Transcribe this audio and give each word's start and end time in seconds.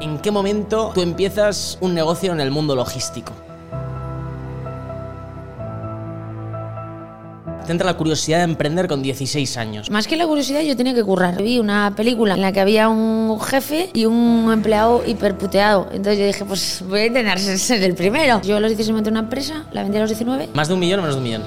¿En 0.00 0.18
qué 0.18 0.30
momento 0.30 0.92
tú 0.94 1.02
empiezas 1.02 1.76
un 1.82 1.94
negocio 1.94 2.32
en 2.32 2.40
el 2.40 2.50
mundo 2.50 2.74
logístico? 2.74 3.32
Te 7.66 7.72
entra 7.72 7.86
la 7.86 7.96
curiosidad 7.96 8.38
de 8.38 8.44
emprender 8.44 8.88
con 8.88 9.02
16 9.02 9.56
años. 9.58 9.90
Más 9.90 10.06
que 10.06 10.16
la 10.16 10.26
curiosidad, 10.26 10.62
yo 10.62 10.74
tenía 10.74 10.94
que 10.94 11.04
currar. 11.04 11.40
Vi 11.42 11.58
una 11.58 11.92
película 11.94 12.34
en 12.34 12.40
la 12.40 12.50
que 12.50 12.60
había 12.60 12.88
un 12.88 13.38
jefe 13.40 13.90
y 13.92 14.06
un 14.06 14.50
empleado 14.50 15.02
hiperputeado. 15.06 15.88
Entonces 15.92 16.18
yo 16.18 16.26
dije, 16.26 16.44
pues 16.46 16.82
voy 16.88 17.00
a 17.00 17.06
intentar 17.06 17.38
ser 17.38 17.82
el 17.82 17.94
primero. 17.94 18.40
Yo 18.42 18.56
a 18.56 18.60
los 18.60 18.70
16 18.70 18.94
monté 18.94 19.10
una 19.10 19.20
empresa, 19.20 19.66
la 19.72 19.82
vendí 19.82 19.98
a 19.98 20.00
los 20.00 20.08
19. 20.08 20.48
¿Más 20.54 20.68
de 20.68 20.74
un 20.74 20.80
millón 20.80 21.00
o 21.00 21.02
menos 21.02 21.16
de 21.16 21.18
un 21.18 21.24
millón? 21.24 21.42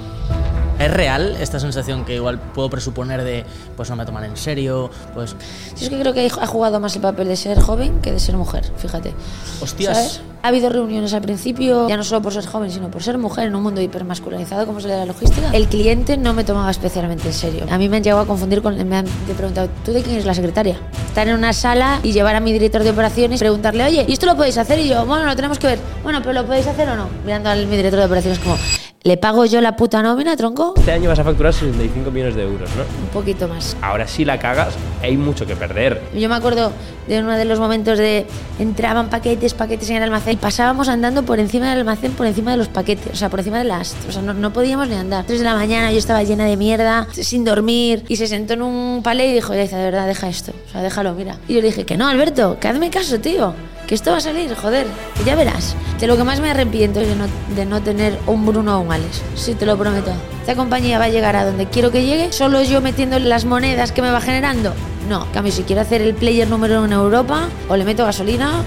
¿Es 0.84 0.92
real 0.92 1.38
esta 1.40 1.62
sensación 1.62 2.04
que 2.04 2.16
igual 2.16 2.40
puedo 2.40 2.70
presuponer 2.70 3.24
de, 3.24 3.46
pues 3.78 3.90
no 3.90 3.96
me 3.96 4.06
toman 4.06 4.26
en 4.26 4.36
serio? 4.36 4.90
Pues, 5.14 5.32
Yo 5.78 5.84
es 5.86 5.90
que 5.90 5.98
creo 5.98 6.14
que 6.14 6.26
ha 6.26 6.46
jugado 6.46 6.82
más 6.82 6.94
el 6.96 7.02
papel 7.02 7.30
de 7.30 7.38
ser 7.38 7.62
joven 7.62 8.02
que 8.02 8.12
de 8.12 8.20
ser 8.20 8.36
mujer, 8.36 8.70
fíjate. 8.76 9.14
hostias. 9.62 9.96
¿Sabes? 9.96 10.22
Ha 10.42 10.50
habido 10.50 10.70
reuniones 10.70 11.14
al 11.14 11.22
principio, 11.22 11.88
ya 11.88 11.96
no 11.96 12.04
solo 12.04 12.22
por 12.22 12.34
ser 12.34 12.46
joven, 12.46 12.70
sino 12.70 12.92
por 12.92 13.02
ser 13.02 13.18
mujer 13.18 13.48
en 13.48 13.56
un 13.56 13.64
mundo 13.64 13.80
hipermasculinizado 13.80 14.66
como 14.66 14.80
es 14.80 14.86
la 14.86 15.06
logística. 15.06 15.52
El 15.54 15.70
cliente 15.70 16.18
no 16.18 16.34
me 16.34 16.44
tomaba 16.44 16.70
especialmente 16.70 17.30
en 17.30 17.34
serio. 17.34 17.66
A 17.72 17.78
mí 17.78 17.88
me 17.88 17.96
han 17.96 18.04
llegado 18.04 18.24
a 18.24 18.28
confundir 18.28 18.62
con. 18.62 18.76
Me 18.86 18.98
han 18.98 19.06
preguntado, 19.38 19.70
¿tú 19.86 19.94
de 19.94 20.04
quién 20.04 20.18
es 20.18 20.26
la 20.26 20.34
secretaria? 20.34 20.78
Estar 21.08 21.30
en 21.30 21.36
una 21.36 21.54
sala 21.54 22.02
y 22.04 22.12
llevar 22.12 22.36
a 22.36 22.42
mi 22.42 22.52
director 22.52 22.84
de 22.84 22.90
operaciones 22.90 23.40
y 23.40 23.44
preguntarle, 23.44 23.86
oye, 23.86 24.06
¿y 24.06 24.12
esto 24.12 24.26
lo 24.26 24.36
podéis 24.36 24.58
hacer? 24.58 24.80
Y 24.80 24.90
yo, 24.90 25.06
bueno, 25.06 25.24
lo 25.24 25.36
tenemos 25.38 25.60
que 25.60 25.68
ver. 25.68 25.80
Bueno, 26.04 26.20
pero 26.22 26.34
¿lo 26.34 26.46
podéis 26.46 26.68
hacer 26.68 26.90
o 26.90 26.98
no? 26.98 27.08
Mirando 27.26 27.50
al 27.50 27.66
mi 27.68 27.78
director 27.78 28.02
de 28.02 28.06
operaciones 28.08 28.40
como, 28.40 28.58
¿le 29.04 29.18
pago 29.18 29.46
yo 29.46 29.60
la 29.60 29.76
puta 29.76 30.02
nómina, 30.02 30.38
tronco? 30.38 30.74
Este 30.78 30.94
año 30.94 31.10
vas 31.10 31.20
a 31.20 31.24
facturar 31.26 31.54
65 31.54 32.10
millones 32.10 32.36
de 32.36 32.44
euros, 32.44 32.70
¿no? 32.76 32.84
Un 32.84 33.10
poquito 33.10 33.48
más. 33.50 33.76
Ahora 33.82 34.08
si 34.08 34.24
la 34.24 34.40
cagas, 34.40 34.74
hay 35.02 35.18
mucho 35.18 35.46
que 35.46 35.56
perder. 35.56 36.02
Yo 36.16 36.30
me 36.30 36.36
acuerdo 36.36 36.72
de 37.08 37.20
uno 37.20 37.34
de 37.38 37.44
los 37.44 37.60
momentos 37.60 37.98
de 37.98 38.26
entraban 38.60 39.10
paquetes, 39.10 39.54
paquetes 39.54 39.90
en 39.90 39.98
el 39.98 40.04
almacén 40.04 40.34
y 40.34 40.38
pasábamos 40.38 40.88
andando 40.88 41.24
por 41.24 41.40
encima 41.40 41.70
del 41.70 41.80
almacén, 41.80 42.14
por 42.14 42.28
encima 42.28 42.52
de 42.52 42.58
los 42.58 42.70
paquetes, 42.70 43.12
o 43.12 43.16
sea, 43.16 43.30
por 43.30 43.40
encima 43.40 43.58
de 43.58 43.66
las... 43.66 43.94
O 44.08 44.12
sea, 44.12 44.22
no, 44.22 44.34
no 44.34 44.54
podíamos 44.54 44.88
ni 44.88 44.96
andar. 44.96 45.26
Tres 45.26 45.40
de 45.40 45.46
la 45.46 45.56
mañana 45.56 45.92
yo 45.92 45.98
estaba 45.98 46.24
llena 46.24 46.46
de 46.46 46.56
mierda, 46.56 47.08
sin 47.12 47.44
dormir, 47.44 48.06
y 48.08 48.16
se 48.16 48.28
sentó 48.28 48.54
en 48.54 48.62
un 48.62 49.02
palé 49.04 49.28
y 49.28 49.34
dijo, 49.34 49.54
ya 49.54 49.66
de 49.66 49.84
verdad, 49.84 50.08
deja 50.08 50.30
esto, 50.30 50.54
o 50.68 50.72
sea, 50.72 50.82
déjalo, 50.82 51.14
mira. 51.14 51.38
Y 51.50 51.56
yo 51.56 51.62
le 51.62 51.68
dije, 51.68 51.86
que 51.86 51.98
no, 51.98 52.08
Alberto, 52.08 52.58
que 52.60 52.70
hazme 52.70 52.90
caso, 52.90 53.20
tío, 53.20 53.54
esto 53.94 54.12
va 54.12 54.18
a 54.18 54.22
salir, 54.22 54.54
joder, 54.56 54.88
ya 55.26 55.36
verás. 55.36 55.76
De 56.00 56.08
lo 56.08 56.18
que 56.18 56.24
más 56.24 56.40
me 56.40 56.50
arrepiento 56.50 57.00
es 57.00 57.08
de 57.08 57.16
no, 57.16 57.26
de 57.56 57.66
no 57.66 57.82
tener 57.82 58.20
un 58.28 58.46
Bruno 58.46 58.78
o 58.78 58.82
un 58.82 58.92
Alex, 58.92 59.22
sí, 59.36 59.56
te 59.56 59.66
lo 59.66 59.78
prometo. 59.78 60.12
Esta 60.42 60.56
compañía 60.56 61.00
va 61.00 61.06
a 61.06 61.10
llegar 61.10 61.36
a 61.36 61.46
donde 61.46 61.68
quiero 61.68 61.92
que 61.92 62.06
llegue, 62.06 62.34
solo 62.34 62.62
yo 62.64 62.82
metiendo 62.82 63.18
las 63.20 63.46
monedas 63.46 63.92
que 63.92 64.02
me 64.02 64.12
va 64.12 64.20
generando. 64.20 64.74
No, 65.08 65.28
cambio, 65.32 65.54
si 65.54 65.64
quiero 65.64 65.82
hacer 65.82 66.02
el 66.02 66.14
player 66.14 66.50
número 66.50 66.78
uno 66.78 66.86
en 66.86 66.94
Europa, 66.94 67.48
o 67.70 67.76
le 67.76 67.86
meto 67.86 68.04
gasolina 68.04 68.64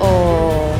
o... 0.00 0.73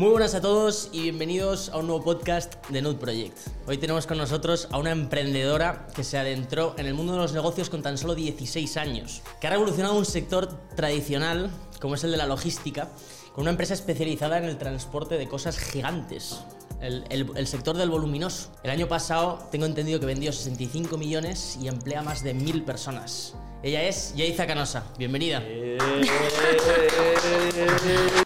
Muy 0.00 0.12
buenas 0.12 0.34
a 0.34 0.40
todos 0.40 0.88
y 0.92 1.02
bienvenidos 1.02 1.68
a 1.68 1.76
un 1.76 1.86
nuevo 1.86 2.02
podcast 2.02 2.54
de 2.70 2.80
Node 2.80 2.96
Project. 2.96 3.36
Hoy 3.66 3.76
tenemos 3.76 4.06
con 4.06 4.16
nosotros 4.16 4.66
a 4.70 4.78
una 4.78 4.92
emprendedora 4.92 5.88
que 5.94 6.04
se 6.04 6.16
adentró 6.16 6.74
en 6.78 6.86
el 6.86 6.94
mundo 6.94 7.12
de 7.12 7.18
los 7.18 7.34
negocios 7.34 7.68
con 7.68 7.82
tan 7.82 7.98
solo 7.98 8.14
16 8.14 8.78
años, 8.78 9.20
que 9.42 9.46
ha 9.46 9.50
revolucionado 9.50 9.98
un 9.98 10.06
sector 10.06 10.48
tradicional 10.74 11.50
como 11.82 11.96
es 11.96 12.04
el 12.04 12.12
de 12.12 12.16
la 12.16 12.26
logística, 12.26 12.88
con 13.34 13.42
una 13.42 13.50
empresa 13.50 13.74
especializada 13.74 14.38
en 14.38 14.44
el 14.44 14.56
transporte 14.56 15.18
de 15.18 15.28
cosas 15.28 15.58
gigantes. 15.58 16.40
El, 16.80 17.04
el- 17.10 17.46
sector 17.46 17.76
del 17.76 17.90
voluminoso. 17.90 18.52
El 18.62 18.70
año 18.70 18.88
pasado 18.88 19.38
tengo 19.50 19.66
entendido 19.66 20.00
que 20.00 20.06
vendió 20.06 20.32
65 20.32 20.96
millones 20.96 21.58
y 21.60 21.68
emplea 21.68 22.00
más 22.00 22.22
de 22.22 22.32
mil 22.32 22.62
personas. 22.64 23.34
Ella 23.62 23.82
es 23.82 24.14
Yaiza 24.14 24.46
Canosa. 24.46 24.84
Bienvenida. 24.96 25.40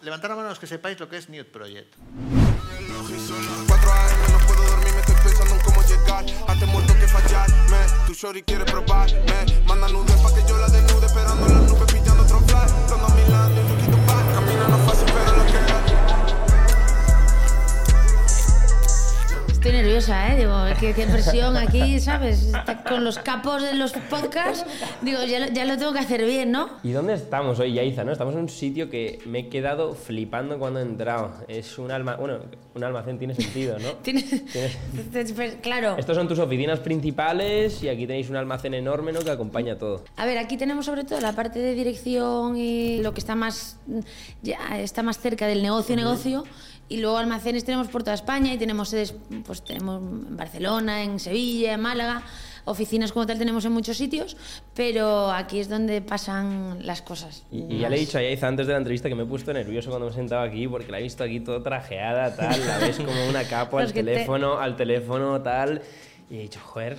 Levantad 0.01 0.29
la 0.29 0.35
mano 0.35 0.47
los 0.47 0.59
que 0.59 0.67
sepáis 0.67 0.97
lo 0.97 1.09
que 1.09 1.17
es 1.17 1.27
Nude 1.27 1.43
Project. 1.43 1.93
4 1.97 3.91
AM 3.91 4.31
no 4.31 4.39
puedo 4.47 4.63
dormir, 4.63 4.93
me 4.93 5.01
estoy 5.01 5.15
pensando 5.23 5.55
en 5.55 5.61
cómo 5.61 5.81
llegar. 5.81 6.23
Antes 6.47 6.69
muerto 6.69 6.93
que 6.93 7.07
fallarme. 7.09 7.77
Tu 8.07 8.13
shorty 8.13 8.43
quiere 8.43 8.63
probarme. 8.63 9.19
Manda 9.67 9.89
nudes 9.89 10.15
pa' 10.21 10.33
que 10.33 10.39
yo 10.47 10.54
Digo, 20.79 20.93
qué, 20.93 21.05
presión 21.05 21.55
aquí, 21.57 21.99
¿sabes? 21.99 22.51
Con 22.87 23.03
los 23.03 23.17
capos 23.19 23.61
de 23.61 23.73
los 23.75 23.93
podcasts. 24.09 24.65
Digo, 25.01 25.23
ya 25.23 25.47
ya 25.47 25.65
lo 25.65 25.77
tengo 25.77 25.93
que 25.93 25.99
hacer 25.99 26.25
bien, 26.25 26.51
¿no? 26.51 26.69
¿Y 26.83 26.91
dónde 26.91 27.13
estamos 27.13 27.59
hoy, 27.59 27.73
Yaiza? 27.73 28.03
¿no? 28.03 28.11
Estamos 28.11 28.33
en 28.33 28.41
un 28.41 28.49
sitio 28.49 28.89
que 28.89 29.19
me 29.25 29.39
he 29.39 29.49
quedado 29.49 29.93
flipando 29.93 30.59
cuando 30.59 30.79
he 30.79 30.83
entrado. 30.83 31.31
Es 31.47 31.77
un 31.77 31.91
alma... 31.91 32.15
Bueno, 32.17 32.39
un 32.73 32.83
almacén 32.83 33.17
tiene 33.17 33.35
sentido, 33.35 33.77
¿no? 33.79 33.89
Tienes... 34.03 34.25
Claro. 35.61 35.95
Estos 35.97 36.15
son 36.15 36.27
tus 36.27 36.39
oficinas 36.39 36.79
principales 36.79 37.81
y 37.81 37.89
aquí 37.89 38.05
tenéis 38.05 38.29
un 38.29 38.35
almacén 38.35 38.73
enorme, 38.73 39.11
¿no? 39.11 39.21
Que 39.21 39.31
acompaña 39.31 39.77
todo. 39.77 40.03
A 40.17 40.25
ver, 40.25 40.37
aquí 40.37 40.57
tenemos 40.57 40.85
sobre 40.85 41.03
todo 41.03 41.19
la 41.21 41.33
parte 41.33 41.59
de 41.59 41.73
dirección 41.73 42.57
y 42.57 43.01
lo 43.01 43.13
que 43.13 43.19
está 43.19 43.35
más, 43.35 43.77
ya 44.41 44.79
está 44.79 45.03
más 45.03 45.19
cerca 45.19 45.47
del 45.47 45.61
negocio-negocio. 45.61 46.43
Y 46.87 46.97
luego 46.97 47.17
almacenes 47.17 47.65
tenemos 47.65 47.87
por 47.87 48.03
toda 48.03 48.13
España 48.13 48.53
y 48.53 48.57
tenemos 48.57 48.89
sedes, 48.89 49.15
pues 49.45 49.63
tenemos 49.63 50.01
en 50.01 50.37
Barcelona, 50.37 51.03
en 51.03 51.19
Sevilla, 51.19 51.73
en 51.73 51.81
Málaga. 51.81 52.21
Oficinas 52.67 53.11
como 53.11 53.27
tal 53.27 53.37
tenemos 53.37 53.63
en 53.65 53.71
muchos 53.73 53.95
sitios, 53.95 54.35
pero 54.73 55.31
aquí 55.31 55.59
es 55.59 55.69
donde 55.69 56.01
pasan 56.01 56.79
las 56.85 57.01
cosas. 57.03 57.43
Y, 57.51 57.75
y 57.75 57.79
ya 57.79 57.89
le 57.89 57.97
he 57.97 57.99
dicho 57.99 58.17
a 58.17 58.21
Yaiza 58.23 58.47
antes 58.47 58.65
de 58.65 58.73
la 58.73 58.77
entrevista 58.79 59.07
que 59.07 59.13
me 59.13 59.21
he 59.23 59.25
puesto 59.27 59.53
nervioso 59.53 59.89
cuando 59.91 60.07
me 60.07 60.11
he 60.11 60.15
sentado 60.15 60.41
aquí 60.41 60.67
porque 60.67 60.91
la 60.91 60.99
he 60.99 61.03
visto 61.03 61.23
aquí 61.23 61.39
todo 61.41 61.61
trajeada, 61.61 62.35
tal. 62.35 62.59
La 62.65 62.79
ves 62.79 62.97
como 62.97 63.29
una 63.29 63.43
capa 63.43 63.79
al 63.81 63.87
que 63.93 64.03
te- 64.03 64.11
teléfono, 64.13 64.57
al 64.59 64.75
teléfono, 64.75 65.41
tal. 65.41 65.81
Y 66.29 66.37
he 66.37 66.41
dicho, 66.41 66.59
joder, 66.63 66.97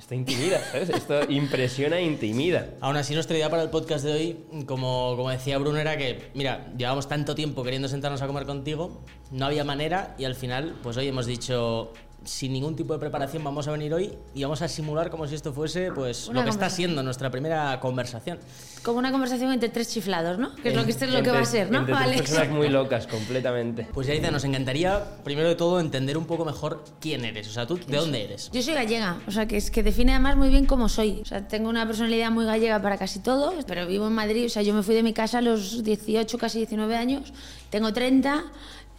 esto 0.00 0.14
intimida, 0.14 0.58
¿sabes? 0.72 0.88
Esto 0.88 1.30
impresiona 1.30 1.98
e 1.98 2.04
intimida. 2.04 2.70
Aún 2.80 2.96
así, 2.96 3.12
nuestra 3.12 3.36
idea 3.36 3.50
para 3.50 3.62
el 3.62 3.68
podcast 3.68 4.02
de 4.02 4.12
hoy, 4.12 4.38
como, 4.64 5.14
como 5.14 5.28
decía 5.28 5.58
Bruno, 5.58 5.78
era 5.78 5.98
que, 5.98 6.30
mira, 6.32 6.72
llevamos 6.76 7.06
tanto 7.06 7.34
tiempo 7.34 7.62
queriendo 7.62 7.86
sentarnos 7.86 8.22
a 8.22 8.26
comer 8.26 8.46
contigo, 8.46 9.02
no 9.30 9.44
había 9.44 9.62
manera 9.62 10.14
y 10.18 10.24
al 10.24 10.34
final, 10.34 10.74
pues 10.82 10.96
hoy 10.96 11.08
hemos 11.08 11.26
dicho, 11.26 11.92
sin 12.24 12.52
ningún 12.52 12.76
tipo 12.76 12.92
de 12.92 12.98
preparación, 12.98 13.42
vamos 13.42 13.66
a 13.68 13.72
venir 13.72 13.92
hoy 13.94 14.12
y 14.34 14.42
vamos 14.42 14.62
a 14.62 14.68
simular 14.68 15.10
como 15.10 15.26
si 15.26 15.34
esto 15.34 15.52
fuese, 15.52 15.90
pues, 15.92 16.28
Una 16.28 16.40
lo 16.40 16.44
que 16.44 16.50
está 16.50 16.68
siendo 16.68 17.02
nuestra 17.02 17.30
primera 17.30 17.78
conversación. 17.80 18.38
Como 18.82 18.98
una 18.98 19.10
conversación 19.10 19.52
entre 19.52 19.68
tres 19.68 19.90
chiflados, 19.90 20.38
¿no? 20.38 20.54
Que 20.56 20.70
es 20.70 20.76
lo 20.76 20.84
que, 20.84 20.90
esto 20.90 21.04
es 21.04 21.12
lo 21.12 21.22
que 21.22 21.30
va 21.30 21.40
a 21.40 21.44
ser, 21.44 21.70
¿no? 21.70 21.80
entre 21.80 21.94
tres 21.94 22.22
personas 22.22 22.48
muy 22.50 22.68
locas, 22.70 23.06
completamente. 23.06 23.86
Pues 23.92 24.06
Yaita, 24.06 24.30
nos 24.30 24.44
encantaría, 24.44 25.02
primero 25.24 25.48
de 25.48 25.54
todo, 25.54 25.80
entender 25.80 26.16
un 26.16 26.26
poco 26.26 26.44
mejor 26.44 26.84
quién 27.00 27.24
eres. 27.24 27.48
O 27.48 27.52
sea, 27.52 27.66
tú, 27.66 27.78
¿de 27.78 27.96
dónde 27.96 28.24
eres? 28.24 28.50
Yo 28.52 28.62
soy 28.62 28.74
gallega, 28.74 29.18
o 29.26 29.30
sea, 29.30 29.46
que 29.46 29.56
es 29.56 29.70
que 29.70 29.82
define 29.82 30.12
además 30.12 30.36
muy 30.36 30.48
bien 30.48 30.66
cómo 30.66 30.88
soy. 30.88 31.20
O 31.22 31.24
sea, 31.24 31.46
tengo 31.48 31.68
una 31.68 31.86
personalidad 31.86 32.30
muy 32.30 32.44
gallega 32.44 32.80
para 32.80 32.98
casi 32.98 33.20
todo, 33.20 33.52
pero 33.66 33.86
vivo 33.86 34.06
en 34.06 34.14
Madrid, 34.14 34.46
o 34.46 34.48
sea, 34.48 34.62
yo 34.62 34.74
me 34.74 34.82
fui 34.82 34.94
de 34.94 35.02
mi 35.02 35.12
casa 35.12 35.38
a 35.38 35.42
los 35.42 35.82
18, 35.82 36.38
casi 36.38 36.58
19 36.58 36.96
años, 36.96 37.32
tengo 37.70 37.92
30, 37.92 38.44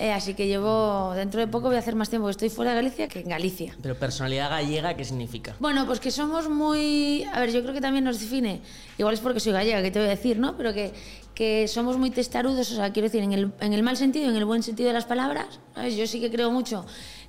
eh, 0.01 0.11
así 0.11 0.33
que 0.33 0.47
llevo, 0.47 1.13
dentro 1.15 1.39
de 1.39 1.47
poco 1.47 1.67
voy 1.67 1.75
a 1.75 1.79
hacer 1.79 1.95
más 1.95 2.09
tiempo 2.09 2.25
que 2.25 2.31
estoy 2.31 2.49
fuera 2.49 2.71
de 2.71 2.77
Galicia 2.77 3.07
que 3.07 3.19
en 3.19 3.29
Galicia. 3.29 3.75
Pero 3.81 3.95
personalidad 3.95 4.49
gallega, 4.49 4.95
¿qué 4.95 5.05
significa? 5.05 5.55
Bueno, 5.59 5.85
pues 5.85 5.99
que 5.99 6.09
somos 6.09 6.49
muy... 6.49 7.23
A 7.31 7.39
ver, 7.39 7.51
yo 7.51 7.61
creo 7.61 7.73
que 7.73 7.81
también 7.81 8.03
nos 8.03 8.19
define, 8.19 8.61
igual 8.97 9.13
es 9.13 9.19
porque 9.19 9.39
soy 9.39 9.53
gallega, 9.53 9.81
que 9.83 9.91
te 9.91 9.99
voy 9.99 10.07
a 10.07 10.11
decir, 10.11 10.39
¿no? 10.39 10.57
Pero 10.57 10.73
que, 10.73 10.91
que 11.35 11.67
somos 11.67 11.97
muy 11.97 12.09
testarudos, 12.09 12.71
o 12.71 12.75
sea, 12.75 12.91
quiero 12.91 13.07
decir, 13.07 13.21
en 13.21 13.33
el, 13.33 13.51
en 13.59 13.73
el 13.73 13.83
mal 13.83 13.95
sentido 13.95 14.25
y 14.25 14.29
en 14.29 14.35
el 14.37 14.45
buen 14.45 14.63
sentido 14.63 14.87
de 14.87 14.93
las 14.93 15.05
palabras. 15.05 15.59
¿sabes? 15.75 15.95
Yo 15.95 16.07
sí 16.07 16.19
que 16.19 16.31
creo 16.31 16.49
mucho 16.51 16.85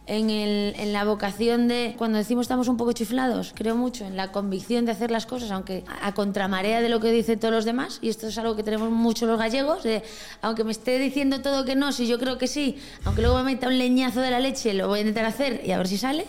en, 0.07 0.31
el, 0.31 0.75
en 0.77 0.93
la 0.93 1.05
vocación 1.05 1.69
de... 1.69 1.95
Cuando 1.97 2.19
decimos 2.19 2.45
estamos 2.45 2.69
un 2.69 2.77
poco 2.77 2.93
chiflados, 2.93 3.53
creo 3.55 3.77
mucho 3.77 4.05
en 4.05 4.17
la 4.17 4.33
convicción 4.33 4.85
de 4.85 4.93
hacer 4.93 5.11
las 5.11 5.27
cosas, 5.27 5.51
aunque 5.51 5.85
a, 6.03 6.13
contramarea 6.15 6.81
de 6.81 6.89
lo 6.89 7.01
que 7.01 7.11
dicen 7.11 7.39
todos 7.39 7.55
los 7.55 7.65
demás, 7.65 7.99
y 8.03 8.09
esto 8.09 8.27
es 8.27 8.39
algo 8.39 8.57
que 8.57 8.63
tenemos 8.63 8.91
mucho 8.91 9.27
los 9.27 9.39
gallegos, 9.39 9.83
de, 9.83 10.03
aunque 10.41 10.65
me 10.65 10.73
esté 10.73 10.99
diciendo 10.99 11.41
todo 11.41 11.65
que 11.65 11.75
no, 11.75 11.93
si 11.93 12.07
yo 12.07 12.19
creo 12.19 12.39
que 12.39 12.47
sí, 12.47 12.79
aunque 13.05 13.23
luego 13.23 13.37
me 13.39 13.45
meta 13.45 13.69
un 13.69 13.79
leñazo 13.79 14.21
de 14.21 14.31
la 14.31 14.41
leche, 14.41 14.75
lo 14.75 14.89
voy 14.89 14.99
a 14.99 15.03
intentar 15.03 15.25
hacer 15.25 15.63
y 15.65 15.71
a 15.73 15.79
ver 15.79 15.89
si 15.89 15.99
sale. 15.99 16.27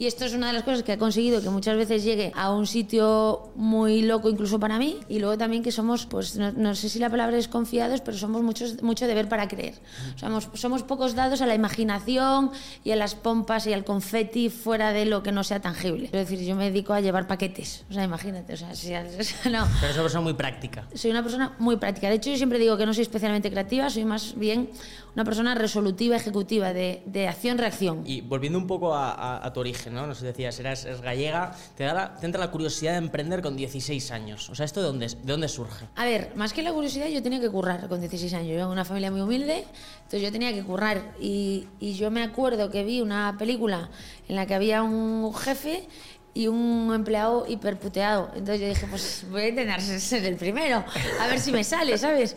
Y 0.00 0.06
esto 0.06 0.24
es 0.24 0.32
una 0.32 0.46
de 0.46 0.54
las 0.54 0.62
cosas 0.62 0.82
que 0.82 0.92
ha 0.92 0.98
conseguido 0.98 1.42
que 1.42 1.50
muchas 1.50 1.76
veces 1.76 2.02
llegue 2.02 2.32
a 2.34 2.50
un 2.54 2.66
sitio 2.66 3.50
muy 3.54 4.00
loco 4.00 4.30
incluso 4.30 4.58
para 4.58 4.78
mí. 4.78 4.96
Y 5.10 5.18
luego 5.18 5.36
también 5.36 5.62
que 5.62 5.70
somos, 5.70 6.06
pues 6.06 6.36
no, 6.36 6.52
no 6.52 6.74
sé 6.74 6.88
si 6.88 6.98
la 6.98 7.10
palabra 7.10 7.36
es 7.36 7.48
confiados, 7.48 8.00
pero 8.00 8.16
somos 8.16 8.40
muchos, 8.42 8.82
mucho 8.82 9.06
de 9.06 9.12
ver 9.12 9.28
para 9.28 9.46
creer. 9.46 9.74
Somos, 10.16 10.48
somos 10.54 10.84
pocos 10.84 11.14
dados 11.14 11.42
a 11.42 11.46
la 11.46 11.54
imaginación 11.54 12.50
y 12.82 12.92
a 12.92 12.96
las 12.96 13.14
pompas 13.14 13.66
y 13.66 13.74
al 13.74 13.84
confeti 13.84 14.48
fuera 14.48 14.94
de 14.94 15.04
lo 15.04 15.22
que 15.22 15.32
no 15.32 15.44
sea 15.44 15.60
tangible. 15.60 16.06
Es 16.06 16.12
decir, 16.12 16.40
yo 16.40 16.56
me 16.56 16.64
dedico 16.70 16.94
a 16.94 17.02
llevar 17.02 17.26
paquetes. 17.26 17.84
O 17.90 17.92
sea, 17.92 18.02
imagínate. 18.02 18.54
O 18.54 18.56
sea, 18.56 18.74
si- 18.74 18.94
o 19.20 19.22
sea, 19.22 19.50
no. 19.52 19.68
Pero 19.80 19.90
es 19.90 19.96
una 19.96 20.02
persona 20.04 20.22
muy 20.22 20.32
práctica. 20.32 20.86
Soy 20.94 21.10
una 21.10 21.22
persona 21.22 21.54
muy 21.58 21.76
práctica. 21.76 22.08
De 22.08 22.14
hecho, 22.14 22.30
yo 22.30 22.38
siempre 22.38 22.58
digo 22.58 22.78
que 22.78 22.86
no 22.86 22.94
soy 22.94 23.02
especialmente 23.02 23.50
creativa, 23.50 23.90
soy 23.90 24.06
más 24.06 24.32
bien 24.34 24.70
una 25.14 25.24
persona 25.24 25.54
resolutiva, 25.54 26.16
ejecutiva, 26.16 26.72
de, 26.72 27.02
de 27.06 27.28
acción-reacción. 27.28 28.02
Y 28.06 28.20
volviendo 28.20 28.58
un 28.58 28.66
poco 28.66 28.94
a, 28.94 29.10
a- 29.12 29.46
a 29.46 29.52
tu 29.52 29.60
origen, 29.60 29.94
¿no? 29.94 30.06
Nos 30.06 30.20
decías, 30.20 30.58
eras, 30.60 30.84
eres 30.84 31.00
gallega, 31.00 31.52
te, 31.76 31.84
da 31.84 31.94
la- 31.94 32.14
te 32.16 32.26
entra 32.26 32.40
la 32.40 32.50
curiosidad 32.50 32.92
de 32.92 32.98
emprender 32.98 33.42
con 33.42 33.56
16 33.56 34.10
años. 34.10 34.48
O 34.50 34.54
sea, 34.54 34.64
¿esto 34.66 34.80
de 34.80 34.86
dónde, 34.86 35.06
de 35.08 35.16
dónde 35.24 35.48
surge? 35.48 35.86
A 35.96 36.04
ver, 36.04 36.32
más 36.36 36.52
que 36.52 36.62
la 36.62 36.72
curiosidad, 36.72 37.08
yo 37.08 37.22
tenía 37.22 37.40
que 37.40 37.50
currar 37.50 37.88
con 37.88 38.00
16 38.00 38.32
años. 38.34 38.48
Yo 38.48 38.54
vengo 38.54 38.68
de 38.68 38.72
una 38.72 38.84
familia 38.84 39.10
muy 39.10 39.20
humilde, 39.20 39.64
entonces 39.96 40.22
yo 40.22 40.30
tenía 40.32 40.52
que 40.52 40.62
currar. 40.62 41.12
Y, 41.20 41.66
y 41.80 41.94
yo 41.94 42.10
me 42.10 42.22
acuerdo 42.22 42.70
que 42.70 42.84
vi 42.84 43.00
una 43.00 43.36
película 43.38 43.90
en 44.28 44.36
la 44.36 44.46
que 44.46 44.54
había 44.54 44.82
un 44.82 45.32
jefe 45.34 45.88
y 46.32 46.46
un 46.46 46.92
empleado 46.94 47.44
hiperputeado. 47.48 48.30
Entonces 48.34 48.60
yo 48.60 48.68
dije, 48.68 48.86
pues 48.88 49.24
voy 49.30 49.42
a 49.42 49.48
intentar 49.48 49.80
ser- 50.00 50.24
el 50.24 50.36
primero, 50.36 50.84
a 51.20 51.26
ver 51.26 51.40
si 51.40 51.50
me 51.52 51.64
sale, 51.64 51.96
¿sabes? 51.98 52.36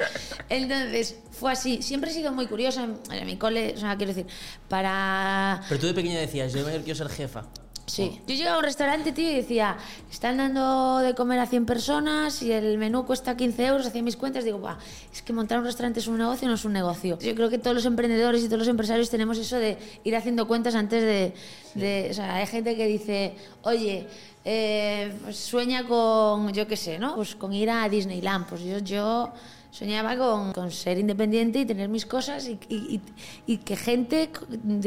Entonces 0.49 1.17
fue 1.31 1.51
así. 1.51 1.81
Siempre 1.81 2.09
he 2.11 2.13
sido 2.13 2.31
muy 2.31 2.47
curiosa 2.47 2.83
en, 2.83 2.99
en 3.11 3.25
mi 3.25 3.37
cole, 3.37 3.73
o 3.75 3.79
sea, 3.79 3.95
quiero 3.97 4.13
decir, 4.13 4.25
para 4.67 5.61
Pero 5.69 5.79
tú 5.81 5.87
de 5.87 5.93
pequeña 5.93 6.19
decías, 6.19 6.51
yo 6.53 6.59
de 6.59 6.65
mayor 6.65 6.83
quiero 6.83 6.97
ser 6.97 7.09
jefa. 7.09 7.45
Sí. 7.85 8.21
Yo 8.27 8.33
llegaba 8.35 8.56
a 8.56 8.59
un 8.59 8.63
restaurante, 8.63 9.12
tío, 9.12 9.30
y 9.30 9.35
decía, 9.35 9.75
están 10.09 10.38
dando 10.38 11.00
de 11.00 11.13
comer 11.15 11.39
a 11.39 11.45
100 11.45 11.65
personas 11.65 12.41
y 12.41 12.51
el 12.51 12.77
menú 12.77 13.06
cuesta 13.06 13.35
15 13.35 13.65
euros, 13.65 13.85
hacía 13.85 14.01
mis 14.01 14.15
cuentas, 14.15 14.45
digo, 14.45 14.57
Buah, 14.59 14.77
es 15.13 15.21
que 15.21 15.33
montar 15.33 15.59
un 15.59 15.65
restaurante 15.65 16.00
es 16.00 16.07
un 16.07 16.18
negocio, 16.18 16.47
no 16.47 16.53
es 16.56 16.63
un 16.63 16.71
negocio. 16.74 17.19
Yo 17.19 17.35
creo 17.35 17.50
que 17.50 17.57
todos 17.57 17.75
los 17.75 17.85
emprendedores 17.85 18.41
y 18.41 18.45
todos 18.45 18.59
los 18.59 18.68
empresarios 18.69 19.09
tenemos 19.09 19.38
eso 19.38 19.57
de 19.57 19.77
ir 20.06 20.15
haciendo 20.15 20.47
cuentas 20.47 20.75
antes 20.75 21.01
de... 21.03 21.33
de- 21.75 22.07
o 22.12 22.13
sea, 22.13 22.35
hay 22.35 22.47
gente 22.47 22.75
que 22.77 22.88
dice, 22.88 23.35
oye, 23.63 24.07
eh, 24.45 25.12
sueña 25.31 25.83
con, 25.86 26.53
yo 26.53 26.65
qué 26.68 26.77
sé, 26.77 26.97
¿no? 27.00 27.15
Pues 27.15 27.36
con 27.36 27.53
ir 27.53 27.69
a 27.69 27.88
Disneyland. 27.89 28.47
Pues 28.47 28.62
yo... 28.62 28.77
yo 28.79 29.33
Soñaba 29.73 30.15
con, 30.15 30.69
ser 30.69 30.99
independiente 30.99 31.57
y 31.57 31.65
tener 31.65 31.89
mis 31.89 32.05
cosas 32.05 32.47
y, 32.47 33.01
y- 33.47 33.57
que 33.57 33.75
gente, 33.75 34.29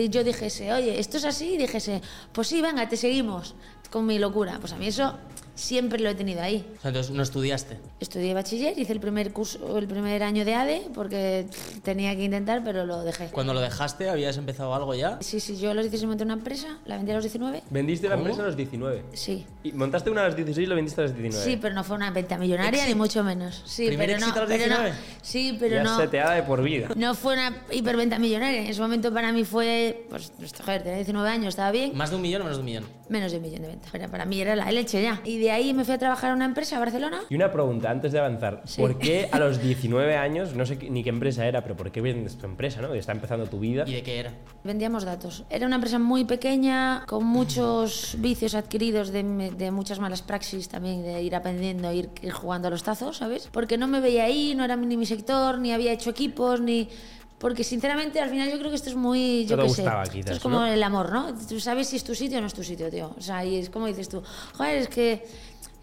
yo 0.08 0.22
dijese, 0.22 0.72
oye, 0.72 1.00
esto 1.00 1.16
es 1.16 1.24
así, 1.24 1.54
y 1.54 1.56
dijese, 1.56 2.00
pues 2.30 2.46
sí, 2.46 2.62
venga, 2.62 2.88
te 2.88 2.96
seguimos 2.96 3.56
con 3.90 4.06
mi 4.06 4.20
locura. 4.20 4.58
Pues 4.60 4.72
a 4.72 4.76
mí 4.76 4.86
eso 4.86 5.18
siempre 5.56 5.98
lo 5.98 6.08
he 6.10 6.14
tenido 6.14 6.40
ahí. 6.42 6.64
O 6.78 6.80
sea, 6.80 6.90
entonces 6.90 7.12
no 7.12 7.22
estudiaste. 7.22 7.78
Estudié 7.98 8.34
bachiller, 8.34 8.78
hice 8.78 8.92
el 8.92 9.00
primer 9.00 9.32
curso, 9.32 9.76
el 9.78 9.88
primer 9.88 10.22
año 10.22 10.44
de 10.44 10.54
ADE, 10.54 10.82
porque 10.94 11.46
pff, 11.50 11.80
tenía 11.80 12.14
que 12.14 12.22
intentar, 12.22 12.62
pero 12.62 12.86
lo 12.86 13.02
dejé. 13.02 13.26
Cuando 13.28 13.54
lo 13.54 13.60
dejaste, 13.60 14.08
¿habías 14.08 14.36
empezado 14.36 14.74
algo 14.74 14.94
ya? 14.94 15.18
Sí, 15.20 15.40
sí, 15.40 15.56
yo 15.56 15.70
a 15.70 15.74
los 15.74 15.84
16 15.84 16.06
monté 16.06 16.22
una 16.24 16.34
empresa, 16.34 16.78
la 16.84 16.96
vendí 16.96 17.10
a 17.10 17.14
los 17.14 17.24
19. 17.24 17.62
Vendiste 17.70 18.08
la 18.08 18.14
empresa 18.14 18.42
a 18.42 18.46
los 18.46 18.56
19. 18.56 19.02
Sí. 19.14 19.44
Y 19.64 19.72
montaste 19.72 20.10
una 20.10 20.22
a 20.22 20.26
los 20.26 20.36
16 20.36 20.64
y 20.64 20.68
lo 20.68 20.76
vendiste 20.76 21.00
a 21.00 21.04
los 21.04 21.14
19. 21.16 21.44
Sí, 21.44 21.58
pero 21.60 21.74
no 21.74 21.82
fue 21.82 21.96
una 21.96 22.10
venta 22.10 22.38
millonaria, 22.38 22.86
ni 22.86 22.94
mucho 22.94 23.24
menos. 23.24 23.62
Sí, 23.64 23.86
¿Primer 23.86 24.06
pero 24.08 24.20
no, 24.20 24.26
éxito 24.26 24.40
a 24.40 24.42
los 24.42 24.52
pero 24.52 24.66
no. 24.66 24.82
19? 24.82 25.02
Sí, 25.22 25.56
pero 25.58 25.74
ya 25.76 25.82
no. 25.82 25.96
seteada 25.98 26.34
de 26.34 26.42
por 26.42 26.62
vida. 26.62 26.88
No 26.94 27.14
fue 27.14 27.34
una 27.34 27.64
hiperventa 27.72 28.18
millonaria. 28.18 28.60
En 28.60 28.66
ese 28.68 28.80
momento 28.80 29.12
para 29.12 29.32
mí 29.32 29.44
fue, 29.44 30.06
pues, 30.10 30.32
esto, 30.42 30.62
joder, 30.62 30.82
tenía 30.82 30.96
19 30.98 31.28
años, 31.28 31.48
estaba 31.48 31.70
bien. 31.70 31.96
¿Más 31.96 32.10
de 32.10 32.16
un 32.16 32.22
millón 32.22 32.42
o 32.42 32.44
menos 32.44 32.58
de 32.58 32.60
un 32.60 32.66
millón? 32.66 32.84
Menos 33.08 33.32
de 33.32 33.38
un 33.38 33.42
millón 33.44 33.62
de 33.62 33.68
ventas. 33.68 33.88
Pero 33.90 34.10
para 34.10 34.24
mí 34.24 34.40
era 34.40 34.54
la 34.54 34.70
leche 34.70 35.02
ya. 35.02 35.20
Y 35.24 35.38
de 35.38 35.45
ahí 35.48 35.72
me 35.74 35.84
fui 35.84 35.94
a 35.94 35.98
trabajar 35.98 36.30
a 36.30 36.34
una 36.34 36.44
empresa 36.44 36.76
a 36.76 36.80
Barcelona. 36.80 37.20
Y 37.28 37.34
una 37.34 37.50
pregunta 37.52 37.90
antes 37.90 38.12
de 38.12 38.18
avanzar. 38.18 38.62
Sí. 38.64 38.80
¿Por 38.80 38.98
qué 38.98 39.28
a 39.30 39.38
los 39.38 39.60
19 39.62 40.16
años, 40.16 40.54
no 40.54 40.66
sé 40.66 40.76
ni 40.90 41.02
qué 41.02 41.10
empresa 41.10 41.46
era, 41.46 41.62
pero 41.62 41.76
por 41.76 41.90
qué 41.90 42.00
vendes 42.00 42.36
tu 42.36 42.46
empresa, 42.46 42.80
¿no? 42.80 42.94
Está 42.94 43.12
empezando 43.12 43.46
tu 43.46 43.58
vida. 43.58 43.84
¿Y 43.86 43.94
de 43.94 44.02
qué 44.02 44.20
era? 44.20 44.32
Vendíamos 44.64 45.04
datos. 45.04 45.44
Era 45.50 45.66
una 45.66 45.76
empresa 45.76 45.98
muy 45.98 46.24
pequeña, 46.24 47.04
con 47.06 47.24
muchos 47.24 48.16
vicios 48.18 48.54
adquiridos 48.54 49.10
de, 49.10 49.22
de 49.22 49.70
muchas 49.70 49.98
malas 49.98 50.22
praxis 50.22 50.68
también, 50.68 51.02
de 51.02 51.22
ir 51.22 51.34
aprendiendo, 51.34 51.92
ir, 51.92 52.10
ir 52.22 52.32
jugando 52.32 52.68
a 52.68 52.70
los 52.70 52.82
tazos, 52.82 53.16
¿sabes? 53.18 53.48
Porque 53.52 53.78
no 53.78 53.86
me 53.86 54.00
veía 54.00 54.24
ahí, 54.24 54.54
no 54.54 54.64
era 54.64 54.76
ni 54.76 54.96
mi 54.96 55.06
sector, 55.06 55.58
ni 55.58 55.72
había 55.72 55.92
hecho 55.92 56.10
equipos, 56.10 56.60
ni... 56.60 56.88
Porque 57.38 57.64
sinceramente 57.64 58.18
al 58.20 58.30
final 58.30 58.50
yo 58.50 58.58
creo 58.58 58.70
que 58.70 58.76
esto 58.76 58.88
es 58.88 58.96
muy, 58.96 59.44
yo 59.46 59.56
qué 59.58 59.68
sé, 59.68 59.82
esto 59.82 60.10
quizás, 60.10 60.36
es 60.36 60.40
como 60.40 60.60
¿no? 60.60 60.66
el 60.66 60.82
amor, 60.82 61.12
¿no? 61.12 61.34
Tú 61.48 61.60
sabes 61.60 61.88
si 61.88 61.96
es 61.96 62.04
tu 62.04 62.14
sitio 62.14 62.38
o 62.38 62.40
no 62.40 62.46
es 62.46 62.54
tu 62.54 62.62
sitio, 62.64 62.88
tío. 62.90 63.14
O 63.16 63.20
sea, 63.20 63.44
y 63.44 63.56
es 63.56 63.68
como 63.68 63.86
dices 63.86 64.08
tú, 64.08 64.22
joder, 64.54 64.76
es 64.78 64.88
que 64.88 65.26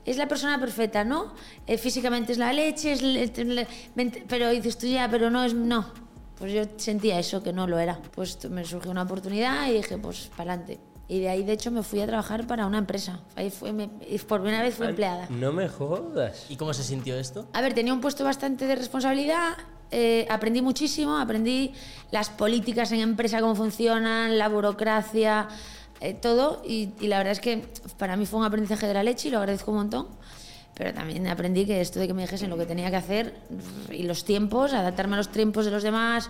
es 0.05 0.17
la 0.17 0.27
persona 0.27 0.59
perfecta, 0.59 1.03
¿no? 1.03 1.33
Eh, 1.67 1.77
físicamente 1.77 2.31
es 2.31 2.38
la 2.39 2.51
leche, 2.53 2.91
es 2.94 3.01
le- 3.03 3.27
le- 3.27 3.67
pero 4.27 4.50
dices 4.50 4.77
tú 4.77 4.88
ya, 4.88 5.07
pero 5.09 5.29
no 5.29 5.44
es, 5.44 5.53
no. 5.53 5.85
Pues 6.39 6.51
yo 6.51 6.63
sentía 6.77 7.19
eso, 7.19 7.44
que 7.44 7.53
no 7.53 7.67
lo 7.67 7.77
era. 7.77 7.99
Pues 8.15 8.49
me 8.49 8.65
surgió 8.65 8.89
una 8.91 9.03
oportunidad 9.03 9.67
y 9.69 9.73
dije, 9.73 9.97
pues 9.99 10.31
para 10.35 10.53
adelante. 10.53 10.79
Y 11.07 11.19
de 11.19 11.29
ahí, 11.29 11.44
de 11.44 11.53
hecho, 11.53 11.69
me 11.69 11.83
fui 11.83 12.01
a 12.01 12.07
trabajar 12.07 12.47
para 12.47 12.65
una 12.65 12.79
empresa. 12.79 13.19
Ahí 13.35 13.51
fue, 13.51 13.71
me- 13.71 13.89
por 14.27 14.41
primera 14.41 14.63
vez 14.63 14.73
fui 14.73 14.88
empleada. 14.88 15.27
No 15.29 15.53
me 15.53 15.69
jodas. 15.69 16.47
¿Y 16.49 16.56
cómo 16.57 16.73
se 16.73 16.83
sintió 16.83 17.15
esto? 17.17 17.47
A 17.53 17.61
ver, 17.61 17.73
tenía 17.73 17.94
un 17.94 18.01
puesto 18.01 18.23
bastante 18.23 18.65
de 18.65 18.75
responsabilidad, 18.75 19.53
eh, 19.94 20.28
aprendí 20.30 20.62
muchísimo, 20.62 21.18
aprendí 21.18 21.72
las 22.12 22.30
políticas 22.30 22.92
en 22.92 23.00
empresa, 23.00 23.40
cómo 23.40 23.56
funcionan, 23.56 24.38
la 24.38 24.50
burocracia, 24.50 25.48
eh, 26.01 26.16
todo, 26.16 26.63
y, 26.68 26.90
y 27.00 27.07
la 27.07 27.19
verdad 27.19 27.34
es 27.34 27.40
que 27.40 27.63
para 27.98 28.16
mí 28.16 28.25
fue 28.25 28.40
un 28.40 28.45
aprendizaje 28.45 28.88
de 28.88 28.94
la 28.95 29.04
leche 29.04 29.28
y 29.28 29.31
lo 29.31 29.38
agradezco 29.38 29.72
un 29.72 29.78
montón. 29.78 30.07
Pero 30.74 30.92
también 30.94 31.28
aprendí 31.28 31.66
que 31.66 31.80
esto 31.80 32.00
de 32.00 32.07
que 32.07 32.13
me 32.16 32.24
dijesen 32.24 32.50
lo 32.50 32.57
que 32.57 32.66
tenía 32.66 32.90
que 32.90 32.95
hacer 32.95 33.36
y 33.92 34.04
los 34.04 34.25
tiempos, 34.25 34.74
adaptarme 34.74 35.13
a 35.13 35.18
los 35.18 35.30
tiempos 35.30 35.66
de 35.66 35.72
los 35.72 35.84
demás, 35.84 36.30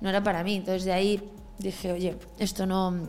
no 0.00 0.08
era 0.08 0.24
para 0.24 0.42
mí. 0.42 0.56
Entonces 0.56 0.84
de 0.84 0.92
ahí 0.92 1.22
dije, 1.58 1.92
oye, 1.92 2.16
esto 2.40 2.66
no, 2.66 3.08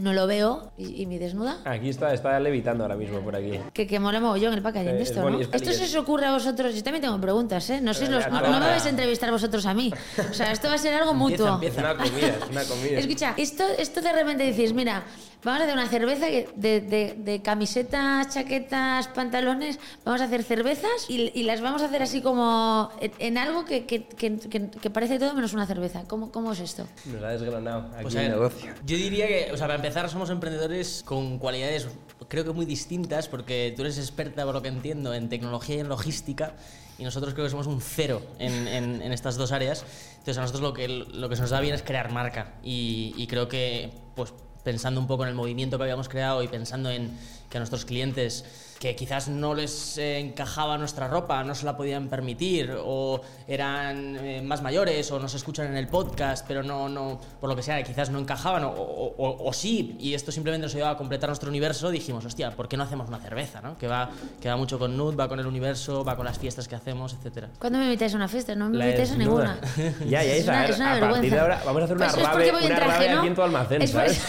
no 0.00 0.12
lo 0.12 0.26
veo 0.26 0.72
y, 0.76 1.02
y 1.02 1.06
mi 1.06 1.18
desnuda. 1.18 1.58
Aquí 1.64 1.88
está, 1.88 2.12
está 2.12 2.38
levitando 2.40 2.84
ahora 2.84 2.96
mismo 2.96 3.20
por 3.20 3.36
aquí. 3.36 3.58
Que, 3.72 3.86
que 3.86 4.00
mola 4.00 4.20
mogollón 4.20 4.54
el 4.54 4.62
packaging 4.62 4.88
Eh, 4.90 4.92
de 4.94 5.02
es 5.02 5.08
esto, 5.10 5.28
¿no? 5.28 5.38
es 5.40 5.48
Esto 5.52 5.72
se 5.72 5.84
os 5.84 5.94
ocurre 5.96 6.26
a 6.26 6.32
vosotros. 6.32 6.74
Yo 6.74 6.82
también 6.82 7.02
tengo 7.02 7.20
preguntas, 7.20 7.68
¿eh? 7.70 7.80
No, 7.80 7.92
Eh, 7.92 8.08
los- 8.08 8.28
no, 8.30 8.40
me 8.40 8.58
vais 8.60 8.84
a 8.86 8.88
entrevistar 8.88 9.30
vosotros 9.30 9.64
a 9.66 9.74
mí. 9.74 9.92
O 10.30 10.34
sea, 10.34 10.52
esto 10.52 10.68
va 10.68 10.74
a 10.74 10.78
ser 10.78 10.94
algo 10.94 11.14
mutuo. 11.14 11.54
empieza. 11.54 11.80
Una 11.80 11.96
comida, 11.96 12.26
es 12.28 12.50
una 12.50 12.64
comida. 12.64 12.98
Escucha, 12.98 13.34
esto, 13.36 13.64
esto 13.78 14.00
de 14.00 14.12
repente 14.12 14.44
decís, 14.44 14.72
mira, 14.72 15.04
vamos 15.44 15.60
a 15.60 15.64
hacer 15.64 15.74
una 15.74 15.88
cerveza 15.88 16.26
de, 16.26 16.80
de- 16.80 17.14
de 17.18 17.42
camisetas, 17.42 18.28
chaquetas, 18.34 19.08
pantalones, 19.08 19.78
vamos 20.04 20.20
a 20.20 20.24
hacer 20.24 20.42
cervezas 20.42 21.06
y, 21.08 21.30
y 21.34 21.42
las 21.44 21.60
vamos 21.60 21.82
a 21.82 21.86
hacer 21.86 22.02
así 22.02 22.20
como 22.20 22.90
en, 23.00 23.12
en 23.18 23.38
algo 23.38 23.64
que, 23.64 23.86
que- 23.86 24.04
que- 24.06 24.38
que- 24.38 24.68
que 24.70 24.90
parece 24.90 25.18
todo 25.18 25.34
menos 25.34 25.52
una 25.54 25.66
cerveza. 25.66 26.04
¿Cómo, 26.06 26.30
cómo 26.30 26.52
es 26.52 26.60
esto? 26.60 26.86
Nos 27.06 27.22
ha 27.22 27.28
desgranado 27.28 27.88
aquí 27.94 28.02
Pues 28.02 28.16
a 28.16 28.20
ver, 28.20 28.30
negocio. 28.30 28.72
yo 28.84 28.96
diría 28.96 29.26
que, 29.28 29.50
o 29.52 29.56
sea, 29.56 29.66
para 29.66 29.76
empezar, 29.76 30.08
somos 30.10 30.30
emprendedores 30.30 31.02
con 31.04 31.38
cualidades, 31.38 31.88
creo 32.28 32.44
que 32.44 32.52
muy 32.52 32.66
distintas, 32.66 33.28
porque 33.28 33.72
tú 33.76 33.82
eres 33.82 33.98
experta, 33.98 34.44
por 34.44 34.54
lo 34.54 34.62
que 34.62 34.68
entiendo, 34.68 35.14
en 35.14 35.28
tecnología 35.28 35.76
y 35.76 35.80
en 35.80 35.88
logística, 35.88 36.54
y 36.98 37.04
nosotros 37.04 37.32
creo 37.32 37.46
que 37.46 37.50
somos 37.50 37.66
un 37.66 37.80
cero 37.80 38.20
en, 38.38 38.68
en- 38.68 39.00
en 39.02 39.12
estas 39.12 39.36
dos 39.36 39.52
áreas. 39.52 39.84
Entonces, 40.18 40.36
a 40.36 40.42
nosotros 40.42 40.62
lo 40.62 40.74
que, 40.74 40.86
lo 40.86 41.28
que 41.30 41.36
se 41.36 41.42
nos 41.42 41.50
da 41.50 41.60
bien 41.60 41.74
es 41.74 41.82
crear 41.82 42.12
marca, 42.12 42.52
y, 42.62 43.14
y 43.16 43.26
creo 43.26 43.48
que, 43.48 43.90
pues, 44.14 44.34
pensando 44.64 45.00
un 45.00 45.06
poco 45.06 45.22
en 45.24 45.30
el 45.30 45.34
movimiento 45.34 45.76
que 45.76 45.84
habíamos 45.84 46.08
creado 46.08 46.42
y 46.42 46.48
pensando 46.48 46.90
en 46.90 47.16
que 47.48 47.58
a 47.58 47.60
nuestros 47.60 47.84
clientes 47.84 48.44
que 48.80 48.96
quizás 48.96 49.28
no 49.28 49.54
les 49.54 49.98
eh, 49.98 50.18
encajaba 50.18 50.78
nuestra 50.78 51.06
ropa, 51.06 51.44
no 51.44 51.54
se 51.54 51.66
la 51.66 51.76
podían 51.76 52.08
permitir, 52.08 52.74
o 52.82 53.20
eran 53.46 54.16
eh, 54.16 54.40
más 54.42 54.62
mayores, 54.62 55.10
o 55.12 55.20
nos 55.20 55.34
escuchan 55.34 55.66
en 55.66 55.76
el 55.76 55.86
podcast, 55.86 56.46
pero 56.48 56.62
no, 56.62 56.88
no, 56.88 57.20
por 57.40 57.50
lo 57.50 57.54
que 57.54 57.62
sea, 57.62 57.82
quizás 57.82 58.08
no 58.08 58.18
encajaban, 58.18 58.64
o, 58.64 58.70
o- 58.70 59.14
o- 59.18 59.48
o 59.48 59.52
sí, 59.52 59.96
y 60.00 60.14
esto 60.14 60.32
simplemente 60.32 60.64
nos 60.66 60.74
ayudaba 60.74 60.92
a 60.94 60.96
completar 60.96 61.28
nuestro 61.28 61.50
universo, 61.50 61.90
dijimos, 61.90 62.24
hostia, 62.24 62.52
¿por 62.52 62.68
qué 62.68 62.78
no 62.78 62.84
hacemos 62.84 63.06
una 63.08 63.18
cerveza? 63.20 63.60
¿no? 63.60 63.76
Que, 63.76 63.86
va, 63.86 64.08
que 64.40 64.48
va 64.48 64.56
mucho 64.56 64.78
con 64.78 64.96
Nud, 64.96 65.14
va 65.14 65.28
con 65.28 65.38
el 65.38 65.46
universo, 65.46 66.02
va 66.02 66.16
con 66.16 66.24
las 66.24 66.38
fiestas 66.38 66.66
que 66.66 66.74
hacemos, 66.74 67.12
etcétera. 67.12 67.50
¿Cuándo 67.58 67.78
me 67.78 67.84
invitáis 67.84 68.14
a 68.14 68.16
una 68.16 68.28
fiesta? 68.28 68.54
No 68.54 68.70
me 68.70 68.78
La 68.78 68.86
invitáis 68.86 69.12
a 69.12 69.16
ninguna. 69.16 69.60
Ya, 70.08 70.22
ya, 70.24 70.34
es 70.36 70.44
una, 70.44 70.58
a 70.58 70.62
ver, 70.62 70.70
es 70.70 70.76
una 70.78 70.90
a 70.90 70.94
vergüenza. 70.94 71.12
partir 71.20 71.30
de 71.32 71.38
ahora 71.40 71.62
vamos 71.66 71.82
a 71.82 71.84
hacer 71.84 71.96
una 71.98 72.06
Pues 72.08 72.16
rave- 72.22 72.32
porque 72.32 72.52
voy 72.52 72.60
en 72.64 72.66
una 72.66 72.76
traje, 72.76 72.92
rave 72.98 73.10
¿no? 73.12 73.18
aquí 73.18 73.28
en 73.28 73.34
tu 73.34 73.42
almacén, 73.42 73.88
¿sabes? 73.88 74.20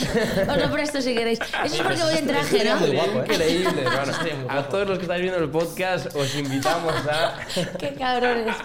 Os 0.49 0.57
lo 0.57 0.71
presto 0.71 1.01
si 1.01 1.13
queréis. 1.13 1.39
Eso 1.39 1.75
es 1.75 1.81
porque 1.81 2.03
voy 2.03 2.17
en 2.17 2.27
traje, 2.27 2.65
¿no? 2.65 2.79
guapo, 2.93 3.19
¿eh? 3.19 3.25
Increíble, 3.31 3.81
hermano. 3.83 4.11
A 4.49 4.63
todos 4.63 4.87
los 4.87 4.97
que 4.97 5.03
estáis 5.03 5.21
viendo 5.21 5.39
el 5.39 5.49
podcast, 5.49 6.15
os 6.15 6.35
invitamos 6.35 6.93
a. 7.07 7.39
Qué 7.79 7.93
cabrones. 7.93 8.55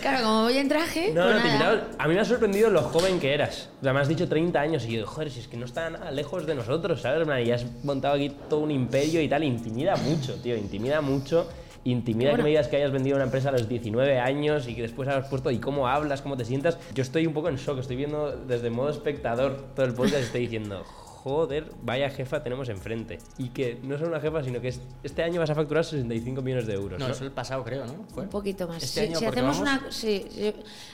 Claro, 0.00 0.24
como 0.24 0.42
voy 0.42 0.58
en 0.58 0.68
traje. 0.68 1.12
No, 1.12 1.22
pues 1.22 1.36
no, 1.36 1.42
te 1.42 1.48
nada. 1.48 1.72
invitamos. 1.72 1.96
A 1.98 2.08
mí 2.08 2.14
me 2.14 2.20
ha 2.20 2.24
sorprendido 2.24 2.70
lo 2.70 2.82
joven 2.82 3.20
que 3.20 3.34
eras. 3.34 3.68
O 3.80 3.84
sea, 3.84 3.92
me 3.92 4.00
has 4.00 4.08
dicho 4.08 4.28
30 4.28 4.60
años 4.60 4.84
y 4.86 4.96
yo, 4.98 5.06
joder, 5.06 5.30
si 5.30 5.40
es 5.40 5.48
que 5.48 5.56
no 5.56 5.66
está 5.66 5.90
nada 5.90 6.10
lejos 6.10 6.46
de 6.46 6.54
nosotros, 6.54 7.00
¿sabes? 7.02 7.20
hermano? 7.20 7.40
Y 7.40 7.50
has 7.52 7.64
montado 7.84 8.14
aquí 8.14 8.30
todo 8.48 8.60
un 8.60 8.70
imperio 8.70 9.20
y 9.20 9.28
tal. 9.28 9.44
Intimida 9.44 9.96
mucho, 9.96 10.34
tío, 10.36 10.56
intimida 10.56 11.00
mucho. 11.00 11.48
Intimida 11.82 12.36
que 12.36 12.42
me 12.42 12.50
digas 12.50 12.68
que 12.68 12.76
hayas 12.76 12.90
vendido 12.92 13.16
una 13.16 13.24
empresa 13.24 13.48
a 13.48 13.52
los 13.52 13.66
19 13.66 14.18
años 14.20 14.68
y 14.68 14.74
que 14.74 14.82
después 14.82 15.08
has 15.08 15.26
puesto 15.28 15.50
y 15.50 15.58
cómo 15.58 15.88
hablas, 15.88 16.20
cómo 16.20 16.36
te 16.36 16.44
sientas. 16.44 16.76
Yo 16.94 17.00
estoy 17.02 17.26
un 17.26 17.32
poco 17.32 17.48
en 17.48 17.56
shock, 17.56 17.78
estoy 17.78 17.96
viendo 17.96 18.32
desde 18.32 18.68
modo 18.68 18.90
espectador 18.90 19.56
todo 19.74 19.86
el 19.86 19.94
podcast 19.94 20.18
y 20.20 20.24
estoy 20.24 20.40
diciendo, 20.42 20.84
joder, 21.22 21.70
vaya 21.82 22.08
jefa 22.08 22.42
tenemos 22.42 22.68
enfrente. 22.70 23.18
Y 23.36 23.50
que 23.50 23.78
no 23.82 23.96
solo 23.98 24.08
una 24.08 24.20
jefa, 24.20 24.42
sino 24.42 24.60
que 24.60 24.68
es- 24.68 24.80
este 25.02 25.22
año 25.22 25.38
vas 25.38 25.50
a 25.50 25.54
facturar 25.54 25.84
65 25.84 26.40
millones 26.40 26.66
de 26.66 26.74
euros. 26.74 26.98
No, 26.98 27.08
¿no? 27.08 27.12
eso 27.12 27.24
el 27.24 27.30
pasado 27.32 27.62
creo, 27.62 27.86
¿no? 27.86 28.04
¿Fue? 28.14 28.22
Un 28.24 28.30
poquito 28.30 28.66
más. 28.66 28.82
Este 28.82 29.00
Si- 29.02 29.06
año, 29.08 29.18
si 29.18 29.26
hacemos 29.26 29.58
vamos- 29.60 29.82
una. 29.82 29.92
Sí, 29.92 30.24
sí. 30.30 30.52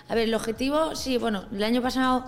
A 0.09 0.15
ver, 0.17 0.25
el 0.29 0.35
objetivo, 0.35 0.97
sí, 0.97 1.17
bueno, 1.19 1.45
el 1.53 1.63
año 1.63 1.81
pasado 1.81 2.25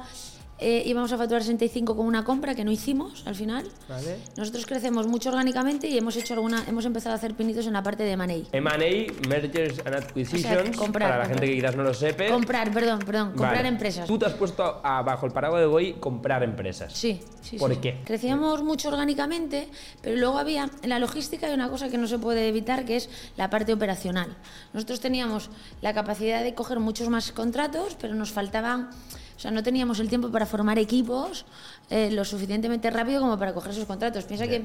eh, 0.59 0.83
íbamos 0.87 1.13
a 1.13 1.19
facturar 1.19 1.43
65 1.43 1.97
con 1.97 2.07
una 2.07 2.25
compra 2.25 2.55
que 2.55 2.65
no 2.65 2.71
hicimos 2.71 3.23
al 3.27 3.35
final. 3.35 3.65
Vale. 3.89 4.19
Nosotros 4.37 4.67
crecemos 4.67 5.07
mucho 5.07 5.29
orgánicamente 5.31 5.89
y 5.89 5.97
hemos 5.97 6.17
hecho 6.17 6.35
alguna, 6.35 6.65
hemos 6.67 6.85
empezado 6.85 7.13
a 7.15 7.17
hacer 7.17 7.35
pinitos 7.35 7.67
en 7.67 7.73
la 7.75 7.83
parte 7.83 8.03
de 8.03 8.17
Money. 8.17 8.47
M&A, 8.53 9.29
Mergers 9.29 9.79
and 9.85 9.95
Acquisitions, 9.95 10.77
comprar, 10.77 11.11
para 11.11 11.19
la 11.19 11.25
gente 11.27 11.35
comprar. 11.35 11.49
que 11.49 11.55
quizás 11.55 11.77
no 11.77 11.83
lo 11.85 11.95
sepa. 11.95 12.27
Comprar, 12.29 12.73
perdón, 12.73 12.99
perdón, 13.01 13.29
comprar 13.31 13.57
Vale. 13.57 13.69
empresas. 13.69 14.07
Tú 14.07 14.19
te 14.19 14.27
has 14.27 14.35
puesto 14.35 14.81
a- 14.83 15.03
bajo 15.03 15.27
el 15.27 15.33
paraguas 15.33 15.61
de 15.61 15.67
Goy 15.67 15.93
comprar 15.95 16.43
empresas. 16.43 16.93
Sí, 16.93 17.21
sí. 17.41 17.57
¿Por 17.57 17.73
sí. 17.75 17.81
qué? 17.81 18.01
Crecíamos 18.05 18.63
mucho 18.63 18.89
orgánicamente, 18.89 19.69
pero 20.03 20.17
luego 20.17 20.39
había 20.39 20.69
en 20.83 20.89
la 20.89 20.99
logística 20.99 21.47
hay 21.47 21.55
una 21.55 21.69
cosa 21.69 21.89
que 21.89 21.99
no 21.99 22.07
se 22.09 22.19
puede 22.19 22.49
evitar, 22.49 22.85
que 22.85 22.97
es 22.97 23.09
la 23.37 23.49
parte 23.51 23.73
operacional. 23.73 24.37
Nosotros 24.73 25.01
teníamos 25.01 25.51
la 25.83 25.95
capacidad 25.95 26.43
de 26.43 26.55
coger 26.55 26.81
muchos 26.81 27.09
más 27.09 27.31
contratos, 27.33 27.97
pero 28.01 28.15
nos 28.15 28.33
faltaban, 28.33 28.91
o 29.39 29.41
sea, 29.41 29.53
no 29.53 29.63
teníamos 29.63 30.01
el 30.01 30.09
tiempo 30.09 30.33
para 30.33 30.47
formar 30.47 30.81
equipos 30.81 31.47
eh, 31.91 32.11
lo 32.11 32.25
suficientemente 32.25 32.91
rápido 32.91 33.21
como 33.21 33.39
para 33.39 33.55
coger 33.55 33.71
esos 33.71 33.87
contratos. 33.87 34.25
Piensa 34.25 34.49
que 34.49 34.65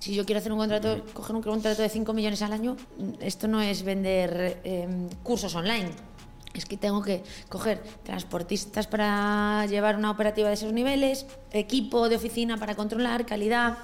si 0.00 0.16
yo 0.16 0.26
quiero 0.26 0.40
hacer 0.40 0.50
un 0.50 0.58
contrato, 0.58 1.04
coger 1.14 1.36
un 1.36 1.42
contrato 1.42 1.80
de 1.80 1.88
5 1.88 2.12
millones 2.12 2.42
al 2.42 2.52
año, 2.52 2.76
esto 3.20 3.46
no 3.46 3.60
es 3.60 3.84
vender 3.84 4.60
eh, 4.64 4.88
cursos 5.22 5.54
online. 5.54 5.90
Es 6.54 6.66
que 6.66 6.76
tengo 6.76 7.02
que 7.02 7.22
coger 7.48 7.84
transportistas 8.02 8.88
para 8.88 9.64
llevar 9.66 9.96
una 9.96 10.10
operativa 10.10 10.48
de 10.48 10.54
esos 10.54 10.72
niveles, 10.72 11.26
equipo 11.52 12.08
de 12.08 12.16
oficina 12.16 12.56
para 12.56 12.74
controlar, 12.74 13.24
calidad 13.24 13.78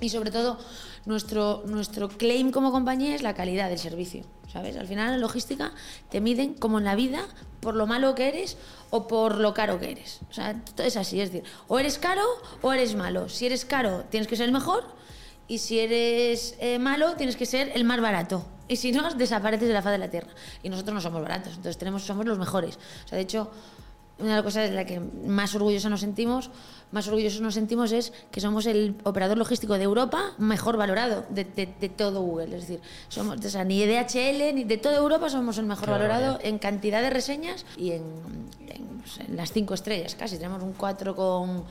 y 0.00 0.08
sobre 0.08 0.30
todo 0.30 0.58
nuestro, 1.06 1.62
nuestro 1.66 2.08
claim 2.08 2.50
como 2.50 2.72
compañía 2.72 3.14
es 3.14 3.22
la 3.22 3.34
calidad 3.34 3.68
del 3.68 3.78
servicio. 3.78 4.24
¿Sabes? 4.52 4.76
Al 4.76 4.88
final 4.88 5.14
en 5.14 5.20
logística 5.20 5.72
te 6.10 6.20
miden 6.20 6.54
como 6.54 6.78
en 6.78 6.84
la 6.84 6.96
vida 6.96 7.20
por 7.60 7.76
lo 7.76 7.86
malo 7.86 8.16
que 8.16 8.26
eres 8.26 8.56
o 8.90 9.06
por 9.06 9.38
lo 9.38 9.54
caro 9.54 9.78
que 9.78 9.92
eres. 9.92 10.20
O 10.28 10.32
sea, 10.32 10.60
todo 10.74 10.84
es 10.84 10.96
así, 10.96 11.20
es 11.20 11.30
decir, 11.30 11.48
o 11.68 11.78
eres 11.78 11.98
caro 11.98 12.24
o 12.60 12.72
eres 12.72 12.96
malo. 12.96 13.28
Si 13.28 13.46
eres 13.46 13.64
caro 13.64 14.04
tienes 14.10 14.26
que 14.26 14.34
ser 14.34 14.46
el 14.46 14.52
mejor 14.52 14.84
y 15.46 15.58
si 15.58 15.78
eres 15.78 16.56
eh, 16.58 16.80
malo, 16.80 17.14
tienes 17.14 17.36
que 17.36 17.46
ser 17.46 17.70
el 17.74 17.84
más 17.84 18.00
barato. 18.00 18.44
Y 18.66 18.76
si 18.76 18.92
no, 18.92 19.08
desapareces 19.14 19.66
de 19.66 19.74
la 19.74 19.82
faz 19.82 19.92
de 19.92 19.98
la 19.98 20.10
tierra. 20.10 20.30
Y 20.62 20.68
nosotros 20.68 20.94
no 20.94 21.00
somos 21.00 21.22
baratos, 21.22 21.54
entonces 21.54 21.76
tenemos, 21.76 22.02
somos 22.02 22.24
los 22.24 22.38
mejores. 22.38 22.78
O 23.04 23.08
sea, 23.08 23.16
de 23.16 23.22
hecho, 23.22 23.50
una 24.20 24.30
de 24.30 24.34
las 24.36 24.44
cosas 24.44 24.68
de 24.68 24.76
la 24.76 24.84
que 24.84 25.00
más 25.00 25.54
orgullosos 25.54 25.90
nos 25.90 26.00
sentimos, 26.00 26.50
más 26.92 27.06
orgullosos 27.08 27.40
nos 27.40 27.54
sentimos 27.54 27.92
es 27.92 28.12
que 28.30 28.40
somos 28.40 28.66
el 28.66 28.96
operador 29.04 29.38
logístico 29.38 29.74
de 29.78 29.84
Europa 29.84 30.32
mejor 30.38 30.76
valorado 30.76 31.24
de, 31.30 31.44
de- 31.44 31.68
de 31.80 31.88
todo 31.88 32.20
Google. 32.22 32.56
Es 32.56 32.62
decir, 32.62 32.80
somos, 33.08 33.38
o 33.44 33.48
sea, 33.50 33.64
ni 33.64 33.84
de 33.84 33.86
DHL 33.94 34.54
ni 34.54 34.64
de 34.64 34.76
toda 34.78 34.96
Europa 34.96 35.28
somos 35.30 35.58
el 35.58 35.66
mejor 35.66 35.84
Qué 35.86 35.90
valorado 35.92 36.38
en 36.42 36.58
cantidad 36.58 37.00
de 37.02 37.10
reseñas 37.10 37.64
y 37.76 37.92
en, 37.92 38.02
en, 38.68 38.86
pues, 39.02 39.20
en 39.28 39.36
las 39.36 39.52
cinco 39.52 39.74
estrellas 39.74 40.14
casi. 40.14 40.36
Tenemos 40.36 40.62
un 40.62 40.72
4 40.72 41.14
con 41.14 41.64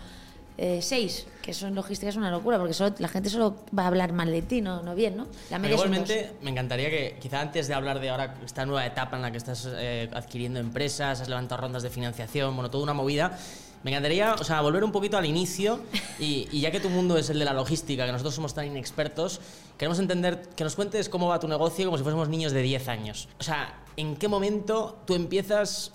eh, 0.57 0.81
6, 0.81 1.25
que 1.41 1.51
eso 1.51 1.67
en 1.67 1.75
logística 1.75 2.09
es 2.09 2.17
una 2.17 2.29
locura, 2.31 2.57
porque 2.57 2.73
solo, 2.73 2.93
la 2.99 3.07
gente 3.07 3.29
solo 3.29 3.55
va 3.77 3.83
a 3.83 3.88
hablar 3.88 4.11
mal 4.11 4.29
de 4.29 4.41
ti, 4.41 4.59
no, 4.61 4.81
no 4.83 4.93
bien, 4.93 5.15
¿no? 5.15 5.25
La 5.49 5.57
media 5.57 5.75
igualmente, 5.75 6.31
me 6.41 6.49
encantaría 6.49 6.89
que, 6.89 7.17
quizá 7.21 7.39
antes 7.39 7.69
de 7.69 7.73
hablar 7.73 8.01
de 8.01 8.09
ahora 8.09 8.35
esta 8.45 8.65
nueva 8.65 8.85
etapa 8.85 9.15
en 9.15 9.21
la 9.21 9.31
que 9.31 9.38
estás 9.38 9.65
eh, 9.71 10.09
adquiriendo 10.13 10.59
empresas, 10.59 11.21
has 11.21 11.29
levantado 11.29 11.61
rondas 11.61 11.81
de 11.83 11.89
financiación, 11.89 12.53
bueno, 12.55 12.69
toda 12.69 12.83
una 12.83 12.93
movida, 12.93 13.38
me 13.83 13.91
encantaría, 13.91 14.36
o 14.39 14.43
sea, 14.43 14.62
volver 14.62 14.83
un 14.83 14.91
poquito 14.91 15.17
al 15.17 15.25
inicio 15.25 15.79
y, 16.19 16.59
ya 16.59 16.71
que 16.71 16.79
tu 16.79 16.89
mundo 16.89 17.17
es 17.17 17.29
el 17.29 17.39
de 17.39 17.45
la 17.45 17.53
logística, 17.53 18.05
que 18.05 18.12
nosotros 18.12 18.36
somos 18.36 18.53
tan 18.53 18.65
inexpertos, 18.65 19.39
queremos 19.77 20.00
entender, 20.00 20.41
que 20.55 20.63
nos 20.63 20.75
cuentes 20.75 21.07
cómo 21.07 21.27
va 21.27 21.39
tu 21.39 21.48
negocio 21.48 21.86
como 21.86 21.98
si 21.98 22.03
fuésemos 22.03 22.29
niños 22.29 22.51
de 22.51 22.62
10 22.62 22.88
años. 22.89 23.29
O 23.39 23.43
sea, 23.43 23.83
¿en 23.95 24.15
qué 24.15 24.27
momento 24.27 25.00
tú 25.05 25.15
empiezas 25.15 25.93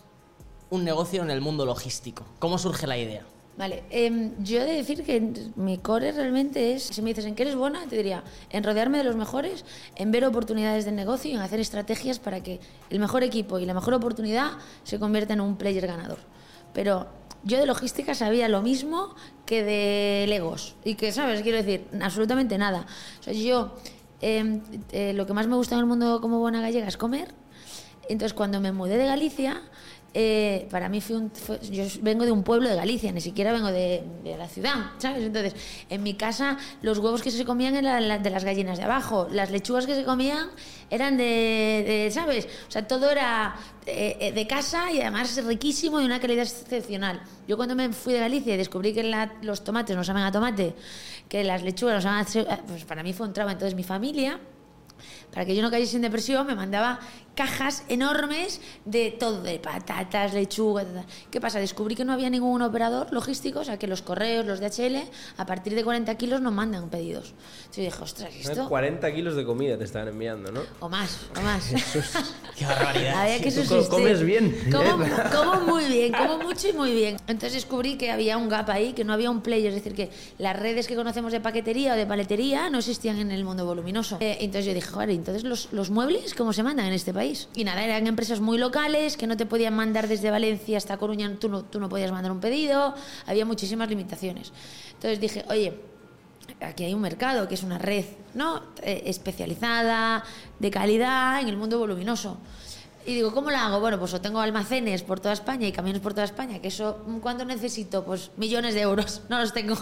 un 0.70 0.84
negocio 0.84 1.22
en 1.22 1.30
el 1.30 1.40
mundo 1.40 1.66
logístico? 1.66 2.24
¿Cómo 2.38 2.58
surge 2.58 2.86
la 2.86 2.96
idea? 2.96 3.24
Vale, 3.56 3.84
em, 3.90 4.32
yo 4.42 4.62
he 4.62 4.64
de 4.64 4.74
decir 4.74 5.04
que 5.04 5.32
mi 5.54 5.78
core 5.78 6.10
realmente 6.10 6.74
es, 6.74 6.82
si 6.82 7.02
me 7.02 7.10
dices 7.10 7.24
en 7.24 7.36
qué 7.36 7.44
eres 7.44 7.54
buena, 7.54 7.86
te 7.86 7.96
diría 7.96 8.24
en 8.50 8.64
rodearme 8.64 8.98
de 8.98 9.04
los 9.04 9.14
mejores, 9.14 9.64
en 9.94 10.10
ver 10.10 10.24
oportunidades 10.24 10.84
de 10.84 10.90
negocio 10.90 11.30
y 11.30 11.34
en 11.34 11.40
hacer 11.40 11.60
estrategias 11.60 12.18
para 12.18 12.42
que 12.42 12.58
el 12.90 12.98
mejor 12.98 13.22
equipo 13.22 13.60
y 13.60 13.66
la 13.66 13.74
mejor 13.74 13.94
oportunidad 13.94 14.52
se 14.82 14.98
convierta 14.98 15.34
en 15.34 15.40
un 15.40 15.56
player 15.56 15.86
ganador. 15.86 16.18
Pero 16.72 17.06
yo 17.44 17.58
de 17.58 17.66
logística 17.66 18.14
sabía 18.14 18.48
lo 18.48 18.62
mismo 18.62 19.14
que 19.46 19.62
de 19.62 20.26
Legos. 20.28 20.76
Y 20.84 20.94
que, 20.94 21.12
¿sabes? 21.12 21.42
Quiero 21.42 21.58
decir, 21.58 21.86
absolutamente 22.00 22.58
nada. 22.58 22.86
O 23.20 23.22
sea, 23.22 23.32
yo 23.32 23.74
em, 24.20 24.62
eh, 24.92 25.12
lo 25.12 25.26
que 25.26 25.32
más 25.34 25.46
me 25.46 25.56
gusta 25.56 25.74
en 25.74 25.80
el 25.80 25.86
mundo 25.86 26.20
como 26.20 26.38
buena 26.38 26.60
gallega 26.60 26.88
es 26.88 26.96
comer. 26.96 27.34
Entonces, 28.08 28.34
cuando 28.34 28.60
me 28.60 28.72
mudé 28.72 28.98
de 28.98 29.06
Galicia, 29.06 29.62
eh, 30.16 30.68
para 30.70 30.88
mí 30.88 31.00
fue 31.00 31.16
un, 31.16 31.32
yo 31.72 31.84
vengo 32.00 32.24
de 32.24 32.30
un 32.30 32.44
pueblo 32.44 32.68
de 32.68 32.76
Galicia, 32.76 33.10
ni 33.10 33.20
siquiera 33.20 33.52
vengo 33.52 33.72
de, 33.72 34.04
la 34.38 34.48
ciudad, 34.48 34.92
¿sabes? 34.98 35.24
Entonces, 35.24 35.56
en 35.90 36.04
mi 36.04 36.14
casa 36.14 36.56
los 36.82 36.98
huevos 36.98 37.20
que 37.20 37.32
se 37.32 37.44
comían 37.44 37.74
eran 37.74 38.22
de 38.22 38.30
las 38.30 38.44
gallinas 38.44 38.78
de 38.78 38.84
abajo, 38.84 39.26
las 39.32 39.50
lechugas 39.50 39.86
que 39.86 39.96
se 39.96 40.04
comían 40.04 40.50
eran 40.88 41.16
de, 41.16 42.10
¿sabes? 42.12 42.46
O 42.68 42.70
sea, 42.70 42.86
todo 42.86 43.10
era 43.10 43.56
eh, 43.86 44.30
de 44.32 44.46
casa 44.46 44.92
y 44.92 45.00
además 45.00 45.36
riquísimo 45.44 46.00
y 46.00 46.04
una 46.04 46.20
calidad 46.20 46.44
excepcional. 46.44 47.20
Yo 47.48 47.56
cuando 47.56 47.74
me 47.74 47.92
fui 47.92 48.12
de 48.12 48.20
Galicia 48.20 48.54
y 48.54 48.56
descubrí 48.56 48.94
que 48.94 49.28
los 49.42 49.64
tomates 49.64 49.96
no 49.96 50.04
saben 50.04 50.22
a 50.22 50.30
tomate, 50.30 50.76
que 51.28 51.42
las 51.42 51.64
lechugas 51.64 51.96
no 51.96 52.24
saben 52.24 52.48
a... 52.52 52.56
Pues 52.58 52.84
para 52.84 53.02
mí 53.02 53.12
fue 53.12 53.26
un 53.26 53.32
trauma. 53.32 53.50
Entonces 53.50 53.74
mi 53.74 53.82
familia 53.82 54.38
para 55.32 55.44
que 55.44 55.56
yo 55.56 55.62
no 55.62 55.70
cayese 55.70 55.96
en 55.96 56.02
depresión, 56.02 56.46
me 56.46 56.54
mandaba 56.54 57.00
cajas 57.34 57.82
enormes 57.88 58.60
de 58.84 59.10
todo, 59.10 59.42
de 59.42 59.58
patatas, 59.58 60.34
lechuga, 60.34 60.84
tal. 60.84 61.04
¿Qué 61.30 61.40
pasa? 61.40 61.58
Descubrí 61.58 61.94
que 61.94 62.04
no 62.04 62.12
había 62.12 62.30
ningún 62.30 62.62
operador 62.62 63.12
logístico, 63.12 63.60
o 63.60 63.64
sea, 63.64 63.78
que 63.78 63.86
los 63.86 64.02
correos, 64.02 64.46
los 64.46 64.60
DHL, 64.60 64.96
a 65.36 65.46
partir 65.46 65.74
de 65.74 65.82
40 65.84 66.14
kilos 66.16 66.40
nos 66.40 66.52
mandan 66.52 66.88
pedidos. 66.90 67.34
Entonces 67.64 67.76
yo 67.76 67.82
dije, 67.84 68.02
ostras, 68.02 68.30
¿esto? 68.34 68.68
40 68.68 69.14
kilos 69.14 69.34
de 69.36 69.44
comida 69.44 69.76
te 69.76 69.84
estaban 69.84 70.08
enviando, 70.08 70.52
¿no? 70.52 70.60
O 70.80 70.88
más, 70.88 71.18
o 71.36 71.40
más. 71.42 71.64
¡Qué 72.56 72.64
barbaridad! 72.66 73.22
Había 73.22 73.40
que 73.40 73.50
Tú 73.50 73.88
comes 73.88 74.22
bien. 74.22 74.56
Como, 74.70 74.98
mu- 74.98 75.04
como 75.34 75.60
muy 75.62 75.84
bien, 75.86 76.12
como 76.12 76.38
mucho 76.38 76.68
y 76.68 76.72
muy 76.72 76.92
bien. 76.92 77.16
Entonces 77.26 77.54
descubrí 77.54 77.96
que 77.96 78.10
había 78.10 78.36
un 78.36 78.48
gap 78.48 78.70
ahí, 78.70 78.92
que 78.92 79.04
no 79.04 79.12
había 79.12 79.30
un 79.30 79.40
player, 79.40 79.68
es 79.70 79.74
decir, 79.74 79.94
que 79.94 80.10
las 80.38 80.56
redes 80.58 80.86
que 80.86 80.94
conocemos 80.94 81.32
de 81.32 81.40
paquetería 81.40 81.94
o 81.94 81.96
de 81.96 82.06
paletería 82.06 82.70
no 82.70 82.78
existían 82.78 83.18
en 83.18 83.30
el 83.32 83.44
mundo 83.44 83.64
voluminoso. 83.64 84.18
Eh, 84.20 84.36
entonces 84.40 84.66
yo 84.66 84.74
dije, 84.74 84.86
joder, 84.88 85.10
entonces 85.10 85.42
los, 85.44 85.68
los 85.72 85.90
muebles, 85.90 86.34
¿cómo 86.34 86.52
se 86.52 86.62
mandan 86.62 86.86
en 86.86 86.92
este 86.92 87.12
país? 87.12 87.23
Y 87.54 87.64
nada, 87.64 87.84
eran 87.84 88.06
empresas 88.06 88.40
muy 88.40 88.58
locales 88.58 89.16
que 89.16 89.26
no 89.26 89.36
te 89.36 89.46
podían 89.46 89.74
mandar 89.74 90.08
desde 90.08 90.30
Valencia 90.30 90.76
hasta 90.76 90.96
Coruña, 90.96 91.36
tú 91.38 91.48
no, 91.48 91.64
tú 91.64 91.80
no 91.80 91.88
podías 91.88 92.12
mandar 92.12 92.32
un 92.32 92.40
pedido, 92.40 92.94
había 93.26 93.44
muchísimas 93.44 93.88
limitaciones. 93.88 94.52
Entonces 94.94 95.20
dije, 95.20 95.44
oye, 95.48 95.78
aquí 96.60 96.84
hay 96.84 96.94
un 96.94 97.00
mercado 97.00 97.48
que 97.48 97.54
es 97.54 97.62
una 97.62 97.78
red 97.78 98.04
¿no? 98.34 98.62
Eh, 98.82 99.04
especializada, 99.06 100.24
de 100.58 100.70
calidad 100.70 101.40
en 101.40 101.48
el 101.48 101.56
mundo 101.56 101.78
voluminoso. 101.78 102.36
Y 103.06 103.14
digo, 103.14 103.34
¿cómo 103.34 103.50
la 103.50 103.66
hago? 103.66 103.80
Bueno, 103.80 103.98
pues 103.98 104.14
o 104.14 104.20
tengo 104.20 104.40
almacenes 104.40 105.02
por 105.02 105.20
toda 105.20 105.34
España 105.34 105.66
y 105.66 105.72
camiones 105.72 106.00
por 106.00 106.14
toda 106.14 106.24
España, 106.24 106.60
que 106.60 106.68
eso, 106.68 107.04
¿cuánto 107.20 107.44
necesito? 107.44 108.02
Pues 108.02 108.30
millones 108.38 108.74
de 108.74 108.80
euros, 108.80 109.20
no 109.28 109.38
los 109.38 109.52
tengo. 109.52 109.76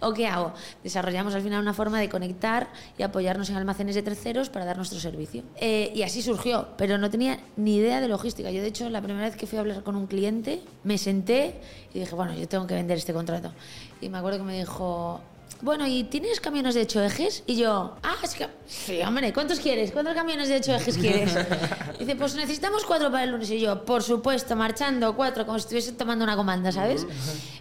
¿O 0.00 0.12
qué 0.12 0.28
hago? 0.28 0.52
Desarrollamos 0.84 1.34
al 1.34 1.42
final 1.42 1.60
una 1.60 1.74
forma 1.74 1.98
de 1.98 2.08
conectar 2.08 2.68
y 2.96 3.02
apoyarnos 3.02 3.50
en 3.50 3.56
almacenes 3.56 3.96
de 3.96 4.02
terceros 4.02 4.48
para 4.48 4.64
dar 4.64 4.76
nuestro 4.76 5.00
servicio. 5.00 5.42
Eh, 5.56 5.92
y 5.92 6.02
así 6.02 6.22
surgió, 6.22 6.68
pero 6.76 6.98
no 6.98 7.10
tenía 7.10 7.40
ni 7.56 7.76
idea 7.76 8.00
de 8.00 8.06
logística. 8.06 8.50
Yo, 8.52 8.62
de 8.62 8.68
hecho, 8.68 8.88
la 8.90 9.02
primera 9.02 9.26
vez 9.26 9.36
que 9.36 9.48
fui 9.48 9.58
a 9.58 9.62
hablar 9.62 9.82
con 9.82 9.96
un 9.96 10.06
cliente, 10.06 10.62
me 10.84 10.98
senté 10.98 11.60
y 11.92 11.98
dije, 11.98 12.14
bueno, 12.14 12.32
yo 12.34 12.46
tengo 12.46 12.68
que 12.68 12.74
vender 12.74 12.96
este 12.96 13.12
contrato. 13.12 13.52
Y 14.00 14.08
me 14.08 14.18
acuerdo 14.18 14.38
que 14.38 14.44
me 14.44 14.58
dijo, 14.58 15.20
bueno, 15.62 15.86
¿y 15.86 16.04
tienes 16.04 16.40
camiones 16.40 16.74
de 16.74 16.82
8 16.82 17.04
ejes? 17.04 17.44
Y 17.46 17.56
yo, 17.56 17.96
ah, 18.02 18.16
es 18.22 18.34
que, 18.34 18.48
sí, 18.66 19.00
hombre, 19.00 19.32
¿cuántos 19.32 19.60
quieres? 19.60 19.92
¿Cuántos 19.92 20.14
camiones 20.14 20.48
de 20.48 20.56
8 20.56 20.74
ejes 20.74 20.98
quieres? 20.98 21.36
Y 21.96 21.98
dice, 22.00 22.16
pues 22.16 22.34
necesitamos 22.34 22.84
cuatro 22.84 23.10
para 23.12 23.22
el 23.24 23.30
lunes. 23.30 23.48
Y 23.50 23.60
yo, 23.60 23.84
por 23.84 24.02
supuesto, 24.02 24.56
marchando 24.56 25.14
cuatro, 25.14 25.46
como 25.46 25.58
si 25.58 25.62
estuviese 25.62 25.92
tomando 25.92 26.24
una 26.24 26.36
comanda, 26.36 26.72
¿sabes? 26.72 27.06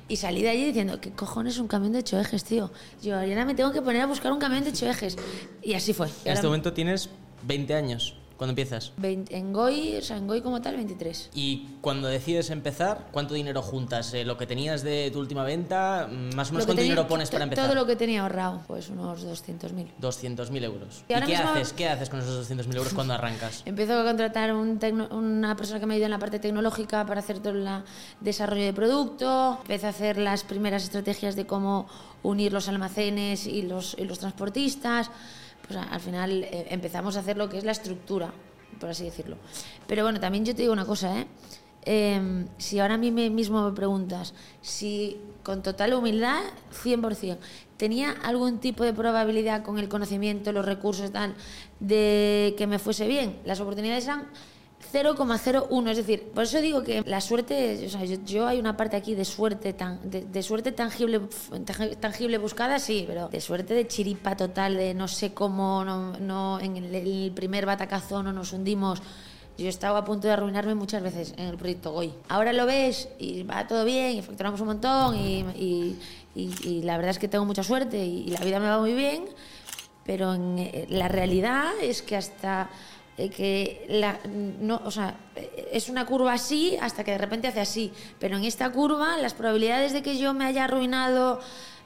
Y 0.08 0.18
salí 0.18 0.42
de 0.42 0.50
allí 0.50 0.66
diciendo, 0.66 1.00
¿qué 1.00 1.12
cojones 1.12 1.60
un 1.60 1.68
camión 1.68 1.94
de 1.94 2.00
8 2.00 2.20
ejes, 2.20 2.44
tío? 2.44 2.72
Yo, 3.04 3.18
ahora 3.20 3.46
me 3.46 3.54
tengo 3.54 3.72
que 3.72 3.82
poner 3.82 4.02
a 4.02 4.08
buscar 4.08 4.32
un 4.32 4.40
camión 4.40 4.64
de 4.64 4.72
8 4.72 4.88
ejes. 4.88 5.18
Y 5.62 5.76
así 5.76 5.94
fue. 5.94 6.08
Y 6.08 6.10
En 6.10 6.18
ahora 6.18 6.34
este 6.34 6.48
momento 6.48 6.74
tienes 6.74 7.10
20 7.44 7.76
años 7.76 8.16
cuando 8.42 8.54
empiezas. 8.54 8.92
20 8.98 9.38
en 9.38 9.54
Goy, 9.54 9.98
o 9.98 10.02
sea, 10.02 10.18
en 10.18 10.26
Goy 10.26 10.42
como 10.42 10.64
tal, 10.64 10.76
23. 10.76 11.30
Y 11.36 11.68
cuando 11.80 12.08
decides 12.08 12.50
empezar, 12.50 13.06
¿cuánto 13.12 13.36
dinero 13.36 13.62
juntas? 13.62 14.16
Eh, 14.16 14.26
¿Lo 14.26 14.36
que 14.36 14.48
tenías 14.48 14.82
de 14.82 15.12
tu 15.12 15.20
última 15.20 15.44
venta? 15.44 16.10
Mm, 16.10 16.34
¿Más 16.36 16.50
o 16.50 16.54
menos 16.54 16.66
cuánto 16.66 16.82
dinero 16.82 17.08
pones 17.08 17.30
to- 17.30 17.34
para 17.36 17.44
empezar? 17.44 17.66
Todo 17.68 17.76
lo 17.76 17.86
que 17.86 17.96
tenía 17.96 18.24
ahorrado, 18.24 18.64
pues 18.66 18.90
unos 18.90 19.24
200.000. 19.24 19.92
200.000 20.02 20.64
euros. 20.64 21.04
Y 21.08 21.12
¿Y, 21.12 21.14
ahora 21.14 21.28
qué 21.28 21.36
haces? 21.36 21.74
¿Qué 21.74 21.88
haces 21.88 22.10
con 22.10 22.20
esos 22.20 22.50
200.000 22.50 22.78
euros 22.78 22.96
cuando 22.96 23.14
arrancas? 23.14 23.62
Empiezo 23.66 23.94
a 24.00 24.04
contratar 24.04 24.56
una 24.56 25.56
persona 25.56 25.80
que 25.80 25.86
me 25.86 25.94
ayude 25.94 26.06
en 26.06 26.12
la 26.12 26.18
parte 26.18 26.40
tecnológica 26.40 27.06
para 27.06 27.20
hacer 27.20 27.38
todo 27.38 27.54
el 27.54 27.70
desarrollo 28.22 28.64
de 28.64 28.74
producto. 28.74 29.60
Empecé 29.62 29.86
a 29.86 29.90
hacer 29.90 30.18
las 30.18 30.44
primeras 30.44 30.82
estrategias 30.82 31.36
de 31.36 31.46
cómo 31.46 31.86
unir 32.24 32.52
los 32.54 32.68
almacenes 32.68 33.46
y 33.46 33.62
los, 33.62 33.96
y 34.00 34.06
los 34.06 34.18
transportistas. 34.18 35.12
Pues 35.72 35.86
a- 35.86 35.90
al 35.94 36.02
final 36.02 36.44
eh, 36.44 36.68
empezamos 36.70 37.16
a 37.16 37.22
hacer 37.22 37.38
lo 37.38 37.48
que 37.48 37.58
es 37.58 37.64
la 37.64 37.72
estructura, 37.72 38.34
por 38.78 38.90
así 38.90 39.06
decirlo. 39.06 39.38
Pero 39.88 40.04
bueno, 40.04 40.20
también 40.20 40.44
yo 40.44 40.54
te 40.54 40.64
digo 40.64 40.74
una 40.74 40.86
cosa, 40.86 41.22
¿eh? 41.22 41.28
eh, 41.86 42.46
si 42.58 42.80
ahora 42.80 42.96
a 42.96 42.98
mí 42.98 43.10
mismo 43.10 43.64
me 43.70 43.74
preguntas 43.74 44.34
si 44.62 45.18
con 45.44 45.64
total 45.64 45.94
humildad, 45.94 46.42
100%, 46.74 47.38
tenía 47.78 48.12
algún 48.24 48.60
tipo 48.60 48.84
de 48.84 48.92
probabilidad 48.94 49.64
con 49.64 49.80
el 49.80 49.88
conocimiento, 49.88 50.52
los 50.52 50.66
recursos, 50.66 51.10
tal, 51.14 51.36
de 51.80 52.54
que 52.58 52.68
me 52.68 52.78
fuese 52.78 53.08
bien, 53.08 53.40
las 53.46 53.62
oportunidades 53.62 54.04
eran 54.04 54.28
0,01, 54.92 55.90
es 55.90 55.98
decir, 55.98 56.32
por 56.34 56.44
eso 56.44 56.60
digo 56.60 56.84
que 56.84 57.02
la 57.06 57.22
suerte, 57.22 57.86
o 57.86 57.90
sea, 57.90 58.04
yo, 58.04 58.48
hay 58.48 58.60
una 58.60 58.76
parte 58.76 58.98
aquí 58.98 59.16
de 59.16 59.26
suerte 59.26 59.74
tan, 59.74 60.00
de, 60.04 60.44
suerte 60.44 60.72
tangible, 60.72 61.22
tangible 62.00 62.38
buscada, 62.38 62.78
sí, 62.80 63.06
pero 63.08 63.30
de 63.30 63.40
suerte 63.40 63.74
de 63.74 63.88
chiripa 63.88 64.36
total, 64.36 64.76
de 64.76 64.94
no 64.94 65.08
sé 65.08 65.34
cómo, 65.34 65.86
no, 65.86 66.60
en 66.60 66.78
el, 66.78 67.32
primer 67.32 67.66
batacazo 67.66 68.22
no 68.22 68.34
nos 68.34 68.54
hundimos. 68.54 69.02
Yo 69.58 69.70
estaba 69.70 70.00
a 70.00 70.06
punto 70.06 70.28
de 70.28 70.34
arruinarme 70.34 70.76
muchas 70.76 71.04
veces 71.04 71.34
en 71.38 71.48
el 71.48 71.58
proyecto 71.58 71.92
Goy. 71.92 72.14
Ahora 72.30 72.52
lo 72.52 72.66
ves 72.66 73.10
y 73.20 73.44
va 73.44 73.68
todo 73.68 73.86
bien 73.86 74.18
y 74.18 74.22
facturamos 74.22 74.60
un 74.62 74.68
montón 74.68 75.16
y, 75.16 75.46
y- 76.36 76.82
la 76.84 76.96
verdad 76.98 77.12
es 77.12 77.20
que 77.20 77.28
tengo 77.28 77.46
mucha 77.46 77.64
suerte 77.64 78.04
y, 78.04 78.28
la 78.28 78.40
vida 78.40 78.60
me 78.60 78.68
va 78.68 78.80
muy 78.80 78.94
bien, 78.94 79.26
pero 80.06 80.34
eh, 80.34 80.88
la 80.90 81.08
realidad 81.08 81.72
es 81.82 82.02
que 82.02 82.16
hasta 82.16 82.70
eh, 83.26 83.30
que 83.30 83.86
la, 83.90 84.20
no, 84.60 84.82
o 84.86 84.92
sea, 84.92 85.16
es 85.72 85.90
una 85.90 86.06
curva 86.06 86.34
así 86.34 86.78
hasta 86.82 87.04
que 87.04 87.12
de 87.12 87.18
repente 87.18 87.48
hace 87.48 87.62
así, 87.62 87.92
pero 88.20 88.38
en 88.38 88.44
esta 88.44 88.70
curva 88.72 89.18
las 89.18 89.34
probabilidades 89.34 89.94
de 89.94 90.02
que 90.02 90.18
yo 90.18 90.34
me 90.34 90.46
haya 90.46 90.66
arruinado 90.66 91.40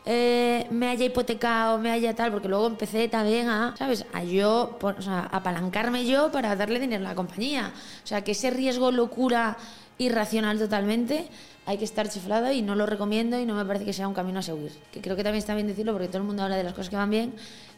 eh, 0.07 0.67
me 0.69 0.87
haya 0.87 1.05
hipotecado, 1.05 1.79
me 1.79 1.89
haya 1.89 2.13
tal, 2.13 2.31
porque 2.31 2.47
luego 2.47 2.67
empecé 2.67 3.07
también 3.07 3.49
a, 3.49 3.75
¿sabes? 3.75 4.05
A 4.13 4.23
yo, 4.23 4.77
o 4.79 5.01
sea, 5.01 5.27
apalancarme 5.31 6.05
yo 6.05 6.31
para 6.31 6.55
darle 6.55 6.79
dinero 6.79 7.03
a 7.05 7.09
la 7.09 7.15
compañía. 7.15 7.73
O 8.03 8.07
sea, 8.07 8.23
que 8.23 8.33
ese 8.33 8.51
riesgo, 8.51 8.91
locura 8.91 9.57
irracional 9.97 10.59
totalmente, 10.59 11.27
hay 11.65 11.79
que 11.79 11.85
estar 11.85 12.07
chiflado 12.07 12.51
y 12.51 12.61
no 12.61 12.75
lo 12.75 12.85
recomiendo 12.85 13.39
y 13.39 13.47
no 13.47 13.55
me 13.55 13.65
parece 13.65 13.83
que 13.83 13.93
sea 13.93 14.07
un 14.07 14.13
camino 14.13 14.39
a 14.39 14.43
seguir. 14.43 14.73
Que 14.91 15.01
creo 15.01 15.15
que 15.15 15.23
también 15.23 15.39
está 15.39 15.55
bien 15.55 15.65
decirlo 15.65 15.91
porque 15.93 16.07
todo 16.07 16.19
el 16.19 16.25
mundo 16.25 16.43
habla 16.43 16.57
de 16.57 16.63
las 16.63 16.73
cosas 16.73 16.89
que 16.89 16.97
van 16.97 17.09
bien, 17.09 17.33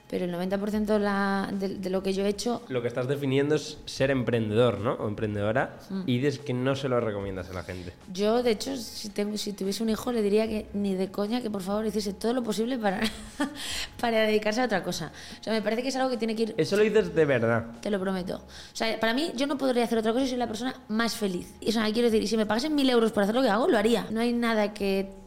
pero 0.10 0.26
el 0.26 0.34
90% 0.34 0.86
de, 0.86 1.00
la- 1.00 1.50
de- 1.52 1.76
de 1.76 1.90
lo 1.90 2.02
que 2.02 2.14
yo 2.14 2.26
he 2.26 2.30
hecho 2.30 2.62
Lo 2.70 2.82
que 2.82 2.88
estás 2.88 3.08
definiendo 3.08 3.56
es 3.56 3.78
ser 3.86 4.10
emprendedor, 4.12 4.80
¿no? 4.80 4.94
O 4.94 5.08
emprendedora. 5.08 5.80
Y 6.06 6.18
dices 6.20 6.40
que 6.40 6.54
no 6.54 6.76
se 6.76 6.88
lo 6.90 7.00
recomiendas 7.00 7.50
a 7.50 7.54
la 7.54 7.64
gente. 7.64 7.94
Yo, 8.14 8.42
de 8.44 8.52
hecho, 8.52 8.76
si, 8.78 9.10
tengo, 9.10 9.38
si 9.38 9.54
tuviese 9.54 9.84
un 9.84 9.90
hijo, 9.90 10.12
le 10.12 10.22
diría 10.22 10.48
que 10.48 10.68
ni 10.74 10.96
de 10.96 11.12
coña 11.12 11.42
que 11.42 11.50
por 11.50 11.62
favor 11.62 11.86
hiciese 11.86 12.14
todo 12.14 12.34
lo 12.34 12.44
posible 12.44 12.78
para, 12.78 13.02
para 14.00 14.22
dedicarse 14.22 14.62
a 14.62 14.66
otra 14.66 14.84
cosa. 14.84 15.12
O 15.40 15.44
sea, 15.44 15.54
me 15.54 15.62
parece 15.62 15.82
que 15.84 15.90
es 15.90 15.96
algo 15.96 16.10
que 16.10 16.18
tiene 16.18 16.36
que 16.36 16.44
ir, 16.44 16.56
Eso 16.58 16.78
lo 16.78 16.84
dices 16.84 17.14
de 17.14 17.26
verdad. 17.26 17.66
te 17.82 17.90
lo 17.92 18.00
prometo. 18.00 18.38
O 18.38 18.76
sea, 18.76 19.00
para 19.00 19.14
mí, 19.14 19.32
yo 19.36 19.48
no 19.48 19.58
podría 19.58 19.84
hacer 19.84 19.98
otra 19.98 20.14
cosa 20.14 20.26
y 20.26 20.30
soy 20.30 20.38
la 20.38 20.48
persona 20.48 20.76
más 20.88 21.16
feliz. 21.16 21.54
Y, 21.62 21.70
o 21.70 21.72
sea, 21.72 21.84
quiero 21.92 22.10
decir, 22.10 22.24
y 22.24 22.28
si 22.28 22.38
me 22.38 22.46
pagasen 22.46 22.74
mil 22.76 22.90
euros 22.90 23.12
por 23.12 23.24
hacer 23.24 23.36
lo 23.36 23.42
que 23.42 23.50
hago, 23.50 23.68
lo 23.68 23.78
haría. 23.78 24.08
No 24.12 24.22
hay 24.22 24.34
nada 24.34 24.74
que 24.74 25.10
mm, 25.10 25.27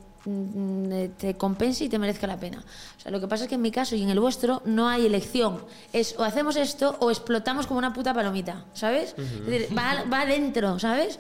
te 1.18 1.34
compense 1.36 1.84
y 1.84 1.88
te 1.88 1.98
merezca 1.98 2.26
la 2.26 2.38
pena. 2.38 2.62
O 2.98 3.00
sea, 3.00 3.10
lo 3.10 3.20
que 3.20 3.26
pasa 3.28 3.44
es 3.44 3.48
que 3.48 3.54
en 3.54 3.62
mi 3.62 3.70
caso 3.70 3.96
y 3.96 4.02
en 4.02 4.10
el 4.10 4.20
vuestro 4.20 4.62
no 4.64 4.88
hay 4.88 5.06
elección. 5.06 5.64
Es 5.92 6.14
o 6.18 6.24
hacemos 6.24 6.56
esto 6.56 6.96
o 7.00 7.10
explotamos 7.10 7.66
como 7.66 7.78
una 7.78 7.92
puta 7.92 8.12
palomita, 8.12 8.64
¿sabes? 8.74 9.14
Decir, 9.16 9.68
va, 9.76 10.04
va 10.12 10.22
adentro, 10.22 10.78
¿sabes? 10.78 11.18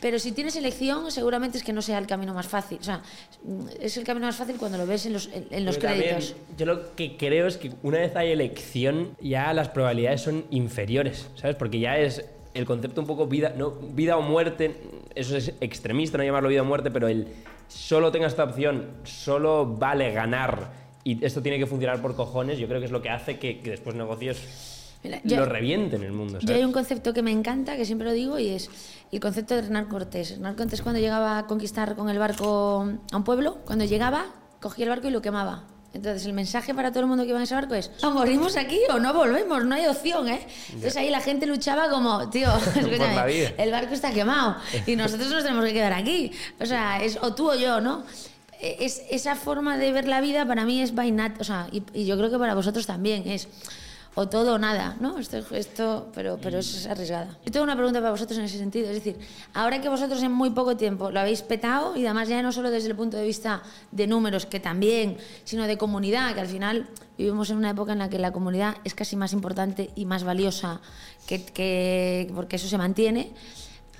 Pero 0.00 0.18
si 0.18 0.32
tienes 0.32 0.54
elección, 0.56 1.10
seguramente 1.10 1.56
es 1.56 1.64
que 1.64 1.72
no 1.72 1.80
sea 1.80 1.96
el 1.96 2.06
camino 2.06 2.34
más 2.34 2.46
fácil. 2.46 2.78
O 2.80 2.84
sea, 2.84 3.00
mm, 3.44 3.66
es 3.80 3.96
el 3.96 4.04
camino 4.04 4.26
más 4.26 4.36
fácil 4.36 4.56
cuando 4.56 4.76
lo 4.76 4.86
ves 4.86 5.06
en 5.06 5.14
los, 5.14 5.30
en, 5.32 5.46
en 5.50 5.64
los 5.64 5.76
Pero 5.76 5.88
también, 5.88 6.16
créditos. 6.16 6.36
yo 6.58 6.66
lo 6.66 6.94
que 6.94 7.16
creo 7.16 7.46
es 7.46 7.56
que 7.56 7.72
una 7.82 7.98
vez 7.98 8.14
hay 8.14 8.30
elección, 8.32 9.16
ya 9.20 9.52
las 9.54 9.68
probabilidades 9.70 10.20
son 10.20 10.44
inferiores, 10.50 11.28
¿sabes? 11.36 11.56
Porque 11.56 11.78
ya 11.78 11.96
es 11.96 12.22
el 12.52 12.66
concepto 12.66 13.00
un 13.00 13.06
poco 13.06 13.26
vida, 13.26 13.54
no, 13.56 13.70
vida 13.70 14.16
o 14.18 14.22
muerte, 14.22 14.76
eso 15.14 15.36
es 15.36 15.54
extremista, 15.60 16.18
no 16.18 16.24
llamarlo 16.24 16.50
vida 16.50 16.62
o 16.62 16.66
muerte, 16.66 16.90
pero 16.90 17.08
el 17.08 17.28
solo 17.68 18.10
tenga 18.12 18.26
esta 18.26 18.44
opción, 18.44 18.90
solo 19.04 19.66
vale 19.66 20.12
ganar 20.12 20.70
y 21.04 21.24
esto 21.24 21.42
tiene 21.42 21.58
que 21.58 21.66
funcionar 21.66 22.00
por 22.00 22.14
cojones, 22.16 22.58
yo 22.58 22.66
creo 22.66 22.80
que 22.80 22.86
es 22.86 22.92
lo 22.92 23.02
que 23.02 23.10
hace 23.10 23.38
que, 23.38 23.60
que 23.60 23.70
después 23.70 23.94
negocios 23.96 24.38
Mira, 25.02 25.20
yo- 25.22 25.36
lo 25.36 25.44
revienten 25.44 26.00
en 26.00 26.06
el 26.06 26.12
mundo, 26.12 26.38
Yo 26.40 26.54
hay 26.54 26.64
un 26.64 26.72
concepto 26.72 27.12
que 27.12 27.20
me 27.22 27.30
encanta, 27.30 27.76
que 27.76 27.84
siempre 27.84 28.06
lo 28.06 28.12
digo, 28.14 28.38
y 28.38 28.48
es 28.48 28.70
el 29.12 29.20
concepto 29.20 29.54
de 29.54 29.60
Hernán 29.60 29.86
Cortés. 29.86 30.30
Hernán 30.30 30.54
Cortés 30.54 30.80
cuando 30.80 30.98
llegaba 31.00 31.38
a 31.38 31.46
conquistar 31.46 31.94
con 31.94 32.08
el 32.08 32.18
barco 32.18 32.88
a 33.12 33.16
un 33.16 33.24
pueblo, 33.24 33.58
cuando 33.66 33.84
llegaba, 33.84 34.26
cogía 34.62 34.84
el 34.86 34.88
barco 34.90 35.08
y 35.08 35.10
lo 35.10 35.20
quemaba. 35.20 35.64
Entonces 35.94 36.26
el 36.26 36.32
mensaje 36.32 36.74
para 36.74 36.90
todo 36.90 37.00
el 37.00 37.06
mundo 37.06 37.22
que 37.22 37.30
iba 37.30 37.38
en 37.38 37.44
ese 37.44 37.54
barco 37.54 37.74
es, 37.74 37.90
o 38.02 38.10
morimos 38.10 38.56
aquí 38.56 38.80
o 38.90 38.98
no 38.98 39.14
volvemos, 39.14 39.64
no 39.64 39.74
hay 39.76 39.86
opción, 39.86 40.28
¿eh? 40.28 40.46
Entonces 40.68 40.96
ahí 40.96 41.08
la 41.08 41.20
gente 41.20 41.46
luchaba 41.46 41.88
como, 41.88 42.28
tío, 42.30 42.48
escúchame, 42.76 43.54
el 43.56 43.70
barco 43.70 43.94
está 43.94 44.12
quemado 44.12 44.56
y 44.86 44.96
nosotros 44.96 45.30
nos 45.30 45.44
tenemos 45.44 45.64
que 45.64 45.72
quedar 45.72 45.92
aquí. 45.92 46.32
O 46.60 46.66
sea, 46.66 47.00
es 47.02 47.16
o 47.22 47.34
tú 47.34 47.50
o 47.50 47.54
yo, 47.54 47.80
¿no? 47.80 48.04
Es, 48.60 49.02
esa 49.10 49.36
forma 49.36 49.76
de 49.78 49.92
ver 49.92 50.08
la 50.08 50.20
vida 50.20 50.46
para 50.46 50.64
mí 50.64 50.80
es 50.80 50.94
vainat, 50.94 51.40
o 51.40 51.44
sea, 51.44 51.68
y, 51.70 51.82
y 51.92 52.06
yo 52.06 52.16
creo 52.16 52.30
que 52.30 52.38
para 52.38 52.54
vosotros 52.54 52.86
también 52.86 53.28
es 53.28 53.46
o 54.14 54.28
todo 54.28 54.54
o 54.54 54.58
nada, 54.58 54.96
¿no? 55.00 55.18
Esto, 55.18 55.38
esto 55.50 56.08
pero, 56.14 56.38
pero 56.40 56.58
es 56.58 56.86
arriesgada. 56.86 57.36
Yo 57.44 57.50
tengo 57.50 57.64
una 57.64 57.74
pregunta 57.74 57.98
para 58.00 58.12
vosotros 58.12 58.38
en 58.38 58.44
ese 58.44 58.58
sentido, 58.58 58.88
es 58.88 58.94
decir, 58.94 59.18
ahora 59.52 59.80
que 59.80 59.88
vosotros 59.88 60.22
en 60.22 60.32
muy 60.32 60.50
poco 60.50 60.76
tiempo 60.76 61.10
lo 61.10 61.20
habéis 61.20 61.42
petado 61.42 61.96
y 61.96 62.04
además 62.04 62.28
ya 62.28 62.40
no 62.42 62.52
solo 62.52 62.70
desde 62.70 62.88
el 62.88 62.96
punto 62.96 63.16
de 63.16 63.24
vista 63.24 63.62
de 63.90 64.06
números, 64.06 64.46
que 64.46 64.60
también, 64.60 65.16
sino 65.44 65.66
de 65.66 65.76
comunidad, 65.76 66.34
que 66.34 66.40
al 66.40 66.46
final 66.46 66.88
vivimos 67.18 67.50
en 67.50 67.56
una 67.56 67.70
época 67.70 67.92
en 67.92 67.98
la 67.98 68.08
que 68.08 68.18
la 68.18 68.32
comunidad 68.32 68.76
es 68.84 68.94
casi 68.94 69.16
más 69.16 69.32
importante 69.32 69.90
y 69.96 70.06
más 70.06 70.24
valiosa 70.24 70.80
que, 71.26 71.44
que 71.44 72.30
porque 72.34 72.56
eso 72.56 72.68
se 72.68 72.78
mantiene. 72.78 73.32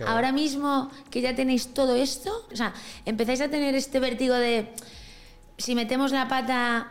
Ahora 0.07 0.33
mismo 0.33 0.91
que 1.11 1.21
ya 1.21 1.37
tenéis 1.37 1.73
todo 1.73 1.95
esto, 1.95 2.47
o 2.53 2.57
sea, 2.57 2.75
empezáis 3.05 3.41
a 3.41 3.49
tener 3.49 3.77
este 3.77 4.01
vértigo 4.01 4.35
de 4.35 4.73
si 5.57 5.77
metemos 5.77 6.11
la 6.11 6.27
pata 6.27 6.89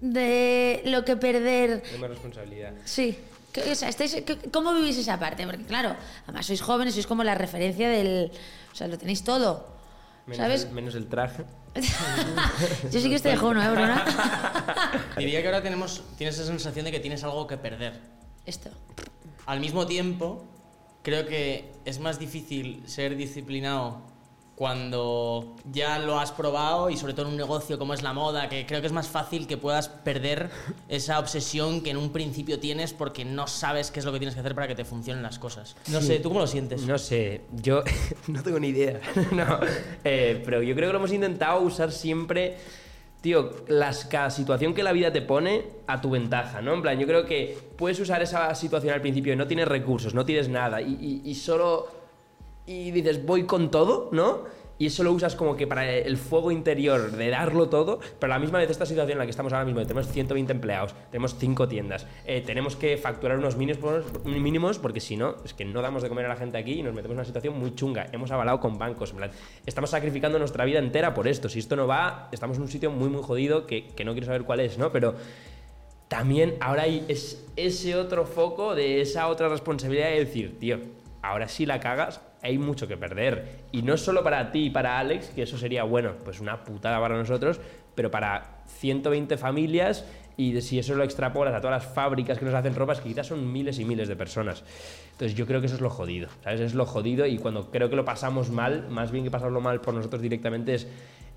de 0.00 0.82
lo 0.86 1.04
que 1.04 1.16
perder 1.16 1.82
Tenemos 1.82 2.10
responsabilidad. 2.10 2.72
Sí. 2.84 3.18
¿Qué- 3.52 3.72
o 3.72 3.74
sea, 3.74 3.88
estáis- 3.88 4.22
qué- 4.24 4.36
¿Cómo 4.50 4.74
vivís 4.74 4.96
esa 4.98 5.18
parte? 5.18 5.44
Porque 5.46 5.64
claro, 5.64 5.96
además 6.24 6.46
sois 6.46 6.60
jóvenes, 6.60 6.94
sois 6.94 7.06
como 7.06 7.24
la 7.24 7.34
referencia 7.34 7.88
del... 7.88 8.30
O 8.72 8.74
sea, 8.76 8.86
lo 8.88 8.98
tenéis 8.98 9.24
todo. 9.24 9.76
Menos, 10.26 10.36
¿Sabes? 10.44 10.64
El, 10.64 10.72
menos 10.72 10.94
el 10.94 11.08
traje. 11.08 11.44
Yo 12.92 13.00
sí 13.00 13.08
que 13.08 13.14
estoy 13.16 13.32
de 13.32 13.36
joven, 13.38 13.58
¿eh, 13.62 13.70
Bruna? 13.70 14.04
Diría 15.16 15.40
que 15.40 15.48
ahora 15.48 15.62
tenemos, 15.62 16.02
tienes 16.16 16.36
esa 16.36 16.46
sensación 16.46 16.84
de 16.84 16.90
que 16.92 17.00
tienes 17.00 17.24
algo 17.24 17.46
que 17.46 17.56
perder. 17.56 17.94
Esto. 18.44 18.70
Al 19.46 19.60
mismo 19.60 19.86
tiempo, 19.86 20.44
creo 21.02 21.26
que 21.26 21.72
es 21.86 21.98
más 21.98 22.18
difícil 22.18 22.82
ser 22.86 23.16
disciplinado 23.16 24.02
cuando 24.58 25.54
ya 25.72 26.00
lo 26.00 26.18
has 26.18 26.32
probado 26.32 26.90
y 26.90 26.96
sobre 26.96 27.12
todo 27.14 27.26
en 27.26 27.32
un 27.32 27.36
negocio 27.38 27.78
como 27.78 27.94
es 27.94 28.02
la 28.02 28.12
moda, 28.12 28.48
que 28.48 28.66
creo 28.66 28.80
que 28.80 28.88
es 28.88 28.92
más 28.92 29.06
fácil 29.06 29.46
que 29.46 29.56
puedas 29.56 29.88
perder 29.88 30.50
esa 30.88 31.20
obsesión 31.20 31.80
que 31.80 31.90
en 31.90 31.96
un 31.96 32.10
principio 32.10 32.58
tienes 32.58 32.92
porque 32.92 33.24
no 33.24 33.46
sabes 33.46 33.92
qué 33.92 34.00
es 34.00 34.04
lo 34.04 34.10
que 34.12 34.18
tienes 34.18 34.34
que 34.34 34.40
hacer 34.40 34.56
para 34.56 34.66
que 34.66 34.74
te 34.74 34.84
funcionen 34.84 35.22
las 35.22 35.38
cosas. 35.38 35.76
No 35.92 36.00
sé, 36.00 36.18
¿tú 36.18 36.28
cómo 36.28 36.40
lo 36.40 36.46
sientes? 36.48 36.82
No 36.82 36.98
sé, 36.98 37.42
yo 37.52 37.84
no 38.26 38.42
tengo 38.42 38.58
ni 38.58 38.68
idea. 38.68 39.00
no, 39.32 39.60
eh, 40.04 40.42
pero 40.44 40.60
yo 40.62 40.74
creo 40.74 40.88
que 40.88 40.92
lo 40.92 40.98
hemos 40.98 41.12
intentado 41.12 41.60
usar 41.60 41.92
siempre, 41.92 42.56
tío, 43.20 43.50
las, 43.68 44.06
cada 44.06 44.28
situación 44.30 44.74
que 44.74 44.82
la 44.82 44.90
vida 44.92 45.12
te 45.12 45.22
pone 45.22 45.66
a 45.86 46.00
tu 46.00 46.10
ventaja, 46.10 46.60
¿no? 46.62 46.74
En 46.74 46.82
plan, 46.82 46.98
yo 46.98 47.06
creo 47.06 47.24
que 47.26 47.56
puedes 47.76 48.00
usar 48.00 48.22
esa 48.22 48.52
situación 48.56 48.92
al 48.92 49.00
principio 49.00 49.32
y 49.32 49.36
no 49.36 49.46
tienes 49.46 49.68
recursos, 49.68 50.14
no 50.14 50.24
tienes 50.24 50.48
nada 50.48 50.82
y, 50.82 51.22
y- 51.24 51.30
y 51.30 51.34
solo... 51.36 51.97
Y 52.68 52.90
dices, 52.90 53.24
voy 53.24 53.44
con 53.44 53.70
todo, 53.70 54.10
¿no? 54.12 54.44
Y 54.78 54.86
eso 54.86 55.02
lo 55.02 55.10
usas 55.12 55.34
como 55.34 55.56
que 55.56 55.66
para 55.66 55.90
el 55.90 56.18
fuego 56.18 56.52
interior 56.52 57.10
de 57.10 57.30
darlo 57.30 57.70
todo, 57.70 57.98
pero 58.20 58.32
a 58.32 58.36
la 58.36 58.38
misma 58.38 58.58
vez 58.58 58.70
esta 58.70 58.84
situación 58.84 59.12
en 59.12 59.18
la 59.18 59.24
que 59.24 59.30
estamos 59.30 59.52
ahora 59.52 59.64
mismo, 59.64 59.80
tenemos 59.80 60.06
120 60.06 60.52
empleados, 60.52 60.94
tenemos 61.10 61.34
5 61.36 61.66
tiendas, 61.66 62.06
eh, 62.26 62.42
tenemos 62.46 62.76
que 62.76 62.98
facturar 62.98 63.38
unos 63.38 63.56
mínimos, 63.56 64.78
porque 64.78 65.00
si 65.00 65.16
no, 65.16 65.36
es 65.44 65.54
que 65.54 65.64
no 65.64 65.80
damos 65.82 66.02
de 66.02 66.10
comer 66.10 66.26
a 66.26 66.28
la 66.28 66.36
gente 66.36 66.58
aquí 66.58 66.74
y 66.74 66.82
nos 66.82 66.94
metemos 66.94 67.14
en 67.14 67.18
una 67.18 67.24
situación 67.24 67.58
muy 67.58 67.74
chunga. 67.74 68.06
Hemos 68.12 68.30
avalado 68.30 68.60
con 68.60 68.78
bancos, 68.78 69.10
en 69.10 69.16
plan, 69.16 69.30
estamos 69.66 69.90
sacrificando 69.90 70.38
nuestra 70.38 70.64
vida 70.64 70.78
entera 70.78 71.14
por 71.14 71.26
esto. 71.26 71.48
Si 71.48 71.58
esto 71.58 71.74
no 71.74 71.86
va, 71.86 72.28
estamos 72.30 72.58
en 72.58 72.64
un 72.64 72.68
sitio 72.68 72.92
muy, 72.92 73.08
muy 73.08 73.22
jodido 73.22 73.66
que, 73.66 73.88
que 73.88 74.04
no 74.04 74.12
quiero 74.12 74.26
saber 74.26 74.44
cuál 74.44 74.60
es, 74.60 74.78
¿no? 74.78 74.92
Pero 74.92 75.16
también 76.06 76.56
ahora 76.60 76.82
hay 76.82 77.04
es, 77.08 77.44
ese 77.56 77.96
otro 77.96 78.26
foco 78.26 78.74
de 78.76 79.00
esa 79.00 79.26
otra 79.26 79.48
responsabilidad 79.48 80.10
de 80.10 80.24
decir, 80.24 80.58
tío, 80.60 80.78
ahora 81.20 81.48
si 81.48 81.66
la 81.66 81.80
cagas, 81.80 82.20
hay 82.42 82.58
mucho 82.58 82.86
que 82.86 82.96
perder. 82.96 83.60
Y 83.72 83.82
no 83.82 83.96
solo 83.96 84.22
para 84.22 84.50
ti 84.52 84.66
y 84.66 84.70
para 84.70 84.98
Alex, 84.98 85.28
que 85.28 85.42
eso 85.42 85.58
sería, 85.58 85.84
bueno, 85.84 86.12
pues 86.24 86.40
una 86.40 86.64
putada 86.64 87.00
para 87.00 87.16
nosotros, 87.16 87.60
pero 87.94 88.10
para 88.10 88.62
120 88.66 89.36
familias 89.36 90.04
y 90.36 90.60
si 90.60 90.78
eso 90.78 90.94
lo 90.94 91.02
extrapolas 91.02 91.52
a 91.52 91.60
todas 91.60 91.82
las 91.82 91.92
fábricas 91.92 92.38
que 92.38 92.44
nos 92.44 92.54
hacen 92.54 92.76
ropas, 92.76 93.00
que 93.00 93.08
quizás 93.08 93.26
son 93.26 93.52
miles 93.52 93.80
y 93.80 93.84
miles 93.84 94.06
de 94.06 94.14
personas. 94.14 94.62
Entonces 95.10 95.36
yo 95.36 95.46
creo 95.46 95.60
que 95.60 95.66
eso 95.66 95.74
es 95.74 95.80
lo 95.80 95.90
jodido, 95.90 96.28
¿sabes? 96.44 96.60
Es 96.60 96.74
lo 96.74 96.86
jodido 96.86 97.26
y 97.26 97.38
cuando 97.38 97.72
creo 97.72 97.90
que 97.90 97.96
lo 97.96 98.04
pasamos 98.04 98.48
mal, 98.50 98.88
más 98.88 99.10
bien 99.10 99.24
que 99.24 99.32
pasarlo 99.32 99.60
mal 99.60 99.80
por 99.80 99.94
nosotros 99.94 100.22
directamente 100.22 100.74
es, 100.74 100.86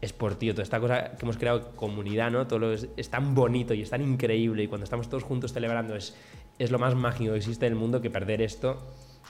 es 0.02 0.14
por 0.14 0.36
tío, 0.36 0.54
toda 0.54 0.62
esta 0.62 0.80
cosa 0.80 1.14
que 1.18 1.26
hemos 1.26 1.38
creado 1.38 1.72
comunidad, 1.76 2.30
¿no? 2.30 2.46
Todo 2.46 2.60
lo 2.60 2.74
es, 2.74 2.90
es 2.96 3.10
tan 3.10 3.34
bonito 3.34 3.74
y 3.74 3.82
es 3.82 3.90
tan 3.90 4.04
increíble 4.04 4.62
y 4.62 4.68
cuando 4.68 4.84
estamos 4.84 5.10
todos 5.10 5.24
juntos 5.24 5.52
celebrando 5.52 5.96
es, 5.96 6.16
es 6.60 6.70
lo 6.70 6.78
más 6.78 6.94
mágico 6.94 7.32
que 7.32 7.38
existe 7.38 7.66
en 7.66 7.74
el 7.74 7.80
mundo 7.80 8.02
que 8.02 8.12
perder 8.12 8.44
esto 8.44 8.78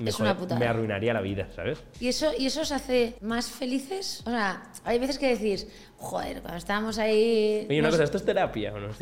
me, 0.01 0.09
Es 0.09 0.19
una 0.19 0.37
putada. 0.37 0.59
me 0.59 0.67
arruinaría 0.67 1.13
la 1.13 1.21
vida, 1.21 1.47
¿sabes? 1.55 1.79
¿Y 1.99 2.07
eso, 2.07 2.31
¿Y 2.37 2.45
eso 2.47 2.61
os 2.61 2.71
hace 2.71 3.15
más 3.21 3.49
felices? 3.49 4.21
O 4.25 4.29
sea, 4.29 4.63
hay 4.83 4.99
veces 4.99 5.17
que 5.17 5.27
decís, 5.35 5.67
joder, 6.01 6.41
cuando 6.41 6.57
estábamos 6.57 6.97
ahí... 6.97 7.65
Oye, 7.69 7.79
una 7.79 7.87
nos- 7.89 7.95
cosa, 7.95 8.03
¿esto 8.03 8.17
es 8.17 8.25
terapia 8.25 8.73
o 8.73 8.79
no? 8.79 8.87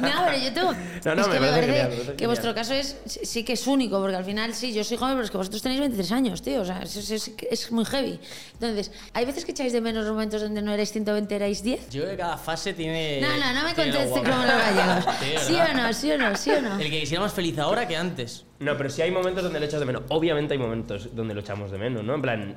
No 0.00 0.10
pero 0.26 0.38
yo 0.42 0.52
tengo. 0.52 0.72
No, 1.04 1.14
no, 1.14 1.22
es 1.22 1.28
me 1.28 1.34
que 1.34 1.40
me 1.40 1.46
parece 1.48 1.66
genial, 1.66 1.88
me 1.88 1.94
parece 1.96 1.96
que 1.98 2.06
genial. 2.12 2.26
vuestro 2.28 2.54
caso 2.54 2.74
es 2.74 2.96
sí 3.06 3.20
sí 3.24 3.44
que 3.44 3.52
es 3.54 3.66
único, 3.66 4.00
porque 4.00 4.16
al 4.16 4.24
final 4.24 4.54
sí, 4.54 4.72
yo 4.72 4.82
soy 4.84 4.96
joven, 4.96 5.14
pero 5.14 5.24
es 5.24 5.30
que 5.30 5.36
vosotros 5.36 5.62
tenéis 5.62 5.80
23 5.80 6.12
años, 6.12 6.42
tío. 6.42 6.60
O 6.60 6.64
sea, 6.64 6.82
es, 6.82 6.96
es- 6.96 7.10
es- 7.10 7.32
es 7.50 7.72
muy 7.72 7.84
heavy. 7.84 8.18
Entonces, 8.54 8.90
¿hay 9.12 9.24
veces 9.24 9.44
que 9.44 9.52
echáis 9.52 9.72
de 9.72 9.80
menos 9.80 10.04
los 10.04 10.12
momentos 10.12 10.42
donde 10.42 10.62
no 10.62 10.72
erais 10.72 10.90
120, 10.92 11.34
erais 11.36 11.62
10? 11.62 11.90
Yo 11.90 12.02
creo 12.02 12.10
que 12.12 12.16
cada 12.18 12.36
fase 12.38 12.72
tiene. 12.72 13.20
No, 13.20 13.28
no, 13.36 13.52
no 13.54 13.62
me 13.64 13.74
conteste 13.74 14.08
como 14.08 14.24
los 14.24 14.46
gallegos. 14.46 15.04
Sí, 15.20 15.26
¿Sí 15.46 15.52
¿verdad? 15.54 15.70
o 15.70 15.76
no? 15.86 15.92
¿Sí 15.92 16.10
o 16.12 16.18
no? 16.18 16.36
¿Sí 16.36 16.50
o 16.50 16.60
no? 16.62 16.78
El 16.80 16.90
que 16.90 17.00
quisiera 17.00 17.22
más 17.22 17.32
feliz 17.32 17.58
ahora 17.58 17.86
que 17.86 17.96
antes. 17.96 18.44
No, 18.58 18.74
pero 18.78 18.88
sí 18.88 19.02
hay 19.02 19.10
momentos 19.10 19.42
donde 19.44 19.60
lo 19.60 19.66
echas 19.66 19.80
de 19.80 19.86
menos. 19.86 20.02
Obviamente 20.08 20.54
hay 20.54 20.58
momentos 20.58 21.14
donde 21.14 21.34
lo 21.34 21.40
echamos 21.40 21.70
de 21.70 21.76
menos, 21.76 22.02
¿no? 22.04 22.14
En 22.14 22.22
plan, 22.22 22.56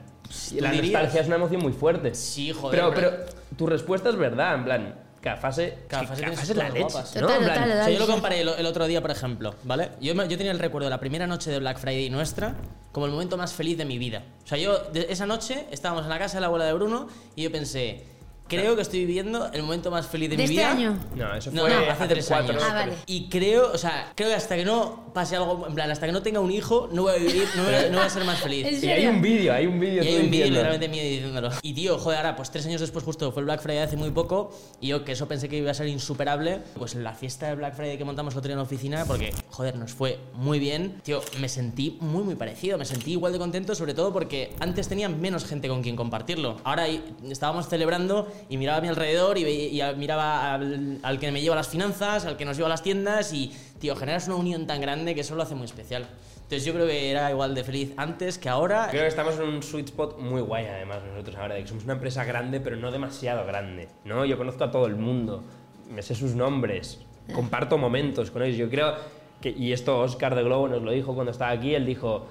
la 0.56 0.72
dirías? 0.72 0.94
nostalgia 0.94 1.22
es 1.22 1.28
una 1.28 1.36
emoción 1.36 1.62
muy 1.62 1.74
fuerte. 1.74 2.15
Sí, 2.15 2.54
joder, 2.54 2.68
Pero, 2.71 2.93
pero- 2.93 3.10
pero 3.12 3.25
tu 3.58 3.67
respuesta 3.67 4.10
es 4.10 4.15
verdad, 4.15 4.55
en 4.55 4.63
plan, 4.63 4.95
cada 5.21 5.36
fase, 5.38 5.79
Cada 5.88 6.03
es 6.03 6.10
fase 6.10 6.21
cada 6.23 6.36
fase 6.36 6.51
es 6.53 6.58
la 6.58 6.69
leche, 6.69 6.79
guapas. 6.82 7.15
¿no? 7.15 7.21
Total, 7.21 7.38
En 7.38 7.43
plan, 7.43 7.55
total, 7.63 7.71
O 7.79 7.84
sea, 7.84 7.89
yo 7.93 7.99
lo 7.99 8.08
comparé 8.08 8.41
el, 8.41 8.49
el 8.49 8.65
otro 8.65 8.88
día, 8.88 9.01
por 9.01 9.12
ejemplo, 9.12 9.55
¿vale? 9.63 9.89
Yo, 9.99 10.15
me- 10.15 10.27
yo 10.27 10.38
tenía 10.38 10.51
el 10.51 10.60
recuerdo 10.60 10.86
de 10.86 10.91
la 10.91 10.99
primera 10.99 11.27
noche 11.27 11.51
de 11.51 11.60
Black 11.60 11.77
Friday 11.79 12.10
nuestra 12.10 12.55
como 12.91 13.05
el 13.05 13.12
momento 13.12 13.36
más 13.38 13.53
feliz 13.53 13.77
de 13.77 13.86
mi 13.86 13.97
vida. 13.97 14.23
O 14.43 14.47
sea, 14.47 14.58
yo 14.58 14.77
de- 14.93 15.08
esa 15.10 15.25
noche 15.25 15.65
estábamos 15.71 16.03
en 16.05 16.10
la 16.10 16.19
casa 16.19 16.38
de 16.38 16.41
la 16.41 16.47
abuela 16.47 16.65
de 16.65 16.73
Bruno 16.73 17.08
y 17.36 17.43
yo 17.43 17.51
pensé, 17.51 18.05
creo 18.50 18.76
que 18.76 18.82
estoy 18.82 19.06
viviendo 19.06 19.50
el 19.54 19.64
momento 19.64 19.90
más 19.92 20.08
feliz 20.08 20.30
de, 20.30 20.36
¿De 20.36 20.44
mi 20.44 20.50
este 20.50 20.56
vida. 20.56 20.72
año? 20.72 21.00
No, 21.16 21.34
eso 21.36 21.52
fue 21.52 21.60
no, 21.60 21.66
hace, 21.66 21.90
hace 21.90 22.08
tres 22.08 22.26
cuatro. 22.28 22.54
años. 22.54 22.64
Ah, 22.68 22.74
vale. 22.74 22.94
Y 23.06 23.30
creo, 23.30 23.72
o 23.72 23.78
sea, 23.78 24.12
creo 24.16 24.30
que 24.30 24.36
hasta 24.36 24.56
que 24.56 24.66
no 24.66 25.12
pase 25.14 25.36
algo, 25.36 25.66
en 25.68 25.76
plan, 25.76 25.90
hasta 25.90 26.06
que 26.06 26.12
no 26.12 26.22
tenga 26.22 26.40
un 26.40 26.52
hijo, 26.52 26.90
no 26.92 27.04
voy 27.04 27.14
a 27.14 27.18
vivir, 27.18 27.46
no 27.56 27.64
voy 27.64 27.74
a, 27.74 27.90
no 27.90 27.98
voy 27.98 28.08
a 28.08 28.10
ser 28.10 28.24
más 28.26 28.40
feliz. 28.40 28.66
¿En 28.84 28.84
Y 28.84 28.88
hay 28.92 29.08
un 29.08 29.22
vídeo, 29.22 29.54
hay 29.54 29.66
un 29.68 29.80
vídeo 29.80 30.04
Y 30.04 30.08
hay 30.08 30.26
un 30.26 30.32
vídeo 30.32 30.48
literalmente 30.48 30.90
mío 30.90 31.04
diciéndolo. 31.04 31.50
Y 31.62 31.74
tío, 31.74 31.98
joder, 31.98 32.18
ahora, 32.18 32.36
pues 32.36 32.52
tres 32.52 32.66
años 32.66 32.82
después 32.82 33.06
justo 33.06 33.32
fue 33.32 33.42
el 33.42 33.46
Black 33.46 33.62
Friday 33.62 33.84
hace 33.84 33.98
muy 33.98 34.12
poco 34.12 34.52
y 34.82 34.88
yo 34.88 35.04
que 35.06 35.14
eso 35.14 35.28
pensé 35.28 35.50
que 35.50 35.58
iba 35.58 35.72
a 35.72 35.74
ser 35.74 35.88
insuperable, 35.88 36.60
pues 36.78 36.96
en 36.96 37.04
la 37.04 37.14
fiesta 37.14 37.48
de 37.48 37.56
Black 37.56 37.76
Friday 37.76 37.98
que 37.98 38.06
montamos 38.06 38.34
el 38.34 38.40
otro 38.40 38.48
día 38.50 38.54
en 38.54 38.60
la 38.60 38.64
oficina, 38.64 39.06
porque, 39.06 39.34
joder, 39.50 39.76
nos 39.78 39.94
fue 39.94 40.20
muy 40.34 40.60
bien, 40.60 41.02
tío, 41.04 41.22
me 41.40 41.50
sentí 41.50 41.98
muy, 42.02 42.24
muy 42.24 42.36
parecido, 42.36 42.78
me 42.78 42.86
sentí 42.86 43.12
igual 43.12 43.34
de 43.34 43.40
contento, 43.40 43.76
sobre 43.76 43.94
todo 43.94 44.12
porque 44.14 44.54
antes 44.60 44.88
tenía 44.88 45.10
menos 45.10 45.46
gente 45.46 45.68
con 45.68 45.82
quien 45.82 45.96
compartirlo. 45.96 46.58
Ahora 46.64 46.88
estábamos 47.30 47.68
celebrando 47.68 48.28
y 48.47 48.58
miraba 48.58 48.78
a 48.78 48.82
mi 48.82 48.88
alrededor 48.88 49.38
y, 49.38 49.43
y 49.45 49.82
miraba 49.97 50.54
al, 50.56 50.99
al 51.04 51.19
que 51.19 51.32
me 51.32 51.41
lleva 51.41 51.56
las 51.56 51.67
finanzas, 51.67 52.25
al 52.25 52.38
que 52.38 52.45
nos 52.45 52.56
lleva 52.56 52.67
a 52.67 52.69
las 52.69 52.84
tiendas 52.84 53.34
y, 53.34 53.52
tío, 53.80 53.95
generas 53.95 54.28
una 54.28 54.38
unión 54.38 54.67
tan 54.67 54.80
grande 54.82 55.15
que 55.15 55.21
eso 55.21 55.36
lo 55.36 55.43
hace 55.43 55.56
muy 55.56 55.65
especial. 55.65 56.08
Entonces 56.49 56.65
yo 56.65 56.73
creo 56.73 56.88
que 56.88 57.12
era 57.12 57.30
igual 57.30 57.54
de 57.54 57.63
feliz 57.63 57.93
antes 57.95 58.39
que 58.39 58.49
ahora. 58.49 58.88
Creo 58.89 59.04
que 59.04 59.08
estamos 59.08 59.36
en 59.36 59.43
un 59.43 59.62
sweet 59.62 59.89
spot 59.89 60.17
muy 60.17 60.41
guay 60.41 60.65
además 60.65 61.04
nosotros 61.04 61.36
ahora, 61.36 61.54
de 61.54 61.62
que 61.62 61.67
somos 61.67 61.84
una 61.84 61.93
empresa 61.93 62.23
grande 62.23 62.60
pero 62.60 62.75
no 62.75 62.91
demasiado 62.91 63.45
grande, 63.45 63.88
¿no? 64.04 64.25
Yo 64.25 64.36
conozco 64.36 64.63
a 64.63 64.71
todo 64.71 64.88
el 64.88 64.95
mundo, 64.95 65.43
me 65.91 66.02
sé 66.02 66.15
sus 66.15 66.34
nombres, 66.34 66.99
comparto 67.36 67.78
momentos 67.78 68.32
con 68.32 68.41
ellos. 68.41 68.58
Yo 68.58 68.67
creo 68.67 68.95
que, 69.39 69.52
y 69.52 69.73
esto 69.73 69.99
Oscar 69.99 70.34
de 70.34 70.41
Globo 70.41 70.67
nos 70.67 70.82
lo 70.82 70.89
dijo 70.89 71.13
cuando 71.13 71.32
estaba 71.32 71.52
aquí, 71.52 71.75
él 71.75 71.86
dijo, 71.86 72.25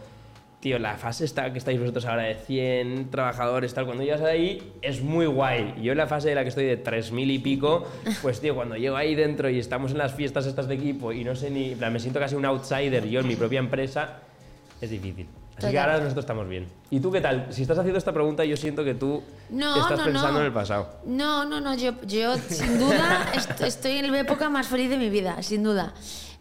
tío, 0.61 0.79
la 0.79 0.97
fase 0.97 1.25
está 1.25 1.53
que 1.53 1.59
estáis 1.59 1.79
vosotros 1.79 2.05
ahora 2.07 2.25
de 2.25 2.35
100 2.35 3.11
trabajadores, 3.11 3.73
tal, 3.75 3.87
cuando 3.87 4.03
llegas 4.03 4.23
ahí 4.23 4.73
es 4.83 5.01
muy 5.03 5.27
guay. 5.27 5.75
Yo 5.81 5.93
en 5.93 5.99
la 5.99 6.07
fase 6.09 6.31
de 6.31 6.35
la 6.35 6.43
que 6.43 6.49
estoy 6.49 6.65
de 6.65 6.83
3.000 6.83 7.31
y 7.31 7.39
pico, 7.39 7.87
pues 8.23 8.41
tío, 8.41 8.55
cuando 8.57 8.77
llego 8.77 8.97
ahí 8.97 9.15
dentro 9.15 9.49
y 9.49 9.59
estamos 9.59 9.93
en 9.93 9.99
las 9.99 10.15
fiestas 10.15 10.47
estas 10.47 10.67
de 10.67 10.75
equipo 10.75 11.13
y 11.13 11.23
no 11.25 11.37
sé 11.37 11.51
ni, 11.51 11.75
plan, 11.77 11.93
me 11.93 12.01
siento 12.01 12.19
casi 12.19 12.35
un 12.35 12.45
outsider 12.45 13.07
yo 13.09 13.21
en 13.21 13.29
mi 13.29 13.37
propia 13.37 13.61
empresa, 13.61 14.19
es 14.81 14.91
difícil. 14.91 15.29
Así 15.57 15.73
que 15.73 15.79
ahora 15.81 15.95
nosotros 15.99 16.23
estamos 16.23 16.49
bien. 16.49 16.67
¿Y 16.89 17.01
tú 17.01 17.11
qué 17.11 17.21
tal? 17.21 17.47
Si 17.51 17.63
estás 17.63 17.77
haciendo 17.79 17.99
esta 17.99 18.13
pregunta, 18.13 18.45
yo 18.45 18.57
siento 18.57 18.85
que 18.85 18.95
tú 18.95 19.25
No, 19.51 19.77
estás 19.81 19.99
no, 19.99 20.05
pensando 20.05 20.33
no. 20.35 20.39
en 20.41 20.47
el 20.47 20.53
pasado. 20.53 20.89
No, 21.05 21.45
no, 21.45 21.61
no, 21.61 21.75
yo, 21.77 21.95
yo 22.07 22.37
sin 22.37 22.79
duda 22.79 23.29
est- 23.35 23.61
estoy 23.63 23.93
en 23.99 24.13
la 24.13 24.21
época 24.21 24.49
más 24.51 24.69
feliz 24.69 24.89
de 24.89 24.97
mi 24.97 25.11
vida, 25.11 25.43
sin 25.43 25.65
duda. 25.65 25.95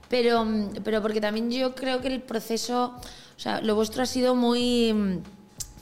Pero, 0.10 0.46
mm, 0.46 0.70
pero 0.84 1.02
porque 1.02 1.22
también 1.22 1.52
yo 1.52 1.76
creo 1.76 2.02
que 2.02 2.08
el 2.08 2.22
proceso, 2.22 2.96
o 3.36 3.40
sea, 3.40 3.62
lo 3.62 3.76
vuestro 3.76 4.04
ha 4.04 4.06
sido 4.06 4.36
muy 4.36 4.94
mm, 4.94 5.18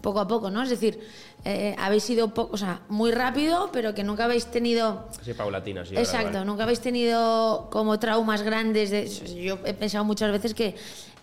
poco 0.02 0.20
a 0.20 0.28
poco, 0.28 0.50
¿no? 0.50 0.64
Es 0.64 0.70
decir, 0.70 1.00
eh, 1.48 1.76
habéis 1.78 2.10
ido 2.10 2.34
poco, 2.34 2.54
o 2.54 2.58
sea, 2.58 2.82
muy 2.90 3.12
rápido, 3.12 3.70
pero 3.72 3.94
que 3.94 4.04
nunca 4.04 4.26
habéis 4.26 4.48
tenido 4.48 5.08
Así 5.22 5.34
paulatino, 5.34 5.86
sí. 5.86 5.96
Exacto, 5.96 6.30
gradual. 6.30 6.48
nunca 6.48 6.64
habéis 6.64 6.80
tenido 6.80 7.68
como 7.72 8.00
traumas 8.00 8.42
grandes. 8.42 8.90
De, 8.90 9.08
yo 9.44 9.60
he 9.64 9.74
pensado 9.76 10.04
muchas 10.04 10.32
veces 10.32 10.56
que 10.56 10.76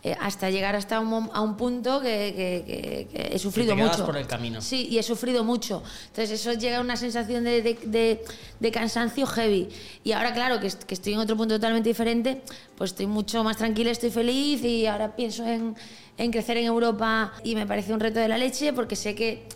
eh, 0.05 0.17
hasta 0.21 0.51
llegar 0.51 0.75
hasta 0.75 0.99
un, 0.99 1.31
a 1.33 1.41
un 1.41 1.57
punto 1.57 2.01
que, 2.01 2.33
que- 2.37 3.09
que- 3.13 3.35
he 3.37 3.39
sufrido 3.39 3.77
te 3.77 3.83
mucho. 3.83 4.05
por 4.05 4.17
el 4.17 4.27
camino. 4.27 4.61
Sí, 4.61 4.89
y 4.91 4.99
he 4.99 5.03
sufrido 5.03 5.45
mucho. 5.45 5.83
Entonces 6.09 6.41
eso 6.41 6.53
llega 6.55 6.79
a 6.79 6.81
una 6.81 6.97
sensación 6.97 7.45
de, 7.45 7.63
de- 7.63 7.79
de- 7.85 8.25
de 8.59 8.71
cansancio 8.73 9.27
heavy. 9.27 9.69
Y 10.03 10.11
ahora, 10.13 10.33
claro, 10.35 10.59
que, 10.59 10.69
que 10.87 10.95
estoy 10.95 11.13
en 11.15 11.21
otro 11.21 11.37
punto 11.37 11.55
totalmente 11.55 11.89
diferente, 11.89 12.43
pues 12.77 12.91
estoy 12.91 13.07
mucho 13.07 13.45
más 13.45 13.57
tranquila, 13.57 13.93
estoy 13.93 14.11
feliz 14.11 14.65
y 14.65 14.87
ahora 14.87 15.15
pienso 15.15 15.47
en, 15.47 15.77
en 16.19 16.31
crecer 16.33 16.57
en 16.57 16.65
Europa 16.67 17.33
y 17.45 17.55
me 17.55 17.65
parece 17.67 17.93
un 17.95 18.01
reto 18.01 18.19
de 18.19 18.27
la 18.27 18.39
leche 18.39 18.73
porque 18.73 18.97
sé 18.97 19.15
que 19.15 19.47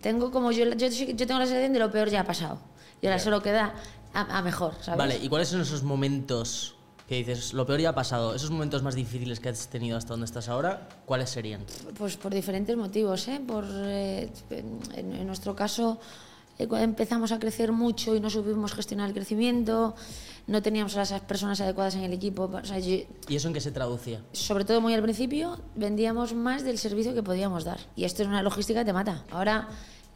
tengo 0.00 0.30
como 0.30 0.50
yo, 0.52 0.64
yo, 0.74 0.88
yo 0.88 1.26
tengo 1.26 1.38
la 1.40 1.46
sensación 1.46 1.72
de 1.72 1.78
lo 1.78 1.90
peor 1.90 2.08
ya 2.08 2.20
ha 2.20 2.24
pasado. 2.24 2.58
Y 3.02 3.06
ahora 3.06 3.18
solo 3.18 3.42
queda 3.42 3.74
a, 4.14 4.38
a 4.38 4.42
mejor, 4.42 4.74
¿sabes? 4.80 4.96
Vale, 4.98 5.18
¿y 5.22 5.28
cuáles 5.28 5.48
son 5.48 5.60
esos 5.60 5.82
momentos 5.82 6.74
que 7.08 7.14
dices, 7.16 7.54
lo 7.54 7.64
peor 7.64 7.80
ya 7.80 7.90
ha 7.90 7.94
pasado? 7.94 8.34
Esos 8.34 8.50
momentos 8.50 8.82
más 8.82 8.94
difíciles 8.94 9.40
que 9.40 9.48
has 9.48 9.68
tenido 9.68 9.96
hasta 9.96 10.10
donde 10.12 10.26
estás 10.26 10.48
ahora, 10.48 10.88
¿cuáles 11.06 11.30
serían? 11.30 11.62
Pues 11.96 12.16
por 12.18 12.34
diferentes 12.34 12.76
motivos, 12.76 13.26
¿eh? 13.28 13.40
Por, 13.46 13.64
eh, 13.66 14.30
en, 14.50 15.12
en 15.14 15.26
nuestro 15.26 15.56
caso, 15.56 15.98
eh, 16.58 16.68
empezamos 16.70 17.32
a 17.32 17.38
crecer 17.38 17.72
mucho 17.72 18.14
y 18.14 18.20
no 18.20 18.28
supimos 18.28 18.74
gestionar 18.74 19.08
el 19.08 19.14
crecimiento, 19.14 19.94
no 20.48 20.60
teníamos 20.60 20.96
a 20.96 20.98
las 21.00 21.20
personas 21.22 21.60
adecuadas 21.62 21.94
en 21.94 22.02
el 22.02 22.12
equipo. 22.12 22.44
O 22.52 22.64
sea, 22.64 22.78
yo- 22.78 22.96
¿Y 23.26 23.36
eso 23.36 23.48
en 23.48 23.54
qué 23.54 23.60
se 23.60 23.72
traducía? 23.72 24.20
sobre 24.32 24.66
todo 24.66 24.82
muy 24.82 24.92
al 24.92 25.02
principio, 25.02 25.58
vendíamos 25.76 26.34
más 26.34 26.62
del 26.62 26.76
servicio 26.76 27.14
que 27.14 27.22
podíamos 27.22 27.64
dar. 27.64 27.78
Y 27.96 28.04
esto 28.04 28.20
es 28.22 28.28
una 28.28 28.42
logística 28.42 28.80
que 28.80 28.86
te 28.86 28.92
mata. 28.92 29.24
Ahora, 29.30 29.68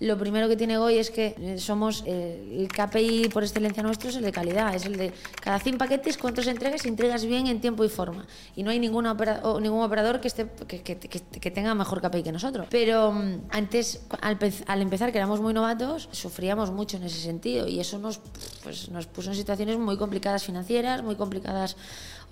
lo 0.06 0.18
primero 0.18 0.48
que 0.48 0.56
tiene 0.56 0.78
Goy 0.78 0.98
es 0.98 1.10
que 1.10 1.34
eh, 1.38 1.58
somos 1.58 2.02
eh, 2.06 2.58
el 2.60 2.68
KPI 2.68 3.28
por 3.28 3.42
excelencia 3.42 3.82
nuestro 3.82 4.10
es 4.10 4.16
el 4.16 4.22
de 4.24 4.32
calidad, 4.32 4.74
es 4.74 4.84
el 4.86 4.96
de 4.96 5.12
cada 5.40 5.58
100 5.58 5.78
paquetes 5.78 6.18
cuántos 6.18 6.46
entregas 6.46 6.84
y 6.84 6.88
entregas 6.88 7.24
bien 7.24 7.46
en 7.46 7.60
tiempo 7.60 7.84
y 7.84 7.88
forma. 7.88 8.26
Y 8.56 8.62
no 8.62 8.70
hay 8.70 8.78
ninguna 8.78 9.12
opera- 9.12 9.40
o 9.44 9.60
ningún 9.60 9.82
operador 9.82 10.20
que, 10.20 10.28
esté, 10.28 10.46
que, 10.66 10.82
que- 10.82 10.98
que- 10.98 11.20
que 11.20 11.50
tenga 11.50 11.74
mejor 11.74 12.00
KPI 12.00 12.22
que 12.22 12.32
nosotros. 12.32 12.66
Pero 12.70 13.12
mm, 13.12 13.42
antes, 13.50 14.00
al, 14.20 14.38
al 14.66 14.82
empezar, 14.82 15.12
que 15.12 15.18
éramos 15.18 15.40
muy 15.40 15.54
novatos, 15.54 16.08
sufríamos 16.12 16.70
mucho 16.70 16.96
en 16.96 17.04
ese 17.04 17.20
sentido 17.20 17.68
y 17.68 17.78
eso 17.80 17.98
nos, 17.98 18.20
pues, 18.62 18.88
nos 18.90 19.06
puso 19.06 19.30
en 19.30 19.36
situaciones 19.36 19.78
muy 19.78 19.96
complicadas 19.96 20.44
financieras, 20.44 21.02
muy 21.02 21.14
complicadas 21.16 21.76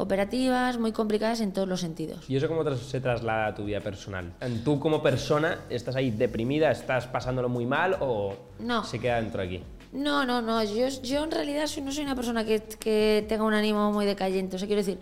operativas, 0.03 0.79
muy 0.79 0.93
complicadas 0.93 1.41
en 1.41 1.53
todos 1.53 1.69
los 1.69 1.81
sentidos. 1.81 2.25
¿Y 2.29 2.37
eso 2.37 2.49
cómo 2.49 2.65
tras- 2.65 2.81
se 2.81 3.01
traslada 3.01 3.47
a 3.49 3.55
tu 3.55 3.65
vida 3.65 3.81
personal? 3.81 4.33
¿Tú 4.65 4.81
como 4.81 5.03
persona 5.03 5.61
estás 5.71 5.97
ahí 5.97 6.11
deprimida, 6.11 6.71
estás 6.71 7.07
pasándolo 7.07 7.49
muy 7.49 7.67
mal 7.67 7.97
o 8.01 8.35
No. 8.59 8.85
se 8.85 8.99
queda 8.99 9.21
dentro 9.21 9.43
aquí? 9.43 9.63
No, 9.93 10.25
no, 10.25 10.41
no. 10.41 10.63
Yo, 10.63 10.89
yo 11.03 11.25
en 11.25 11.31
realidad 11.31 11.67
soy- 11.67 11.83
no 11.83 11.91
soy 11.93 12.05
una 12.05 12.15
persona 12.15 12.45
que, 12.45 12.61
que 12.63 13.25
tenga 13.29 13.45
un 13.45 13.55
ánimo 13.55 13.93
muy 13.93 14.07
decayente. 14.07 14.57
O 14.57 14.59
sea, 14.59 14.69
quiero 14.69 14.83
decir, 14.83 14.99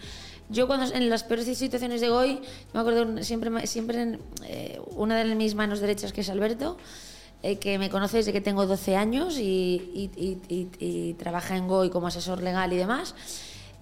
yo 0.49 0.67
cuando 0.67 0.93
en 0.95 1.11
las 1.11 1.25
peores 1.25 1.45
situaciones 1.59 2.01
de 2.01 2.09
Goy, 2.09 2.41
me 2.73 2.81
acuerdo 2.81 3.23
siempre, 3.23 3.67
siempre 3.67 4.01
en, 4.03 4.19
eh, 4.47 4.81
una 4.97 5.17
de 5.23 5.35
mis 5.35 5.55
manos 5.55 5.81
derechas, 5.81 6.13
que 6.15 6.23
es 6.23 6.31
Alberto, 6.31 6.79
eh, 7.43 7.57
que 7.59 7.79
me 7.79 7.91
conoce 7.91 8.17
desde 8.17 8.33
que 8.33 8.41
tengo 8.41 8.67
12 8.67 8.97
años 8.97 9.39
y, 9.39 10.11
y- 10.17 10.39
y- 10.49 10.69
y- 10.81 11.15
trabaja 11.15 11.57
en 11.57 11.69
Goy 11.69 11.91
como 11.91 12.07
asesor 12.07 12.43
legal 12.43 12.73
y 12.73 12.77
demás. 12.77 13.15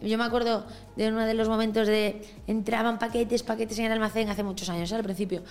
Yo 0.03 0.19
me 0.19 0.25
acuerdo 0.25 0.67
de 0.95 1.09
uno 1.09 1.25
de 1.25 1.33
los 1.33 1.49
momentos 1.49 1.87
de 1.87 2.23
entraban 2.47 2.99
paquetes, 2.99 3.43
paquetes 3.43 3.79
en 3.79 3.87
el 3.87 3.93
almacén 3.93 4.29
hace 4.29 4.43
muchos 4.43 4.69
años, 4.69 4.93
¿eh? 4.93 4.95
al 4.95 5.03
principio, 5.03 5.43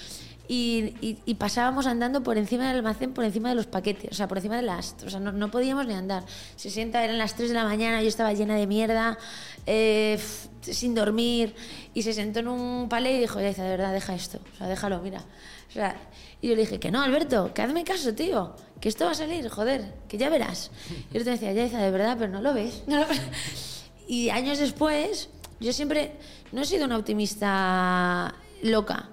y, 0.48 1.36
pasábamos 1.40 1.88
andando 1.88 2.22
por 2.22 2.38
encima 2.38 2.68
del 2.68 2.78
almacén, 2.78 3.14
por 3.14 3.24
encima 3.26 3.50
de 3.50 3.56
los 3.56 3.66
paquetes, 3.66 4.12
o 4.12 4.14
sea, 4.14 4.28
por 4.28 4.38
encima 4.38 4.56
de 4.56 4.62
las... 4.62 4.96
O 5.06 5.10
sea, 5.10 5.20
no, 5.20 5.32
no 5.32 5.50
podíamos 5.50 5.88
ni 5.88 5.94
andar. 5.94 6.24
Se 6.56 6.70
sienta, 6.70 7.04
eran 7.04 7.18
las 7.18 7.36
3 7.36 7.50
de 7.50 7.56
la 7.56 7.64
mañana, 7.64 8.02
yo 8.02 8.08
estaba 8.08 8.34
llena 8.34 8.56
de 8.56 8.68
mierda, 8.68 9.18
eh, 9.66 10.20
sin 10.62 10.94
dormir, 10.94 11.56
y 11.94 12.04
se 12.04 12.14
sentó 12.14 12.40
en 12.40 12.48
un 12.48 12.88
palé 12.88 13.18
y 13.18 13.20
dijo, 13.22 13.42
ya, 13.42 13.52
de 13.52 13.70
verdad, 13.70 13.94
deja 13.94 14.14
esto, 14.14 14.40
o 14.54 14.58
sea, 14.58 14.68
déjalo, 14.68 15.02
mira. 15.02 15.24
O 15.70 15.74
sea, 15.74 15.96
y 16.42 16.50
yo 16.50 16.56
le 16.56 16.62
dije, 16.62 16.80
que 16.80 16.92
no, 16.92 17.02
Alberto, 17.02 17.52
que 17.54 17.64
hazme 17.64 17.84
caso, 17.84 18.14
tío, 18.14 18.56
que 18.80 18.90
esto 18.90 19.06
va 19.06 19.12
a 19.12 19.16
salir, 19.16 19.50
joder, 19.50 19.94
que 20.08 20.18
ya 20.18 20.30
verás. 20.30 20.70
Y 21.12 21.18
él 21.18 21.26
me 21.26 21.32
decía, 21.32 21.52
ya, 21.54 21.68
de 21.80 21.92
verdad, 21.92 22.16
pero 22.20 22.32
no 22.32 22.42
lo 22.42 22.54
ves. 22.54 22.84
No 22.88 23.00
lo 23.00 23.08
ves". 23.08 23.75
Y 24.08 24.30
años 24.30 24.60
después, 24.60 25.30
yo 25.60 25.74
siempre 25.74 26.14
no 26.52 26.62
he 26.62 26.66
sido 26.66 26.86
una 26.86 26.98
optimista 26.98 28.36
loca. 28.62 29.10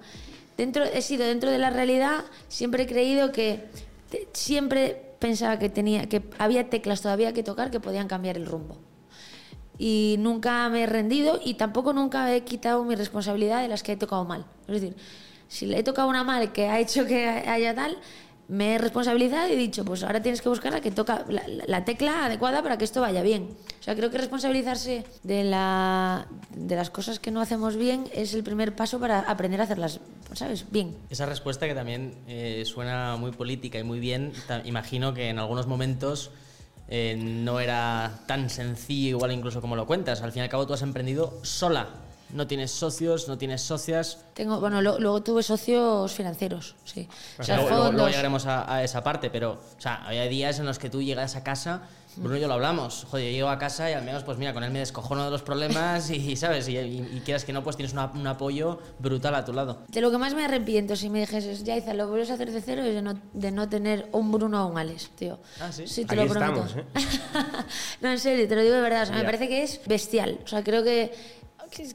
Dentro, 0.57 0.83
he 0.83 1.01
sido 1.01 1.25
dentro 1.25 1.49
de 1.49 1.57
la 1.57 1.69
realidad, 1.69 2.25
siempre 2.47 2.83
he 2.83 2.87
creído 2.87 3.31
que 3.31 3.67
siempre 4.33 5.15
pensaba 5.19 5.57
que 5.57 5.69
tenía 5.69 6.07
que 6.07 6.21
había 6.37 6.69
teclas 6.69 7.01
todavía 7.01 7.33
que 7.33 7.43
tocar 7.43 7.71
que 7.71 7.79
podían 7.79 8.07
cambiar 8.07 8.37
el 8.37 8.45
rumbo. 8.45 8.77
y 9.79 10.17
nunca 10.19 10.69
me 10.69 10.83
he 10.83 10.85
rendido 10.85 11.39
y 11.43 11.55
tampoco 11.55 11.93
nunca 11.93 12.31
he 12.33 12.43
quitado 12.43 12.83
mi 12.83 12.95
responsabilidad 12.95 13.61
de 13.61 13.67
las 13.67 13.81
que 13.81 13.93
he 13.93 13.97
tocado 13.97 14.23
mal. 14.23 14.45
Es 14.67 14.81
decir, 14.81 14.95
si 15.47 15.65
le 15.65 15.79
he 15.79 15.83
tocado 15.83 16.07
una 16.07 16.23
mal 16.23 16.51
que 16.51 16.67
ha 16.67 16.79
hecho 16.79 17.05
que 17.05 17.25
haya 17.27 17.73
tal, 17.73 17.97
me 18.47 18.75
he 18.75 18.77
responsabilizado 18.77 19.47
y 19.49 19.53
he 19.53 19.55
dicho, 19.55 19.85
pues 19.85 20.03
ahora 20.03 20.21
tienes 20.21 20.41
que 20.41 20.49
buscar 20.49 20.73
la 20.73 20.81
que 20.81 20.91
toca 20.91 21.25
la, 21.29 21.43
la 21.47 21.85
tecla 21.85 22.25
adecuada 22.25 22.61
para 22.61 22.77
que 22.77 22.83
esto 22.83 23.01
vaya 23.01 23.21
bien. 23.21 23.49
O 23.79 23.83
sea, 23.83 23.95
creo 23.95 24.09
que 24.09 24.17
responsabilizarse 24.17 25.05
de, 25.23 25.43
la, 25.43 26.27
de 26.55 26.75
las 26.75 26.89
cosas 26.89 27.19
que 27.19 27.31
no 27.31 27.41
hacemos 27.41 27.75
bien 27.75 28.05
es 28.13 28.33
el 28.33 28.43
primer 28.43 28.75
paso 28.75 28.99
para 28.99 29.19
aprender 29.19 29.61
a 29.61 29.63
hacerlas, 29.63 29.99
¿sabes? 30.33 30.65
Bien. 30.71 30.95
Esa 31.09 31.25
respuesta 31.25 31.67
que 31.67 31.75
también 31.75 32.15
eh, 32.27 32.63
suena 32.65 33.15
muy 33.17 33.31
política 33.31 33.79
y 33.79 33.83
muy 33.83 33.99
bien, 33.99 34.33
imagino 34.65 35.13
que 35.13 35.29
en 35.29 35.39
algunos 35.39 35.67
momentos 35.67 36.31
eh, 36.89 37.15
no 37.17 37.59
era 37.59 38.19
tan 38.27 38.49
sencillo, 38.49 39.09
igual 39.17 39.31
incluso 39.31 39.61
como 39.61 39.75
lo 39.75 39.87
cuentas. 39.87 40.21
Al 40.21 40.31
fin 40.31 40.41
y 40.41 40.43
al 40.43 40.49
cabo 40.49 40.67
tú 40.67 40.73
has 40.73 40.81
emprendido 40.81 41.39
sola. 41.43 41.87
No 42.33 42.47
tienes 42.47 42.71
socios, 42.71 43.27
no 43.27 43.37
tienes 43.37 43.61
socias. 43.61 44.25
Tengo, 44.33 44.59
bueno, 44.59 44.81
lo- 44.81 44.99
luego 44.99 45.21
tuve 45.21 45.43
socios 45.43 46.11
financieros, 46.11 46.75
sí. 46.83 47.07
O 47.39 47.43
sea, 47.43 47.55
luego, 47.57 47.69
luego- 47.69 47.83
luego 47.83 47.97
fondos. 47.97 48.09
llegaremos 48.11 48.45
a, 48.47 48.73
a 48.75 48.83
esa 48.83 49.03
parte, 49.03 49.29
pero 49.29 49.51
o 49.77 49.81
sea, 49.81 50.03
había 50.05 50.23
días 50.23 50.57
en 50.59 50.65
los 50.65 50.79
que 50.79 50.89
tú 50.89 51.01
llegas 51.01 51.35
a 51.35 51.43
casa, 51.43 51.83
Bruno 52.15 52.37
y 52.37 52.41
yo 52.41 52.47
lo 52.47 52.53
hablamos. 52.53 53.07
Joder, 53.09 53.25
yo 53.25 53.31
llego 53.31 53.49
a 53.49 53.57
casa 53.57 53.89
y 53.89 53.93
al 53.93 54.03
menos, 54.03 54.23
pues 54.23 54.37
mira, 54.37 54.53
con 54.53 54.63
él 54.63 54.69
me 54.71 54.77
descojono 54.79 55.25
de 55.25 55.31
los 55.31 55.41
problemas 55.41 56.09
y, 56.11 56.35
¿sabes? 56.35 56.67
Y, 56.69 56.77
y- 56.77 57.09
y 57.17 57.21
quieras 57.25 57.43
que 57.43 57.53
no, 57.53 57.63
pues 57.63 57.75
tienes 57.75 57.93
una- 57.93 58.11
un 58.13 58.25
apoyo 58.27 58.79
brutal 58.99 59.33
a 59.35 59.43
tu 59.45 59.51
lado. 59.53 59.79
De 59.87 59.99
lo 60.01 60.11
que 60.11 60.17
más 60.19 60.33
me 60.35 60.45
arrepiento, 60.45 60.95
si 60.95 61.09
me 61.09 61.19
dijeses, 61.21 61.63
ya 61.63 61.75
Iza, 61.75 61.93
lo 61.95 62.07
vuelves 62.07 62.29
a 62.29 62.35
hacer 62.35 62.51
de 62.51 62.61
cero, 62.61 62.83
es 62.83 62.93
de 62.93 63.01
no, 63.01 63.19
de 63.33 63.51
no 63.51 63.67
tener 63.69 64.09
un 64.11 64.31
Bruno 64.31 64.65
o 64.65 64.69
un 64.71 64.77
Alex, 64.77 65.09
tío. 65.15 65.39
Ah, 65.59 65.71
¿sí? 65.71 65.85
te 66.05 66.13
Aquí 66.13 66.15
lo 66.15 66.27
prometo. 66.31 66.65
estamos, 66.65 66.75
¿eh? 66.77 66.85
no, 68.01 68.11
en 68.11 68.19
serio, 68.19 68.47
te 68.47 68.55
lo 68.55 68.61
digo 68.61 68.75
de 68.75 68.81
verdad. 68.81 69.03
O 69.03 69.05
sea, 69.07 69.15
me 69.15 69.23
parece 69.23 69.47
que 69.47 69.63
es 69.63 69.79
bestial. 69.87 70.39
O 70.43 70.47
sea, 70.47 70.63
creo 70.63 70.83
que 70.83 71.13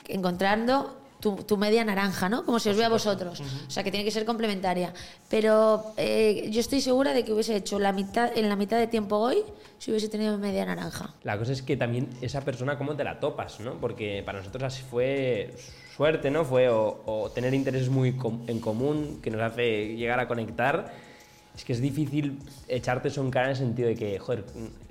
encontrando 0.08 0.96
tu, 1.20 1.34
tu 1.36 1.56
media 1.56 1.84
naranja, 1.84 2.28
¿no? 2.28 2.44
Como 2.44 2.58
si 2.60 2.68
os 2.68 2.76
veo 2.76 2.86
a 2.86 2.90
vosotros. 2.90 3.40
O 3.66 3.70
sea, 3.70 3.82
que 3.82 3.90
tiene 3.90 4.04
que 4.04 4.10
ser 4.12 4.24
complementaria. 4.24 4.92
Pero 5.28 5.92
eh, 5.96 6.48
yo 6.50 6.60
estoy 6.60 6.80
segura 6.80 7.12
de 7.12 7.24
que 7.24 7.32
hubiese 7.32 7.56
hecho 7.56 7.78
la 7.78 7.92
mitad, 7.92 8.36
en 8.36 8.48
la 8.48 8.54
mitad 8.56 8.78
de 8.78 8.86
tiempo 8.86 9.16
hoy 9.16 9.42
si 9.78 9.90
hubiese 9.90 10.08
tenido 10.08 10.38
media 10.38 10.64
naranja. 10.64 11.14
La 11.24 11.36
cosa 11.38 11.52
es 11.52 11.62
que 11.62 11.76
también 11.76 12.08
esa 12.20 12.42
persona, 12.42 12.78
¿cómo 12.78 12.94
te 12.96 13.02
la 13.04 13.18
topas, 13.20 13.58
no? 13.60 13.74
Porque 13.80 14.22
para 14.24 14.38
nosotros 14.38 14.62
así 14.62 14.82
fue 14.88 15.54
suerte, 15.96 16.30
¿no? 16.30 16.44
Fue 16.44 16.68
o, 16.68 17.02
o 17.06 17.30
tener 17.30 17.52
intereses 17.54 17.88
muy 17.88 18.12
com- 18.12 18.44
en 18.46 18.60
común 18.60 19.18
que 19.22 19.30
nos 19.30 19.40
hace 19.42 19.96
llegar 19.96 20.20
a 20.20 20.28
conectar. 20.28 21.07
Es 21.58 21.64
que 21.64 21.72
es 21.72 21.80
difícil 21.80 22.38
echarte 22.68 23.08
eso 23.08 23.20
en 23.20 23.30
cara 23.32 23.46
en 23.46 23.50
el 23.50 23.56
sentido 23.56 23.88
de 23.88 23.96
que, 23.96 24.16
joder, 24.20 24.44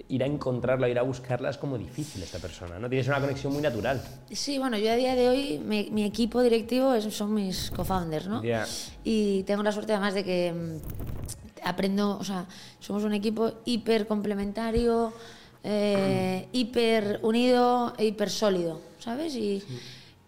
ir 0.10 0.22
a 0.22 0.26
encontrarla, 0.26 0.90
ir 0.90 1.00
a 1.00 1.02
buscarla 1.02 1.50
es 1.50 1.58
como 1.58 1.78
difícil 1.78 2.22
esta 2.22 2.40
persona, 2.40 2.78
¿no? 2.78 2.90
Tienes 2.90 3.08
una 3.08 3.22
conexión 3.22 3.54
muy 3.54 3.62
natural. 3.62 4.04
Sí, 4.30 4.58
bueno, 4.60 4.78
yo 4.78 4.92
a 4.92 4.96
día 4.98 5.16
de 5.16 5.30
hoy, 5.30 5.60
mi, 5.64 5.90
mi 5.92 6.04
equipo 6.04 6.42
directivo 6.42 6.94
es- 6.94 7.06
son 7.16 7.34
mis 7.34 7.72
co-founders, 7.72 8.28
¿no? 8.28 8.44
Ya. 8.44 8.66
Y 9.06 9.44
tengo 9.44 9.64
la 9.64 9.72
suerte 9.72 9.94
además 9.94 10.14
de 10.14 10.26
que 10.26 10.52
mm, 10.54 11.66
aprendo, 11.66 12.18
o 12.20 12.24
sea, 12.26 12.46
somos 12.82 13.06
un 13.06 13.14
equipo 13.14 13.54
hiper 13.64 14.06
complementario, 14.06 15.14
eh, 15.64 16.48
hiper 16.52 17.22
unido 17.24 17.94
e 17.98 18.08
hiper 18.08 18.30
sólido, 18.30 18.82
¿sabes? 19.00 19.34
Y, 19.36 19.64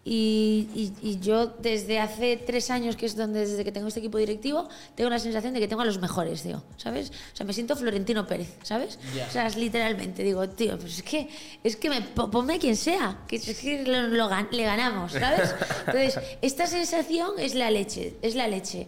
y, 0.02 0.68
y- 0.74 0.92
y 1.10 1.20
yo 1.20 1.46
desde 1.46 1.98
hace 1.98 2.36
tres 2.38 2.70
años, 2.70 2.96
que 2.96 3.04
es 3.06 3.16
donde 3.16 3.40
desde 3.40 3.64
que 3.64 3.70
tengo 3.72 3.88
este 3.88 4.00
equipo 4.00 4.16
directivo, 4.18 4.66
tengo 4.94 5.10
la 5.10 5.18
sensación 5.18 5.52
de 5.52 5.60
que 5.60 5.68
tengo 5.68 5.82
a 5.82 5.84
los 5.84 6.00
mejores, 6.00 6.42
tío, 6.42 6.62
¿sabes? 6.78 7.10
O 7.32 7.36
sea, 7.36 7.44
me 7.44 7.52
siento 7.52 7.76
Florentino 7.76 8.26
Pérez, 8.26 8.54
¿sabes? 8.62 8.98
Ya. 9.14 9.26
O 9.28 9.30
sea, 9.30 9.46
es 9.46 9.56
literalmente, 9.56 10.22
digo, 10.22 10.48
tío, 10.48 10.78
pues 10.78 10.96
es 10.98 11.02
que, 11.02 11.28
es 11.62 11.76
que 11.76 11.90
me, 11.90 12.00
po- 12.00 12.30
ponme 12.30 12.54
a 12.54 12.58
quien 12.58 12.76
sea, 12.76 13.18
que 13.28 13.36
es 13.36 13.58
que 13.60 13.84
lo, 13.84 14.02
lo 14.08 14.30
le 14.50 14.62
ganamos, 14.62 15.12
¿sabes? 15.12 15.54
Entonces, 15.86 16.18
esta 16.40 16.66
sensación 16.66 17.32
es 17.38 17.54
la 17.54 17.70
leche, 17.70 18.16
es 18.22 18.34
la 18.34 18.48
leche. 18.48 18.86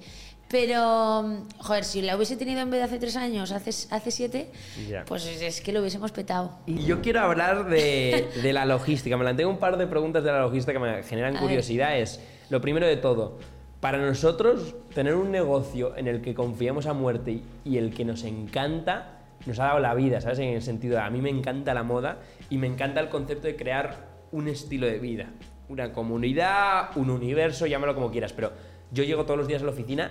Pero, 0.53 1.25
joder, 1.61 1.83
si 1.83 2.03
la 2.03 2.15
hubiese 2.15 2.37
tenido 2.37 2.61
en 2.61 2.71
vez 2.71 2.81
de 2.81 2.85
hace 2.85 2.99
tres 2.99 3.17
años, 3.17 3.53
hace, 3.53 3.71
hace 3.91 4.11
siete, 4.11 4.51
Ya. 4.87 5.03
pues 5.07 5.25
es, 5.25 5.63
que 5.63 5.73
lo 5.73 5.81
hubiésemos 5.81 6.13
petado. 6.13 6.59
Y 6.67 6.85
yo 6.85 7.01
quiero 7.01 7.21
hablar 7.21 7.71
de, 7.71 8.29
de 8.43 8.53
la 8.53 8.67
logística. 8.67 9.17
Me 9.17 9.25
planteé 9.25 9.47
un 9.47 9.57
par 9.57 9.79
de 9.79 9.87
preguntas 9.87 10.23
de 10.23 10.31
la 10.31 10.41
logística 10.43 10.75
que 10.75 10.79
me 10.79 11.03
generan 11.05 11.39
A 11.39 11.41
curiosidad. 11.41 11.99
Es, 11.99 12.21
lo 12.51 12.61
primero 12.61 12.87
de 12.87 12.99
todo, 12.99 13.39
para 13.81 13.97
nosotros, 13.97 14.75
tener 14.95 15.15
un 15.15 15.31
negocio 15.31 15.97
en 15.97 16.07
el 16.07 16.21
que 16.21 16.35
confiamos 16.35 16.85
a 16.85 16.93
muerte 16.93 17.31
y, 17.31 17.45
y 17.65 17.79
el 17.79 17.95
que 17.95 18.05
nos 18.05 18.23
encanta, 18.23 19.21
nos 19.47 19.59
ha 19.59 19.65
dado 19.65 19.79
la 19.79 19.95
vida, 19.95 20.21
¿sabes? 20.21 20.39
En 20.41 20.51
el 20.51 20.61
sentido 20.61 20.97
de, 20.97 21.01
a 21.01 21.09
mí 21.09 21.23
me 21.23 21.31
encanta 21.31 21.73
la 21.73 21.83
moda 21.83 22.19
y 22.51 22.59
me 22.59 22.67
encanta 22.67 23.01
el 23.01 23.09
concepto 23.09 23.47
de 23.47 23.57
crear 23.57 24.07
un 24.33 24.49
estilo 24.49 24.87
de 24.87 24.99
vida. 24.99 25.31
Una 25.71 25.95
comunidad, 25.95 26.91
un 26.97 27.09
universo, 27.09 27.67
llámalo 27.67 27.95
como 27.95 28.11
quieras. 28.11 28.35
Pero 28.35 28.53
yo 28.91 29.03
llego 29.03 29.25
todos 29.25 29.39
los 29.39 29.49
días 29.49 29.63
a 29.63 29.65
la 29.65 29.71
oficina 29.71 30.11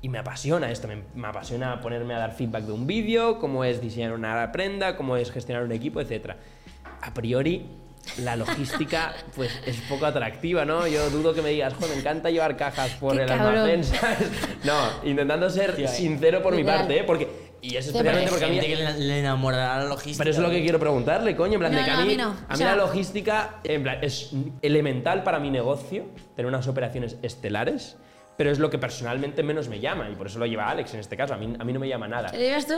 y 0.00 0.08
me 0.08 0.18
apasiona 0.18 0.70
esto, 0.70 0.86
me, 0.88 1.02
me 1.14 1.26
apasiona 1.28 1.80
ponerme 1.80 2.14
a 2.14 2.18
dar 2.18 2.32
feedback 2.34 2.64
de 2.64 2.72
un 2.72 2.86
vídeo, 2.86 3.38
cómo 3.38 3.64
es 3.64 3.80
diseñar 3.80 4.12
una 4.12 4.50
prenda, 4.52 4.96
cómo 4.96 5.16
es 5.16 5.30
gestionar 5.32 5.64
un 5.64 5.72
equipo, 5.72 6.00
etc. 6.00 6.32
A 7.02 7.12
priori, 7.14 7.66
la 8.22 8.36
logística 8.36 9.12
pues 9.36 9.50
es 9.66 9.76
poco 9.88 10.06
atractiva, 10.06 10.64
¿no? 10.64 10.86
Yo 10.86 11.10
dudo 11.10 11.34
que 11.34 11.42
me 11.42 11.50
digas, 11.50 11.74
joder, 11.74 11.90
me 11.94 12.00
encanta 12.00 12.30
llevar 12.30 12.56
cajas 12.56 12.90
por 12.92 13.16
Qué 13.16 13.22
el 13.22 13.28
cabrón. 13.28 13.56
almacén, 13.58 13.84
¿sabes? 14.00 14.18
No, 14.64 14.74
intentando 15.04 15.50
ser 15.50 15.74
Tío, 15.74 15.86
eh. 15.86 15.88
sincero 15.88 16.42
por 16.42 16.54
mi 16.54 16.62
parte, 16.64 17.00
¿eh? 17.00 17.04
Porque, 17.04 17.48
y 17.60 17.74
es 17.74 17.84
Sí, 17.86 17.90
especialmente 17.90 18.30
porque 18.30 18.44
a 18.44 18.48
mí... 18.48 18.60
que 18.60 18.76
le, 18.76 19.18
enamorará 19.18 19.78
la 19.78 19.84
logística. 19.88 20.18
Pero 20.22 20.30
eso 20.30 20.40
es 20.42 20.46
lo 20.46 20.54
que 20.54 20.62
quiero 20.62 20.78
preguntarle, 20.78 21.34
coño. 21.34 21.54
En 21.54 21.58
plan, 21.58 21.72
No, 21.72 21.78
de 21.78 21.84
que 21.84 21.90
no, 21.90 21.96
a 21.96 22.02
a 22.02 22.04
mí, 22.04 22.16
no. 22.16 22.24
a 22.28 22.28
O 22.30 22.52
mí 22.52 22.56
sea- 22.56 22.70
la 22.70 22.76
logística 22.76 23.56
en 23.64 23.82
plan, 23.82 23.98
es 24.00 24.30
elemental 24.62 25.24
para 25.24 25.40
mi 25.40 25.50
negocio, 25.50 26.04
tener 26.36 26.46
unas 26.48 26.68
operaciones 26.68 27.16
estelares, 27.22 27.96
pero 28.38 28.50
es 28.52 28.58
lo 28.60 28.70
que 28.70 28.78
personalmente 28.78 29.42
menos 29.42 29.68
me 29.68 29.80
llama 29.80 30.08
y 30.08 30.14
por 30.14 30.28
eso 30.28 30.38
lo 30.38 30.46
lleva 30.46 30.70
Alex 30.70 30.94
en 30.94 31.00
este 31.00 31.16
caso. 31.16 31.34
A 31.34 31.36
mí, 31.36 31.54
a 31.58 31.64
mí 31.64 31.72
no 31.72 31.80
me 31.80 31.88
llama 31.88 32.06
nada. 32.08 32.30
¿Te 32.30 32.36
lo 32.38 32.42
llevas 32.44 32.66
tú? 32.68 32.74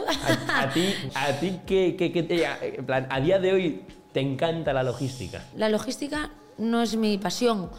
A, 0.48 0.62
a 0.62 0.70
ti, 0.72 0.94
a 1.14 1.32
ti 1.38 1.60
¿qué, 1.66 1.94
qué- 1.96 2.10
qué 2.10 2.22
te, 2.22 2.44
en 2.78 2.86
plan, 2.86 3.06
a 3.10 3.20
día 3.20 3.38
de 3.38 3.52
hoy 3.52 3.82
te 4.12 4.20
encanta 4.20 4.72
la 4.72 4.82
logística. 4.82 5.44
La 5.56 5.68
logística 5.68 6.30
no 6.56 6.80
es 6.82 6.96
mi 6.96 7.18
pasión. 7.18 7.70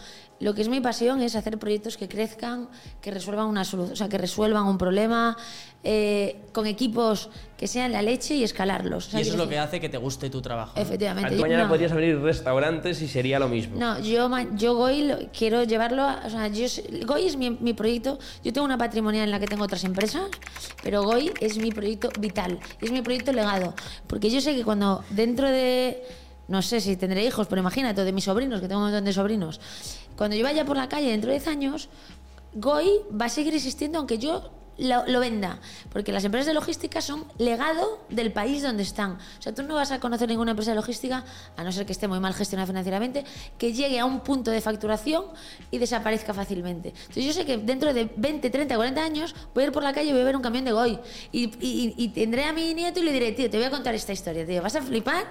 Lo 0.41 0.55
que 0.55 0.61
es 0.63 0.69
mi 0.69 0.81
pasión 0.81 1.21
es 1.21 1.35
hacer 1.35 1.59
proyectos 1.59 1.97
que 1.97 2.07
crezcan, 2.09 2.67
que 2.99 3.11
resuelvan 3.11 3.45
una 3.45 3.63
solución, 3.63 3.93
o 3.93 3.95
sea, 3.95 4.09
que 4.09 4.17
resuelvan 4.17 4.65
un 4.65 4.77
problema 4.77 5.37
eh, 5.83 6.41
con 6.51 6.65
equipos 6.65 7.29
que 7.57 7.67
sean 7.67 7.91
la 7.91 8.01
leche 8.01 8.33
y 8.35 8.43
escalarlos. 8.43 9.07
O 9.07 9.11
sea, 9.11 9.19
Y 9.19 9.23
eso 9.23 9.33
es 9.33 9.37
lo 9.37 9.47
que 9.47 9.59
hace 9.59 9.79
que 9.79 9.87
te 9.87 9.97
guste 9.97 10.31
tu 10.31 10.41
trabajo. 10.41 10.73
Efectivamente. 10.79 11.29
A 11.29 11.35
yo- 11.35 11.41
mañana 11.41 11.63
no. 11.63 11.69
podrías 11.69 11.91
abrir 11.91 12.19
restaurantes 12.19 13.01
y 13.03 13.07
sería 13.07 13.37
lo 13.37 13.47
mismo. 13.49 13.77
No, 13.79 13.99
yo, 13.99 14.29
ma- 14.29 14.47
yo 14.55 14.75
Goy 14.75 15.29
quiero 15.37 15.63
llevarlo, 15.63 16.01
a- 16.03 16.23
o 16.25 16.29
sea, 16.31 16.47
yo, 16.47 16.65
Goy 17.05 17.27
es 17.27 17.37
mi, 17.37 17.51
mi 17.51 17.73
proyecto, 17.73 18.17
yo 18.43 18.51
tengo 18.51 18.65
una 18.65 18.79
patrimonial 18.79 19.25
en 19.25 19.31
la 19.31 19.39
que 19.39 19.45
tengo 19.47 19.63
otras 19.63 19.83
empresas, 19.83 20.23
pero 20.81 21.03
Goy 21.03 21.31
es 21.39 21.57
mi 21.59 21.71
proyecto 21.71 22.09
vital, 22.19 22.59
es 22.81 22.91
mi 22.91 23.03
proyecto 23.03 23.31
legado, 23.31 23.75
porque 24.07 24.31
yo 24.31 24.41
sé 24.41 24.55
que 24.55 24.63
cuando 24.63 25.03
dentro 25.11 25.47
de, 25.49 26.01
no 26.47 26.61
sé 26.63 26.81
si 26.81 26.95
tendré 26.97 27.23
hijos, 27.25 27.45
pero 27.47 27.61
imagínate, 27.61 28.03
de 28.03 28.11
mis 28.11 28.23
sobrinos, 28.25 28.59
que 28.59 28.67
tengo 28.67 28.81
un 28.81 28.87
montón 28.87 29.05
de 29.05 29.13
sobrinos, 29.13 29.59
cuando 30.17 30.35
yo 30.35 30.43
vaya 30.43 30.65
por 30.65 30.77
la 30.77 30.89
calle 30.89 31.09
dentro 31.09 31.29
de 31.29 31.37
10 31.37 31.47
años, 31.47 31.89
Goy 32.53 32.89
va 33.19 33.25
a 33.25 33.29
seguir 33.29 33.55
existiendo 33.55 33.97
aunque 33.97 34.17
yo 34.17 34.51
lo, 34.81 35.05
lo 35.07 35.19
venda, 35.19 35.59
porque 35.91 36.11
las 36.11 36.23
empresas 36.25 36.47
de 36.47 36.53
logística 36.53 37.01
son 37.01 37.25
legado 37.37 38.03
del 38.09 38.33
país 38.33 38.61
donde 38.63 38.83
están. 38.83 39.13
O 39.39 39.41
sea, 39.41 39.53
tú 39.55 39.63
no 39.63 39.75
vas 39.75 39.91
a 39.91 39.99
conocer 39.99 40.27
ninguna 40.27 40.51
empresa 40.51 40.71
de 40.71 40.75
logística, 40.75 41.23
a 41.55 41.63
no 41.63 41.71
ser 41.71 41.85
que 41.85 41.91
esté 41.93 42.07
muy 42.07 42.19
mal 42.19 42.33
gestionada 42.33 42.67
financieramente, 42.67 43.23
que 43.57 43.73
llegue 43.73 43.99
a 43.99 44.05
un 44.05 44.21
punto 44.21 44.51
de 44.51 44.59
facturación 44.61 45.25
y 45.71 45.77
desaparezca 45.77 46.33
fácilmente. 46.33 46.89
Entonces 46.89 47.23
yo 47.25 47.33
sé 47.33 47.45
que 47.45 47.57
dentro 47.57 47.93
de 47.93 48.09
20, 48.15 48.49
30, 48.49 48.75
40 48.75 49.01
años 49.03 49.35
voy 49.53 49.63
a 49.63 49.67
ir 49.67 49.71
por 49.71 49.83
la 49.83 49.93
calle 49.93 50.09
y 50.09 50.11
voy 50.13 50.21
a 50.21 50.25
ver 50.25 50.35
un 50.35 50.41
camión 50.41 50.65
de 50.65 50.71
Goy 50.71 50.99
y, 51.31 51.43
y- 51.65 51.93
y 51.97 52.07
tendré 52.09 52.45
a 52.45 52.53
mi 52.53 52.73
nieto 52.73 52.99
y 52.99 53.03
le 53.03 53.11
diré, 53.13 53.31
tío, 53.33 53.49
te 53.49 53.57
voy 53.57 53.65
a 53.67 53.69
contar 53.69 53.93
esta 53.95 54.13
historia, 54.13 54.45
tío, 54.45 54.61
vas 54.61 54.75
a 54.75 54.81
flipar. 54.81 55.25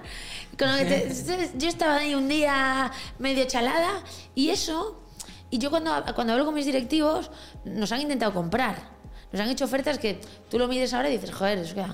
Con 0.58 0.70
lo 0.70 0.76
que 0.78 0.84
te- 0.84 1.50
yo 1.58 1.68
estaba 1.68 1.96
ahí 1.96 2.14
un 2.14 2.28
día 2.28 2.90
medio 3.18 3.44
chalada 3.46 4.02
y 4.34 4.50
eso 4.50 5.02
y 5.50 5.58
yo 5.58 5.70
cuando, 5.70 5.90
cuando 6.14 6.34
hablo 6.34 6.44
con 6.44 6.54
mis 6.54 6.66
directivos, 6.66 7.30
nos 7.64 7.90
han 7.90 8.00
intentado 8.00 8.32
comprar. 8.32 8.99
Nos 9.32 9.40
han 9.40 9.48
hecho 9.48 9.64
ofertas 9.64 9.98
que 9.98 10.20
tú 10.50 10.58
lo 10.58 10.68
mides 10.68 10.92
ahora 10.92 11.08
y 11.08 11.12
dices, 11.12 11.32
joder, 11.32 11.58
es 11.58 11.74
que 11.74 11.84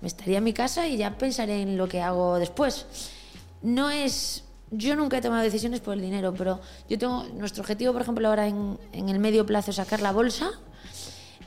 me 0.00 0.08
estaría 0.08 0.38
en 0.38 0.44
mi 0.44 0.52
casa 0.52 0.86
y 0.86 0.96
ya 0.96 1.16
pensaré 1.16 1.62
en 1.62 1.76
lo 1.76 1.88
que 1.88 2.00
hago 2.00 2.38
después. 2.38 2.86
No 3.62 3.90
es... 3.90 4.44
Yo 4.70 4.96
nunca 4.96 5.18
he 5.18 5.20
tomado 5.20 5.42
decisiones 5.42 5.80
por 5.80 5.94
el 5.94 6.00
dinero, 6.00 6.34
pero 6.36 6.60
yo 6.88 6.98
tengo... 6.98 7.24
Nuestro 7.34 7.62
objetivo, 7.62 7.92
por 7.92 8.02
ejemplo, 8.02 8.28
ahora 8.28 8.46
en, 8.46 8.78
en 8.92 9.08
el 9.08 9.18
medio 9.18 9.46
plazo 9.46 9.70
es 9.70 9.76
sacar 9.76 10.00
la 10.00 10.12
bolsa 10.12 10.50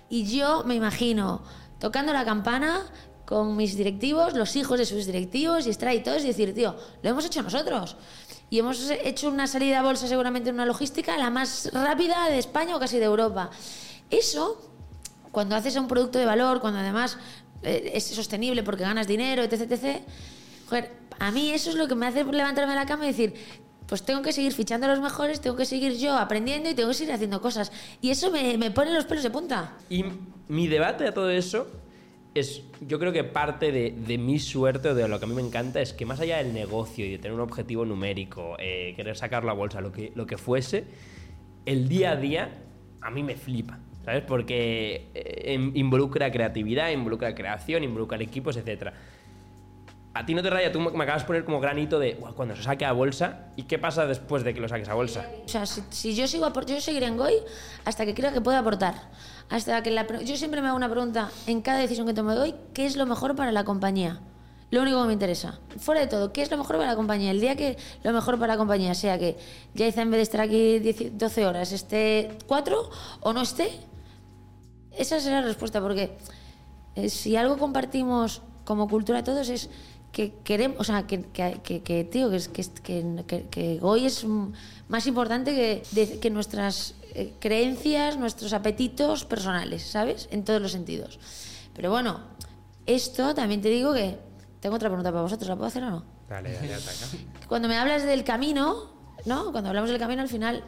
y 0.09 0.25
yo 0.25 0.63
me 0.65 0.75
imagino 0.75 1.43
tocando 1.79 2.11
la 2.13 2.25
campana 2.25 2.85
con 3.25 3.55
mis 3.55 3.77
directivos, 3.77 4.33
los 4.33 4.55
hijos 4.55 4.79
de 4.79 4.85
sus 4.87 5.05
directivos 5.05 5.67
y 5.67 5.69
estar 5.69 5.89
ahí 5.89 6.01
todos 6.01 6.23
y 6.23 6.27
decir, 6.27 6.53
tío, 6.55 6.75
lo 7.03 7.09
hemos 7.11 7.25
hecho 7.25 7.43
nosotros. 7.43 7.95
Y 8.49 8.57
hemos 8.57 8.89
hecho 8.89 9.29
una 9.29 9.45
salida 9.45 9.79
a 9.79 9.83
bolsa 9.83 10.07
seguramente 10.07 10.49
en 10.49 10.55
una 10.55 10.65
logística 10.65 11.15
la 11.15 11.29
más 11.29 11.69
rápida 11.71 12.27
de 12.27 12.39
España 12.39 12.75
o 12.75 12.79
casi 12.79 12.97
de 12.97 13.05
Europa. 13.05 13.51
Eso, 14.09 14.68
cuando 15.31 15.55
haces 15.55 15.75
un 15.75 15.87
producto 15.87 16.19
de 16.19 16.25
valor, 16.25 16.59
cuando 16.59 16.79
además 16.79 17.17
eh, 17.63 17.91
es 17.93 18.05
sostenible 18.05 18.63
porque 18.63 18.83
ganas 18.83 19.07
dinero, 19.07 19.43
etc., 19.43 19.71
etc., 19.71 20.01
Joder, 20.69 20.91
a 21.17 21.31
mí 21.31 21.49
eso 21.49 21.71
es 21.71 21.75
lo 21.75 21.87
que 21.87 21.95
me 21.95 22.05
hace 22.05 22.23
levantarme 22.23 22.73
de 22.73 22.79
la 22.79 22.85
cama 22.85 23.05
y 23.05 23.07
decir, 23.07 23.33
pues 23.87 24.03
tengo 24.03 24.21
que 24.21 24.31
seguir 24.31 24.53
fichando 24.53 24.85
a 24.85 24.89
los 24.89 25.01
mejores, 25.01 25.41
tengo 25.41 25.55
que 25.55 25.65
seguir 25.65 25.97
yo 25.97 26.15
aprendiendo 26.15 26.69
y 26.69 26.75
tengo 26.75 26.89
que 26.89 26.95
seguir 26.95 27.13
haciendo 27.13 27.41
cosas. 27.41 27.71
Y 28.01 28.11
eso 28.11 28.29
me, 28.29 28.55
me 28.57 28.69
pone 28.69 28.93
los 28.93 29.05
pelos 29.05 29.23
de 29.23 29.31
punta. 29.31 29.77
Y 29.89 30.05
mi 30.47 30.67
debate 30.67 31.07
a 31.07 31.13
todo 31.13 31.31
eso 31.31 31.67
es, 32.35 32.61
yo 32.81 32.99
creo 32.99 33.11
que 33.11 33.23
parte 33.23 33.71
de, 33.71 33.91
de 33.91 34.17
mi 34.19 34.37
suerte 34.37 34.89
o 34.89 34.95
de 34.95 35.07
lo 35.07 35.17
que 35.17 35.25
a 35.25 35.27
mí 35.27 35.33
me 35.33 35.41
encanta 35.41 35.81
es 35.81 35.91
que 35.91 36.05
más 36.05 36.19
allá 36.19 36.37
del 36.37 36.53
negocio 36.53 37.03
y 37.03 37.11
de 37.11 37.17
tener 37.17 37.33
un 37.33 37.41
objetivo 37.41 37.83
numérico, 37.83 38.55
eh, 38.59 38.93
querer 38.95 39.17
sacar 39.17 39.43
la 39.43 39.53
bolsa, 39.53 39.81
lo 39.81 39.91
que, 39.91 40.11
lo 40.13 40.27
que 40.27 40.37
fuese, 40.37 40.85
el 41.65 41.89
día 41.89 42.11
a 42.11 42.15
día 42.15 42.49
a 43.01 43.09
mí 43.09 43.23
me 43.23 43.35
flipa. 43.35 43.79
¿Sabes? 44.09 44.23
Porque 44.23 45.11
eh, 45.13 45.53
em- 45.53 45.71
involucra 45.75 46.31
creatividad, 46.31 46.89
involucra 46.89 47.35
creación, 47.35 47.83
involucra 47.83 48.17
equipos, 48.19 48.57
etc. 48.57 48.87
A 50.15 50.25
ti 50.25 50.33
no 50.33 50.41
te 50.41 50.49
raya, 50.49 50.71
tú 50.71 50.79
me 50.79 51.03
acabas 51.03 51.21
de 51.21 51.27
poner 51.27 51.45
como 51.45 51.59
granito 51.59 51.99
de 51.99 52.13
"Guau, 52.13 52.33
cuando 52.33 52.55
se 52.55 52.63
saque 52.63 52.85
a 52.85 52.91
bolsa. 52.91 53.51
¿Y 53.55 53.63
qué 53.63 53.77
pasa 53.77 54.07
después 54.07 54.43
de 54.43 54.55
que 54.55 54.61
lo 54.61 54.67
saques 54.67 54.89
a 54.89 54.95
bolsa? 54.95 55.27
O 55.45 55.47
sea, 55.47 55.67
si, 55.67 55.83
si 55.91 56.15
yo 56.15 56.25
sigo 56.27 56.51
yo 56.65 56.81
seguiré 56.81 57.05
en 57.05 57.17
Goy 57.17 57.35
hasta 57.85 58.03
que 58.03 58.15
creo 58.15 58.33
que 58.33 58.41
pueda 58.41 58.57
aportar. 58.57 58.95
Hasta 59.51 59.83
que 59.83 59.91
la, 59.91 60.07
yo 60.23 60.35
siempre 60.37 60.63
me 60.63 60.69
hago 60.69 60.77
una 60.77 60.89
pregunta 60.89 61.29
en 61.45 61.61
cada 61.61 61.77
decisión 61.77 62.07
que 62.07 62.15
tome 62.15 62.35
Goy, 62.35 62.55
¿qué 62.73 62.87
es 62.87 62.97
lo 62.97 63.05
mejor 63.05 63.35
para 63.35 63.51
la 63.51 63.63
compañía? 63.63 64.21
Lo 64.71 64.81
único 64.81 65.01
que 65.01 65.07
me 65.07 65.13
interesa. 65.13 65.59
Fuera 65.77 66.01
de 66.01 66.07
todo, 66.07 66.31
¿qué 66.31 66.41
es 66.43 66.51
lo 66.51 66.57
mejor 66.57 66.77
para 66.77 66.89
la 66.89 66.95
compañía? 66.95 67.29
El 67.29 67.41
día 67.41 67.55
que 67.55 67.77
lo 68.03 68.11
mejor 68.11 68.39
para 68.39 68.53
la 68.53 68.57
compañía 68.57 68.95
sea 68.95 69.19
que 69.19 69.37
Yaiza 69.75 70.01
en 70.01 70.09
vez 70.09 70.17
de 70.17 70.23
estar 70.23 70.41
aquí 70.41 70.79
10 70.79 71.17
12 71.17 71.45
horas 71.45 71.71
esté 71.71 72.37
4 72.47 72.89
o 73.21 73.33
no 73.33 73.41
esté, 73.41 73.69
esa 74.97 75.19
será 75.19 75.41
la 75.41 75.47
respuesta, 75.47 75.81
porque 75.81 76.17
eh, 76.95 77.09
si 77.09 77.35
algo 77.35 77.57
compartimos 77.57 78.41
como 78.65 78.87
cultura 78.87 79.23
todos 79.23 79.49
es 79.49 79.69
que 80.11 80.33
queremos, 80.43 80.79
o 80.79 80.83
sea, 80.83 81.05
que, 81.05 81.21
que, 81.23 81.59
que- 81.63 81.81
que, 81.83 82.03
tío, 82.03 82.29
que, 82.29 82.37
es- 82.37 82.47
que, 82.47 82.61
es- 82.61 83.81
hoy 83.83 84.05
es 84.05 84.25
más 84.87 85.05
importante 85.07 85.53
que, 85.55 85.83
de- 85.91 86.19
que 86.19 86.29
nuestras 86.29 86.95
eh, 87.13 87.33
creencias, 87.39 88.17
nuestros 88.17 88.53
apetitos 88.53 89.25
personales, 89.25 89.83
¿sabes? 89.83 90.27
En 90.31 90.43
todos 90.43 90.61
los 90.61 90.71
sentidos. 90.71 91.19
Pero 91.75 91.91
bueno, 91.91 92.19
esto 92.85 93.33
también 93.35 93.61
te 93.61 93.69
digo 93.69 93.93
que 93.93 94.17
tengo 94.59 94.75
otra 94.75 94.89
pregunta 94.89 95.11
para 95.11 95.21
vosotros, 95.21 95.47
¿la 95.47 95.55
puedo 95.55 95.67
hacer 95.67 95.83
o 95.83 95.89
no? 95.91 96.03
Dale, 96.27 96.53
dale, 96.53 96.73
ataca. 96.75 97.05
Cuando 97.47 97.67
me 97.67 97.77
hablas 97.77 98.03
del 98.03 98.23
camino, 98.23 98.91
¿no? 99.25 99.51
Cuando 99.51 99.69
hablamos 99.69 99.89
del 99.89 99.99
camino 99.99 100.21
al 100.21 100.27
final 100.29 100.63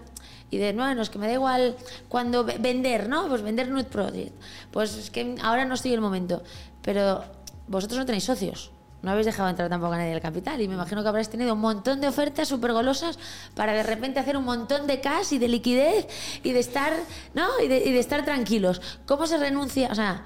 y 0.52 0.58
de, 0.58 0.74
no, 0.74 0.94
no, 0.94 1.02
es 1.02 1.10
que 1.10 1.18
me 1.18 1.26
da 1.28 1.34
igual 1.34 1.76
cuando 2.10 2.44
ve- 2.44 2.58
vender, 2.60 3.10
¿no? 3.10 3.28
Pues 3.28 3.42
vender 3.42 3.70
Nude 3.70 3.86
Project. 3.86 4.34
Pues 4.70 4.96
es 4.98 5.10
que 5.10 5.36
ahora 5.42 5.66
no 5.66 5.74
estoy 5.74 5.94
el 5.94 6.02
momento. 6.02 6.44
Pero 6.84 7.24
vosotros 7.68 7.98
no 7.98 8.06
tenéis 8.06 8.26
socios. 8.26 8.72
No 9.02 9.10
habéis 9.10 9.26
dejado 9.26 9.50
entrar 9.50 9.68
tampoco 9.68 9.94
a 9.94 9.98
nadie 9.98 10.12
del 10.12 10.22
capital 10.22 10.62
y 10.62 10.68
me 10.68 10.76
imagino 10.76 11.02
que 11.02 11.10
habréis 11.10 11.28
tenido 11.30 11.54
un 11.56 11.60
montón 11.60 12.02
de 12.02 12.08
ofertas 12.08 12.48
súper 12.48 12.72
golosas 12.72 13.18
para 13.56 13.74
de 13.74 13.82
repente 13.82 14.20
hacer 14.20 14.38
un 14.38 14.44
montón 14.44 14.86
de 14.86 15.02
cash 15.02 15.34
y 15.34 15.40
de 15.40 15.48
liquidez 15.48 16.08
y 16.44 16.52
de 16.52 16.60
estar, 16.60 16.94
¿no? 17.34 17.48
Y 17.64 17.68
de, 17.68 17.78
y 17.80 17.92
de 17.94 18.00
estar 18.00 18.24
tranquilos. 18.24 18.80
¿Cómo 19.08 19.26
se 19.26 19.38
renuncia? 19.38 19.90
O 19.92 19.96
sea, 19.96 20.24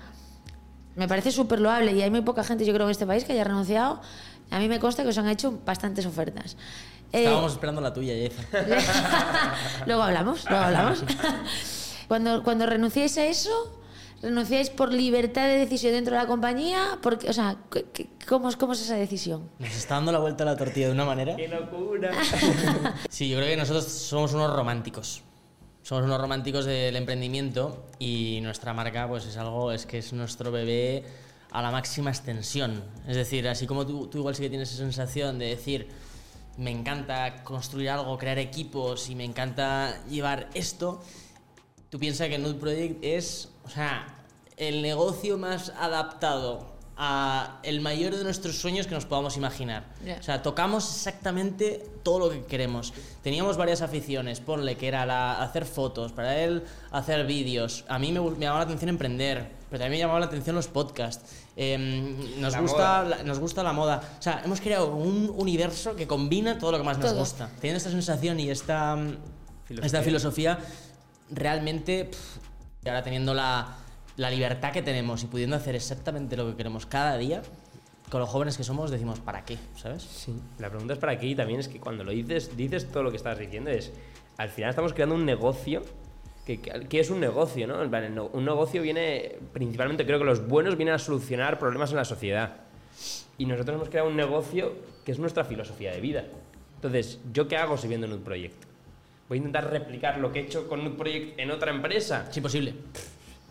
me 0.97 1.07
parece 1.07 1.31
súper 1.31 1.61
loable 1.61 1.93
y 1.93 2.01
hay 2.01 2.09
muy 2.09 2.21
poca 2.21 2.43
gente, 2.43 2.65
yo 2.65 2.73
creo, 2.73 2.87
en 2.87 2.91
este 2.91 3.05
país 3.05 3.23
que 3.23 3.31
haya 3.31 3.45
renunciado. 3.45 4.01
A 4.51 4.59
mí 4.59 4.67
me 4.67 4.79
consta 4.79 5.03
que 5.03 5.09
os 5.09 5.17
han 5.17 5.29
hecho 5.29 5.57
bastantes 5.65 6.05
ofertas. 6.05 6.57
Eh, 7.15 7.23
Estábamos 7.23 7.53
esperando 7.53 7.79
la 7.81 7.93
tuya, 7.93 8.13
Yeza. 8.13 8.43
luego 9.85 10.03
hablamos, 10.03 10.43
luego 10.49 10.65
hablamos. 10.65 11.03
cuando, 12.09 12.43
cuando 12.43 12.65
renunciáis 12.65 13.17
a 13.17 13.25
eso, 13.25 13.79
¿renunciáis 14.21 14.69
por 14.69 14.91
libertad 14.91 15.43
de 15.47 15.59
decisión 15.59 15.93
dentro 15.93 16.13
de 16.15 16.21
la 16.21 16.27
compañía? 16.27 16.99
Porque, 17.01 17.29
o 17.29 17.33
sea, 17.33 17.55
¿qué- 17.71 17.85
qué- 17.93 18.09
¿cómo, 18.27 18.49
es- 18.49 18.57
¿cómo 18.57 18.73
es 18.73 18.81
esa 18.81 18.95
decisión? 18.95 19.49
Nos 19.59 19.75
está 19.75 19.95
dando 19.95 20.11
la 20.11 20.19
vuelta 20.19 20.43
a 20.43 20.47
la 20.47 20.57
tortilla 20.57 20.87
de 20.87 20.91
una 20.93 21.05
manera. 21.05 21.35
¡Qué 21.37 21.47
locura! 21.47 22.11
Sí, 23.09 23.29
yo 23.29 23.37
creo 23.37 23.49
que 23.49 23.57
nosotros 23.57 23.85
somos 23.85 24.33
unos 24.33 24.53
románticos. 24.53 25.21
Somos 25.83 26.03
unos 26.03 26.19
románticos 26.19 26.65
del 26.65 26.95
emprendimiento 26.97 27.85
y 27.99 28.39
nuestra 28.41 28.73
marca 28.73 29.07
pues 29.07 29.25
es 29.25 29.37
algo, 29.37 29.71
es 29.71 29.85
que 29.85 29.99
es 29.99 30.11
nuestro 30.11 30.51
bebé 30.51 31.05
a 31.51 31.61
la 31.61 31.71
máxima 31.71 32.09
extensión. 32.09 32.83
Es 33.07 33.15
decir, 33.15 33.47
así 33.47 33.67
como 33.67 33.85
tú, 33.85 34.07
tú 34.07 34.17
igual 34.17 34.35
sí 34.35 34.41
que 34.41 34.49
tienes 34.49 34.69
esa 34.69 34.79
sensación 34.79 35.37
de 35.39 35.45
decir, 35.45 35.87
me 36.57 36.71
encanta 36.71 37.43
construir 37.43 37.89
algo, 37.89 38.17
crear 38.17 38.39
equipos 38.39 39.09
y 39.09 39.15
me 39.15 39.25
encanta 39.25 40.03
llevar 40.05 40.49
esto, 40.53 41.01
tú 41.89 41.99
piensas 41.99 42.29
que 42.29 42.37
Nude 42.37 42.55
Project 42.55 43.03
es, 43.03 43.49
o 43.63 43.69
sea, 43.69 44.23
el 44.57 44.81
negocio 44.81 45.37
más 45.37 45.73
adaptado 45.77 46.75
a 46.97 47.59
el 47.63 47.81
mayor 47.81 48.15
de 48.15 48.23
nuestros 48.23 48.57
sueños 48.57 48.87
que 48.87 48.95
nos 48.95 49.05
podamos 49.05 49.35
imaginar. 49.35 49.83
Ya. 50.05 50.17
O 50.17 50.23
sea, 50.23 50.41
tocamos 50.41 50.89
exactamente 50.95 51.85
todo 52.03 52.19
lo 52.19 52.29
que 52.29 52.45
queremos. 52.45 52.93
Teníamos 53.21 53.57
varias 53.57 53.81
aficiones, 53.81 54.39
ponle 54.39 54.77
que 54.77 54.87
era 54.87 55.05
la, 55.05 55.41
hacer 55.41 55.65
fotos, 55.65 56.13
para 56.13 56.39
él 56.41 56.63
hacer 56.91 57.25
vídeos. 57.25 57.83
A 57.89 57.99
mí 57.99 58.13
me, 58.13 58.21
me 58.21 58.39
llamaba 58.39 58.59
la 58.59 58.65
atención 58.65 58.89
emprender, 58.89 59.54
pero 59.69 59.79
también 59.79 59.91
me 59.91 59.97
llamaba 59.99 60.19
la 60.19 60.25
atención 60.27 60.55
los 60.55 60.67
podcasts. 60.67 61.43
Em, 61.55 62.39
nos, 62.41 62.53
La 62.53 62.61
gusta, 62.61 63.03
la- 63.03 63.23
nos 63.23 63.39
gusta 63.39 63.63
la 63.63 63.73
moda. 63.73 64.01
O 64.19 64.21
sea, 64.21 64.41
hemos 64.45 64.61
creado 64.61 64.93
un 64.95 65.33
universo 65.35 65.95
que 65.95 66.05
combina 66.07 66.57
todo 66.57 66.71
lo 66.73 66.77
que 66.77 66.83
más 66.83 66.97
nos 66.97 67.09
Todo. 67.11 67.19
gusta. 67.19 67.49
Teniendo 67.59 67.77
esta 67.77 67.89
sensación 67.91 68.39
y 68.39 68.49
esta, 68.49 68.95
mm, 68.95 69.17
Filosofía. 69.65 69.85
esta 69.85 70.01
filosofía, 70.03 70.59
realmente, 71.31 72.05
pf, 72.05 72.39
y 72.83 72.89
ahora 72.89 73.03
teniendo 73.03 73.33
la, 73.33 73.75
la 74.17 74.29
libertad 74.29 74.71
que 74.71 74.81
tenemos 74.81 75.23
y 75.23 75.27
pudiendo 75.27 75.55
hacer 75.55 75.75
exactamente 75.75 76.37
lo 76.37 76.47
que 76.49 76.55
queremos 76.55 76.85
cada 76.85 77.17
día, 77.17 77.41
con 78.09 78.19
los 78.21 78.29
jóvenes 78.29 78.55
que 78.57 78.63
somos 78.63 78.91
decimos, 78.91 79.19
¿para 79.19 79.43
qué? 79.43 79.57
¿Sabes? 79.75 80.03
Sí. 80.03 80.33
La 80.59 80.69
pregunta 80.69 80.93
es 80.93 80.99
para 80.99 81.13
aquí 81.13 81.31
y 81.31 81.35
también 81.35 81.59
es 81.59 81.67
que 81.67 81.79
cuando 81.79 82.03
lo 82.03 82.11
dices, 82.11 82.55
dices 82.55 82.91
todo 82.91 83.01
lo 83.01 83.09
que 83.09 83.17
estás 83.17 83.39
diciendo 83.39 83.71
es, 83.71 83.91
al 84.37 84.49
final 84.49 84.69
estamos 84.69 84.93
creando 84.93 85.15
un 85.15 85.25
negocio, 85.25 85.81
que, 86.45 86.99
es 86.99 87.09
un 87.09 87.19
negocio, 87.19 87.65
¿no? 87.65 87.81
En 87.81 88.19
Un 88.19 88.45
negocio 88.45 88.81
viene, 88.83 89.35
principalmente 89.51 90.05
creo 90.05 90.19
que 90.19 90.25
los 90.25 90.47
buenos 90.47 90.77
vienen 90.77 90.93
a 90.93 90.99
solucionar 90.99 91.57
problemas 91.57 91.89
en 91.89 91.97
la 91.97 92.05
sociedad. 92.05 92.57
Y 93.37 93.45
nosotros 93.45 93.75
hemos 93.75 93.89
creado 93.89 94.09
un 94.09 94.15
negocio 94.15 94.73
que 95.03 95.11
es 95.11 95.19
nuestra 95.19 95.43
filosofía 95.43 95.91
de 95.91 96.01
vida. 96.01 96.25
Entonces, 96.75 97.19
¿yo 97.33 97.47
qué 97.47 97.57
hago 97.57 97.77
si 97.77 97.87
vendo 97.87 98.07
Nude 98.07 98.23
Project? 98.23 98.63
¿Voy 99.27 99.37
a 99.37 99.39
intentar 99.39 99.71
replicar 99.71 100.19
lo 100.19 100.31
que 100.31 100.39
he 100.39 100.43
hecho 100.43 100.69
con 100.69 100.83
Nude 100.83 100.95
Project 100.95 101.39
en 101.39 101.49
otra 101.49 101.71
empresa? 101.71 102.27
Es 102.29 102.37
imposible. 102.37 102.75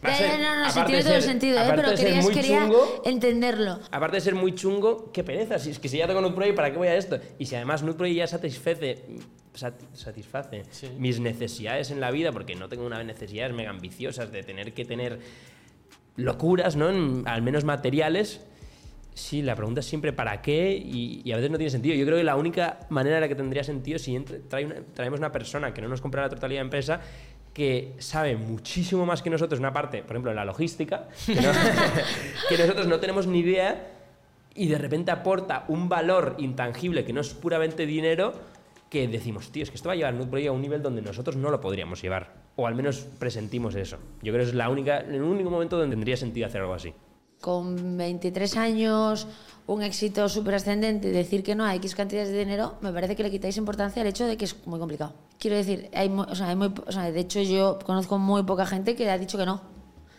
A 0.04 0.10
Ya, 0.10 0.16
ser- 0.16 0.28
ya, 0.28 0.38
no, 0.38 0.60
no, 0.60 0.64
sí 0.66 0.70
aparte 0.70 0.86
tiene 0.86 0.96
de 0.98 1.04
todo 1.04 1.14
el 1.16 1.22
ser- 1.22 1.30
sentido, 1.30 1.58
¿eh? 1.58 1.72
pero 1.74 1.94
querías, 1.94 2.28
quería 2.28 2.58
chungo, 2.64 3.02
entenderlo. 3.04 3.80
Aparte 3.90 4.16
de 4.16 4.20
ser 4.20 4.34
muy 4.34 4.54
chungo, 4.54 5.10
qué 5.12 5.24
pereza. 5.24 5.58
Si 5.58 5.70
es 5.70 5.78
que 5.78 5.88
si 5.88 5.98
ya 5.98 6.06
tengo 6.06 6.34
Project, 6.34 6.56
¿para 6.56 6.70
qué 6.70 6.76
voy 6.76 6.88
a 6.88 6.94
esto? 6.96 7.18
Y 7.38 7.46
si 7.46 7.54
además 7.56 7.82
Project 7.82 8.16
ya 8.16 8.26
satisface, 8.26 9.04
sat- 9.54 9.80
satisface 9.94 10.64
Sí. 10.70 10.88
mis 10.98 11.20
necesidades 11.20 11.90
en 11.90 12.00
la 12.00 12.10
vida, 12.10 12.32
porque 12.32 12.54
no 12.54 12.68
tengo 12.68 12.84
unas 12.84 13.04
necesidades 13.04 13.54
mega 13.54 13.70
ambiciosas 13.70 14.30
de 14.30 14.42
tener 14.42 14.74
que 14.74 14.84
tener 14.84 15.20
locuras, 16.16 16.76
¿no? 16.76 16.90
En- 16.90 17.22
al 17.26 17.42
menos 17.42 17.64
materiales. 17.64 18.40
Sí, 19.14 19.42
la 19.42 19.54
pregunta 19.54 19.78
es 19.80 19.86
siempre 19.86 20.12
¿para 20.12 20.42
qué? 20.42 20.72
Y, 20.76 21.22
y 21.24 21.32
a 21.32 21.36
veces 21.36 21.50
no 21.50 21.56
tiene 21.56 21.70
sentido. 21.70 21.94
Yo 21.94 22.04
creo 22.04 22.18
que 22.18 22.24
la 22.24 22.34
única 22.36 22.80
manera 22.90 23.16
en 23.16 23.20
la 23.22 23.28
que 23.28 23.36
tendría 23.36 23.62
sentido 23.62 23.96
es 23.96 24.02
si 24.02 24.16
entre- 24.16 24.40
trae 24.40 24.64
una- 24.66 24.82
traemos 24.92 25.20
una 25.20 25.30
persona 25.30 25.72
que 25.72 25.80
no 25.80 25.88
nos 25.88 26.00
compra 26.00 26.22
la 26.22 26.28
totalidad 26.30 26.60
de 26.60 26.64
empresa 26.64 27.00
que 27.54 27.94
sabe 27.98 28.36
muchísimo 28.36 29.06
más 29.06 29.22
que 29.22 29.30
nosotros 29.30 29.60
una 29.60 29.72
parte, 29.72 30.02
por 30.02 30.10
ejemplo, 30.12 30.30
en 30.32 30.36
la 30.36 30.44
logística, 30.44 31.08
que, 31.26 31.34
no- 31.36 31.52
que 32.48 32.58
nosotros 32.58 32.86
no 32.88 32.98
tenemos 33.00 33.26
ni 33.26 33.38
idea 33.38 33.92
y 34.56 34.68
de 34.68 34.76
repente 34.76 35.10
aporta 35.12 35.64
un 35.68 35.88
valor 35.88 36.34
intangible 36.38 37.04
que 37.04 37.12
no 37.12 37.20
es 37.22 37.32
puramente 37.32 37.86
dinero 37.86 38.34
que 38.90 39.08
decimos, 39.08 39.50
tío, 39.50 39.62
es 39.64 39.70
que 39.70 39.76
esto 39.76 39.88
va 39.88 39.94
a 39.94 39.96
llevar 39.96 40.14
a 40.14 40.52
un 40.52 40.60
nivel 40.60 40.82
donde 40.82 41.02
nosotros 41.02 41.34
no 41.36 41.50
lo 41.50 41.60
podríamos 41.60 42.00
llevar. 42.02 42.32
O 42.56 42.66
al 42.68 42.76
menos 42.76 43.06
presentimos 43.18 43.74
eso. 43.74 43.96
Yo 44.22 44.32
creo 44.32 44.44
que 44.44 44.50
es 44.50 44.54
la 44.54 44.68
única, 44.68 44.98
el 44.98 45.20
único 45.20 45.50
momento 45.50 45.76
donde 45.76 45.96
tendría 45.96 46.16
sentido 46.16 46.46
hacer 46.46 46.60
algo 46.60 46.74
así. 46.74 46.92
Con 47.40 47.96
23 47.96 48.56
años, 48.56 49.26
un 49.66 49.82
éxito 49.82 50.28
súper 50.28 50.54
ascendente, 50.54 51.10
decir 51.10 51.42
que 51.42 51.56
no 51.56 51.64
a 51.64 51.74
X 51.74 51.96
cantidades 51.96 52.30
de 52.30 52.38
dinero, 52.38 52.76
me 52.80 52.92
parece 52.92 53.16
que 53.16 53.24
le 53.24 53.30
quitáis 53.32 53.56
importancia 53.56 54.00
al 54.02 54.08
hecho 54.08 54.26
de 54.26 54.36
que 54.36 54.44
es 54.44 54.64
muy 54.66 54.78
complicado. 54.78 55.14
Quiero 55.44 55.58
decir, 55.58 55.90
hay, 55.92 56.08
o 56.08 56.34
sea, 56.34 56.48
hay 56.48 56.56
muy, 56.56 56.72
o 56.86 56.90
sea, 56.90 57.12
de 57.12 57.20
hecho 57.20 57.38
yo 57.42 57.78
conozco 57.84 58.16
muy 58.16 58.44
poca 58.44 58.64
gente 58.64 58.96
que 58.96 59.10
ha 59.10 59.18
dicho 59.18 59.36
que 59.36 59.44
no. 59.44 59.60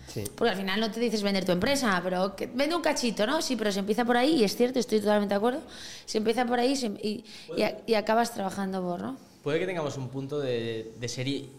Sí. 0.07 0.23
Porque 0.35 0.51
al 0.51 0.55
final 0.55 0.79
no 0.79 0.91
te 0.91 0.99
dices 0.99 1.23
vender 1.23 1.43
tu 1.45 1.51
empresa, 1.51 1.99
pero 2.03 2.35
que 2.35 2.45
vende 2.45 2.75
un 2.75 2.83
cachito, 2.83 3.25
¿no? 3.25 3.41
Sí, 3.41 3.55
pero 3.55 3.71
se 3.71 3.79
empieza 3.79 4.05
por 4.05 4.17
ahí, 4.17 4.35
y 4.35 4.43
es 4.43 4.55
cierto, 4.55 4.77
estoy 4.77 4.99
totalmente 4.99 5.33
de 5.33 5.37
acuerdo. 5.37 5.61
Se 6.05 6.19
empieza 6.19 6.45
por 6.45 6.59
ahí 6.59 6.75
se- 6.75 6.89
y, 7.01 7.25
y 7.57 7.63
a- 7.63 7.75
y 7.87 7.95
acabas 7.95 8.35
trabajando 8.35 8.83
por, 8.83 9.01
¿no? 9.01 9.17
Puede 9.43 9.57
que 9.57 9.65
tengamos 9.65 9.97
un 9.97 10.09
punto 10.09 10.37
de, 10.39 10.93
de 10.99 11.07
ser... 11.09 11.27
i- 11.27 11.49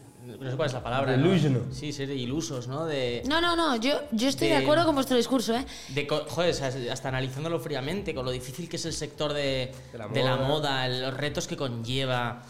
No 0.41 0.49
sé 0.49 0.57
cuál 0.57 0.69
es 0.69 0.73
la 0.73 0.83
palabra. 0.85 1.17
¿no? 1.17 1.73
Sí, 1.73 1.93
ser 1.93 2.09
ilusos, 2.11 2.69
¿no? 2.69 2.87
De, 2.87 3.25
No, 3.27 3.41
no, 3.41 3.57
no, 3.57 3.75
yo, 3.75 3.99
yo 4.13 4.29
estoy 4.29 4.47
de, 4.47 4.55
De- 4.59 4.63
acuerdo 4.63 4.87
con 4.87 4.95
vuestro 4.95 5.17
discurso, 5.17 5.57
¿eh? 5.57 5.67
de 5.89 6.07
joder, 6.09 6.55
hasta 6.93 7.09
analizándolo 7.09 7.59
fríamente, 7.59 8.15
con 8.15 8.25
lo 8.25 8.31
difícil 8.31 8.69
que 8.69 8.77
es 8.77 8.85
el 8.87 8.93
sector 8.93 9.33
de, 9.33 9.73
De 9.91 9.99
la 9.99 10.07
de 10.07 10.23
la 10.23 10.37
moda. 10.37 10.47
moda, 10.49 10.89
los 10.89 11.15
retos 11.15 11.49
que 11.49 11.57
conlleva. 11.57 12.45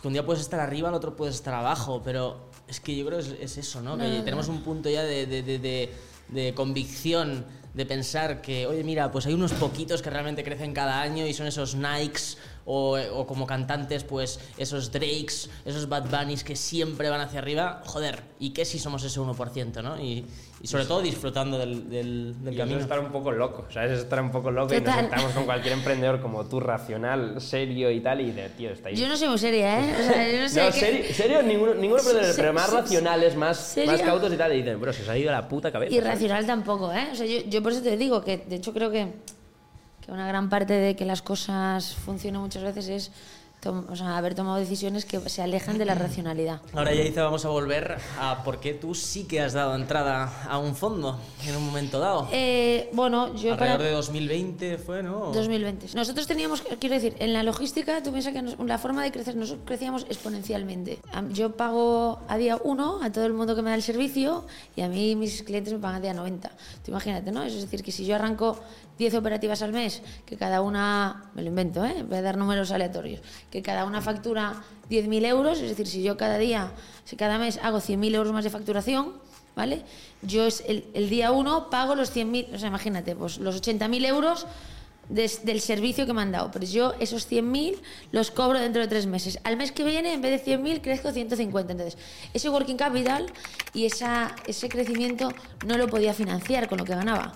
Que 0.00 0.08
un 0.08 0.12
día 0.14 0.24
puedes 0.24 0.42
estar 0.42 0.60
arriba, 0.60 0.88
el 0.88 0.94
otro 0.94 1.16
puedes 1.16 1.34
estar 1.34 1.54
abajo, 1.54 2.02
pero 2.04 2.48
es 2.68 2.80
que 2.80 2.96
yo 2.96 3.06
creo 3.06 3.18
que 3.18 3.24
es, 3.24 3.36
es 3.40 3.58
eso, 3.58 3.82
¿no? 3.82 3.96
No, 3.96 4.02
que 4.04 4.10
no, 4.10 4.18
no. 4.18 4.24
tenemos 4.24 4.48
un 4.48 4.62
punto 4.62 4.88
ya 4.88 5.02
de, 5.02 5.26
de- 5.26 5.42
de- 5.42 5.58
de- 5.58 5.92
de 6.28 6.54
convicción, 6.54 7.44
de 7.74 7.86
pensar 7.86 8.40
que, 8.40 8.66
oye, 8.66 8.82
mira, 8.82 9.12
pues 9.12 9.26
hay 9.26 9.34
unos 9.34 9.52
poquitos 9.52 10.00
que 10.02 10.08
realmente 10.10 10.42
crecen 10.42 10.72
cada 10.72 11.00
año 11.02 11.26
y 11.26 11.34
son 11.34 11.46
esos 11.46 11.74
Nikes 11.74 12.38
o, 12.64 12.98
o 12.98 13.26
como 13.26 13.46
cantantes, 13.46 14.02
pues 14.02 14.40
esos 14.56 14.90
Drakes, 14.90 15.50
esos 15.66 15.88
Bad 15.88 16.08
Bunnies 16.10 16.42
que 16.42 16.56
siempre 16.56 17.10
van 17.10 17.20
hacia 17.20 17.38
arriba, 17.38 17.82
joder, 17.84 18.22
¿y 18.40 18.50
qué 18.50 18.64
si 18.64 18.78
somos 18.78 19.04
ese 19.04 19.20
1%, 19.20 19.82
no? 19.82 20.00
Y, 20.02 20.24
y 20.66 20.68
sobre 20.68 20.84
todo 20.84 21.00
disfrutando 21.00 21.56
del, 21.58 21.88
del, 21.88 22.34
del 22.42 22.54
Y 22.54 22.56
camino. 22.56 22.76
es 22.78 22.82
estar 22.82 22.98
un 22.98 23.12
poco 23.12 23.30
loco, 23.30 23.66
¿sabes? 23.72 23.92
Es 23.92 23.98
estar 24.00 24.20
un 24.20 24.32
poco 24.32 24.50
loco 24.50 24.74
y 24.74 24.78
nos 24.78 24.84
Total. 24.84 25.00
sentamos 25.02 25.32
con 25.32 25.44
cualquier 25.44 25.74
emprendedor 25.74 26.20
como 26.20 26.44
tú, 26.46 26.58
racional, 26.58 27.40
serio 27.40 27.88
y 27.92 28.00
tal, 28.00 28.20
y 28.20 28.32
de, 28.32 28.48
tío, 28.48 28.70
está 28.70 28.88
ahí. 28.88 28.96
Yo 28.96 29.06
no 29.06 29.16
soy 29.16 29.28
muy 29.28 29.38
seria, 29.38 29.78
¿eh? 29.80 29.94
O 29.96 30.02
sea, 30.12 30.32
yo 30.32 30.40
no 30.40 30.48
sé 30.48 30.60
No, 30.60 30.66
qué- 30.72 30.80
serio, 30.80 31.04
serio 31.14 31.42
ninguno, 31.44 31.74
ninguno 31.74 32.00
emprendedor, 32.02 32.34
pero 32.36 32.52
más 32.52 32.72
racionales, 32.72 33.36
más, 33.36 33.56
¿serio? 33.58 33.92
más 33.92 34.02
cautos 34.02 34.32
y 34.32 34.36
tal, 34.36 34.52
y 34.52 34.56
dicen, 34.56 34.80
bro, 34.80 34.92
se 34.92 35.02
os 35.02 35.08
ha 35.08 35.16
ido 35.16 35.30
la 35.30 35.46
puta 35.48 35.70
cabeza. 35.70 35.90
¿sabes? 35.94 36.04
Irracional 36.04 36.46
tampoco, 36.46 36.92
¿eh? 36.92 37.08
O 37.12 37.14
sea, 37.14 37.26
yo, 37.26 37.38
yo 37.48 37.62
por 37.62 37.70
eso 37.70 37.82
te 37.82 37.96
digo 37.96 38.20
que, 38.24 38.38
de 38.38 38.56
hecho, 38.56 38.72
creo 38.72 38.90
que, 38.90 39.06
que 40.04 40.10
una 40.10 40.26
gran 40.26 40.48
parte 40.48 40.72
de 40.72 40.96
que 40.96 41.04
las 41.04 41.22
cosas 41.22 41.94
funcionen 41.94 42.40
muchas 42.40 42.64
veces 42.64 42.88
es 42.88 43.12
tom- 43.66 43.84
o 43.90 43.96
sea, 43.96 44.16
haber 44.16 44.34
tomado 44.34 44.56
decisiones 44.58 45.04
que 45.04 45.18
se 45.28 45.42
alejan 45.42 45.78
de 45.78 45.84
la 45.84 45.94
racionalidad. 45.94 46.60
Ahora, 46.72 46.94
Yaiza, 46.94 47.24
vamos 47.24 47.44
a 47.44 47.48
volver 47.48 47.98
a 48.20 48.42
por 48.44 48.60
qué 48.60 48.74
tú 48.74 48.94
sí 48.94 49.24
que 49.24 49.40
has 49.40 49.52
dado 49.52 49.74
entrada 49.74 50.44
a 50.48 50.58
un 50.58 50.74
fondo 50.76 51.18
en 51.46 51.56
un 51.56 51.66
momento 51.66 51.98
dado. 51.98 52.28
Eh, 52.32 52.88
bueno, 52.92 53.34
yo 53.34 53.52
Alrededor 53.54 53.78
para... 53.78 53.84
de 53.88 53.90
2020 53.92 54.78
fue, 54.78 55.02
¿no? 55.02 55.32
2020. 55.32 55.88
Nosotros 55.94 56.26
teníamos, 56.26 56.62
quiero 56.78 56.94
decir, 56.94 57.16
en 57.18 57.32
la 57.32 57.42
logística, 57.42 58.02
tú 58.02 58.10
piensas 58.12 58.32
que 58.32 58.42
nos- 58.42 58.58
la 58.60 58.78
forma 58.78 59.02
de 59.02 59.10
crecer, 59.12 59.34
nosotros 59.36 59.64
crecíamos 59.66 60.06
exponencialmente. 60.08 60.98
Yo 61.30 61.56
pago 61.56 62.20
a 62.28 62.36
día 62.36 62.58
1 62.62 63.00
a 63.02 63.10
todo 63.10 63.26
el 63.26 63.32
mundo 63.32 63.56
que 63.56 63.62
me 63.62 63.70
da 63.70 63.76
el 63.76 63.82
servicio 63.82 64.44
y 64.76 64.82
a 64.82 64.88
mí 64.88 65.16
mis 65.16 65.42
clientes 65.42 65.72
me 65.72 65.78
pagan 65.80 65.96
a 65.96 66.00
día 66.00 66.14
90. 66.14 66.48
Tú 66.84 66.90
imagínate, 66.92 67.32
¿no? 67.32 67.42
Es 67.42 67.54
decir, 67.60 67.82
que 67.82 67.90
si 67.92 68.04
yo 68.06 68.14
arranco 68.14 68.58
10 68.98 69.14
operativas 69.14 69.62
al 69.62 69.72
mes, 69.72 70.02
que 70.24 70.36
cada 70.36 70.60
una, 70.62 71.30
me 71.34 71.42
lo 71.42 71.48
invento, 71.48 71.84
¿eh? 71.84 72.04
voy 72.08 72.18
a 72.18 72.22
dar 72.22 72.36
números 72.38 72.70
aleatorios, 72.70 73.20
que 73.50 73.62
cada 73.62 73.84
una 73.84 74.00
factura 74.00 74.62
10.000 74.90 75.24
euros, 75.26 75.58
es 75.60 75.68
decir, 75.68 75.86
si 75.86 76.02
yo 76.02 76.16
cada 76.16 76.38
día, 76.38 76.70
si 77.04 77.16
cada 77.16 77.38
mes 77.38 77.58
hago 77.62 77.78
100.000 77.78 78.14
euros 78.14 78.32
más 78.32 78.44
de 78.44 78.50
facturación, 78.50 79.12
¿vale? 79.54 79.82
Yo 80.22 80.46
es 80.46 80.64
el, 80.66 81.08
día 81.10 81.32
1 81.32 81.68
pago 81.70 81.94
los 81.94 82.14
100.000, 82.14 82.54
o 82.54 82.58
sea, 82.58 82.68
imagínate, 82.68 83.14
pues 83.16 83.38
los 83.38 83.60
80.000 83.60 84.06
euros 84.06 84.46
des- 85.08 85.44
del 85.44 85.60
servicio 85.60 86.04
que 86.06 86.12
me 86.12 86.22
han 86.22 86.32
dado. 86.32 86.50
Pero 86.50 86.64
yo 86.66 86.94
esos 87.00 87.30
100.000 87.30 87.76
los 88.12 88.30
cobro 88.30 88.58
dentro 88.58 88.82
de 88.82 88.88
tres 88.88 89.06
meses. 89.06 89.38
Al 89.44 89.56
mes 89.56 89.72
que 89.72 89.84
viene, 89.84 90.12
en 90.14 90.20
vez 90.22 90.44
de 90.44 90.52
100.000, 90.58 90.80
crezco 90.80 91.12
150. 91.12 91.72
Entonces, 91.72 91.98
ese 92.34 92.48
working 92.50 92.76
capital 92.76 93.26
y 93.72 93.84
esa, 93.86 94.34
ese 94.46 94.68
crecimiento 94.68 95.30
no 95.66 95.76
lo 95.78 95.86
podía 95.88 96.12
financiar 96.12 96.68
con 96.68 96.78
lo 96.78 96.84
que 96.84 96.94
ganaba. 96.94 97.32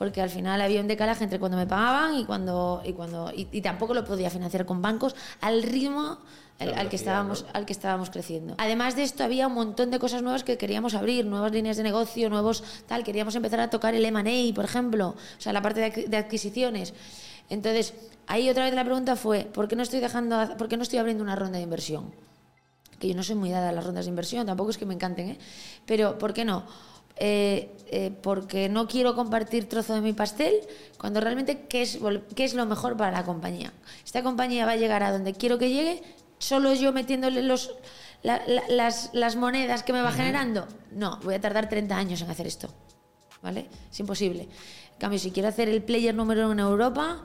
Porque 0.00 0.22
al 0.22 0.30
final 0.30 0.62
había 0.62 0.80
un 0.80 0.88
decalaje 0.88 1.24
entre 1.24 1.38
cuando 1.38 1.58
me 1.58 1.66
pagaban 1.66 2.14
y 2.16 2.24
cuando. 2.24 2.80
Y, 2.86 2.94
cuando, 2.94 3.30
y, 3.36 3.46
y 3.52 3.60
tampoco 3.60 3.92
lo 3.92 4.02
podía 4.02 4.30
financiar 4.30 4.64
con 4.64 4.80
bancos 4.80 5.14
al 5.42 5.62
ritmo 5.62 6.16
al, 6.58 6.72
al 6.72 6.88
que 6.88 6.96
estábamos, 6.96 7.44
al 7.52 7.66
que 7.66 7.74
estábamos 7.74 8.08
creciendo. 8.08 8.54
Además 8.56 8.96
de 8.96 9.02
esto, 9.02 9.24
había 9.24 9.46
un 9.46 9.52
montón 9.52 9.90
de 9.90 9.98
cosas 9.98 10.22
nuevas 10.22 10.42
que 10.42 10.56
queríamos 10.56 10.94
abrir, 10.94 11.26
nuevas 11.26 11.52
líneas 11.52 11.76
de 11.76 11.82
negocio, 11.82 12.30
nuevos 12.30 12.64
tal. 12.86 13.04
Queríamos 13.04 13.34
empezar 13.34 13.60
a 13.60 13.68
tocar 13.68 13.94
el 13.94 14.02
M&A, 14.06 14.54
por 14.54 14.64
ejemplo, 14.64 15.08
o 15.08 15.40
sea, 15.40 15.52
la 15.52 15.60
parte 15.60 15.80
de, 15.80 15.92
adqui- 15.92 16.06
de 16.06 16.16
adquisiciones. 16.16 16.94
Entonces, 17.50 17.92
ahí 18.26 18.48
otra 18.48 18.64
vez 18.64 18.72
la 18.74 18.84
pregunta 18.84 19.16
fue, 19.16 19.44
¿por 19.44 19.68
qué 19.68 19.76
no 19.76 19.82
estoy 19.82 20.00
dejando, 20.00 20.56
por 20.56 20.68
qué 20.68 20.78
no 20.78 20.82
estoy 20.82 20.98
abriendo 20.98 21.22
una 21.22 21.36
ronda 21.36 21.58
de 21.58 21.64
inversión? 21.64 22.10
Que 22.98 23.08
yo 23.08 23.14
no 23.14 23.22
soy 23.22 23.34
muy 23.36 23.50
dada 23.50 23.68
a 23.68 23.72
las 23.72 23.84
rondas 23.84 24.06
de 24.06 24.08
inversión, 24.10 24.46
tampoco 24.46 24.70
es 24.70 24.78
que 24.78 24.86
me 24.86 24.94
encanten, 24.94 25.28
¿eh? 25.30 25.38
Pero, 25.84 26.16
¿por 26.18 26.32
qué 26.32 26.44
no? 26.46 26.64
Eh, 27.22 27.76
eh, 27.92 28.10
porque 28.22 28.68
no 28.70 28.86
quiero 28.88 29.14
compartir 29.14 29.68
trozo 29.68 29.94
de 29.94 30.00
mi 30.00 30.12
pastel 30.14 30.54
cuando 30.96 31.20
realmente 31.20 31.66
qué 31.68 31.82
es, 31.82 31.98
qué 32.36 32.44
es 32.44 32.54
lo 32.54 32.64
mejor 32.64 32.96
para 32.96 33.10
la 33.10 33.24
compañía. 33.24 33.72
Esta 34.04 34.22
compañía 34.22 34.64
va 34.64 34.72
a 34.72 34.76
llegar 34.76 35.02
a 35.02 35.10
donde 35.12 35.34
quiero 35.34 35.58
que 35.58 35.68
llegue, 35.70 36.02
solo 36.38 36.72
yo 36.72 36.92
metiéndole 36.92 37.42
los, 37.42 37.74
la- 38.22 38.40
la- 38.46 38.62
las, 38.68 39.10
las 39.12 39.36
monedas 39.36 39.82
que 39.82 39.92
me 39.92 40.00
va 40.02 40.12
generando. 40.12 40.66
No, 40.92 41.18
voy 41.24 41.34
a 41.34 41.40
tardar 41.40 41.68
30 41.68 41.96
años 41.96 42.22
en 42.22 42.30
hacer 42.30 42.46
esto. 42.46 42.68
¿Vale? 43.42 43.66
Es 43.90 43.98
imposible. 44.00 44.42
En 44.44 44.98
cambio, 44.98 45.18
si 45.18 45.30
quiero 45.30 45.48
hacer 45.48 45.68
el 45.68 45.82
player 45.82 46.14
número 46.14 46.44
uno 46.44 46.52
en 46.52 46.58
Europa, 46.60 47.22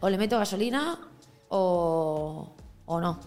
o 0.00 0.08
le 0.10 0.18
meto 0.18 0.38
gasolina 0.38 0.98
o, 1.48 2.52
o 2.86 3.00
no. 3.00 3.18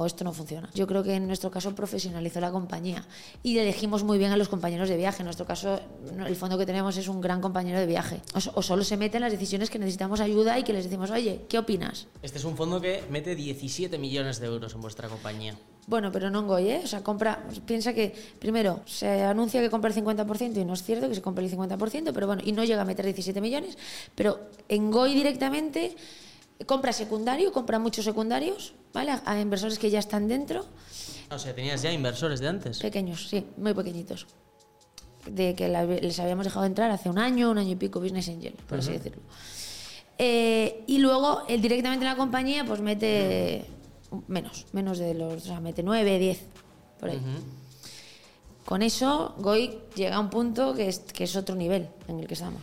O 0.00 0.06
esto 0.06 0.24
no 0.24 0.32
funciona. 0.32 0.70
Yo 0.74 0.86
creo 0.86 1.02
que 1.02 1.14
en 1.14 1.26
nuestro 1.26 1.50
caso 1.50 1.74
profesionalizó 1.74 2.40
la 2.40 2.52
compañía 2.52 3.04
y 3.42 3.58
elegimos 3.58 4.04
muy 4.04 4.18
bien 4.18 4.30
a 4.30 4.36
los 4.36 4.48
compañeros 4.48 4.88
de 4.88 4.96
viaje. 4.96 5.22
En 5.22 5.24
nuestro 5.24 5.46
caso, 5.46 5.80
el 6.26 6.36
fondo 6.36 6.56
que 6.56 6.66
tenemos 6.66 6.96
es 6.96 7.08
un 7.08 7.20
gran 7.20 7.40
compañero 7.40 7.78
de 7.78 7.86
viaje. 7.86 8.20
O, 8.34 8.58
o 8.58 8.62
solo 8.62 8.84
se 8.84 8.96
mete 8.96 9.16
en 9.16 9.22
las 9.22 9.32
decisiones 9.32 9.70
que 9.70 9.78
necesitamos 9.78 10.20
ayuda 10.20 10.58
y 10.58 10.62
que 10.62 10.72
les 10.72 10.84
decimos, 10.84 11.10
oye, 11.10 11.42
¿qué 11.48 11.58
opinas? 11.58 12.06
Este 12.22 12.38
es 12.38 12.44
un 12.44 12.56
fondo 12.56 12.80
que 12.80 13.02
mete 13.10 13.34
17 13.34 13.98
millones 13.98 14.38
de 14.38 14.46
euros 14.46 14.74
en 14.74 14.80
vuestra 14.80 15.08
compañía. 15.08 15.56
Bueno, 15.88 16.12
pero 16.12 16.28
no 16.28 16.40
en 16.40 16.46
Goy, 16.46 16.68
¿eh? 16.68 16.80
O 16.84 16.86
sea, 16.86 17.02
compra, 17.02 17.46
piensa 17.64 17.94
que, 17.94 18.14
primero, 18.38 18.80
se 18.84 19.24
anuncia 19.24 19.58
que 19.62 19.70
compra 19.70 19.90
el 19.90 19.96
50% 19.96 20.60
y 20.60 20.64
no 20.66 20.74
es 20.74 20.82
cierto 20.82 21.08
que 21.08 21.14
se 21.14 21.22
compra 21.22 21.42
el 21.42 21.50
50%, 21.50 22.12
pero 22.12 22.26
bueno, 22.26 22.42
y 22.44 22.52
no 22.52 22.62
llega 22.62 22.82
a 22.82 22.84
meter 22.84 23.06
17 23.06 23.40
millones, 23.40 23.78
pero 24.14 24.38
en 24.68 24.90
Goy 24.90 25.14
directamente 25.14 25.96
compra 26.66 26.92
secundario, 26.92 27.52
compra 27.52 27.78
muchos 27.78 28.04
secundarios, 28.04 28.74
¿vale? 28.92 29.12
A, 29.12 29.22
a 29.24 29.40
inversores 29.40 29.78
que 29.78 29.90
ya 29.90 29.98
están 29.98 30.28
dentro, 30.28 30.64
O 31.30 31.38
sea, 31.38 31.54
tenías 31.54 31.82
ya 31.82 31.92
inversores 31.92 32.40
de 32.40 32.48
antes. 32.48 32.78
pequeños, 32.78 33.28
sí, 33.28 33.44
muy 33.56 33.74
pequeñitos. 33.74 34.26
De 35.26 35.54
que 35.54 35.68
la- 35.68 35.84
les 35.84 36.18
habíamos 36.20 36.46
dejado 36.46 36.64
entrar 36.66 36.90
hace 36.90 37.10
un 37.10 37.18
año, 37.18 37.50
un 37.50 37.58
año 37.58 37.72
y 37.72 37.76
pico, 37.76 38.00
Business 38.00 38.28
Angel, 38.28 38.54
por 38.68 38.78
así 38.78 38.92
decirlo. 38.92 39.20
Eh, 40.16 40.82
y 40.86 40.98
luego, 40.98 41.42
él 41.48 41.60
directamente 41.60 42.04
en 42.04 42.10
la 42.10 42.16
compañía, 42.16 42.64
pues 42.64 42.80
mete 42.80 43.64
menos, 44.26 44.66
menos 44.72 44.98
de 44.98 45.14
los, 45.14 45.34
o 45.44 45.46
sea, 45.46 45.60
mete 45.60 45.82
9, 45.82 46.18
10, 46.18 46.40
por 46.98 47.10
ahí. 47.10 47.20
Con 48.64 48.82
eso, 48.82 49.34
Goy 49.38 49.78
llega 49.94 50.16
a 50.16 50.20
un 50.20 50.28
punto 50.30 50.74
que 50.74 50.88
es, 50.88 50.98
que 51.00 51.24
es 51.24 51.36
otro 51.36 51.54
nivel 51.54 51.88
en 52.08 52.20
el 52.20 52.26
que 52.26 52.34
estamos. 52.34 52.62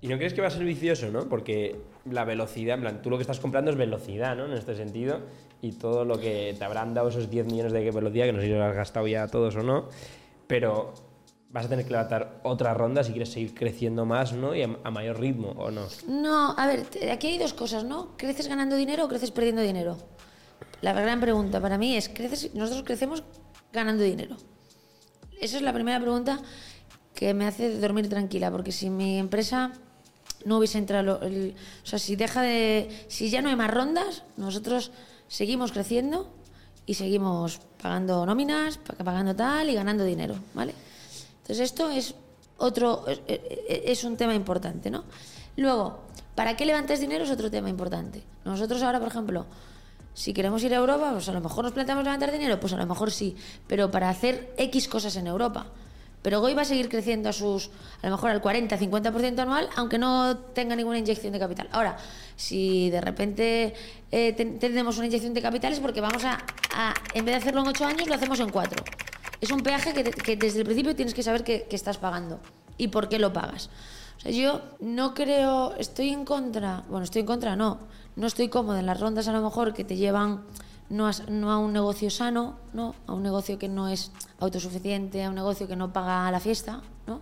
¿Y 0.00 0.08
no 0.08 0.16
crees 0.16 0.32
que 0.34 0.40
va 0.40 0.48
a 0.48 0.50
ser 0.50 0.64
vicioso, 0.64 1.08
no? 1.10 1.28
Porque 1.28 1.76
la 2.10 2.24
velocidad, 2.24 2.76
en 2.76 2.80
plan, 2.80 3.02
tú 3.02 3.10
lo 3.10 3.16
que 3.16 3.22
estás 3.22 3.40
comprando 3.40 3.70
es 3.70 3.76
velocidad, 3.76 4.36
¿no? 4.36 4.46
En 4.46 4.52
este 4.52 4.74
sentido. 4.74 5.20
Y 5.62 5.72
todo 5.72 6.04
lo 6.04 6.18
que 6.18 6.54
te 6.58 6.64
habrán 6.64 6.94
dado 6.94 7.08
esos 7.08 7.30
10 7.30 7.46
millones 7.46 7.72
de 7.72 7.90
velocidad, 7.90 8.26
que 8.26 8.32
no 8.32 8.40
sé 8.40 8.46
si 8.46 8.52
lo 8.52 8.64
has 8.64 8.74
gastado 8.74 9.06
ya 9.06 9.26
todos 9.26 9.56
o 9.56 9.62
no, 9.62 9.88
pero 10.46 10.92
vas 11.50 11.66
a 11.66 11.68
tener 11.68 11.84
que 11.84 11.92
levantar 11.92 12.40
otra 12.42 12.74
ronda 12.74 13.02
si 13.02 13.12
quieres 13.12 13.30
seguir 13.30 13.54
creciendo 13.54 14.04
más, 14.04 14.32
¿no? 14.32 14.54
Y 14.54 14.62
a, 14.62 14.90
mayor 14.90 15.18
ritmo, 15.18 15.50
¿o 15.56 15.70
no? 15.70 15.86
No, 16.06 16.54
a 16.56 16.66
ver, 16.66 16.86
aquí 17.10 17.28
hay 17.28 17.38
dos 17.38 17.54
cosas, 17.54 17.84
¿no? 17.84 18.16
¿Creces 18.16 18.48
ganando 18.48 18.76
dinero 18.76 19.06
o 19.06 19.08
creces 19.08 19.30
perdiendo 19.30 19.62
dinero? 19.62 19.96
La 20.82 20.92
gran 20.92 21.20
pregunta 21.20 21.60
para 21.60 21.78
mí 21.78 21.96
es, 21.96 22.08
¿creces, 22.08 22.54
nosotros 22.54 22.84
crecemos 22.84 23.22
ganando 23.72 24.02
dinero? 24.02 24.36
Esa 25.40 25.56
es 25.56 25.62
la 25.62 25.72
primera 25.72 25.98
pregunta 26.00 26.40
que 27.14 27.32
me 27.32 27.46
hace 27.46 27.78
dormir 27.78 28.08
tranquila, 28.08 28.50
porque 28.50 28.72
si 28.72 28.90
mi 28.90 29.18
empresa 29.18 29.72
no 30.46 30.58
hubiese 30.58 30.78
entrado, 30.78 31.20
el- 31.22 31.54
o 31.84 31.86
sea, 31.86 31.98
si 31.98 32.16
deja 32.16 32.40
de, 32.40 32.88
si 33.08 33.28
ya 33.28 33.42
no 33.42 33.48
hay 33.50 33.56
más 33.56 33.70
rondas, 33.70 34.22
nosotros 34.38 34.92
seguimos 35.28 35.72
creciendo 35.72 36.30
y 36.86 36.94
seguimos 36.94 37.60
pagando 37.82 38.24
nóminas, 38.24 38.78
pa- 38.78 38.94
pagando 38.94 39.34
tal 39.36 39.68
y 39.68 39.74
ganando 39.74 40.04
dinero, 40.04 40.36
¿vale? 40.54 40.72
Entonces 41.42 41.60
esto 41.60 41.90
es 41.90 42.14
otro, 42.58 43.04
es, 43.08 43.20
es 43.68 44.04
un 44.04 44.16
tema 44.16 44.34
importante, 44.34 44.88
¿no? 44.90 45.04
Luego, 45.56 46.00
¿para 46.34 46.56
qué 46.56 46.64
levantas 46.64 47.00
dinero? 47.00 47.24
Es 47.24 47.30
otro 47.30 47.50
tema 47.50 47.68
importante. 47.68 48.22
Nosotros 48.44 48.82
ahora, 48.82 48.98
por 49.00 49.08
ejemplo, 49.08 49.46
si 50.14 50.32
queremos 50.32 50.62
ir 50.62 50.72
a 50.74 50.78
Europa, 50.78 51.10
pues 51.12 51.28
a 51.28 51.32
lo 51.32 51.40
mejor 51.40 51.64
nos 51.64 51.72
planteamos 51.72 52.04
levantar 52.04 52.30
dinero, 52.32 52.58
pues 52.60 52.72
a 52.72 52.76
lo 52.76 52.86
mejor 52.86 53.10
sí, 53.10 53.36
pero 53.66 53.90
para 53.90 54.08
hacer 54.08 54.54
X 54.56 54.88
cosas 54.88 55.16
en 55.16 55.26
Europa. 55.26 55.66
Pero 56.22 56.40
Goy 56.40 56.54
va 56.54 56.62
a 56.62 56.64
seguir 56.64 56.88
creciendo 56.88 57.28
a 57.28 57.32
sus, 57.32 57.70
a 58.02 58.06
lo 58.08 58.16
mejor 58.16 58.30
al 58.30 58.40
40, 58.40 58.76
50% 58.78 59.38
anual, 59.38 59.68
aunque 59.76 59.96
no 59.98 60.36
tenga 60.54 60.74
ninguna 60.74 60.98
inyección 60.98 61.32
de 61.32 61.38
capital. 61.38 61.68
Ahora, 61.70 61.96
si 62.34 62.90
de 62.90 63.00
repente 63.00 63.74
eh, 64.10 64.32
ten- 64.32 64.58
tenemos 64.58 64.96
una 64.98 65.06
inyección 65.06 65.34
de 65.34 65.42
capital 65.42 65.72
es 65.72 65.78
porque 65.80 66.00
vamos 66.00 66.24
a, 66.24 66.38
en 67.14 67.24
vez 67.24 67.34
de 67.34 67.38
hacerlo 67.38 67.60
en 67.62 67.68
8 67.68 67.84
años, 67.86 68.08
lo 68.08 68.14
hacemos 68.14 68.40
en 68.40 68.50
4. 68.50 68.82
Es 69.40 69.50
un 69.52 69.60
peaje 69.60 69.92
que, 69.92 70.36
desde 70.36 70.58
el 70.58 70.64
principio 70.64 70.96
tienes 70.96 71.14
que 71.14 71.22
saber 71.22 71.44
que, 71.44 71.64
que 71.70 71.76
estás 71.76 71.98
pagando 71.98 72.40
y 72.76 72.88
por 72.88 73.08
qué 73.08 73.18
lo 73.20 73.32
pagas. 73.32 73.70
O 74.16 74.20
sea, 74.20 74.30
yo 74.32 74.62
no 74.80 75.14
creo, 75.14 75.74
estoy 75.76 76.08
en 76.08 76.24
contra, 76.24 76.82
bueno, 76.88 77.04
estoy 77.04 77.20
en 77.20 77.26
contra, 77.26 77.54
no, 77.54 77.78
no 78.16 78.26
estoy 78.26 78.48
cómoda 78.48 78.80
en 78.80 78.86
las 78.86 78.98
rondas 78.98 79.28
a 79.28 79.32
lo 79.32 79.42
mejor 79.42 79.74
que 79.74 79.84
te 79.84 79.94
llevan 79.96 80.42
no 80.88 81.06
a, 81.06 81.12
no 81.28 81.60
un 81.60 81.72
negocio 81.72 82.10
sano, 82.10 82.56
¿no? 82.72 82.94
a 83.06 83.12
un 83.12 83.22
negocio 83.22 83.58
que 83.58 83.68
no 83.68 83.88
es 83.88 84.12
autosuficiente, 84.40 85.24
a 85.24 85.28
un 85.30 85.34
negocio 85.34 85.66
que 85.66 85.76
no 85.76 85.92
paga 85.92 86.30
la 86.30 86.40
fiesta, 86.40 86.82
¿no? 87.06 87.20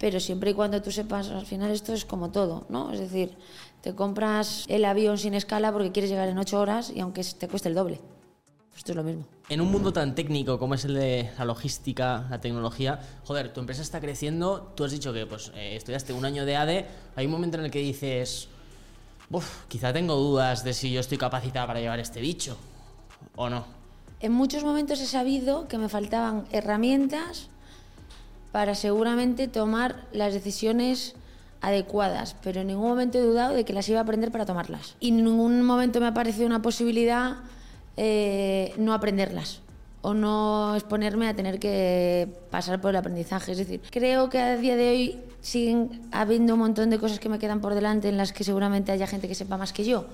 pero 0.00 0.18
siempre 0.18 0.50
y 0.50 0.54
cuando 0.54 0.80
tú 0.80 0.90
sepas, 0.90 1.28
al 1.28 1.44
final 1.44 1.70
esto 1.70 1.92
es 1.92 2.06
como 2.06 2.30
todo, 2.30 2.64
¿no? 2.70 2.90
Es 2.90 3.00
decir, 3.00 3.36
te 3.82 3.94
compras 3.94 4.64
el 4.68 4.86
avión 4.86 5.18
sin 5.18 5.34
escala 5.34 5.72
porque 5.72 5.92
quieres 5.92 6.10
llegar 6.10 6.28
en 6.28 6.38
ocho 6.38 6.58
horas 6.58 6.90
y 6.94 7.00
aunque 7.00 7.22
te 7.22 7.48
cueste 7.48 7.68
el 7.68 7.74
doble. 7.74 8.00
esto 8.74 8.92
es 8.92 8.96
lo 8.96 9.04
mismo. 9.04 9.26
En 9.50 9.60
un 9.60 9.70
mundo 9.70 9.92
tan 9.92 10.14
técnico 10.14 10.58
como 10.58 10.74
es 10.74 10.86
el 10.86 10.94
de 10.94 11.30
la 11.36 11.44
logística, 11.44 12.26
la 12.30 12.40
tecnología, 12.40 12.98
joder, 13.24 13.52
tu 13.52 13.60
empresa 13.60 13.82
está 13.82 14.00
creciendo, 14.00 14.72
tú 14.74 14.84
has 14.84 14.90
dicho 14.90 15.12
que 15.12 15.26
pues 15.26 15.52
eh, 15.54 15.76
estudiaste 15.76 16.14
un 16.14 16.24
año 16.24 16.46
de 16.46 16.56
ADE, 16.56 16.86
hay 17.14 17.26
un 17.26 17.32
momento 17.32 17.58
en 17.58 17.66
el 17.66 17.70
que 17.70 17.80
dices, 17.80 18.48
Uf, 19.30 19.66
quizá 19.68 19.92
tengo 19.92 20.16
dudas 20.16 20.64
de 20.64 20.74
si 20.74 20.90
yo 20.90 21.00
estoy 21.00 21.18
capacitada 21.18 21.66
para 21.66 21.80
llevar 21.80 22.00
este 22.00 22.20
bicho 22.20 22.56
o 23.36 23.48
no. 23.48 23.64
En 24.20 24.32
muchos 24.32 24.64
momentos 24.64 25.00
he 25.00 25.06
sabido 25.06 25.68
que 25.68 25.78
me 25.78 25.88
faltaban 25.88 26.44
herramientas 26.50 27.48
para 28.50 28.74
seguramente 28.74 29.46
tomar 29.46 30.04
las 30.12 30.34
decisiones 30.34 31.14
adecuadas, 31.60 32.34
pero 32.42 32.62
en 32.62 32.68
ningún 32.68 32.88
momento 32.88 33.18
he 33.18 33.22
dudado 33.22 33.54
de 33.54 33.64
que 33.64 33.72
las 33.72 33.88
iba 33.88 34.00
a 34.00 34.02
aprender 34.02 34.32
para 34.32 34.46
tomarlas. 34.46 34.96
Y 34.98 35.10
en 35.10 35.24
ningún 35.24 35.62
momento 35.62 36.00
me 36.00 36.08
ha 36.08 36.14
parecido 36.14 36.46
una 36.46 36.60
posibilidad 36.60 37.36
eh, 37.96 38.74
no 38.78 38.94
aprenderlas 38.94 39.60
o 40.02 40.14
no 40.14 40.74
exponerme 40.74 41.28
a 41.28 41.34
tener 41.34 41.58
que 41.58 42.28
pasar 42.50 42.80
por 42.80 42.90
el 42.90 42.96
aprendizaje. 42.96 43.52
Es 43.52 43.58
decir, 43.58 43.80
creo 43.90 44.30
que 44.30 44.38
a 44.38 44.56
día 44.56 44.76
de 44.76 44.88
hoy 44.90 45.20
siguen 45.40 46.08
habiendo 46.12 46.54
un 46.54 46.60
montón 46.60 46.90
de 46.90 46.98
cosas 46.98 47.18
que 47.18 47.28
me 47.28 47.38
quedan 47.38 47.60
por 47.60 47.74
delante 47.74 48.08
en 48.08 48.16
las 48.16 48.32
que 48.32 48.44
seguramente 48.44 48.92
haya 48.92 49.06
gente 49.06 49.28
que 49.28 49.34
sepa 49.34 49.56
más 49.56 49.72
que 49.72 49.84
yo. 49.84 50.06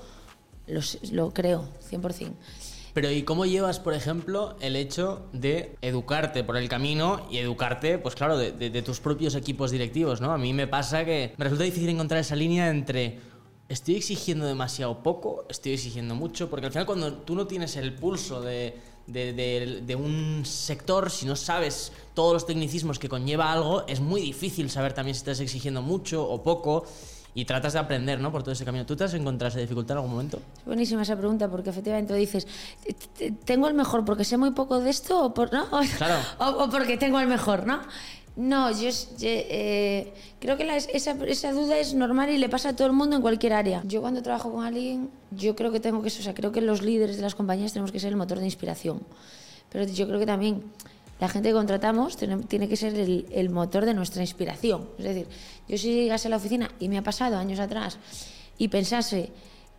Lo, 0.66 0.80
lo 1.12 1.32
creo, 1.32 1.68
100%. 1.90 2.32
Pero 2.96 3.10
¿y 3.10 3.24
cómo 3.24 3.44
llevas, 3.44 3.78
por 3.78 3.92
ejemplo, 3.92 4.56
el 4.60 4.74
hecho 4.74 5.26
de 5.34 5.76
educarte 5.82 6.42
por 6.44 6.56
el 6.56 6.66
camino 6.68 7.26
y 7.30 7.36
educarte, 7.36 7.98
pues 7.98 8.14
claro, 8.14 8.38
de, 8.38 8.52
de, 8.52 8.82
tus 8.82 9.00
propios 9.00 9.34
equipos 9.34 9.70
directivos, 9.70 10.22
¿no? 10.22 10.32
A 10.32 10.38
mí 10.38 10.54
me 10.54 10.66
pasa 10.66 11.04
que 11.04 11.34
me 11.36 11.44
resulta 11.44 11.64
difícil 11.64 11.90
encontrar 11.90 12.20
esa 12.20 12.34
línea 12.34 12.70
entre 12.70 13.18
estoy 13.68 13.96
exigiendo 13.96 14.46
demasiado 14.46 15.02
poco, 15.02 15.44
estoy 15.50 15.72
exigiendo 15.72 16.14
mucho, 16.14 16.48
porque 16.48 16.66
al 16.66 16.72
final 16.72 16.86
cuando 16.86 17.12
tú 17.12 17.34
no 17.34 17.46
tienes 17.46 17.76
el 17.76 17.94
pulso 17.94 18.40
de, 18.40 18.80
de, 19.06 19.32
de, 19.32 19.82
de, 19.86 19.96
un 19.96 20.44
sector, 20.44 21.10
si 21.10 21.26
no 21.26 21.36
sabes 21.36 21.92
todos 22.14 22.32
los 22.32 22.46
tecnicismos 22.46 22.98
que 22.98 23.08
conlleva 23.08 23.52
algo, 23.52 23.86
es 23.86 24.00
muy 24.00 24.20
difícil 24.20 24.70
saber 24.70 24.92
también 24.92 25.14
si 25.14 25.20
estás 25.20 25.40
exigiendo 25.40 25.82
mucho 25.82 26.28
o 26.28 26.42
poco 26.42 26.84
y 27.34 27.44
tratas 27.44 27.74
de 27.74 27.78
aprender 27.78 28.18
¿no? 28.18 28.32
por 28.32 28.42
todo 28.42 28.52
ese 28.52 28.64
camino. 28.64 28.86
¿Tú 28.86 28.96
te 28.96 29.04
has 29.04 29.12
encontrado 29.12 29.50
esa 29.50 29.60
dificultad 29.60 29.92
en 29.92 29.98
algún 29.98 30.12
momento? 30.12 30.40
Buenísima 30.64 31.02
esa 31.02 31.16
pregunta, 31.16 31.48
porque 31.48 31.68
efectivamente 31.68 32.14
dices, 32.14 32.48
¿tengo 33.44 33.68
el 33.68 33.74
mejor 33.74 34.06
porque 34.06 34.24
sé 34.24 34.38
muy 34.38 34.52
poco 34.52 34.80
de 34.80 34.88
esto 34.88 35.22
o, 35.22 35.34
por, 35.34 35.52
¿no? 35.52 35.66
Claro. 35.98 36.16
o, 36.38 36.64
o 36.64 36.70
porque 36.70 36.96
tengo 36.96 37.20
el 37.20 37.28
mejor, 37.28 37.66
¿no? 37.66 37.80
No, 38.36 38.70
yo, 38.70 38.90
eh, 39.22 40.12
creo 40.40 40.58
que 40.58 40.64
la, 40.66 40.76
esa, 40.76 41.52
duda 41.52 41.78
es 41.78 41.94
normal 41.94 42.28
y 42.28 42.36
le 42.36 42.50
pasa 42.50 42.70
a 42.70 42.76
todo 42.76 42.86
el 42.86 42.92
mundo 42.92 43.16
en 43.16 43.22
cualquier 43.22 43.54
área. 43.54 43.82
Yo 43.86 44.02
cuando 44.02 44.22
trabajo 44.22 44.52
con 44.52 44.62
alguien, 44.62 45.08
yo 45.30 45.56
creo 45.56 45.72
que 45.72 45.80
tengo 45.80 46.02
que, 46.02 46.08
o 46.10 46.34
creo 46.34 46.52
que 46.52 46.60
los 46.60 46.82
líderes 46.82 47.16
de 47.16 47.22
las 47.22 47.34
compañías 47.34 47.72
tenemos 47.72 47.92
que 47.92 47.98
ser 47.98 48.10
el 48.10 48.16
motor 48.16 48.38
de 48.38 48.44
inspiración. 48.44 49.00
Pero 49.72 49.86
yo 49.86 50.06
creo 50.06 50.18
que 50.18 50.26
también 50.26 50.62
la 51.18 51.28
gente 51.28 51.48
que 51.48 51.54
contratamos 51.54 52.18
tiene, 52.18 52.68
que 52.68 52.76
ser 52.76 52.94
el, 52.94 53.48
motor 53.48 53.86
de 53.86 53.94
nuestra 53.94 54.20
inspiración. 54.20 54.86
Es 54.98 55.04
decir, 55.04 55.26
yo 55.66 55.78
si 55.78 55.94
llegase 55.94 56.28
a 56.28 56.30
la 56.30 56.36
oficina 56.36 56.70
y 56.78 56.90
me 56.90 56.98
ha 56.98 57.02
pasado 57.02 57.38
años 57.38 57.58
atrás 57.58 57.98
y 58.58 58.68
pensase 58.68 59.30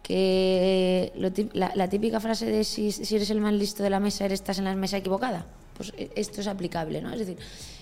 que 0.01 1.11
la, 1.53 1.89
típica 1.89 2.19
frase 2.19 2.47
de 2.47 2.63
si, 2.63 2.91
si, 2.91 3.15
eres 3.15 3.29
el 3.29 3.39
más 3.39 3.53
listo 3.53 3.83
de 3.83 3.91
la 3.91 3.99
mesa, 3.99 4.25
eres, 4.25 4.39
estás 4.39 4.57
en 4.57 4.63
la 4.63 4.75
mesa 4.75 4.97
equivocada, 4.97 5.45
pues 5.75 5.93
esto 6.15 6.41
es 6.41 6.47
aplicable, 6.47 7.01
¿no? 7.01 7.13
Es 7.13 7.19
decir, 7.19 7.37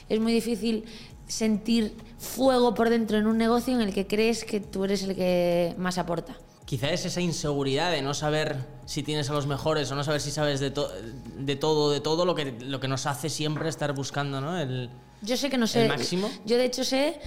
es 0.09 0.19
muy 0.19 0.33
difícil 0.33 0.85
sentir 1.27 1.95
fuego 2.17 2.73
por 2.73 2.89
dentro 2.89 3.17
en 3.17 3.27
un 3.27 3.37
negocio 3.37 3.73
en 3.73 3.81
el 3.81 3.93
que 3.93 4.07
crees 4.07 4.43
que 4.43 4.59
tú 4.59 4.83
eres 4.83 5.03
el 5.03 5.15
que 5.15 5.73
más 5.77 5.97
aporta. 5.97 6.35
Quizá 6.65 6.89
es 6.89 7.05
esa 7.05 7.21
inseguridad 7.21 7.91
de 7.91 8.01
no 8.01 8.13
saber 8.13 8.57
si 8.85 9.03
tienes 9.03 9.29
a 9.29 9.33
los 9.33 9.45
mejores 9.45 9.91
o 9.91 9.95
no 9.95 10.03
saber 10.03 10.19
si 10.19 10.31
sabes 10.31 10.59
de, 10.59 10.71
to 10.71 10.89
de 11.37 11.55
todo, 11.55 11.91
de 11.91 11.99
todo 11.99 12.25
lo 12.25 12.33
que, 12.33 12.55
lo 12.59 12.79
que 12.79 12.87
nos 12.87 13.05
hace 13.05 13.29
siempre 13.29 13.69
estar 13.69 13.93
buscando, 13.93 14.41
¿no? 14.41 14.59
El, 14.59 14.89
yo 15.21 15.37
sé 15.37 15.49
que 15.49 15.57
no 15.57 15.67
sé. 15.67 15.83
El 15.83 15.89
máximo. 15.89 16.29
Yo, 16.45 16.57
de 16.57 16.65
hecho, 16.65 16.83
sé 16.83 17.19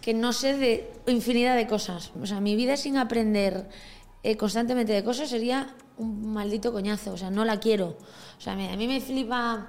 que 0.00 0.14
no 0.14 0.32
sé 0.32 0.56
de 0.56 0.92
infinidad 1.06 1.56
de 1.56 1.66
cosas. 1.66 2.12
O 2.20 2.26
sea, 2.26 2.40
mi 2.40 2.56
vida 2.56 2.76
sin 2.76 2.98
aprender 2.98 3.68
eh, 4.22 4.36
constantemente 4.36 4.92
de 4.92 5.04
cosas 5.04 5.28
sería 5.28 5.74
un 5.96 6.32
maldito 6.32 6.72
coñazo. 6.72 7.12
O 7.12 7.16
sea, 7.16 7.30
no 7.30 7.44
la 7.44 7.60
quiero. 7.60 7.96
O 8.38 8.40
sea, 8.40 8.52
a 8.54 8.76
mí 8.76 8.86
me 8.86 9.00
flipa 9.00 9.68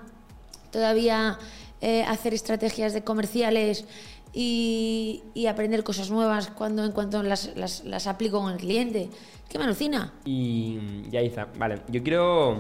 todavía 0.72 1.38
eh, 1.86 2.06
hacer 2.08 2.34
estrategias 2.34 2.94
de 2.94 3.04
comerciales 3.04 3.86
y, 4.32 5.22
y, 5.34 5.48
aprender 5.48 5.84
cosas 5.84 6.10
nuevas 6.10 6.48
cuando 6.48 6.86
en 6.86 6.94
cuanto 6.94 7.22
las, 7.24 7.58
las, 7.58 7.84
las 7.84 8.08
aplico 8.08 8.40
con 8.40 8.54
el 8.54 8.58
cliente. 8.58 9.10
¿Qué 9.50 9.58
me 9.58 9.66
alucina? 9.66 10.14
Y 10.24 11.10
ya, 11.10 11.22
Isa, 11.22 11.50
vale, 11.58 11.82
yo 11.90 12.02
quiero 12.02 12.58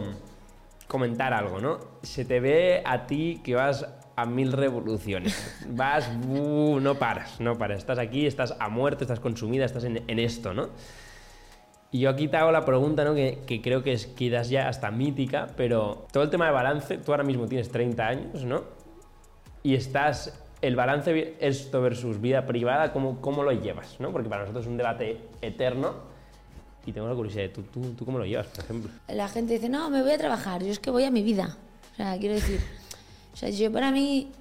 comentar 0.87 1.33
algo, 1.33 1.61
¿no? 1.61 1.79
Se 2.01 2.25
te 2.25 2.41
ve 2.41 2.83
a 2.85 3.07
ti 3.07 3.39
que 3.45 3.55
vas 3.55 3.87
a 4.17 4.25
mil 4.25 4.51
revoluciones. 4.51 5.65
Vas, 5.69 6.11
uh, 6.27 6.81
no 6.81 6.95
paras, 6.95 7.39
no 7.39 7.57
paras. 7.57 7.77
Estás 7.77 7.99
aquí, 7.99 8.27
estás 8.27 8.53
a 8.59 8.67
muerte, 8.67 9.05
estás 9.05 9.21
consumida, 9.21 9.63
estás 9.63 9.85
en, 9.85 10.03
en 10.05 10.19
esto, 10.19 10.53
¿no? 10.53 10.67
Y 11.91 11.99
yo 12.01 12.09
aquí 12.09 12.27
te 12.27 12.35
hago 12.35 12.51
la 12.51 12.65
pregunta, 12.65 13.05
¿no? 13.05 13.15
Que, 13.15 13.39
que, 13.47 13.61
creo 13.61 13.83
que 13.83 13.93
es 13.93 14.05
quizás 14.05 14.49
ya 14.49 14.67
hasta 14.67 14.91
mítica, 14.91 15.47
pero 15.55 16.07
todo 16.11 16.23
el 16.23 16.29
tema 16.29 16.45
de 16.47 16.51
balance, 16.51 16.97
tú 16.97 17.13
ahora 17.13 17.23
mismo 17.23 17.47
tienes 17.47 17.71
30 17.71 18.05
años, 18.05 18.43
¿no? 18.43 18.82
Y 19.63 19.75
estás 19.75 20.33
el 20.61 20.75
balance 20.75 21.35
esto 21.39 21.81
versus 21.81 22.21
vida 22.21 22.45
privada, 22.45 22.93
¿cómo, 22.93 23.19
cómo 23.21 23.43
lo 23.43 23.51
llevas? 23.51 23.99
¿no? 23.99 24.11
Porque 24.11 24.29
para 24.29 24.41
nosotros 24.41 24.65
es 24.65 24.71
un 24.71 24.77
debate 24.77 25.17
eterno 25.41 25.93
y 26.85 26.91
tengo 26.91 27.07
la 27.07 27.15
curiosidad, 27.15 27.49
¿tú, 27.53 27.63
tú, 27.63 27.81
¿tú 27.93 28.05
cómo 28.05 28.17
lo 28.17 28.25
llevas, 28.25 28.47
por 28.47 28.63
ejemplo? 28.63 28.91
La 29.07 29.27
gente 29.27 29.53
dice, 29.53 29.69
no, 29.69 29.89
me 29.89 30.01
voy 30.01 30.11
a 30.11 30.17
trabajar, 30.17 30.63
yo 30.63 30.71
es 30.71 30.79
que 30.79 30.89
voy 30.89 31.05
a 31.05 31.11
mi 31.11 31.23
vida. 31.23 31.57
O 31.93 31.95
sea, 31.95 32.17
quiero 32.17 32.35
decir, 32.35 32.59
o 33.33 33.37
sea, 33.37 33.49
yo 33.49 33.71
para 33.71 33.91
mí 33.91 34.31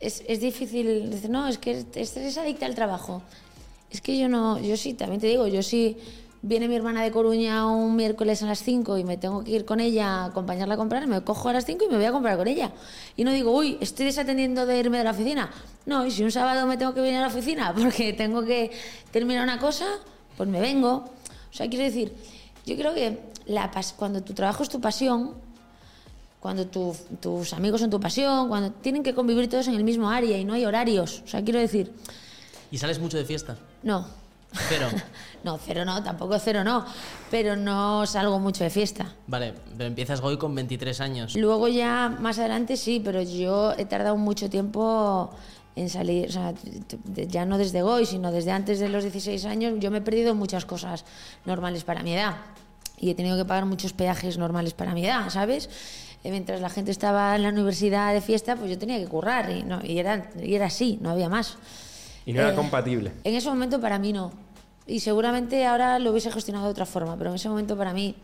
es, 0.00 0.22
es 0.26 0.40
difícil 0.40 1.10
decir, 1.10 1.30
no, 1.30 1.48
es 1.48 1.58
que 1.58 1.84
es, 1.94 2.16
es 2.16 2.38
adicta 2.38 2.66
al 2.66 2.74
trabajo. 2.74 3.22
Es 3.90 4.00
que 4.00 4.18
yo 4.18 4.28
no, 4.28 4.58
yo 4.60 4.76
sí, 4.76 4.94
también 4.94 5.20
te 5.20 5.28
digo, 5.28 5.46
yo 5.46 5.62
sí 5.62 5.96
viene 6.46 6.68
mi 6.68 6.76
hermana 6.76 7.02
de 7.02 7.10
Coruña 7.10 7.66
un 7.66 7.96
miércoles 7.96 8.40
a 8.42 8.46
las 8.46 8.62
5 8.62 8.98
y 8.98 9.04
me 9.04 9.16
tengo 9.16 9.42
que 9.42 9.50
ir 9.50 9.64
con 9.64 9.80
ella 9.80 10.08
a 10.08 10.24
acompañarla 10.26 10.74
a 10.74 10.76
comprar, 10.76 11.04
me 11.08 11.20
cojo 11.22 11.48
a 11.48 11.52
las 11.52 11.66
5 11.66 11.84
y 11.84 11.88
me 11.88 11.96
voy 11.96 12.04
a 12.04 12.12
comprar 12.12 12.36
con 12.36 12.46
ella. 12.46 12.70
Y 13.16 13.24
no 13.24 13.32
digo, 13.32 13.50
uy, 13.50 13.76
estoy 13.80 14.06
desatendiendo 14.06 14.64
de 14.64 14.78
irme 14.78 14.98
de 14.98 15.04
la 15.04 15.10
oficina. 15.10 15.50
No, 15.86 16.06
y 16.06 16.12
si 16.12 16.22
un 16.22 16.30
sábado 16.30 16.64
me 16.66 16.76
tengo 16.76 16.94
que 16.94 17.00
venir 17.00 17.16
a 17.16 17.22
la 17.22 17.26
oficina 17.26 17.74
porque 17.78 18.12
tengo 18.12 18.44
que 18.44 18.70
terminar 19.10 19.42
una 19.42 19.58
cosa, 19.58 19.86
pues 20.36 20.48
me 20.48 20.60
vengo. 20.60 21.04
O 21.50 21.52
sea, 21.52 21.68
quiero 21.68 21.84
decir, 21.84 22.14
yo 22.64 22.76
creo 22.76 22.94
que 22.94 23.18
la 23.46 23.68
cuando 23.96 24.22
tu 24.22 24.32
trabajo 24.32 24.62
es 24.62 24.68
tu 24.68 24.80
pasión, 24.80 25.34
cuando 26.38 26.68
tu, 26.68 26.94
tus 27.20 27.52
amigos 27.54 27.80
son 27.80 27.90
tu 27.90 27.98
pasión, 27.98 28.48
cuando 28.48 28.70
tienen 28.70 29.02
que 29.02 29.14
convivir 29.14 29.50
todos 29.50 29.66
en 29.66 29.74
el 29.74 29.82
mismo 29.82 30.08
área 30.08 30.38
y 30.38 30.44
no 30.44 30.52
hay 30.52 30.64
horarios. 30.64 31.22
O 31.24 31.28
sea, 31.28 31.42
quiero 31.42 31.58
decir... 31.58 31.92
¿Y 32.70 32.78
sales 32.78 33.00
mucho 33.00 33.16
de 33.16 33.24
fiesta? 33.24 33.56
No. 33.82 34.25
Cero. 34.52 34.88
no, 35.44 35.58
cero 35.58 35.84
no, 35.84 36.02
tampoco 36.02 36.38
cero 36.38 36.64
no. 36.64 36.84
Pero 37.30 37.56
no 37.56 38.06
salgo 38.06 38.38
mucho 38.38 38.64
de 38.64 38.70
fiesta. 38.70 39.14
Vale, 39.26 39.54
pero 39.76 39.88
empiezas 39.88 40.20
hoy 40.20 40.36
con 40.36 40.54
23 40.54 41.00
años. 41.00 41.36
Luego 41.36 41.68
ya 41.68 42.08
más 42.20 42.38
adelante 42.38 42.76
sí, 42.76 43.00
pero 43.04 43.22
yo 43.22 43.72
he 43.76 43.84
tardado 43.84 44.16
mucho 44.16 44.48
tiempo 44.48 45.30
en 45.76 45.90
salir, 45.90 46.28
o 46.28 46.32
sea, 46.32 46.54
ya 47.28 47.44
no 47.44 47.58
desde 47.58 47.82
hoy, 47.82 48.06
sino 48.06 48.32
desde 48.32 48.50
antes 48.50 48.78
de 48.78 48.88
los 48.88 49.04
16 49.04 49.44
años, 49.44 49.74
yo 49.78 49.90
me 49.90 49.98
he 49.98 50.00
perdido 50.00 50.34
muchas 50.34 50.64
cosas 50.64 51.04
normales 51.44 51.84
para 51.84 52.02
mi 52.02 52.14
edad. 52.14 52.36
Y 52.98 53.10
he 53.10 53.14
tenido 53.14 53.36
que 53.36 53.44
pagar 53.44 53.66
muchos 53.66 53.92
peajes 53.92 54.38
normales 54.38 54.72
para 54.72 54.94
mi 54.94 55.04
edad, 55.04 55.28
¿sabes? 55.28 55.68
Y 56.24 56.30
mientras 56.30 56.62
la 56.62 56.70
gente 56.70 56.90
estaba 56.90 57.36
en 57.36 57.42
la 57.42 57.50
universidad 57.50 58.14
de 58.14 58.22
fiesta, 58.22 58.56
pues 58.56 58.70
yo 58.70 58.78
tenía 58.78 58.98
que 58.98 59.06
currar 59.06 59.50
y, 59.50 59.64
no, 59.64 59.80
y, 59.84 59.98
era, 59.98 60.30
y 60.42 60.54
era 60.54 60.66
así, 60.66 60.98
no 61.02 61.10
había 61.10 61.28
más. 61.28 61.58
Y 62.26 62.32
no 62.32 62.40
era 62.40 62.52
eh, 62.52 62.54
compatible. 62.54 63.12
En 63.24 63.34
ese 63.34 63.48
momento 63.48 63.80
para 63.80 63.98
mí 63.98 64.12
no. 64.12 64.32
Y 64.86 65.00
seguramente 65.00 65.64
ahora 65.64 65.98
lo 65.98 66.10
hubiese 66.10 66.30
gestionado 66.30 66.66
de 66.66 66.72
otra 66.72 66.86
forma, 66.86 67.16
pero 67.16 67.30
en 67.30 67.36
ese 67.36 67.48
momento 67.48 67.76
para 67.76 67.92
mí 67.92 68.14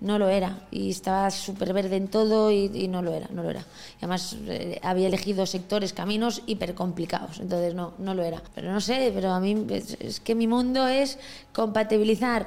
no 0.00 0.18
lo 0.18 0.28
era. 0.28 0.60
Y 0.70 0.90
estaba 0.90 1.30
súper 1.30 1.72
verde 1.72 1.96
en 1.96 2.08
todo 2.08 2.50
y, 2.50 2.70
y, 2.72 2.88
no 2.88 3.02
lo 3.02 3.12
era, 3.12 3.28
no 3.30 3.42
lo 3.42 3.50
era. 3.50 3.60
Y 3.60 3.98
además 3.98 4.36
eh, 4.46 4.80
había 4.82 5.08
elegido 5.08 5.44
sectores, 5.46 5.92
caminos 5.92 6.42
hiper 6.46 6.74
complicados, 6.74 7.40
entonces 7.40 7.74
no, 7.74 7.94
no 7.98 8.14
lo 8.14 8.22
era. 8.22 8.42
Pero 8.54 8.72
no 8.72 8.80
sé, 8.80 9.10
pero 9.14 9.32
a 9.32 9.40
mí 9.40 9.66
es, 9.70 9.96
es 10.00 10.20
que 10.20 10.34
mi 10.34 10.46
mundo 10.46 10.86
es 10.86 11.18
compatibilizar 11.52 12.46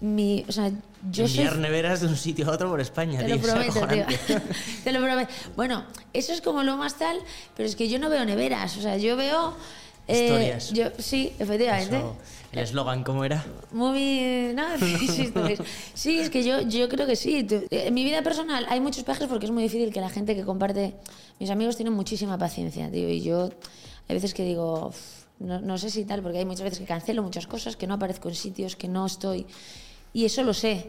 mi, 0.00 0.44
o 0.48 0.52
sea, 0.52 0.70
yo 1.10 1.24
Enviar 1.24 1.52
soy... 1.52 1.62
neveras 1.62 2.00
de 2.00 2.08
un 2.08 2.16
sitio 2.16 2.48
a 2.48 2.52
otro 2.52 2.68
por 2.68 2.80
España, 2.80 3.20
Te 3.20 3.26
tío. 3.26 3.36
lo 3.36 3.42
prometo, 3.42 3.86
tío. 3.86 4.04
Te 4.84 4.92
lo 4.92 5.00
prometo. 5.00 5.32
Bueno, 5.56 5.84
eso 6.12 6.32
es 6.32 6.40
como 6.40 6.62
lo 6.62 6.76
más 6.76 6.98
tal, 6.98 7.18
pero 7.56 7.68
es 7.68 7.76
que 7.76 7.88
yo 7.88 7.98
no 7.98 8.10
veo 8.10 8.24
neveras, 8.24 8.76
o 8.76 8.82
sea, 8.82 8.96
yo 8.96 9.16
veo... 9.16 9.54
Eh, 10.06 10.24
Historias. 10.24 10.72
Yo, 10.72 10.84
sí, 10.98 11.32
efectivamente. 11.38 11.96
Eso, 11.96 12.16
¿El 12.52 12.58
eslogan 12.60 13.02
cómo 13.02 13.24
era? 13.24 13.44
Muy... 13.72 14.52
No, 14.54 14.62
sí, 14.78 15.32
sí, 15.94 16.20
es 16.20 16.30
que 16.30 16.44
yo, 16.44 16.60
yo 16.62 16.88
creo 16.88 17.06
que 17.06 17.16
sí. 17.16 17.46
En 17.70 17.94
mi 17.94 18.04
vida 18.04 18.22
personal 18.22 18.66
hay 18.68 18.80
muchos 18.80 19.02
peajes 19.02 19.26
porque 19.26 19.46
es 19.46 19.52
muy 19.52 19.62
difícil 19.62 19.92
que 19.92 20.00
la 20.00 20.10
gente 20.10 20.36
que 20.36 20.44
comparte... 20.44 20.94
Mis 21.40 21.50
amigos 21.50 21.76
tienen 21.76 21.94
muchísima 21.94 22.38
paciencia, 22.38 22.90
tío, 22.90 23.08
y 23.08 23.22
yo 23.22 23.50
hay 24.08 24.14
veces 24.14 24.34
que 24.34 24.44
digo... 24.44 24.92
No, 25.40 25.60
no 25.60 25.78
sé 25.78 25.90
si 25.90 26.04
tal, 26.04 26.22
porque 26.22 26.38
hay 26.38 26.44
muchas 26.44 26.62
veces 26.62 26.78
que 26.78 26.84
cancelo 26.84 27.22
muchas 27.24 27.48
cosas, 27.48 27.76
que 27.76 27.88
no 27.88 27.94
aparezco 27.94 28.28
en 28.28 28.36
sitios, 28.36 28.76
que 28.76 28.86
no 28.88 29.04
estoy... 29.06 29.46
Y 30.12 30.24
eso 30.24 30.44
lo 30.44 30.54
sé. 30.54 30.86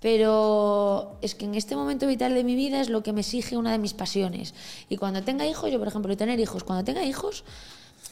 Pero 0.00 1.16
es 1.22 1.34
que 1.34 1.46
en 1.46 1.56
este 1.56 1.74
momento 1.74 2.06
vital 2.06 2.34
de 2.34 2.44
mi 2.44 2.54
vida 2.54 2.80
es 2.80 2.88
lo 2.88 3.02
que 3.02 3.12
me 3.12 3.22
exige 3.22 3.56
una 3.56 3.72
de 3.72 3.78
mis 3.78 3.94
pasiones. 3.94 4.54
Y 4.88 4.96
cuando 4.96 5.22
tenga 5.24 5.44
hijos, 5.44 5.72
yo 5.72 5.78
por 5.78 5.88
ejemplo, 5.88 6.16
tener 6.16 6.38
hijos, 6.38 6.62
cuando 6.62 6.84
tenga 6.84 7.02
hijos, 7.04 7.42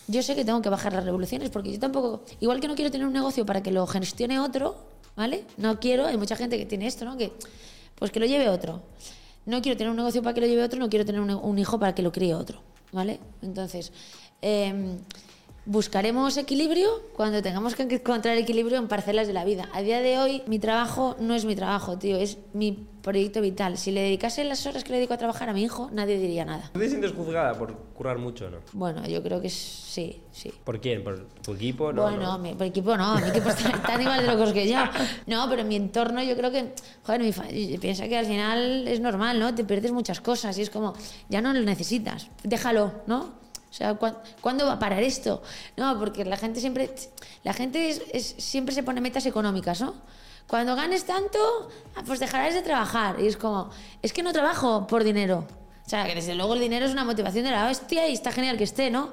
yo 0.08 0.22
sé 0.22 0.34
que 0.34 0.44
tengo 0.44 0.60
que 0.62 0.68
bajar 0.68 0.92
las 0.92 1.04
revoluciones 1.04 1.50
porque 1.50 1.72
yo 1.72 1.78
tampoco, 1.78 2.22
igual 2.40 2.60
que 2.60 2.68
no 2.68 2.74
quiero 2.74 2.90
tener 2.90 3.06
un 3.06 3.12
negocio 3.12 3.46
para 3.46 3.62
que 3.62 3.70
lo 3.70 3.86
gestione 3.86 4.38
otro, 4.40 4.76
¿vale? 5.16 5.44
No 5.56 5.80
quiero, 5.80 6.06
hay 6.06 6.16
mucha 6.16 6.36
gente 6.36 6.58
que 6.58 6.66
tiene 6.66 6.86
esto, 6.86 7.04
¿no? 7.04 7.16
Que 7.16 7.32
pues 7.96 8.10
que 8.10 8.20
lo 8.20 8.26
lleve 8.26 8.48
otro. 8.48 8.82
No 9.46 9.60
quiero 9.62 9.76
tener 9.76 9.90
un 9.90 9.96
negocio 9.96 10.22
para 10.22 10.34
que 10.34 10.40
lo 10.40 10.46
lleve 10.46 10.62
otro, 10.64 10.78
no 10.78 10.88
quiero 10.88 11.04
tener 11.04 11.20
un, 11.20 11.30
un 11.30 11.58
hijo 11.58 11.78
para 11.78 11.94
que 11.94 12.02
lo 12.02 12.12
críe 12.12 12.34
otro, 12.34 12.60
¿vale? 12.92 13.20
Entonces, 13.42 13.92
eh, 14.40 14.96
buscaremos 15.64 16.36
equilibrio 16.36 16.88
cuando 17.14 17.40
tengamos 17.42 17.74
que 17.74 17.82
encontrar 17.84 18.36
equilibrio 18.36 18.78
en 18.78 18.88
parcelas 18.88 19.26
de 19.26 19.32
la 19.32 19.44
vida. 19.44 19.68
A 19.72 19.82
día 19.82 20.00
de 20.00 20.18
hoy, 20.18 20.42
mi 20.46 20.58
trabajo 20.58 21.16
no 21.20 21.34
es 21.34 21.44
mi 21.44 21.54
trabajo, 21.54 21.98
tío, 21.98 22.16
es 22.16 22.38
mi 22.52 22.86
proyecto 23.02 23.40
vital. 23.40 23.78
Si 23.78 23.90
le 23.92 24.00
dedicase 24.02 24.44
las 24.44 24.64
horas 24.66 24.82
que 24.84 24.90
le 24.90 24.96
dedico 24.96 25.14
a 25.14 25.18
trabajar 25.18 25.48
a 25.48 25.52
mi 25.52 25.62
hijo, 25.62 25.88
nadie 25.92 26.18
diría 26.18 26.44
nada. 26.44 26.70
¿Tú 26.72 26.78
te 26.80 26.88
sientes 26.88 27.12
juzgada 27.12 27.54
por 27.54 27.76
currar 27.94 28.18
mucho 28.18 28.50
no? 28.50 28.58
Bueno, 28.72 29.06
yo 29.06 29.22
creo 29.22 29.40
que 29.40 29.50
sí, 29.50 30.20
sí. 30.32 30.52
¿Por 30.64 30.80
quién? 30.80 31.02
¿Por 31.04 31.26
tu 31.42 31.52
equipo? 31.54 31.92
No, 31.92 32.02
bueno, 32.02 32.18
no. 32.22 32.38
Mi, 32.38 32.54
por 32.54 32.66
equipo 32.66 32.96
no, 32.96 33.16
mi 33.20 33.28
equipo 33.28 33.48
está 33.48 33.70
tan 33.82 34.00
igual 34.02 34.20
de 34.26 34.32
locos 34.32 34.52
que 34.52 34.68
yo. 34.68 34.78
No, 35.26 35.48
pero 35.48 35.62
en 35.62 35.68
mi 35.68 35.76
entorno 35.76 36.22
yo 36.22 36.36
creo 36.36 36.50
que, 36.50 36.74
joder, 37.04 37.20
mi 37.22 37.32
fa- 37.32 37.46
piensa 37.80 38.08
que 38.08 38.18
al 38.18 38.26
final 38.26 38.86
es 38.88 39.00
normal, 39.00 39.38
¿no? 39.38 39.54
Te 39.54 39.64
pierdes 39.64 39.92
muchas 39.92 40.20
cosas 40.20 40.56
y 40.58 40.62
es 40.62 40.70
como, 40.70 40.94
ya 41.28 41.40
no 41.40 41.52
lo 41.52 41.60
necesitas, 41.60 42.28
déjalo, 42.42 42.92
¿no? 43.06 43.41
O 43.72 43.74
sea, 43.74 43.94
¿cuán- 43.94 44.18
¿cuándo 44.42 44.66
va 44.66 44.74
a 44.74 44.78
parar 44.78 45.02
esto? 45.02 45.42
No, 45.78 45.98
porque 45.98 46.26
la 46.26 46.36
gente 46.36 46.60
siempre, 46.60 46.94
la 47.42 47.54
gente 47.54 47.94
siempre 48.18 48.74
se 48.74 48.82
pone 48.82 49.00
metas 49.00 49.24
económicas, 49.24 49.80
¿no? 49.80 49.94
Cuando 50.46 50.76
ganes 50.76 51.06
tanto, 51.06 51.38
ah, 51.96 52.02
pues 52.06 52.20
dejarás 52.20 52.52
de 52.52 52.60
trabajar. 52.60 53.18
Y 53.18 53.26
es 53.26 53.38
como, 53.38 53.70
es 54.02 54.12
que 54.12 54.22
no 54.22 54.30
trabajo 54.34 54.86
por 54.86 55.02
dinero. 55.04 55.46
O 55.86 55.88
sea, 55.88 56.04
que 56.06 56.14
desde 56.14 56.34
luego 56.34 56.52
el 56.52 56.60
dinero 56.60 56.84
es 56.84 56.92
una 56.92 57.04
motivación 57.04 57.44
de 57.44 57.50
la 57.50 57.70
hostia 57.70 58.06
y 58.08 58.12
está 58.12 58.30
genial 58.30 58.58
que 58.58 58.64
esté, 58.64 58.90
¿no? 58.90 59.08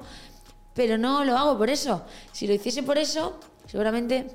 Pero 0.74 0.98
no 0.98 1.24
lo 1.24 1.38
hago 1.38 1.56
por 1.56 1.70
eso. 1.70 2.02
Si 2.32 2.46
lo 2.46 2.52
hiciese 2.52 2.82
por 2.82 2.98
eso, 2.98 3.40
seguramente 3.66 4.30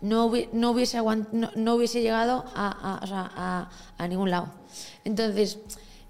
no, 0.00 0.28
hubi- 0.30 0.48
no, 0.52 0.70
hubiese, 0.70 1.00
no, 1.56 1.74
hubiese 1.74 2.02
llegado 2.02 2.44
a, 2.54 3.68
ningún 4.08 4.30
lado. 4.30 4.46
Entonces, 5.04 5.58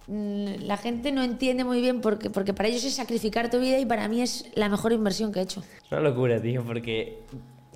la 0.06 0.76
gente 0.76 1.12
no 1.12 1.22
entiende 1.22 1.64
muy 1.64 1.80
bien 1.80 2.00
porque, 2.00 2.28
porque 2.28 2.52
para 2.52 2.68
ellos 2.68 2.84
es 2.84 2.94
sacrificar 2.94 3.50
tu 3.50 3.58
vida 3.58 3.78
y 3.78 3.86
para 3.86 4.08
mí 4.08 4.20
es 4.20 4.50
la 4.54 4.68
mejor 4.68 4.92
inversión 4.92 5.32
que 5.32 5.40
he 5.40 5.42
hecho. 5.42 5.60
Es 5.60 5.92
una 5.92 6.02
locura, 6.02 6.40
tío, 6.40 6.62
porque 6.62 7.22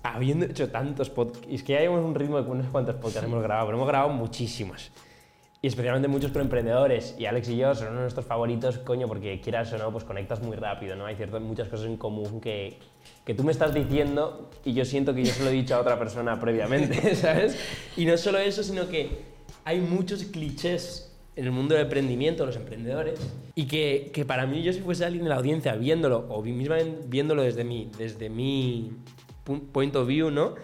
habiendo 0.03 0.47
hecho 0.47 0.70
tantos 0.70 1.09
podcasts, 1.11 1.47
es 1.51 1.62
que 1.62 1.72
ya 1.72 1.81
llevamos 1.81 2.05
un 2.05 2.14
ritmo 2.14 2.41
de 2.41 2.51
unos 2.51 2.66
cuantos 2.66 2.97
podcasts 2.97 3.24
hemos 3.24 3.43
grabado, 3.43 3.66
pero 3.66 3.79
hemos 3.79 3.89
grabado 3.89 4.12
muchísimos. 4.12 4.91
Y 5.61 5.66
especialmente 5.66 6.07
muchos 6.07 6.31
con 6.31 6.43
emprendedores. 6.43 7.16
Y 7.18 7.26
Alex 7.26 7.49
y 7.49 7.57
yo 7.57 7.74
son 7.74 7.89
uno 7.89 7.97
de 7.97 8.03
nuestros 8.03 8.26
favoritos, 8.26 8.79
coño, 8.79 9.09
porque 9.09 9.41
quieras 9.41 9.72
o 9.72 9.79
no, 9.79 9.91
pues 9.91 10.05
conectas 10.05 10.41
muy 10.41 10.57
rápido, 10.57 10.95
¿no? 10.95 11.07
Hay 11.07 11.16
ciertas, 11.16 11.41
muchas 11.41 11.68
cosas 11.68 11.87
en 11.87 11.97
común 11.97 12.41
que, 12.41 12.79
que 13.24 13.35
tú 13.35 13.43
me 13.43 13.51
estás 13.51 13.74
diciendo 13.74 14.51
y 14.64 14.72
yo 14.72 14.85
siento 14.85 15.14
que 15.14 15.24
yo 15.24 15.33
se 15.33 15.43
lo 15.43 15.51
he 15.51 15.53
dicho 15.53 15.74
a 15.74 15.81
otra 15.81 15.99
persona 15.99 16.39
previamente, 16.39 17.14
¿sabes? 17.16 17.59
Y 17.97 18.05
no 18.05 18.16
solo 18.16 18.39
eso, 18.39 18.62
sino 18.62 18.89
que 18.89 19.22
hay 19.64 19.81
muchos 19.81 20.24
clichés 20.26 21.07
en 21.39 21.45
el 21.45 21.53
mundo 21.53 21.74
del 21.76 21.84
emprendimiento, 21.84 22.45
los 22.45 22.57
emprendedores, 22.57 23.20
y 23.55 23.66
que, 23.66 24.11
que 24.12 24.24
para 24.24 24.45
mí 24.45 24.62
yo 24.64 24.72
si 24.72 24.80
fuese 24.80 25.05
alguien 25.05 25.22
de 25.22 25.30
la 25.30 25.36
audiencia 25.36 25.76
viéndolo, 25.76 26.26
o 26.28 26.43
vi- 26.43 26.53
misma 26.53 26.78
viéndolo 27.07 27.43
desde 27.43 27.62
mi, 27.62 27.91
desde 27.97 28.28
mi 28.28 28.91
point 29.72 29.95
of 29.95 30.09
view, 30.09 30.30
¿no? 30.32 30.55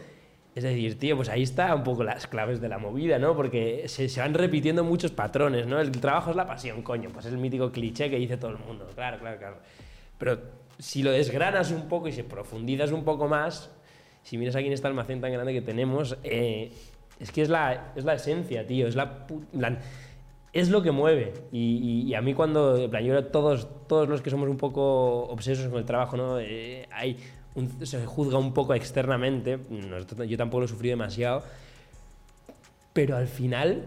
Es 0.57 0.64
decir, 0.64 0.99
tío, 0.99 1.16
pues 1.16 1.29
ahí 1.29 1.43
está 1.43 1.75
un 1.75 1.85
poco 1.85 2.03
las 2.03 2.27
claves 2.27 2.61
de 2.61 2.68
la 2.68 2.79
movida, 2.79 3.18
¿no? 3.20 3.37
Porque 3.37 3.85
se, 3.87 4.09
se 4.09 4.20
van 4.20 4.35
repitiendo 4.35 4.83
muchos 4.83 5.12
patrones, 5.12 5.66
¿no? 5.66 5.81
El 5.81 5.93
trabajo 5.93 6.31
es 6.31 6.37
la 6.37 6.47
pasión, 6.47 6.83
coño, 6.83 7.09
pues 7.12 7.27
es 7.27 7.33
el 7.33 7.39
mítico 7.39 7.70
cliché 7.70 8.11
que 8.11 8.16
dice 8.16 8.37
todo 8.37 8.51
el 8.51 8.59
mundo, 8.59 8.89
claro, 8.97 9.18
claro, 9.20 9.39
claro. 9.39 9.57
Pero 10.18 10.39
si 10.79 11.03
lo 11.05 11.12
desgranas 11.12 11.70
un 11.70 11.89
poco 11.89 12.09
y 12.09 12.12
se 12.12 12.25
profundizas 12.25 12.91
un 12.91 13.05
poco 13.05 13.29
más, 13.29 13.70
si 14.25 14.39
miras 14.39 14.57
aquí 14.57 14.66
en 14.66 14.72
este 14.72 14.87
almacén 14.89 15.20
tan 15.20 15.33
grande 15.33 15.53
que 15.53 15.62
tenemos, 15.62 16.16
eh, 16.25 16.72
es 17.20 17.31
que 17.31 17.43
es 17.43 17.49
la, 17.49 17.93
es 17.95 18.05
la 18.05 18.14
esencia, 18.14 18.66
tío, 18.66 18.89
es 18.89 18.97
la... 18.97 19.27
plan, 19.27 19.79
es 20.55 20.70
lo 20.70 20.82
que 20.82 20.92
mueve. 20.92 21.34
Y, 21.52 22.14
a 22.14 22.22
mí 22.22 22.32
cuando, 22.32 22.78
en 22.78 22.88
plan, 22.88 23.05
yo 23.05 23.11
creo 23.11 23.26
todos, 23.26 23.68
todos 23.88 24.09
los 24.09 24.22
que 24.22 24.30
somos 24.30 24.48
un 24.48 24.57
poco 24.57 25.24
obsesos 25.24 25.68
con 25.68 25.78
el 25.78 25.84
trabajo, 25.84 26.16
¿no? 26.16 26.38
Eh, 26.38 26.88
hay 26.90 27.18
se 27.82 28.05
juzga 28.05 28.36
un 28.38 28.52
poco 28.52 28.74
externamente, 28.74 29.61
yo 30.26 30.36
tampoco 30.36 30.62
lo 30.62 30.68
sufrido 30.68 30.92
demasiado, 30.94 31.44
pero 32.92 33.16
al 33.16 33.28
final, 33.28 33.84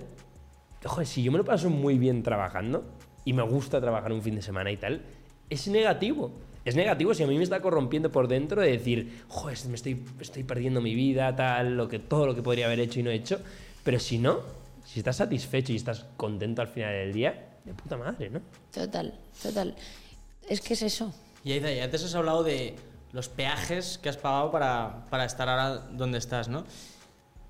joder, 0.86 1.06
si 1.06 1.22
yo 1.22 1.34
me 1.34 1.38
lo 1.38 1.44
paso 1.44 1.70
muy 1.70 1.98
bien 1.98 2.24
trabajando 2.24 2.86
y 3.26 3.34
me 3.34 3.44
gusta 3.44 3.82
trabajar 3.82 4.14
un 4.14 4.22
fin 4.22 4.36
de 4.36 4.42
semana 4.42 4.72
y 4.72 4.78
tal, 4.78 5.02
es 5.50 5.68
negativo. 5.68 6.32
Es 6.64 6.76
negativo 6.76 7.14
si 7.14 7.24
a 7.24 7.28
mí 7.28 7.38
me 7.38 7.44
está 7.44 7.62
corrompiendo 7.62 8.10
por 8.10 8.30
dentro 8.30 8.62
de 8.62 8.72
decir, 8.72 9.24
joder, 9.28 9.58
me 9.68 9.76
estoy, 9.76 10.04
estoy 10.20 10.44
perdiendo 10.44 10.82
mi 10.82 10.96
vida, 10.96 11.36
tal, 11.36 11.76
lo 11.76 11.90
que, 11.90 12.00
todo 12.00 12.26
lo 12.26 12.36
que 12.36 12.42
podría 12.42 12.68
haber 12.68 12.80
hecho 12.80 13.02
y 13.02 13.04
no 13.04 13.10
he 13.10 13.16
hecho. 13.16 13.40
Pero 13.84 14.00
si 14.00 14.18
no, 14.18 14.40
si 14.88 15.02
estás 15.02 15.18
satisfecho 15.18 15.74
y 15.74 15.76
estás 15.76 16.06
contento 16.16 16.62
al 16.62 16.70
final 16.70 16.94
del 16.94 17.12
día, 17.12 17.50
de 17.66 17.74
puta 17.74 17.98
madre, 17.98 18.30
¿no? 18.30 18.40
Total, 18.74 19.14
total. 19.44 19.76
Es 20.48 20.62
que 20.62 20.76
es 20.76 20.82
eso. 20.82 21.14
Y 21.44 21.54
y 21.54 21.80
antes 21.80 22.06
has 22.06 22.16
hablado 22.16 22.44
de 22.44 22.74
los 23.12 23.28
peajes 23.28 23.98
que 23.98 24.08
has 24.08 24.16
pagado 24.16 24.50
para, 24.50 25.06
para 25.10 25.26
estar 25.26 25.50
ahora 25.50 25.88
donde 25.92 26.18
estás, 26.18 26.48
¿no? 26.48 26.64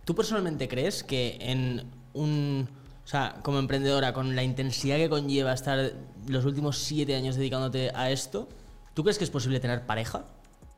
¿Tú 0.03 0.15
personalmente 0.15 0.67
crees 0.67 1.03
que 1.03 1.37
en 1.39 1.85
un... 2.13 2.67
O 3.05 3.07
sea, 3.07 3.35
como 3.43 3.59
emprendedora, 3.59 4.13
con 4.13 4.35
la 4.35 4.43
intensidad 4.43 4.97
que 4.97 5.07
conlleva 5.07 5.53
estar 5.53 5.93
los 6.27 6.43
últimos 6.43 6.79
siete 6.79 7.15
años 7.15 7.35
dedicándote 7.35 7.91
a 7.93 8.09
esto, 8.09 8.49
¿tú 8.95 9.03
crees 9.03 9.17
que 9.17 9.23
es 9.23 9.29
posible 9.29 9.59
tener 9.59 9.85
pareja 9.85 10.25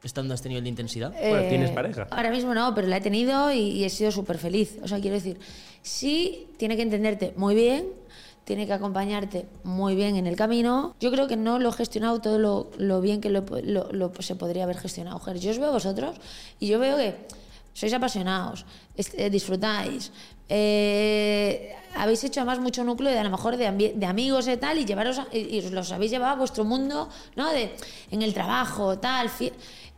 estando 0.03 0.33
a 0.33 0.35
este 0.35 0.49
nivel 0.49 0.63
de 0.63 0.69
intensidad? 0.69 1.11
Bueno, 1.11 1.47
¿tienes 1.47 1.71
Eh, 1.71 1.73
pareja? 1.73 2.07
Ahora 2.11 2.31
mismo 2.31 2.53
no, 2.53 2.73
pero 2.75 2.87
la 2.87 2.97
he 2.97 3.01
tenido 3.01 3.51
y, 3.51 3.59
y 3.59 3.83
he 3.83 3.89
sido 3.89 4.11
súper 4.11 4.37
feliz. 4.37 4.77
O 4.83 4.87
sea, 4.87 4.99
quiero 4.99 5.15
decir, 5.15 5.39
sí 5.81 6.47
tiene 6.57 6.75
que 6.75 6.83
entenderte 6.83 7.33
muy 7.35 7.55
bien, 7.55 7.87
tiene 8.45 8.65
que 8.65 8.73
acompañarte 8.73 9.45
muy 9.63 9.95
bien 9.95 10.15
en 10.15 10.25
el 10.25 10.35
camino. 10.35 10.95
Yo 10.99 11.11
creo 11.11 11.27
que 11.27 11.35
no 11.37 11.59
lo 11.59 11.69
he 11.69 11.73
gestionado 11.73 12.19
todo 12.19 12.39
lo, 12.39 12.71
lo 12.77 13.01
bien 13.01 13.21
que 13.21 13.29
lo, 13.29 13.43
lo- 13.63 13.91
lo 13.91 14.11
se 14.19 14.35
podría 14.35 14.63
haber 14.63 14.77
gestionado. 14.77 15.19
Yo 15.35 15.51
os 15.51 15.59
veo 15.59 15.67
a 15.69 15.71
vosotros 15.71 16.15
y 16.59 16.67
yo 16.67 16.79
veo 16.79 16.97
que 16.97 17.15
sois 17.73 17.93
apasionados, 17.93 18.65
eh, 18.97 19.29
disfrutáis. 19.29 20.11
eh, 20.49 21.75
habéis 21.95 22.23
hecho 22.23 22.39
además 22.41 22.59
mucho 22.59 22.83
núcleo 22.83 23.11
de 23.11 23.19
a 23.19 23.23
lo 23.23 23.29
mejor 23.29 23.55
de, 23.57 23.67
amigos 24.05 24.47
y 24.47 24.57
tal 24.57 24.77
y 24.79 24.85
llevaros 24.85 25.19
a- 25.19 25.27
y, 25.31 25.55
y 25.55 25.59
os 25.59 25.71
los 25.71 25.91
habéis 25.91 26.11
llevado 26.11 26.33
a 26.33 26.35
vuestro 26.35 26.63
mundo 26.65 27.07
no 27.35 27.51
de 27.51 27.71
en 28.11 28.21
el 28.21 28.33
trabajo 28.33 28.97
tal 28.99 29.29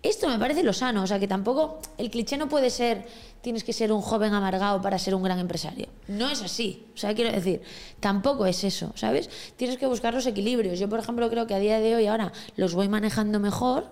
esto 0.03 0.27
me 0.27 0.39
parece 0.39 0.63
lo 0.63 0.73
sano, 0.73 1.03
o 1.03 1.07
sea 1.07 1.19
que 1.19 1.27
tampoco 1.27 1.79
el 1.97 2.09
cliché 2.09 2.37
no 2.37 2.49
puede 2.49 2.69
ser 2.69 3.05
tienes 3.41 3.63
que 3.63 3.73
ser 3.73 3.91
un 3.91 4.01
joven 4.01 4.33
amargado 4.33 4.81
para 4.81 4.99
ser 4.99 5.15
un 5.15 5.23
gran 5.23 5.39
empresario. 5.39 5.87
No 6.07 6.29
es 6.29 6.41
así, 6.43 6.85
o 6.93 6.97
sea, 6.97 7.13
quiero 7.15 7.31
decir, 7.31 7.61
tampoco 7.99 8.45
es 8.45 8.63
eso, 8.63 8.91
¿sabes? 8.95 9.29
Tienes 9.57 9.77
que 9.77 9.87
buscar 9.87 10.13
los 10.13 10.27
equilibrios. 10.27 10.77
Yo, 10.79 10.87
por 10.87 10.99
ejemplo, 10.99 11.27
creo 11.29 11.47
que 11.47 11.55
a 11.55 11.59
día 11.59 11.79
de 11.79 11.95
hoy 11.95 12.05
ahora 12.05 12.31
los 12.55 12.75
voy 12.75 12.87
manejando 12.87 13.39
mejor 13.39 13.87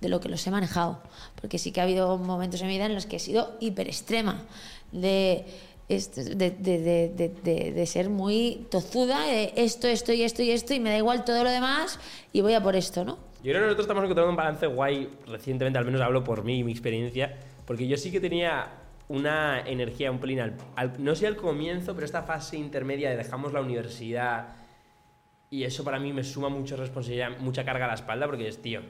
de 0.00 0.08
lo 0.08 0.20
que 0.20 0.28
los 0.28 0.46
he 0.46 0.50
manejado, 0.52 1.00
porque 1.40 1.58
sí 1.58 1.72
que 1.72 1.80
ha 1.80 1.84
habido 1.84 2.16
momentos 2.18 2.60
en 2.60 2.68
mi 2.68 2.74
vida 2.74 2.86
en 2.86 2.94
los 2.94 3.06
que 3.06 3.16
he 3.16 3.20
sido 3.20 3.56
hiper 3.60 3.88
extrema 3.88 4.42
de 4.92 5.46
este, 5.88 6.22
de, 6.36 6.50
de, 6.50 6.78
de, 6.78 7.28
de- 7.42 7.72
de 7.72 7.86
ser 7.86 8.08
muy 8.08 8.66
tozuda, 8.70 9.26
de 9.26 9.52
esto, 9.56 9.88
esto 9.88 10.12
y 10.12 10.22
esto 10.22 10.42
y 10.42 10.50
esto, 10.52 10.74
y 10.74 10.80
me 10.80 10.90
da 10.90 10.96
igual 10.98 11.24
todo 11.24 11.42
lo 11.44 11.50
demás, 11.50 11.98
y 12.32 12.40
voy 12.40 12.54
a 12.54 12.62
por 12.62 12.76
esto, 12.76 13.04
¿no? 13.04 13.18
Yo 13.42 13.50
creo 13.50 13.54
que 13.54 13.60
nosotros 13.66 13.84
estamos 13.84 14.04
encontrando 14.04 14.30
un 14.30 14.36
balance 14.36 14.66
guay 14.66 15.08
recientemente, 15.26 15.78
al 15.78 15.84
menos 15.84 16.00
hablo 16.00 16.22
por 16.22 16.44
mí 16.44 16.58
y 16.60 16.64
mi 16.64 16.70
experiencia, 16.72 17.36
porque 17.66 17.88
yo 17.88 17.96
sí 17.96 18.12
que 18.12 18.20
tenía 18.20 18.68
una 19.08 19.60
energía 19.66 20.10
un 20.12 20.20
pelín, 20.20 20.40
al, 20.40 20.54
no 21.02 21.14
sé 21.16 21.26
al 21.26 21.36
comienzo, 21.36 21.94
pero 21.94 22.04
esta 22.04 22.22
fase 22.22 22.56
intermedia 22.56 23.10
de 23.10 23.16
dejamos 23.16 23.52
la 23.52 23.60
universidad 23.60 24.48
y 25.50 25.64
eso 25.64 25.82
para 25.82 25.98
mí 25.98 26.12
me 26.12 26.22
suma 26.22 26.48
mucha 26.48 26.76
responsabilidad, 26.76 27.36
mucha 27.40 27.64
carga 27.64 27.86
a 27.86 27.88
la 27.88 27.94
espalda, 27.94 28.26
porque 28.26 28.46
es, 28.46 28.62
tío, 28.62 28.80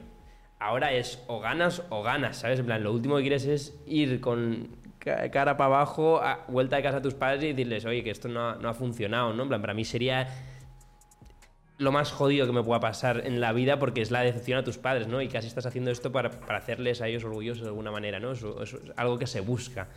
ahora 0.59 0.93
es 0.93 1.21
o 1.27 1.39
ganas 1.39 1.83
o 1.89 2.03
ganas, 2.03 2.37
¿sabes? 2.37 2.59
En 2.59 2.67
plan, 2.67 2.83
lo 2.83 2.93
último 2.93 3.15
que 3.17 3.23
quieres 3.23 3.45
es 3.45 3.75
ir 3.87 4.21
con 4.21 4.67
ca- 4.99 5.29
cara 5.31 5.57
para 5.57 5.65
abajo, 5.75 6.21
vuelta 6.47 6.75
de 6.75 6.83
casa 6.83 6.97
a 6.97 7.01
tus 7.01 7.15
padres 7.15 7.43
y 7.43 7.47
decirles, 7.47 7.85
oye, 7.85 8.03
que 8.03 8.11
esto 8.11 8.29
no 8.29 8.55
no 8.57 8.69
ha 8.69 8.73
funcionado, 8.75 9.33
¿no? 9.33 9.43
En 9.43 9.49
plan, 9.49 9.61
para 9.61 9.73
mí 9.73 9.83
sería 9.83 10.27
lo 11.83 11.91
más 11.91 12.11
jodido 12.11 12.45
que 12.45 12.51
me 12.51 12.63
pueda 12.63 12.79
pasar 12.79 13.23
en 13.25 13.39
la 13.39 13.53
vida 13.53 13.79
porque 13.79 14.01
es 14.01 14.11
la 14.11 14.21
decepción 14.21 14.57
a 14.57 14.63
tus 14.63 14.77
padres, 14.77 15.07
¿no? 15.07 15.21
Y 15.21 15.27
casi 15.27 15.47
estás 15.47 15.65
haciendo 15.65 15.91
esto 15.91 16.11
para, 16.11 16.29
para 16.31 16.57
hacerles 16.57 17.01
a 17.01 17.07
ellos 17.07 17.23
orgullosos 17.23 17.63
de 17.63 17.69
alguna 17.69 17.91
manera, 17.91 18.19
¿no? 18.19 18.31
Eso, 18.31 18.61
eso 18.61 18.77
es 18.77 18.91
algo 18.95 19.17
que 19.17 19.27
se 19.27 19.41
busca. 19.41 19.89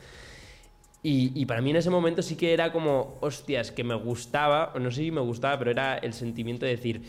Y, 1.02 1.32
y 1.40 1.46
para 1.46 1.60
mí 1.60 1.70
en 1.70 1.76
ese 1.76 1.90
momento 1.90 2.22
sí 2.22 2.36
que 2.36 2.52
era 2.52 2.72
como, 2.72 3.18
hostias, 3.20 3.70
que 3.70 3.84
me 3.84 3.94
gustaba, 3.94 4.72
no 4.78 4.90
sé 4.90 5.02
si 5.02 5.10
me 5.10 5.20
gustaba, 5.20 5.58
pero 5.58 5.70
era 5.70 5.98
el 5.98 6.12
sentimiento 6.12 6.66
de 6.66 6.72
decir, 6.72 7.02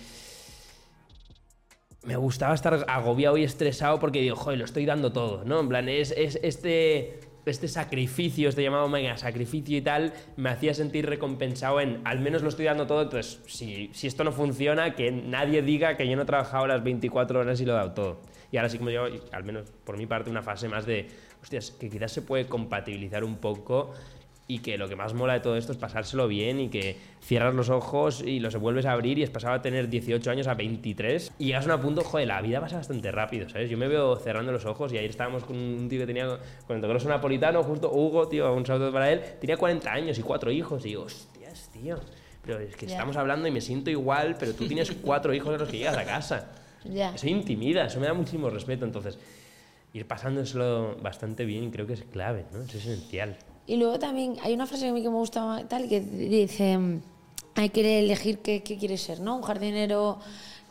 me 2.03 2.15
gustaba 2.15 2.53
estar 2.53 2.86
agobiado 2.88 3.38
y 3.38 3.43
estresado 3.43 3.99
porque 3.99 4.21
digo, 4.21 4.36
joder, 4.36 4.59
lo 4.59 4.65
estoy 4.65 4.86
dando 4.86 5.11
todo, 5.11 5.43
¿no? 5.43 5.59
En 5.59 5.67
plan, 5.67 5.89
es, 5.89 6.11
es 6.11 6.39
este 6.41 7.19
este 7.51 7.67
sacrificio, 7.67 8.49
este 8.49 8.63
llamado 8.63 8.87
mega 8.89 9.17
sacrificio 9.17 9.77
y 9.77 9.81
tal, 9.81 10.13
me 10.35 10.49
hacía 10.49 10.73
sentir 10.73 11.05
recompensado 11.05 11.79
en 11.81 12.01
al 12.03 12.19
menos 12.19 12.41
lo 12.41 12.49
estoy 12.49 12.65
dando 12.65 12.87
todo, 12.87 13.03
entonces 13.03 13.41
si, 13.47 13.89
si 13.93 14.07
esto 14.07 14.23
no 14.23 14.31
funciona, 14.31 14.95
que 14.95 15.11
nadie 15.11 15.61
diga 15.61 15.97
que 15.97 16.07
yo 16.07 16.15
no 16.15 16.23
he 16.23 16.25
trabajado 16.25 16.67
las 16.67 16.83
24 16.83 17.39
horas 17.39 17.59
y 17.61 17.65
lo 17.65 17.73
he 17.73 17.75
dado 17.75 17.91
todo. 17.93 18.21
Y 18.51 18.57
ahora 18.57 18.69
sí 18.69 18.77
como 18.77 18.89
yo, 18.89 19.05
al 19.31 19.43
menos 19.43 19.69
por 19.83 19.97
mi 19.97 20.05
parte, 20.05 20.29
una 20.29 20.41
fase 20.41 20.69
más 20.69 20.85
de, 20.85 21.07
hostias, 21.41 21.71
que 21.71 21.89
quizás 21.89 22.11
se 22.11 22.21
puede 22.21 22.47
compatibilizar 22.47 23.23
un 23.23 23.37
poco 23.37 23.93
y 24.49 24.59
que 24.59 24.77
lo 24.77 24.87
que 24.87 24.95
más 24.95 25.13
mola 25.13 25.33
de 25.33 25.39
todo 25.41 25.57
esto 25.57 25.73
es 25.73 25.77
pasárselo 25.77 26.27
bien 26.27 26.61
y 26.61 26.69
que 26.69 26.95
cierras 27.21 27.53
los 27.53 27.69
ojos 27.69 28.23
y 28.25 28.39
los 28.39 28.55
vuelves 28.55 28.85
a 28.85 28.93
abrir 28.93 29.17
y 29.19 29.23
es 29.23 29.29
pasado 29.29 29.53
a 29.55 29.61
tener 29.61 29.89
18 29.89 30.31
años 30.31 30.47
a 30.47 30.53
23 30.53 31.33
y 31.37 31.45
llegas 31.47 31.67
a 31.67 31.75
un 31.75 31.81
punto, 31.81 32.01
joder, 32.03 32.29
la 32.29 32.41
vida 32.41 32.61
pasa 32.61 32.77
bastante 32.77 33.11
rápido, 33.11 33.49
¿sabes? 33.49 33.69
Yo 33.69 33.77
me 33.77 33.89
veo 33.89 34.15
cerrando 34.15 34.53
los 34.53 34.65
ojos 34.65 34.93
y 34.93 34.97
ayer 34.97 35.09
estábamos 35.09 35.43
con 35.43 35.57
un 35.57 35.89
tío 35.89 35.99
que 35.99 36.05
tenía, 36.07 36.39
con 36.65 36.77
el 36.77 36.81
grosso 36.81 37.09
napolitano, 37.09 37.61
justo 37.63 37.91
Hugo, 37.91 38.29
tío, 38.29 38.53
un 38.53 38.65
saludo 38.65 38.91
para 38.93 39.11
él, 39.11 39.21
tenía 39.41 39.57
40 39.57 39.91
años 39.91 40.17
y 40.17 40.21
cuatro 40.21 40.49
hijos 40.49 40.85
y 40.85 40.89
digo, 40.89 41.03
hostias, 41.03 41.69
tío, 41.73 41.99
pero 42.45 42.59
es 42.59 42.75
que 42.77 42.85
Ya. 42.87 42.93
estamos 42.93 43.17
hablando 43.17 43.49
y 43.49 43.51
me 43.51 43.59
siento 43.59 43.89
igual, 43.89 44.37
pero 44.39 44.53
tú 44.53 44.65
tienes 44.65 44.89
cuatro 44.93 45.33
hijos 45.33 45.51
de 45.51 45.57
los 45.59 45.67
que 45.67 45.79
llegas 45.79 45.97
a 45.97 46.05
casa. 46.05 46.51
Ya. 46.85 47.13
Eso 47.13 47.27
intimida, 47.27 47.87
eso 47.87 47.99
me 47.99 48.07
da 48.07 48.13
muchísimo 48.13 48.49
respeto, 48.49 48.85
entonces 48.85 49.19
ir 49.91 50.07
pasándoselo 50.07 50.95
bastante 51.01 51.43
bien 51.43 51.69
creo 51.69 51.85
que 51.85 51.93
es 51.93 52.03
clave, 52.03 52.45
¿no? 52.53 52.61
Es 52.61 52.73
esencial. 52.75 53.35
Y 53.68 53.76
luego 53.76 53.99
también 53.99 54.38
hay 54.41 54.53
una 54.53 54.65
frase 54.65 54.88
a 54.88 54.93
mí 54.93 55.01
que 55.01 55.09
me 55.09 55.15
gusta 55.15 55.65
tal 55.68 55.88
que 55.88 55.99
dice, 55.99 56.78
mm, 56.78 57.01
hay 57.55 57.70
que 57.70 57.99
elegir 57.99 58.39
qué, 58.39 58.63
qué 58.63 58.78
quieres 58.78 59.01
ser, 59.01 59.20
¿no? 59.20 59.36
Un 59.36 59.43
jardinero 59.43 60.20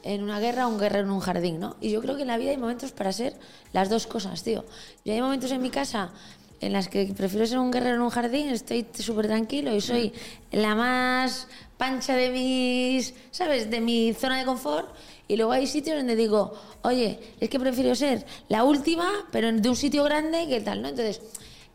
en 0.03 0.23
una 0.23 0.41
guerra 0.41 0.67
o 0.67 0.71
un 0.71 0.79
guerrero 0.79 1.05
en 1.05 1.11
un 1.11 1.21
jardín, 1.21 1.61
¿no? 1.61 1.77
Y 1.81 1.91
yo 1.91 2.01
creo 2.01 2.17
que 2.17 2.23
en 2.23 2.29
la 2.29 2.39
vida 2.39 2.51
hay 2.51 2.57
momentos 2.57 2.93
para 2.93 3.13
ser 3.13 3.37
las 3.73 3.91
dos 3.91 4.07
cosas, 4.07 4.43
tío. 4.43 4.65
Yo 5.05 5.13
hay 5.13 5.21
momentos 5.21 5.51
en 5.51 5.61
mi 5.61 5.71
casa 5.71 6.13
en 6.61 6.73
las 6.73 6.89
que 6.89 7.13
prefiero 7.17 7.47
ser 7.47 7.59
un 7.59 7.71
guerrero 7.71 7.97
en 7.97 8.03
un 8.03 8.11
jardín, 8.11 8.49
estoy 8.49 8.87
súper 8.99 9.27
tranquilo 9.27 9.75
y 9.75 9.81
soy 9.81 10.13
la 10.53 10.75
más 10.75 11.49
pancha 11.77 12.17
de 12.17 12.31
mis, 12.31 13.15
¿sabes? 13.31 13.71
De 13.71 13.81
mi 13.81 14.15
zona 14.15 14.39
de 14.39 14.45
confort. 14.45 14.89
Y 15.29 15.37
luego 15.37 15.53
hay 15.53 15.67
sitios 15.67 15.97
donde 15.97 16.17
digo, 16.17 16.55
oye, 16.83 17.19
es 17.41 17.51
que 17.51 17.59
prefiero 17.59 17.95
ser 17.95 18.25
la 18.49 18.65
última, 18.65 19.27
pero 19.33 19.53
de 19.53 19.69
un 19.69 19.77
sitio 19.77 20.05
grande 20.05 20.47
que 20.49 20.61
tal, 20.61 20.83
¿no? 20.83 20.89
Entonces, 20.89 21.21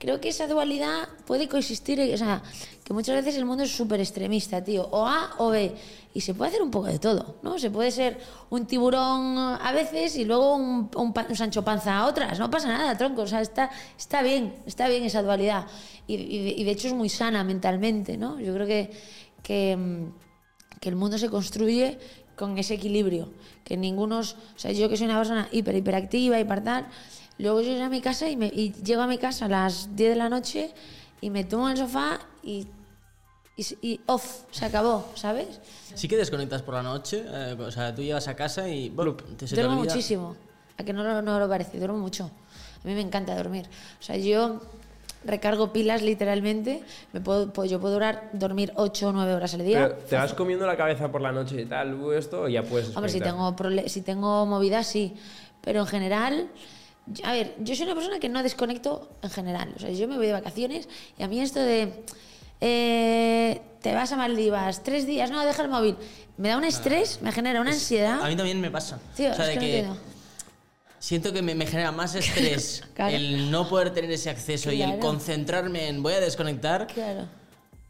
creo 0.01 0.19
que 0.19 0.29
esa 0.29 0.47
dualidad 0.47 1.07
puede 1.27 1.47
coexistir, 1.47 2.01
o 2.11 2.17
sea, 2.17 2.41
que 2.83 2.91
muchas 2.91 3.15
veces 3.15 3.35
el 3.35 3.45
mundo 3.45 3.63
es 3.63 3.71
súper 3.71 3.99
extremista, 3.99 4.63
tío, 4.63 4.87
o 4.89 5.05
A 5.05 5.35
o 5.37 5.51
B, 5.51 5.75
y 6.15 6.21
se 6.21 6.33
puede 6.33 6.49
hacer 6.49 6.63
un 6.63 6.71
poco 6.71 6.87
de 6.87 6.97
todo, 6.97 7.37
¿no? 7.43 7.59
Se 7.59 7.69
puede 7.69 7.91
ser 7.91 8.17
un 8.49 8.65
tiburón 8.65 9.37
a 9.37 9.71
veces 9.71 10.15
y 10.17 10.25
luego 10.25 10.55
un, 10.55 10.89
un 10.95 11.13
un 11.29 11.35
Sancho 11.35 11.63
Panza 11.63 11.99
a 11.99 12.07
otras, 12.07 12.39
no 12.39 12.49
pasa 12.49 12.69
nada, 12.69 12.97
tronco, 12.97 13.21
o 13.21 13.27
sea, 13.27 13.41
está, 13.41 13.69
está 13.95 14.23
bien, 14.23 14.55
está 14.65 14.89
bien 14.89 15.03
esa 15.03 15.21
dualidad, 15.21 15.67
y, 16.07 16.15
y 16.15 16.55
y 16.57 16.63
de 16.63 16.71
hecho 16.71 16.87
es 16.87 16.95
muy 16.95 17.07
sana 17.07 17.43
mentalmente, 17.43 18.17
¿no? 18.17 18.39
Yo 18.39 18.55
creo 18.55 18.65
que, 18.65 18.89
que, 19.43 19.77
mm, 19.77 20.79
que 20.79 20.89
el 20.89 20.95
mundo 20.95 21.19
se 21.19 21.29
construye 21.29 21.99
con 22.35 22.57
ese 22.57 22.73
equilibrio, 22.73 23.31
que 23.63 23.77
ningunos, 23.77 24.35
o 24.55 24.59
sea, 24.59 24.71
yo 24.71 24.89
que 24.89 24.97
soy 24.97 25.05
una 25.05 25.19
persona 25.19 25.47
hiper, 25.51 25.75
hiperactiva, 25.75 26.39
hiper 26.39 26.63
tal, 26.63 26.87
luego 27.41 27.61
yo 27.61 27.71
llego 27.73 27.83
a 27.85 27.89
mi 27.89 28.01
casa 28.01 28.29
y, 28.29 28.35
me, 28.37 28.47
y 28.47 28.73
llego 28.83 29.01
a 29.01 29.07
mi 29.07 29.17
casa 29.17 29.45
a 29.45 29.49
las 29.49 29.95
10 29.95 30.11
de 30.11 30.15
la 30.15 30.29
noche 30.29 30.73
y 31.19 31.29
me 31.29 31.43
tomo 31.43 31.67
en 31.69 31.73
el 31.73 31.77
sofá 31.77 32.19
y, 32.43 32.67
y, 33.57 33.65
y 33.81 34.01
off, 34.05 34.43
se 34.51 34.65
acabó, 34.65 35.09
¿sabes? 35.15 35.59
Sí 35.93 36.07
que 36.07 36.17
desconectas 36.17 36.61
por 36.61 36.73
la 36.75 36.83
noche, 36.83 37.23
eh, 37.27 37.55
o 37.59 37.71
sea, 37.71 37.93
tú 37.93 38.01
llegas 38.01 38.27
a 38.27 38.35
casa 38.35 38.67
y 38.69 38.89
bueno, 38.89 39.15
te, 39.15 39.47
se 39.47 39.55
te 39.55 39.61
duermo 39.61 39.77
olvida. 39.79 39.93
muchísimo, 39.93 40.35
a 40.77 40.83
que 40.83 40.93
no, 40.93 41.03
lo- 41.03 41.21
no 41.21 41.39
lo 41.39 41.49
parece, 41.49 41.77
duermo 41.77 41.97
mucho. 41.97 42.31
A 42.83 42.87
mí 42.87 42.93
me 42.95 43.01
encanta 43.01 43.35
dormir. 43.35 43.67
O 43.99 44.03
sea, 44.03 44.17
yo 44.17 44.61
recargo 45.23 45.71
pilas 45.71 46.01
literalmente, 46.01 46.81
me 47.13 47.21
puedo, 47.21 47.53
pues 47.53 47.69
yo 47.69 47.79
puedo 47.79 47.93
durar, 47.93 48.29
dormir 48.33 48.71
8 48.75 49.09
o 49.09 49.11
9 49.11 49.35
horas 49.35 49.53
al 49.53 49.63
día. 49.63 49.89
Pero 49.89 49.99
te 50.09 50.15
vas 50.15 50.33
comiendo 50.33 50.65
la 50.65 50.75
cabeza 50.75 51.11
por 51.11 51.21
la 51.21 51.31
noche 51.31 51.61
y 51.61 51.65
tal, 51.65 51.93
¿u 51.93 52.11
esto, 52.13 52.43
o 52.43 52.47
ya 52.47 52.63
puedes 52.63 52.95
Hombre, 52.95 53.11
si 53.11 53.19
tengo, 53.21 53.55
si 53.85 54.01
tengo 54.01 54.45
movidas, 54.47 54.87
sí. 54.87 55.13
Pero 55.61 55.81
en 55.81 55.85
general, 55.87 56.47
a 57.23 57.31
ver, 57.33 57.55
yo 57.59 57.75
soy 57.75 57.85
una 57.85 57.95
persona 57.95 58.19
que 58.19 58.29
no 58.29 58.43
desconecto 58.43 59.09
en 59.21 59.29
general. 59.29 59.73
O 59.75 59.79
sea, 59.79 59.89
yo 59.91 60.07
me 60.07 60.17
voy 60.17 60.27
de 60.27 60.33
vacaciones 60.33 60.87
y 61.17 61.23
a 61.23 61.27
mí 61.27 61.41
esto 61.41 61.59
de. 61.59 62.03
eh, 62.61 63.61
te 63.81 63.93
vas 63.95 64.11
a 64.11 64.15
Maldivas, 64.17 64.83
tres 64.83 65.07
días, 65.07 65.31
no, 65.31 65.43
deja 65.45 65.63
el 65.63 65.69
móvil. 65.69 65.97
Me 66.37 66.49
da 66.49 66.57
un 66.57 66.63
estrés, 66.63 67.19
me 67.21 67.31
genera 67.31 67.59
una 67.61 67.71
ansiedad. 67.71 68.21
A 68.21 68.27
mí 68.27 68.35
también 68.35 68.61
me 68.61 68.69
pasa. 68.71 68.99
Tío, 69.15 69.31
o 69.31 69.35
sea, 69.35 69.51
es 69.51 69.59
de 69.59 69.59
que 69.59 69.81
no 69.83 69.93
que 69.93 69.99
siento 70.99 71.33
que 71.33 71.41
me, 71.41 71.55
me 71.55 71.65
genera 71.65 71.91
más 71.91 72.13
estrés 72.15 72.83
Claro. 72.93 73.15
el 73.15 73.49
no 73.49 73.67
poder 73.67 73.89
tener 73.91 74.11
ese 74.11 74.29
acceso 74.29 74.71
y 74.71 74.81
el 74.83 74.87
Claro. 74.89 74.99
concentrarme 75.01 75.87
en 75.87 76.03
voy 76.03 76.13
a 76.13 76.19
desconectar 76.19 76.85
Claro. 76.87 77.27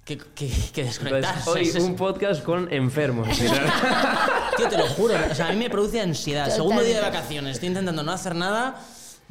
que, 0.06 0.18
que, 0.18 0.50
que 0.74 0.84
desconectar. 0.86 1.36
Entonces, 1.40 1.48
hoy 1.54 1.62
Es- 1.68 1.76
es- 1.76 1.84
un 1.84 1.96
podcast 1.98 2.42
con 2.44 2.72
enfermos. 2.74 3.28
Tío, 4.58 4.70
te 4.70 4.78
lo 4.78 4.88
juro. 4.88 5.16
O 5.30 5.36
sea, 5.36 5.48
a 5.48 5.52
mí 5.52 5.58
me 5.58 5.70
produce 5.70 6.00
ansiedad. 6.00 6.50
Segundo 6.50 6.82
día 6.82 6.90
de 6.90 6.96
Totalmente. 6.96 7.18
vacaciones, 7.20 7.52
estoy 7.56 7.68
intentando 7.68 8.02
no 8.04 8.12
hacer 8.14 8.34
nada. 8.36 8.80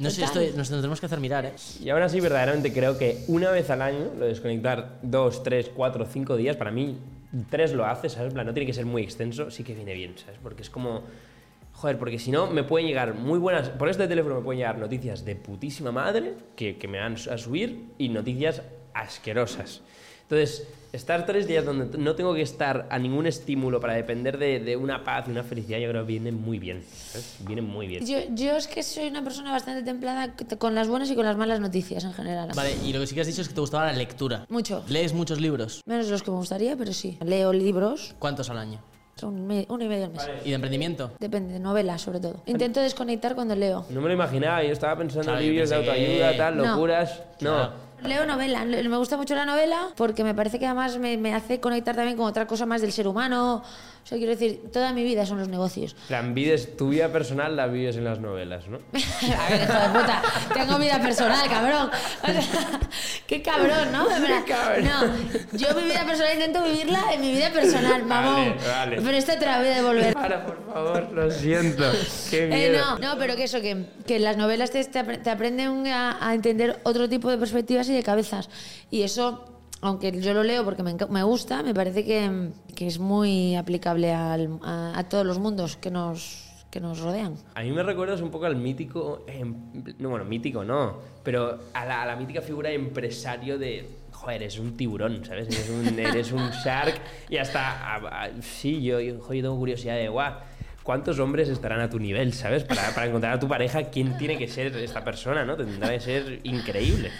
No 0.00 0.10
sé, 0.10 0.24
estoy, 0.24 0.52
nos 0.56 0.70
tenemos 0.70 0.98
que 0.98 1.06
hacer 1.06 1.20
mirar, 1.20 1.44
¿eh? 1.44 1.52
y 1.82 1.90
ahora 1.90 2.08
sí, 2.08 2.20
verdaderamente 2.20 2.72
creo 2.72 2.96
que 2.96 3.22
una 3.28 3.50
vez 3.50 3.68
al 3.68 3.82
año, 3.82 4.10
lo 4.16 4.24
de 4.24 4.28
desconectar 4.28 4.98
dos, 5.02 5.42
tres, 5.42 5.70
cuatro, 5.74 6.06
cinco 6.06 6.36
días, 6.36 6.56
para 6.56 6.70
mí, 6.70 6.96
tres 7.50 7.74
lo 7.74 7.84
hace, 7.84 8.08
¿sabes? 8.08 8.28
En 8.28 8.34
plan, 8.34 8.46
no 8.46 8.54
tiene 8.54 8.66
que 8.66 8.72
ser 8.72 8.86
muy 8.86 9.02
extenso, 9.02 9.50
sí 9.50 9.62
que 9.62 9.74
viene 9.74 9.92
bien, 9.92 10.16
¿sabes? 10.16 10.40
Porque 10.42 10.62
es 10.62 10.70
como. 10.70 11.02
Joder, 11.74 11.98
porque 11.98 12.18
si 12.18 12.30
no, 12.30 12.46
me 12.46 12.64
pueden 12.64 12.88
llegar 12.88 13.14
muy 13.14 13.38
buenas. 13.38 13.68
Por 13.68 13.88
este 13.88 14.08
teléfono 14.08 14.36
me 14.36 14.42
pueden 14.42 14.58
llegar 14.58 14.78
noticias 14.78 15.24
de 15.24 15.36
putísima 15.36 15.92
madre 15.92 16.34
que, 16.56 16.76
que 16.76 16.88
me 16.88 16.98
van 16.98 17.14
a 17.14 17.38
subir 17.38 17.90
y 17.96 18.08
noticias 18.08 18.62
asquerosas. 18.92 19.82
Entonces, 20.22 20.66
estar 20.92 21.24
tres 21.26 21.46
días 21.46 21.64
donde 21.64 21.96
no 21.98 22.14
tengo 22.14 22.34
que 22.34 22.42
estar 22.42 22.86
a 22.90 22.98
ningún 22.98 23.26
estímulo 23.26 23.78
para 23.80 23.94
depender 23.94 24.38
de, 24.38 24.58
de 24.60 24.76
una 24.76 25.04
paz 25.04 25.26
y 25.28 25.30
una 25.30 25.42
felicidad, 25.44 25.78
yo 25.78 25.88
creo 25.88 26.02
que 26.04 26.08
viene 26.12 26.32
muy 26.32 26.58
bien. 26.58 26.82
¿sabes? 26.92 27.36
Viene 27.46 27.62
muy 27.62 27.86
bien. 27.86 28.04
Yo, 28.06 28.18
yo 28.34 28.56
es 28.56 28.66
que 28.66 28.82
soy 28.82 29.06
una 29.08 29.22
persona 29.22 29.52
bastante 29.52 29.82
templada 29.82 30.34
con 30.58 30.74
las 30.74 30.88
buenas 30.88 31.10
y 31.10 31.14
con 31.14 31.24
las 31.24 31.36
malas 31.36 31.60
noticias 31.60 32.04
en 32.04 32.12
general. 32.12 32.50
Vale, 32.54 32.74
y 32.84 32.92
lo 32.92 33.00
que 33.00 33.06
sí 33.06 33.14
que 33.14 33.20
has 33.20 33.26
dicho 33.26 33.42
es 33.42 33.48
que 33.48 33.54
te 33.54 33.60
gustaba 33.60 33.86
la 33.86 33.92
lectura. 33.92 34.46
Mucho. 34.48 34.84
¿Lees 34.88 35.12
muchos 35.14 35.40
libros? 35.40 35.80
Menos 35.86 36.06
de 36.06 36.12
los 36.12 36.22
que 36.22 36.30
me 36.30 36.36
gustaría, 36.38 36.76
pero 36.76 36.92
sí. 36.92 37.18
Leo 37.24 37.52
libros, 37.52 38.14
¿Cuántos 38.18 38.50
al 38.50 38.58
año? 38.58 38.80
son 39.16 39.46
me- 39.46 39.66
uno 39.68 39.84
y 39.84 39.88
medio 39.88 40.06
al 40.06 40.12
mes. 40.12 40.22
¿Y 40.46 40.48
de 40.48 40.54
emprendimiento? 40.54 41.10
Depende, 41.20 41.52
de 41.52 41.60
novelas 41.60 42.00
sobre 42.00 42.20
todo. 42.20 42.42
Intento 42.46 42.80
desconectar 42.80 43.34
cuando 43.34 43.54
leo. 43.54 43.84
No 43.90 44.00
me 44.00 44.08
lo 44.08 44.14
imaginaba, 44.14 44.64
yo 44.64 44.72
estaba 44.72 44.96
pensando 44.96 45.24
Claro, 45.24 45.40
en 45.40 45.46
libros 45.50 45.68
de 45.68 45.80
que- 45.82 45.90
autoayuda, 45.90 46.36
tal, 46.38 46.56
No. 46.56 46.64
locuras. 46.64 47.18
No. 47.40 47.50
Claro. 47.50 47.72
Leo 48.02 48.24
novela, 48.24 48.64
me 48.64 48.96
gusta 48.96 49.16
mucho 49.16 49.34
la 49.34 49.44
novela 49.44 49.88
porque 49.96 50.24
me 50.24 50.34
parece 50.34 50.58
que 50.58 50.66
además 50.66 50.96
me, 50.98 51.16
me 51.18 51.34
hace 51.34 51.60
conectar 51.60 51.94
también 51.94 52.16
con 52.16 52.26
otra 52.26 52.46
cosa 52.46 52.64
más 52.64 52.80
del 52.80 52.92
ser 52.92 53.06
humano. 53.06 53.62
O 54.02 54.06
sea, 54.10 54.18
quiero 54.18 54.32
decir, 54.32 54.60
toda 54.72 54.92
mi 54.92 55.04
vida 55.04 55.24
son 55.24 55.38
los 55.38 55.48
negocios. 55.48 55.92
En 56.02 56.06
plan, 56.08 56.34
vives, 56.34 56.76
tu 56.76 56.88
vida 56.88 57.12
personal 57.12 57.54
la 57.54 57.66
vives 57.68 57.96
en 57.96 58.04
las 58.04 58.18
novelas, 58.18 58.66
¿no? 58.66 58.78
A 58.92 59.50
ver, 59.50 59.62
hijo 59.62 59.72
de 59.72 59.88
puta, 60.00 60.22
tengo 60.52 60.78
vida 60.78 61.00
personal, 61.00 61.48
cabrón. 61.48 61.90
O 62.22 62.26
sea, 62.26 62.80
qué 63.26 63.40
cabrón, 63.42 63.92
¿no? 63.92 64.06
Plan, 64.06 64.42
cabrón. 64.46 64.84
No, 64.84 65.58
yo 65.58 65.74
mi 65.76 65.82
vida 65.84 66.04
personal 66.04 66.32
intento 66.34 66.62
vivirla 66.64 67.00
en 67.14 67.20
mi 67.20 67.32
vida 67.32 67.50
personal, 67.50 68.04
mamón. 68.04 68.56
Vale, 68.56 68.68
vale. 68.68 68.96
Pero 69.02 69.16
esta 69.16 69.38
te 69.38 69.46
la 69.46 69.58
voy 69.58 69.68
a 69.68 69.74
devolver. 69.76 70.14
Para, 70.14 70.44
por 70.44 70.64
favor, 70.72 71.12
lo 71.12 71.30
siento. 71.30 71.84
Qué 72.30 72.44
Eh, 72.46 72.48
miedo. 72.70 72.84
no, 72.84 72.98
no, 72.98 73.18
pero 73.18 73.36
que 73.36 73.44
eso, 73.44 73.60
que, 73.60 73.84
que 74.06 74.18
las 74.18 74.36
novelas 74.36 74.70
te, 74.72 74.82
te 74.84 75.30
aprenden 75.30 75.86
a, 75.86 76.26
a 76.26 76.34
entender 76.34 76.80
otro 76.82 77.08
tipo 77.08 77.30
de 77.30 77.38
perspectivas 77.38 77.88
y 77.88 77.92
de 77.92 78.02
cabezas. 78.02 78.48
Y 78.90 79.02
eso, 79.02 79.44
aunque 79.80 80.20
yo 80.20 80.34
lo 80.34 80.42
leo 80.42 80.64
porque 80.64 80.82
me, 80.82 80.94
me 81.08 81.22
gusta, 81.22 81.62
me 81.62 81.74
parece 81.74 82.04
que, 82.04 82.50
es 82.86 82.98
muy 82.98 83.56
aplicable 83.56 84.12
al- 84.12 84.58
a, 84.62 84.98
a 84.98 85.08
todos 85.08 85.26
los 85.26 85.38
mundos 85.38 85.76
que 85.76 85.90
nos, 85.90 86.46
rodean. 87.00 87.34
A 87.54 87.62
mí 87.62 87.72
me 87.72 87.82
recuerdas 87.82 88.20
un 88.20 88.30
poco 88.30 88.46
al 88.46 88.56
mítico, 88.56 89.24
em, 89.26 89.54
no, 89.98 90.10
bueno, 90.10 90.24
mítico 90.24 90.64
no, 90.64 90.98
pero 91.22 91.58
a 91.74 91.84
la, 91.84 92.16
mítica 92.16 92.42
figura 92.42 92.70
empresario 92.70 93.58
de, 93.58 93.88
joder, 94.12 94.42
eres 94.42 94.58
un 94.58 94.76
tiburón, 94.76 95.24
¿sabes? 95.24 95.48
Eres 95.48 95.68
un, 95.70 95.98
eres 95.98 96.32
un 96.32 96.50
shark 96.50 97.00
y 97.28 97.38
hasta, 97.38 98.30
sí, 98.40 98.82
yo, 98.82 99.00
yo 99.00 99.18
tengo 99.28 99.56
curiosidad 99.56 99.96
de, 99.96 100.08
guau, 100.08 100.34
¿cuántos 100.90 101.20
hombres 101.20 101.48
estarán 101.48 101.80
a 101.80 101.88
tu 101.88 102.00
nivel, 102.00 102.34
¿sabes? 102.34 102.64
Para, 102.64 102.92
para 102.92 103.06
encontrar 103.06 103.34
a 103.34 103.38
tu 103.38 103.46
pareja, 103.46 103.84
¿quién 103.84 104.18
tiene 104.18 104.36
que 104.36 104.48
ser 104.48 104.74
esta 104.74 105.04
persona, 105.04 105.44
¿no? 105.44 105.56
Tendrá 105.56 105.90
que 105.90 106.00
ser 106.00 106.40
increíble. 106.42 107.12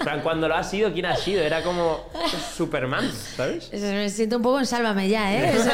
Plan, 0.00 0.22
cuando 0.22 0.48
lo 0.48 0.54
ha 0.54 0.62
sido, 0.62 0.90
¿quién 0.90 1.04
ha 1.04 1.14
sido? 1.14 1.42
Era 1.42 1.62
como 1.62 2.00
Superman, 2.56 3.12
¿sabes? 3.12 3.68
Eso, 3.70 3.84
Me 3.84 4.08
siento 4.08 4.38
un 4.38 4.42
poco 4.42 4.58
en 4.58 4.64
sálvame 4.64 5.10
ya, 5.10 5.34
¿eh? 5.34 5.50
Eso, 5.54 5.68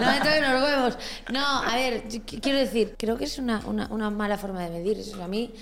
no 0.00 0.06
me 0.06 0.18
toquen 0.18 0.52
los 0.52 0.62
huevos. 0.62 0.98
No, 1.32 1.62
a 1.62 1.76
ver, 1.76 2.02
quiero 2.42 2.58
decir, 2.58 2.94
creo 2.98 3.16
que 3.16 3.24
es 3.24 3.38
una, 3.38 3.62
una, 3.64 3.86
una 3.86 4.10
mala 4.10 4.36
forma 4.36 4.60
de 4.62 4.68
medir. 4.68 4.98
O 4.98 5.02
sea, 5.02 5.24
a 5.24 5.28
mí, 5.28 5.54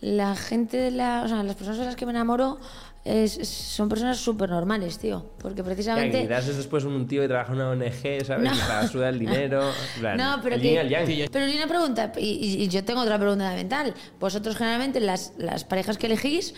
la 0.00 0.34
gente, 0.34 0.78
de 0.78 0.92
la, 0.92 1.24
o 1.26 1.28
sea, 1.28 1.42
las 1.42 1.56
personas 1.56 1.80
de 1.80 1.84
las 1.84 1.96
que 1.96 2.06
me 2.06 2.12
enamoro 2.12 2.58
es- 3.04 3.48
son 3.48 3.88
personas 3.88 4.18
súper 4.18 4.50
normales, 4.50 4.98
tío. 4.98 5.24
Porque 5.38 5.58
Ya, 5.58 5.64
precisamente... 5.64 6.22
quizás 6.22 6.48
es 6.48 6.56
después 6.56 6.84
un 6.84 7.06
tío 7.06 7.22
que 7.22 7.28
trabaja 7.28 7.52
en 7.52 7.58
una 7.60 7.70
ONG, 7.70 8.24
¿sabes? 8.26 8.50
No. 8.50 8.56
Y 8.56 8.58
para 8.60 8.86
suda 8.88 9.08
el 9.08 9.18
dinero. 9.18 9.62
plan, 10.00 10.16
No, 10.16 10.40
pero 10.42 10.56
el 10.56 10.62
que- 10.62 11.28
Pero 11.32 11.44
hay 11.44 11.56
una 11.56 11.66
pregunta, 11.66 12.12
y, 12.18 12.62
y- 12.64 12.68
yo 12.68 12.84
tengo 12.84 13.00
otra 13.00 13.18
pregunta 13.18 13.44
fundamental. 13.44 13.94
Vosotros 14.20 14.56
generalmente, 14.56 15.00
las, 15.00 15.32
las 15.38 15.64
parejas 15.64 15.96
que 15.98 16.06
elegís, 16.06 16.54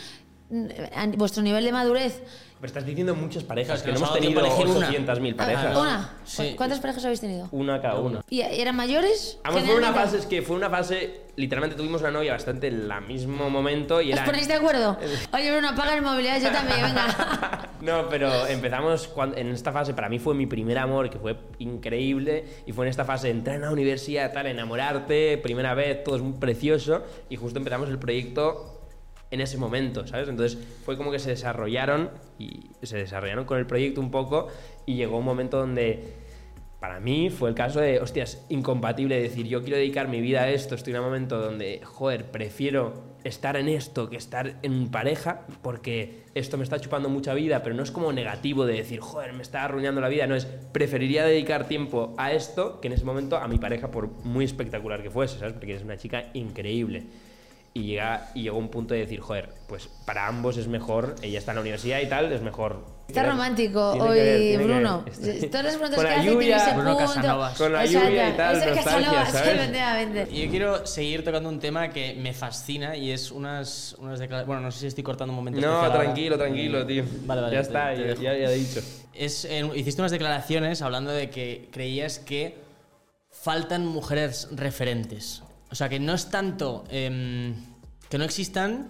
a 0.96 1.06
vuestro 1.16 1.42
nivel 1.42 1.64
de 1.64 1.72
madurez. 1.72 2.22
Me 2.60 2.66
estás 2.66 2.84
diciendo 2.84 3.14
muchas 3.14 3.42
parejas, 3.42 3.82
Claro, 3.82 3.94
que 3.94 4.00
no 4.00 4.06
hemos 4.06 4.20
tenido 4.20 4.42
tiempo 4.42 4.60
a 4.60 4.64
elegir 4.64 4.76
una. 4.76 5.14
800.000 5.14 5.34
parejas. 5.34 5.76
Ah, 5.76 5.80
¿Una? 5.80 6.14
Sí. 6.24 6.54
¿Cuántas 6.58 6.78
parejas 6.78 7.04
habéis 7.06 7.20
tenido? 7.20 7.48
Una 7.52 7.80
cada 7.80 7.98
una. 8.00 8.20
¿Y 8.28 8.42
eran 8.42 8.76
mayores? 8.76 9.38
Vamos, 9.42 9.62
fue 9.62 9.76
una 9.76 9.94
fase, 9.94 10.18
es 10.18 10.26
que 10.26 10.42
fue 10.42 10.56
una 10.56 10.68
fase, 10.68 11.22
literalmente 11.36 11.74
tuvimos 11.74 12.02
una 12.02 12.10
novia 12.10 12.32
bastante 12.32 12.68
en 12.68 12.90
el 12.90 13.02
mismo 13.08 13.48
momento 13.48 14.02
y 14.02 14.12
¿Os 14.12 14.20
ponéis 14.20 14.46
de 14.46 14.54
acuerdo? 14.54 14.98
Oye, 15.32 15.50
Bruno, 15.52 15.70
apaga 15.70 15.94
el 15.94 16.02
móvil, 16.02 16.26
¿eh? 16.26 16.38
yo 16.42 16.52
también, 16.52 16.82
venga. 16.82 17.66
No, 17.80 18.10
pero 18.10 18.46
empezamos 18.46 19.08
cuando, 19.08 19.38
en 19.38 19.48
esta 19.52 19.72
fase, 19.72 19.94
para 19.94 20.10
mí 20.10 20.18
fue 20.18 20.34
mi 20.34 20.44
primer 20.44 20.76
amor, 20.76 21.08
que 21.08 21.18
fue 21.18 21.34
increíble, 21.60 22.44
y 22.66 22.72
fue 22.72 22.84
en 22.84 22.90
esta 22.90 23.06
fase 23.06 23.28
de 23.28 23.32
entrar 23.32 23.56
en 23.56 23.62
la 23.62 23.70
universidad, 23.70 24.34
tal, 24.34 24.48
enamorarte, 24.48 25.38
primera 25.38 25.72
vez, 25.72 26.04
todo 26.04 26.16
es 26.16 26.20
muy 26.22 26.34
precioso, 26.38 27.02
y 27.30 27.36
justo 27.36 27.58
empezamos 27.58 27.88
el 27.88 27.98
proyecto 27.98 28.69
en 29.30 29.40
ese 29.40 29.58
momento, 29.58 30.06
¿sabes? 30.06 30.28
Entonces 30.28 30.58
fue 30.84 30.96
como 30.96 31.10
que 31.10 31.18
se 31.18 31.30
desarrollaron, 31.30 32.10
y 32.38 32.70
se 32.82 32.96
desarrollaron 32.98 33.44
con 33.44 33.58
el 33.58 33.66
proyecto 33.66 34.00
un 34.00 34.10
poco, 34.10 34.48
y 34.86 34.96
llegó 34.96 35.18
un 35.18 35.24
momento 35.24 35.58
donde 35.58 36.14
para 36.80 36.98
mí 36.98 37.28
fue 37.28 37.50
el 37.50 37.54
caso 37.54 37.78
de, 37.78 38.00
hostias, 38.00 38.44
incompatible 38.48 39.20
decir, 39.20 39.46
yo 39.46 39.60
quiero 39.62 39.76
dedicar 39.76 40.08
mi 40.08 40.22
vida 40.22 40.42
a 40.42 40.50
esto, 40.50 40.74
estoy 40.74 40.94
en 40.94 41.00
un 41.00 41.04
momento 41.04 41.38
donde, 41.38 41.82
joder, 41.84 42.30
prefiero 42.30 43.10
estar 43.22 43.56
en 43.56 43.68
esto 43.68 44.08
que 44.08 44.16
estar 44.16 44.56
en 44.62 44.90
pareja, 44.90 45.42
porque 45.60 46.24
esto 46.34 46.56
me 46.56 46.64
está 46.64 46.80
chupando 46.80 47.10
mucha 47.10 47.34
vida, 47.34 47.62
pero 47.62 47.74
no 47.74 47.82
es 47.82 47.90
como 47.90 48.14
negativo 48.14 48.64
de 48.64 48.76
decir, 48.76 49.00
joder, 49.00 49.34
me 49.34 49.42
está 49.42 49.64
arruinando 49.64 50.00
la 50.00 50.08
vida, 50.08 50.26
no 50.26 50.34
es, 50.34 50.46
preferiría 50.46 51.26
dedicar 51.26 51.68
tiempo 51.68 52.14
a 52.16 52.32
esto 52.32 52.80
que 52.80 52.88
en 52.88 52.94
ese 52.94 53.04
momento 53.04 53.36
a 53.36 53.46
mi 53.46 53.58
pareja, 53.58 53.90
por 53.90 54.08
muy 54.24 54.46
espectacular 54.46 55.02
que 55.02 55.10
fuese, 55.10 55.38
¿sabes? 55.38 55.52
Porque 55.52 55.74
es 55.74 55.82
una 55.82 55.98
chica 55.98 56.30
increíble. 56.32 57.08
Y, 57.72 57.82
llega, 57.84 58.30
y 58.34 58.42
llegó 58.42 58.58
un 58.58 58.68
punto 58.68 58.94
de 58.94 59.00
decir, 59.00 59.20
joder, 59.20 59.50
pues 59.68 59.88
para 60.04 60.26
ambos 60.26 60.56
es 60.56 60.66
mejor, 60.66 61.14
ella 61.22 61.38
está 61.38 61.52
en 61.52 61.56
la 61.56 61.60
universidad 61.60 62.00
y 62.00 62.08
tal, 62.08 62.32
es 62.32 62.42
mejor. 62.42 62.84
Está 63.06 63.24
romántico 63.24 63.92
Tiene 63.92 64.08
hoy, 64.08 64.18
ver, 64.18 64.38
tiene 64.40 64.64
Bruno. 64.64 65.02
ver. 65.04 65.12
Estoy- 65.12 65.48
Todas 65.50 65.64
las 65.66 65.74
preguntas 65.76 65.96
Con 65.96 66.04
que 66.04 66.10
la 66.12 66.18
hace 66.20 66.30
lluvia, 66.30 66.56
ese 66.56 66.74
Bruno 66.74 66.96
punto. 66.96 67.06
Casanovas. 67.14 67.58
Con 67.58 67.72
la 67.72 67.86
lluvia 67.86 68.28
y 68.28 68.32
tal, 68.32 68.56
es 68.56 68.66
nostalgia, 68.76 69.26
sí, 69.26 69.32
¿sabes? 69.32 70.32
Yo 70.32 70.50
quiero 70.50 70.86
seguir 70.86 71.24
tocando 71.24 71.48
un 71.48 71.60
tema 71.60 71.90
que 71.90 72.14
me 72.14 72.32
fascina 72.34 72.96
y 72.96 73.12
es 73.12 73.30
unas, 73.30 73.94
unas 73.98 74.18
declaraciones. 74.18 74.46
Bueno, 74.48 74.62
no 74.62 74.70
sé 74.72 74.80
si 74.80 74.86
estoy 74.88 75.04
cortando 75.04 75.32
un 75.32 75.36
momento. 75.36 75.60
No, 75.60 75.72
ahora. 75.80 75.92
tranquilo, 76.00 76.36
tranquilo, 76.38 76.84
tío. 76.86 77.04
Vale, 77.24 77.40
vale. 77.42 77.54
Ya 77.54 77.62
te- 77.62 77.66
está, 77.68 77.94
te 77.94 78.00
ya, 78.22 78.32
ya, 78.32 78.38
ya 78.38 78.50
he 78.50 78.54
dicho. 78.56 78.80
Es, 79.14 79.44
eh, 79.44 79.68
hiciste 79.76 80.02
unas 80.02 80.12
declaraciones 80.12 80.82
hablando 80.82 81.10
de 81.12 81.30
que 81.30 81.68
creías 81.72 82.18
que 82.18 82.56
faltan 83.30 83.86
mujeres 83.86 84.48
referentes. 84.52 85.42
O 85.70 85.74
sea, 85.74 85.88
que 85.88 86.00
no 86.00 86.14
es 86.14 86.30
tanto 86.30 86.84
em, 86.90 87.54
que 88.08 88.18
no 88.18 88.24
existan, 88.24 88.88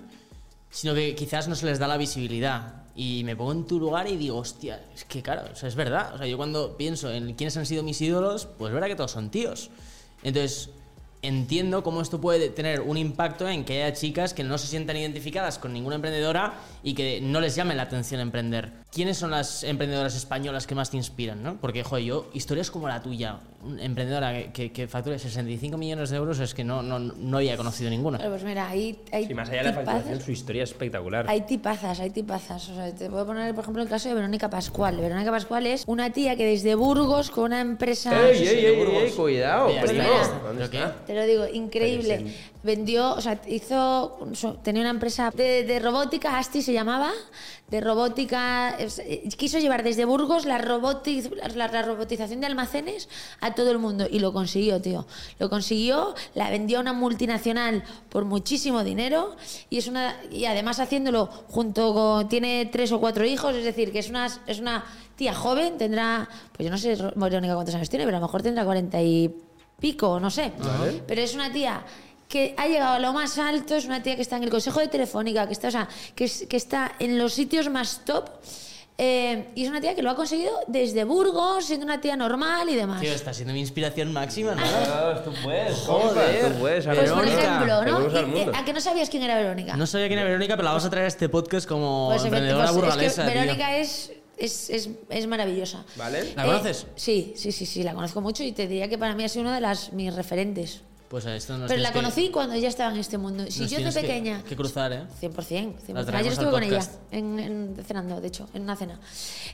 sino 0.71 0.95
que 0.95 1.15
quizás 1.15 1.49
no 1.49 1.55
se 1.55 1.67
les 1.67 1.79
da 1.79 1.87
la 1.87 1.97
visibilidad. 1.97 2.85
Y 2.95 3.23
me 3.25 3.37
pongo 3.37 3.53
en 3.53 3.67
tu 3.67 3.79
lugar 3.79 4.09
y 4.09 4.17
digo, 4.17 4.39
hostia, 4.39 4.85
es 4.95 5.05
que 5.05 5.23
claro, 5.23 5.45
es 5.53 5.75
verdad. 5.75 6.15
O 6.15 6.19
sea, 6.19 6.27
yo 6.27 6.37
cuando 6.37 6.77
pienso 6.77 7.11
en 7.11 7.35
quiénes 7.35 7.57
han 7.57 7.67
sido 7.67 7.83
mis 7.83 8.01
ídolos, 8.01 8.47
pues 8.47 8.71
es 8.71 8.75
verdad 8.75 8.89
que 8.89 8.97
todos 8.97 9.13
son 9.13 9.31
tíos. 9.31 9.71
Entonces, 10.23 10.71
entiendo 11.23 11.83
cómo 11.83 12.01
esto 12.01 12.21
puede 12.21 12.49
tener 12.49 12.81
un 12.81 12.97
impacto 12.97 13.49
en 13.49 13.65
que 13.65 13.83
haya 13.83 13.95
chicas 13.95 14.35
que 14.35 14.45
no 14.45 14.59
se 14.59 14.67
sientan 14.67 14.97
identificadas 14.97 15.59
con 15.59 15.73
ninguna 15.73 15.97
emprendedora 15.97 16.55
y 16.83 16.95
que 16.95 17.21
no 17.21 17.41
les 17.41 17.55
llame 17.55 17.75
la 17.75 17.83
atención 17.83 18.21
emprender. 18.21 18.73
¿Quiénes 18.93 19.19
son 19.19 19.31
las 19.31 19.63
emprendedoras 19.63 20.17
españolas 20.17 20.67
que 20.67 20.75
más 20.75 20.91
te 20.91 20.97
inspiran? 20.97 21.43
¿no? 21.45 21.57
Porque, 21.61 21.85
joder, 21.85 22.05
yo, 22.05 22.29
historias 22.35 22.73
como 22.73 22.89
la 22.89 23.01
tuya, 23.01 23.39
una 23.63 23.85
emprendedora 23.85 24.33
que, 24.33 24.51
que, 24.53 24.73
que 24.73 24.89
facture 24.89 25.17
65 25.17 25.79
millones 25.79 26.11
de 26.11 26.17
euros, 26.17 26.41
es 26.41 26.55
que 26.55 26.65
no, 26.65 26.83
no, 26.83 26.99
no 26.99 27.37
había 27.37 27.57
conocido 27.57 27.89
ninguna. 27.89 28.19
Claro, 28.19 28.33
pues 28.33 28.43
mira, 28.43 28.69
hay, 28.69 28.99
hay 29.13 29.29
Y 29.31 29.35
más 29.35 29.49
allá 29.49 29.59
de 29.59 29.69
la 29.69 29.73
facturación, 29.75 30.21
su 30.21 30.33
historia 30.33 30.65
es 30.65 30.71
espectacular. 30.71 31.27
Hay 31.29 31.43
tipazas, 31.43 32.01
hay 32.01 32.11
tipazas. 32.11 32.69
O 32.69 32.75
sea, 32.75 32.93
te 32.93 33.09
voy 33.09 33.21
a 33.21 33.25
poner, 33.25 33.55
por 33.55 33.63
ejemplo, 33.63 33.81
el 33.81 33.89
caso 33.89 34.09
de 34.09 34.15
Verónica 34.17 34.51
Pascual. 34.51 34.97
Verónica 34.97 35.31
Pascual 35.31 35.69
es 35.69 35.85
una 35.87 36.11
tía 36.11 36.35
que 36.35 36.47
desde 36.47 36.75
Burgos, 36.75 37.31
con 37.31 37.45
una 37.45 37.61
empresa... 37.61 38.29
¡Ey, 38.29 38.39
sí, 38.39 38.49
ey, 38.49 38.63
de 38.63 39.05
ey! 39.05 39.11
Cuidado, 39.13 39.69
Mira, 39.69 39.83
primo. 39.83 40.03
mira. 40.03 40.41
¿Dónde 40.43 40.69
¿Pero 40.69 40.85
está? 40.85 41.05
Te 41.07 41.15
lo 41.15 41.27
digo, 41.27 41.47
increíble. 41.47 42.35
Vendió, 42.63 43.15
o 43.15 43.21
sea, 43.23 43.41
hizo, 43.49 44.19
tenía 44.63 44.83
una 44.83 44.91
empresa 44.91 45.31
de, 45.35 45.65
de 45.65 45.79
robótica, 45.79 46.37
Asti 46.39 46.61
se 46.61 46.75
llamaba, 46.75 47.11
de 47.69 47.81
robótica, 47.81 48.71
es- 48.79 48.99
eh, 48.99 49.23
quiso 49.39 49.59
llevar 49.59 49.83
desde 49.83 50.05
Burgos 50.05 50.45
la, 50.45 50.61
roboti- 50.61 51.31
la, 51.55 51.69
la 51.69 51.83
robotización 51.83 52.41
de 52.41 52.47
almacenes 52.47 53.09
a 53.41 53.55
todo 53.55 53.71
el 53.71 53.79
mundo 53.79 54.07
y 54.11 54.19
lo 54.19 54.33
consiguió, 54.35 54.79
tío. 54.81 55.07
Lo 55.39 55.49
consiguió, 55.49 56.15
la 56.35 56.51
vendió 56.51 56.79
a 56.79 56.81
una 56.83 56.93
multinacional 56.93 57.83
por 58.11 58.27
muchísimo 58.27 58.85
dinero 58.85 59.37
y 59.71 59.79
es 59.79 59.87
una 59.89 60.17
y 60.31 60.45
además 60.45 60.81
haciéndolo 60.81 61.27
junto 61.49 61.95
con 61.95 62.29
tiene 62.29 62.67
tres 62.71 62.93
o 62.93 63.01
cuatro 63.01 63.25
hijos, 63.25 63.55
es 63.55 63.65
decir, 63.65 63.91
que 63.91 64.01
es 64.01 64.11
una 64.11 64.27
es 64.47 64.59
una 64.61 64.85
tía 65.17 65.35
joven, 65.35 65.79
tendrá, 65.79 66.29
pues 66.53 66.65
yo 66.67 66.71
no 66.71 66.77
sé 66.79 66.95
Verónica 67.17 67.55
cuántos 67.55 67.75
años 67.75 67.89
tiene, 67.89 68.05
pero 68.05 68.19
a 68.19 68.21
lo 68.21 68.27
mejor 68.27 68.43
tendrá 68.43 68.65
cuarenta 68.65 69.01
y 69.01 69.35
pico, 69.79 70.21
no 70.21 70.31
sé. 70.31 70.53
Pero 71.07 71.23
es 71.23 71.35
una 71.35 71.51
tía 71.53 71.83
que 72.31 72.55
ha 72.57 72.67
llegado 72.69 72.95
a 72.95 72.99
lo 73.01 73.13
más 73.13 73.37
alto, 73.39 73.75
es 73.75 73.85
una 73.87 74.03
tía 74.03 74.15
que 74.17 74.23
está 74.23 74.37
en 74.37 74.45
el 74.45 74.51
Consejo 74.51 74.79
de 74.81 74.87
Telefónica, 74.89 75.47
que 75.49 75.53
está, 75.53 75.69
o 75.69 75.71
sea, 75.73 75.89
que, 76.15 76.25
es- 76.25 76.47
que 76.49 76.57
está 76.57 76.93
en 77.01 77.19
los 77.19 77.35
sitios 77.35 77.69
más 77.69 78.05
top. 78.07 78.25
eh, 79.03 79.49
y 79.55 79.65
es 79.65 79.71
una 79.71 79.81
tía 79.81 79.95
que 79.95 80.03
lo 80.03 80.11
ha 80.11 80.15
conseguido 80.15 80.53
desde 80.69 81.05
Burgos, 81.05 81.65
siendo 81.65 81.87
una 81.87 82.03
tía 82.03 82.17
normal 82.17 82.69
y 82.69 82.75
demás. 82.77 83.01
Tío, 83.01 83.13
está 83.15 83.33
siendo 83.33 83.55
mi 83.55 83.61
inspiración 83.61 84.13
máxima, 84.13 84.55
¿no? 84.55 84.61
Dios, 84.63 85.25
tú 85.25 85.33
puedes, 85.43 85.75
Joder. 85.79 86.53
tú 86.53 86.59
puedes. 86.61 86.85
pues 86.85 86.99
por 87.11 87.25
Verónica, 87.25 87.39
ejemplo, 87.65 87.85
¿no? 88.53 88.59
¿A 88.59 88.65
que 88.65 88.73
no 88.75 88.81
sabías 88.83 89.09
quién 89.09 89.23
era 89.23 89.37
Verónica? 89.39 89.75
No 89.77 89.87
sabía 89.87 90.07
quién 90.09 90.19
era 90.19 90.29
Verónica, 90.29 90.55
pero 90.55 90.65
la 90.65 90.71
vamos 90.73 90.85
a 90.85 90.91
traer 90.91 91.07
a 91.07 91.09
este 91.09 91.29
podcast 91.31 91.67
como 91.67 92.09
Pues, 92.11 92.25
emprendedora 92.25 92.65
pues, 92.67 92.77
es 92.77 92.77
que 92.77 92.87
burgalesa. 92.87 93.23
tío. 93.25 93.33
Verónica 93.41 93.77
es, 93.79 94.13
es, 94.37 94.69
es, 94.71 94.89
es 95.09 95.27
maravillosa. 95.27 95.83
¿Vale? 95.97 96.35
¿La 96.37 96.45
Eh, 96.45 96.47
conoces? 96.47 96.87
sí, 96.95 97.33
sí, 97.37 97.53
sí, 97.53 97.65
sí, 97.67 97.83
la 97.83 97.95
conozco 97.95 98.21
mucho 98.21 98.45
y 98.45 98.53
te 98.53 98.69
diría 98.69 98.87
que 98.89 98.99
para 98.99 99.15
mí 99.15 99.25
ha 99.25 99.29
sido 99.31 99.43
una 99.47 99.55
de 99.55 99.63
las 99.63 99.95
mis 99.95 100.15
referentes. 100.15 100.83
Pues 101.11 101.27
a 101.27 101.31
nos 101.31 101.45
Pero 101.69 101.83
la 101.83 101.89
que- 101.91 101.99
conocí 101.99 102.29
cuando 102.31 102.55
ya 102.55 102.69
estaba 102.69 102.93
en 102.93 103.01
este 103.01 103.19
mundo. 103.19 103.45
Si 103.51 103.63
yo 103.65 103.67
de 103.71 103.77
tienes 103.79 103.95
que- 103.97 104.01
pequeña... 104.03 104.45
Que, 104.45 104.55
cruzar, 104.55 104.93
¿eh? 104.93 105.03
100%. 105.21 105.75
100%. 105.75 105.93
La 105.93 106.05
traemos 106.07 106.15
Ayer 106.21 106.33
estuve 106.35 106.51
con 106.53 106.63
ella, 106.63 106.89
en, 107.11 107.39
en- 107.41 107.85
cenando, 107.85 108.21
de 108.21 108.29
hecho, 108.29 108.49
en 108.55 108.63
una 108.63 108.77
cena. 108.77 109.01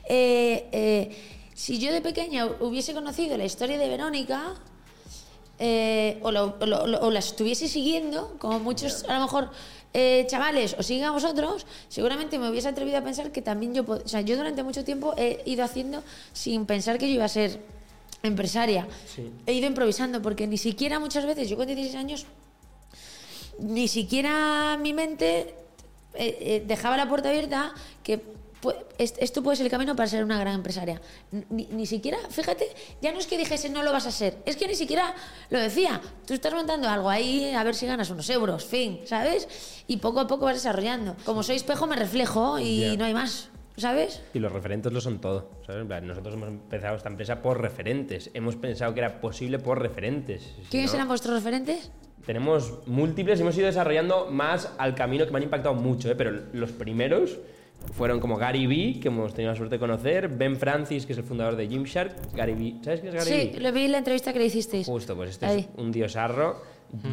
Eh, 0.07 0.69
eh, 0.71 1.17
si 1.55 1.79
yo 1.79 1.91
de 1.91 2.01
pequeña 2.01 2.45
hubiese 2.59 2.93
conocido 2.93 3.35
la 3.37 3.45
historia 3.45 3.79
de 3.79 3.89
Verónica, 3.89 4.53
eh, 5.57 6.19
o, 6.21 6.31
lo- 6.31 6.57
o 6.59 6.65
lo- 6.67 6.83
o 6.83 6.87
lo- 6.87 6.99
o 6.99 7.09
la 7.09 7.17
estuviese 7.17 7.67
siguiendo, 7.67 8.35
como 8.37 8.59
muchos 8.59 9.03
a 9.05 9.15
lo 9.15 9.21
mejor 9.21 9.49
chavales 10.27 10.75
os 10.77 10.85
siguen 10.85 11.05
a 11.05 11.11
vosotros, 11.11 11.65
seguramente 11.89 12.37
me 12.37 12.47
hubiese 12.51 12.67
atrevido 12.67 12.99
a 12.99 13.01
pensar 13.01 13.31
que 13.31 13.41
también 13.41 13.73
yo... 13.73 13.83
O 13.87 14.07
sea, 14.07 14.21
yo 14.21 14.37
durante 14.37 14.61
mucho 14.61 14.83
tiempo 14.83 15.15
he 15.17 15.41
ido 15.47 15.63
haciendo 15.63 16.03
sin 16.33 16.67
pensar 16.67 16.99
que 16.99 17.07
yo 17.07 17.15
iba 17.15 17.25
a 17.25 17.29
ser 17.29 17.59
empresaria. 18.23 18.87
He 19.45 19.53
ido 19.53 19.67
improvisando, 19.67 20.21
porque 20.21 20.47
ni 20.47 20.57
siquiera 20.57 20.99
muchas 20.99 21.25
veces, 21.25 21.49
yo 21.49 21.57
con 21.57 21.67
16 21.67 21.95
años 21.95 22.25
ni 23.59 23.87
siquiera 23.87 24.77
mi 24.79 24.93
mente 24.93 25.55
eh, 26.13 26.37
eh, 26.41 26.63
dejaba 26.65 26.97
la 26.97 27.07
puerta 27.07 27.29
abierta 27.29 27.73
que 28.03 28.37
esto 28.97 29.43
puede 29.43 29.55
ser 29.55 29.67
el 29.67 29.71
camino 29.71 29.95
para 29.95 30.09
ser 30.09 30.23
una 30.23 30.39
gran 30.39 30.55
empresaria. 30.55 30.99
Ni, 31.49 31.65
ni 31.67 31.85
siquiera, 31.85 32.17
fíjate, 32.29 32.67
ya 33.01 33.11
no 33.11 33.19
es 33.19 33.27
que 33.27 33.37
dijese 33.37 33.69
no 33.69 33.83
lo 33.83 33.91
vas 33.91 34.07
a 34.07 34.11
ser, 34.11 34.39
es 34.45 34.55
que 34.55 34.67
ni 34.67 34.75
siquiera 34.75 35.13
lo 35.51 35.59
decía. 35.59 36.01
Tú 36.25 36.33
estás 36.33 36.53
montando 36.53 36.89
algo 36.89 37.09
ahí 37.09 37.53
a 37.53 37.63
ver 37.63 37.75
si 37.75 37.85
ganas 37.85 38.09
unos 38.09 38.29
euros, 38.29 38.65
fin, 38.65 39.01
¿sabes? 39.05 39.47
Y 39.87 39.97
poco 39.97 40.21
a 40.21 40.27
poco 40.27 40.45
vas 40.45 40.55
desarrollando. 40.55 41.15
Como 41.23 41.43
soy 41.43 41.55
espejo 41.55 41.85
me 41.85 41.95
reflejo 41.95 42.59
y 42.59 42.97
no 42.97 43.05
hay 43.05 43.13
más, 43.13 43.49
¿sabes? 43.77 44.21
Y 44.33 44.39
los 44.39 44.51
referentes 44.51 44.91
lo 44.91 44.99
son 45.01 45.19
todo. 45.19 45.49
¿sabes? 45.65 45.81
En 45.81 45.87
plan, 45.87 46.05
nosotros 46.07 46.33
hemos 46.35 46.49
empezado 46.49 46.95
esta 46.97 47.09
empresa 47.09 47.41
por 47.41 47.61
referentes. 47.61 48.29
Hemos 48.33 48.55
pensado 48.55 48.93
que 48.93 48.99
era 48.99 49.21
posible 49.21 49.59
por 49.59 49.81
referentes. 49.81 50.53
Si 50.63 50.69
¿Quiénes 50.69 50.91
no- 50.91 50.95
eran 50.97 51.07
vuestros 51.07 51.35
referentes? 51.35 51.91
Tenemos 52.25 52.79
múltiples 52.87 53.39
y 53.39 53.43
hemos 53.43 53.57
ido 53.57 53.67
desarrollando 53.67 54.27
más 54.29 54.73
al 54.77 54.95
camino 54.95 55.25
que 55.25 55.31
me 55.31 55.37
han 55.37 55.43
impactado 55.43 55.75
mucho, 55.75 56.11
¿eh? 56.11 56.15
pero 56.15 56.31
los 56.51 56.71
primeros 56.73 57.37
fueron 57.93 58.19
como 58.19 58.35
Gary 58.35 58.67
Vee, 58.67 58.99
que 58.99 59.07
hemos 59.07 59.33
tenido 59.33 59.51
la 59.51 59.55
suerte 59.57 59.75
de 59.75 59.79
conocer, 59.79 60.27
Ben 60.27 60.57
Francis, 60.57 61.05
que 61.05 61.13
es 61.13 61.19
el 61.19 61.23
fundador 61.23 61.55
de 61.55 61.67
Gymshark, 61.69 62.33
Gary 62.35 62.53
Vee, 62.55 62.75
¿sabes 62.83 62.99
quién 62.99 63.15
es 63.15 63.23
Gary 63.23 63.41
Sí, 63.43 63.51
Vee? 63.53 63.59
lo 63.61 63.71
vi 63.71 63.85
en 63.85 63.91
la 63.93 63.99
entrevista 63.99 64.33
que 64.33 64.39
le 64.39 64.45
hicisteis. 64.45 64.85
Justo, 64.87 65.15
pues 65.15 65.29
este 65.29 65.45
Ahí. 65.45 65.59
es 65.59 65.67
un 65.77 65.91
diosarro. 65.91 66.61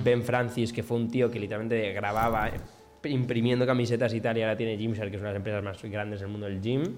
Ben 0.04 0.22
Francis, 0.24 0.72
que 0.72 0.82
fue 0.82 0.96
un 0.96 1.08
tío 1.10 1.30
que 1.30 1.38
literalmente 1.38 1.92
grababa 1.92 2.48
eh, 2.48 2.52
imprimiendo 3.04 3.66
camisetas 3.66 4.12
y 4.14 4.20
tal, 4.20 4.38
y 4.38 4.42
ahora 4.42 4.56
tiene 4.56 4.76
Gymshark, 4.76 5.10
que 5.10 5.16
es 5.16 5.20
una 5.20 5.30
de 5.30 5.34
las 5.34 5.40
empresas 5.40 5.62
más 5.62 5.82
grandes 5.82 6.20
del 6.20 6.28
mundo 6.28 6.46
del 6.46 6.60
gym. 6.60 6.96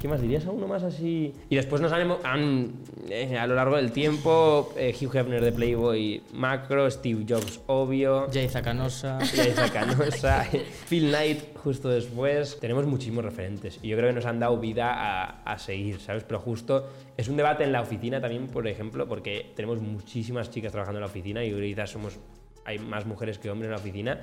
¿Qué 0.00 0.06
más 0.06 0.22
dirías 0.22 0.46
a 0.46 0.52
uno 0.52 0.68
más 0.68 0.84
así? 0.84 1.34
Y 1.50 1.56
después 1.56 1.82
nos 1.82 1.90
han, 1.90 2.08
han, 2.22 2.72
eh, 3.10 3.36
a 3.36 3.48
lo 3.48 3.56
largo 3.56 3.74
del 3.74 3.90
tiempo, 3.90 4.72
eh, 4.76 4.94
Hugh 4.94 5.16
Hefner 5.16 5.42
de 5.42 5.50
Playboy 5.50 6.22
Macro, 6.34 6.88
Steve 6.88 7.24
Jobs 7.28 7.60
obvio, 7.66 8.28
Jay 8.32 8.48
Zacanosa. 8.48 9.18
Jason 9.34 9.68
Canosa, 9.70 10.46
Phil 10.88 11.08
Knight 11.08 11.56
justo 11.56 11.88
después. 11.88 12.58
Tenemos 12.60 12.86
muchísimos 12.86 13.24
referentes 13.24 13.80
y 13.82 13.88
yo 13.88 13.96
creo 13.96 14.10
que 14.10 14.14
nos 14.14 14.26
han 14.26 14.38
dado 14.38 14.56
vida 14.58 14.92
a, 14.92 15.42
a 15.42 15.58
seguir, 15.58 15.98
¿sabes? 15.98 16.22
Pero 16.22 16.38
justo 16.38 16.88
es 17.16 17.26
un 17.26 17.36
debate 17.36 17.64
en 17.64 17.72
la 17.72 17.80
oficina 17.80 18.20
también, 18.20 18.46
por 18.46 18.68
ejemplo, 18.68 19.08
porque 19.08 19.52
tenemos 19.56 19.80
muchísimas 19.80 20.48
chicas 20.52 20.70
trabajando 20.70 20.98
en 20.98 21.02
la 21.02 21.08
oficina 21.08 21.44
y 21.44 21.52
quizás 21.52 21.90
somos, 21.90 22.20
hay 22.64 22.78
más 22.78 23.04
mujeres 23.04 23.38
que 23.38 23.50
hombres 23.50 23.66
en 23.66 23.72
la 23.72 23.78
oficina 23.78 24.20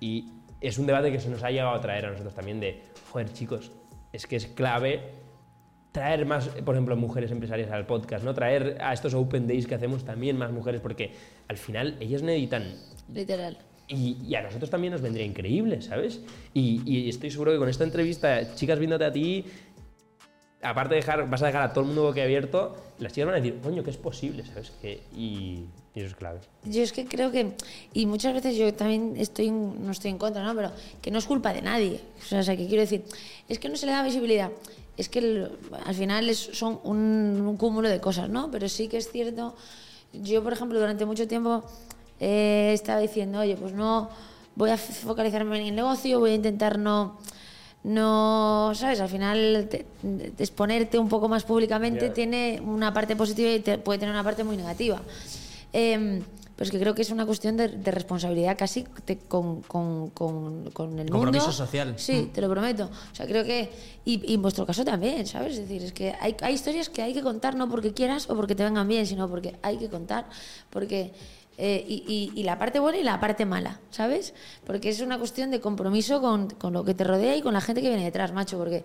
y 0.00 0.24
es 0.62 0.78
un 0.78 0.86
debate 0.86 1.12
que 1.12 1.20
se 1.20 1.28
nos 1.28 1.42
ha 1.42 1.50
llegado 1.50 1.74
a 1.74 1.80
traer 1.80 2.06
a 2.06 2.10
nosotros 2.10 2.34
también 2.34 2.60
de, 2.60 2.82
joder, 3.10 3.32
chicos, 3.32 3.72
es 4.12 4.26
que 4.26 4.36
es 4.36 4.46
clave 4.46 5.00
traer 5.92 6.24
más, 6.24 6.48
por 6.48 6.74
ejemplo, 6.74 6.96
mujeres 6.96 7.30
empresarias 7.30 7.70
al 7.70 7.84
podcast, 7.84 8.24
¿no? 8.24 8.32
Traer 8.32 8.78
a 8.80 8.94
estos 8.94 9.12
Open 9.12 9.46
Days 9.46 9.66
que 9.66 9.74
hacemos 9.74 10.04
también 10.04 10.38
más 10.38 10.50
mujeres, 10.50 10.80
porque 10.80 11.12
al 11.48 11.58
final 11.58 11.96
ellas 12.00 12.22
necesitan 12.22 12.74
Literal. 13.12 13.58
y, 13.88 14.16
y 14.26 14.34
a 14.34 14.42
nosotros 14.42 14.70
también 14.70 14.94
nos 14.94 15.02
vendría 15.02 15.26
increíble, 15.26 15.82
¿sabes? 15.82 16.22
Y, 16.54 16.80
y 16.86 17.10
estoy 17.10 17.30
seguro 17.30 17.52
que 17.52 17.58
con 17.58 17.68
esta 17.68 17.84
entrevista, 17.84 18.54
chicas 18.54 18.78
viéndote 18.78 19.04
a 19.04 19.12
ti, 19.12 19.44
aparte 20.62 20.94
de 20.94 21.00
dejar, 21.00 21.28
vas 21.28 21.42
a 21.42 21.46
dejar 21.46 21.62
a 21.62 21.72
todo 21.72 21.80
el 21.80 21.86
mundo 21.88 22.02
boquiabierto, 22.04 22.76
las 22.98 23.12
chicas 23.12 23.26
van 23.26 23.34
a 23.34 23.40
decir, 23.40 23.58
coño, 23.62 23.82
que 23.82 23.90
es 23.90 23.96
posible, 23.96 24.44
¿sabes? 24.46 24.72
Que, 24.80 25.02
y, 25.14 25.64
y 25.94 25.98
eso 26.00 26.06
es 26.06 26.14
clave. 26.14 26.40
Yo 26.64 26.82
es 26.82 26.92
que 26.92 27.04
creo 27.06 27.30
que, 27.32 27.52
y 27.92 28.06
muchas 28.06 28.32
veces 28.34 28.56
yo 28.56 28.72
también 28.74 29.14
estoy, 29.16 29.50
no 29.50 29.90
estoy 29.90 30.10
en 30.12 30.18
contra, 30.18 30.42
¿no? 30.44 30.54
Pero 30.54 30.70
que 31.00 31.10
no 31.10 31.18
es 31.18 31.26
culpa 31.26 31.52
de 31.52 31.62
nadie. 31.62 32.00
O 32.32 32.42
sea, 32.42 32.56
que 32.56 32.66
quiero 32.66 32.82
decir, 32.82 33.04
es 33.48 33.58
que 33.58 33.68
no 33.68 33.76
se 33.76 33.86
le 33.86 33.92
da 33.92 34.02
visibilidad. 34.02 34.50
Es 34.96 35.08
que 35.08 35.18
el- 35.20 35.50
al 35.84 35.94
final 35.94 36.28
es- 36.28 36.50
son 36.52 36.78
un, 36.84 37.42
un 37.46 37.56
cúmulo 37.56 37.88
de 37.88 38.00
cosas, 38.00 38.28
¿no? 38.28 38.50
Pero 38.50 38.68
sí 38.68 38.88
que 38.88 38.98
es 38.98 39.10
cierto, 39.10 39.54
yo 40.12 40.42
por 40.42 40.52
ejemplo 40.52 40.78
durante 40.78 41.04
mucho 41.06 41.26
tiempo 41.26 41.64
eh, 42.20 42.70
estaba 42.72 43.00
diciendo, 43.00 43.40
oye, 43.40 43.56
pues 43.56 43.72
no, 43.72 44.08
voy 44.54 44.70
a 44.70 44.76
focalizarme 44.76 45.58
en 45.60 45.66
el 45.68 45.74
negocio, 45.74 46.20
voy 46.20 46.30
a 46.32 46.34
intentar 46.34 46.78
no 46.78 47.18
no, 47.84 48.72
¿sabes? 48.74 49.00
Al 49.00 49.08
final 49.08 49.66
te- 49.70 49.86
te- 50.02 50.42
exponerte 50.42 50.98
un 50.98 51.08
poco 51.08 51.28
más 51.28 51.42
públicamente 51.44 52.10
tiene 52.10 52.60
una 52.64 52.92
parte 52.92 53.16
positiva 53.16 53.50
y 53.50 53.60
te- 53.60 53.78
puede 53.78 53.98
tener 53.98 54.14
una 54.14 54.24
parte 54.24 54.44
muy 54.44 54.56
negativa. 54.56 55.00
Eh, 55.72 56.22
pero 56.54 56.64
es 56.66 56.70
que 56.70 56.78
creo 56.78 56.94
que 56.94 57.02
es 57.02 57.10
una 57.10 57.26
cuestión 57.26 57.56
de, 57.56 57.66
de 57.68 57.90
responsabilidad 57.90 58.56
casi 58.56 58.84
te- 59.04 59.18
con, 59.18 59.62
con, 59.62 60.10
con, 60.10 60.70
con 60.70 60.98
el 60.98 61.10
Compromiso 61.10 61.46
mundo. 61.46 61.56
social. 61.56 61.94
Sí, 61.96 62.30
te 62.32 62.40
lo 62.40 62.48
prometo. 62.50 62.84
O 63.10 63.14
sea, 63.14 63.26
creo 63.26 63.42
que. 63.42 63.70
Y, 64.04 64.30
y 64.30 64.34
en 64.34 64.42
vuestro 64.42 64.64
caso 64.66 64.84
también, 64.84 65.26
¿sabes? 65.26 65.54
Es 65.54 65.60
decir, 65.60 65.82
es 65.82 65.92
que 65.92 66.14
hay, 66.20 66.36
hay 66.40 66.54
historias 66.54 66.88
que 66.88 67.02
hay 67.02 67.14
que 67.14 67.22
contar 67.22 67.56
no 67.56 67.68
porque 67.68 67.92
quieras 67.92 68.28
o 68.30 68.36
porque 68.36 68.54
te 68.54 68.62
vengan 68.62 68.86
bien, 68.86 69.06
sino 69.06 69.28
porque 69.28 69.56
hay 69.62 69.78
que 69.78 69.88
contar. 69.88 70.26
Porque. 70.70 71.12
Eh, 71.58 71.84
y, 71.86 72.04
y- 72.34 72.40
y 72.40 72.42
la 72.44 72.58
parte 72.58 72.78
buena 72.80 72.98
y 72.98 73.02
la 73.04 73.20
parte 73.20 73.44
mala, 73.44 73.78
¿sabes? 73.90 74.34
Porque 74.64 74.88
es 74.88 75.00
una 75.00 75.18
cuestión 75.18 75.50
de 75.50 75.60
compromiso 75.60 76.20
con, 76.20 76.48
con 76.50 76.72
lo 76.72 76.84
que 76.84 76.94
te 76.94 77.04
rodea 77.04 77.36
y 77.36 77.42
con 77.42 77.52
la 77.54 77.60
gente 77.60 77.82
que 77.82 77.88
viene 77.88 78.04
detrás, 78.04 78.32
macho. 78.32 78.56
Porque 78.58 78.82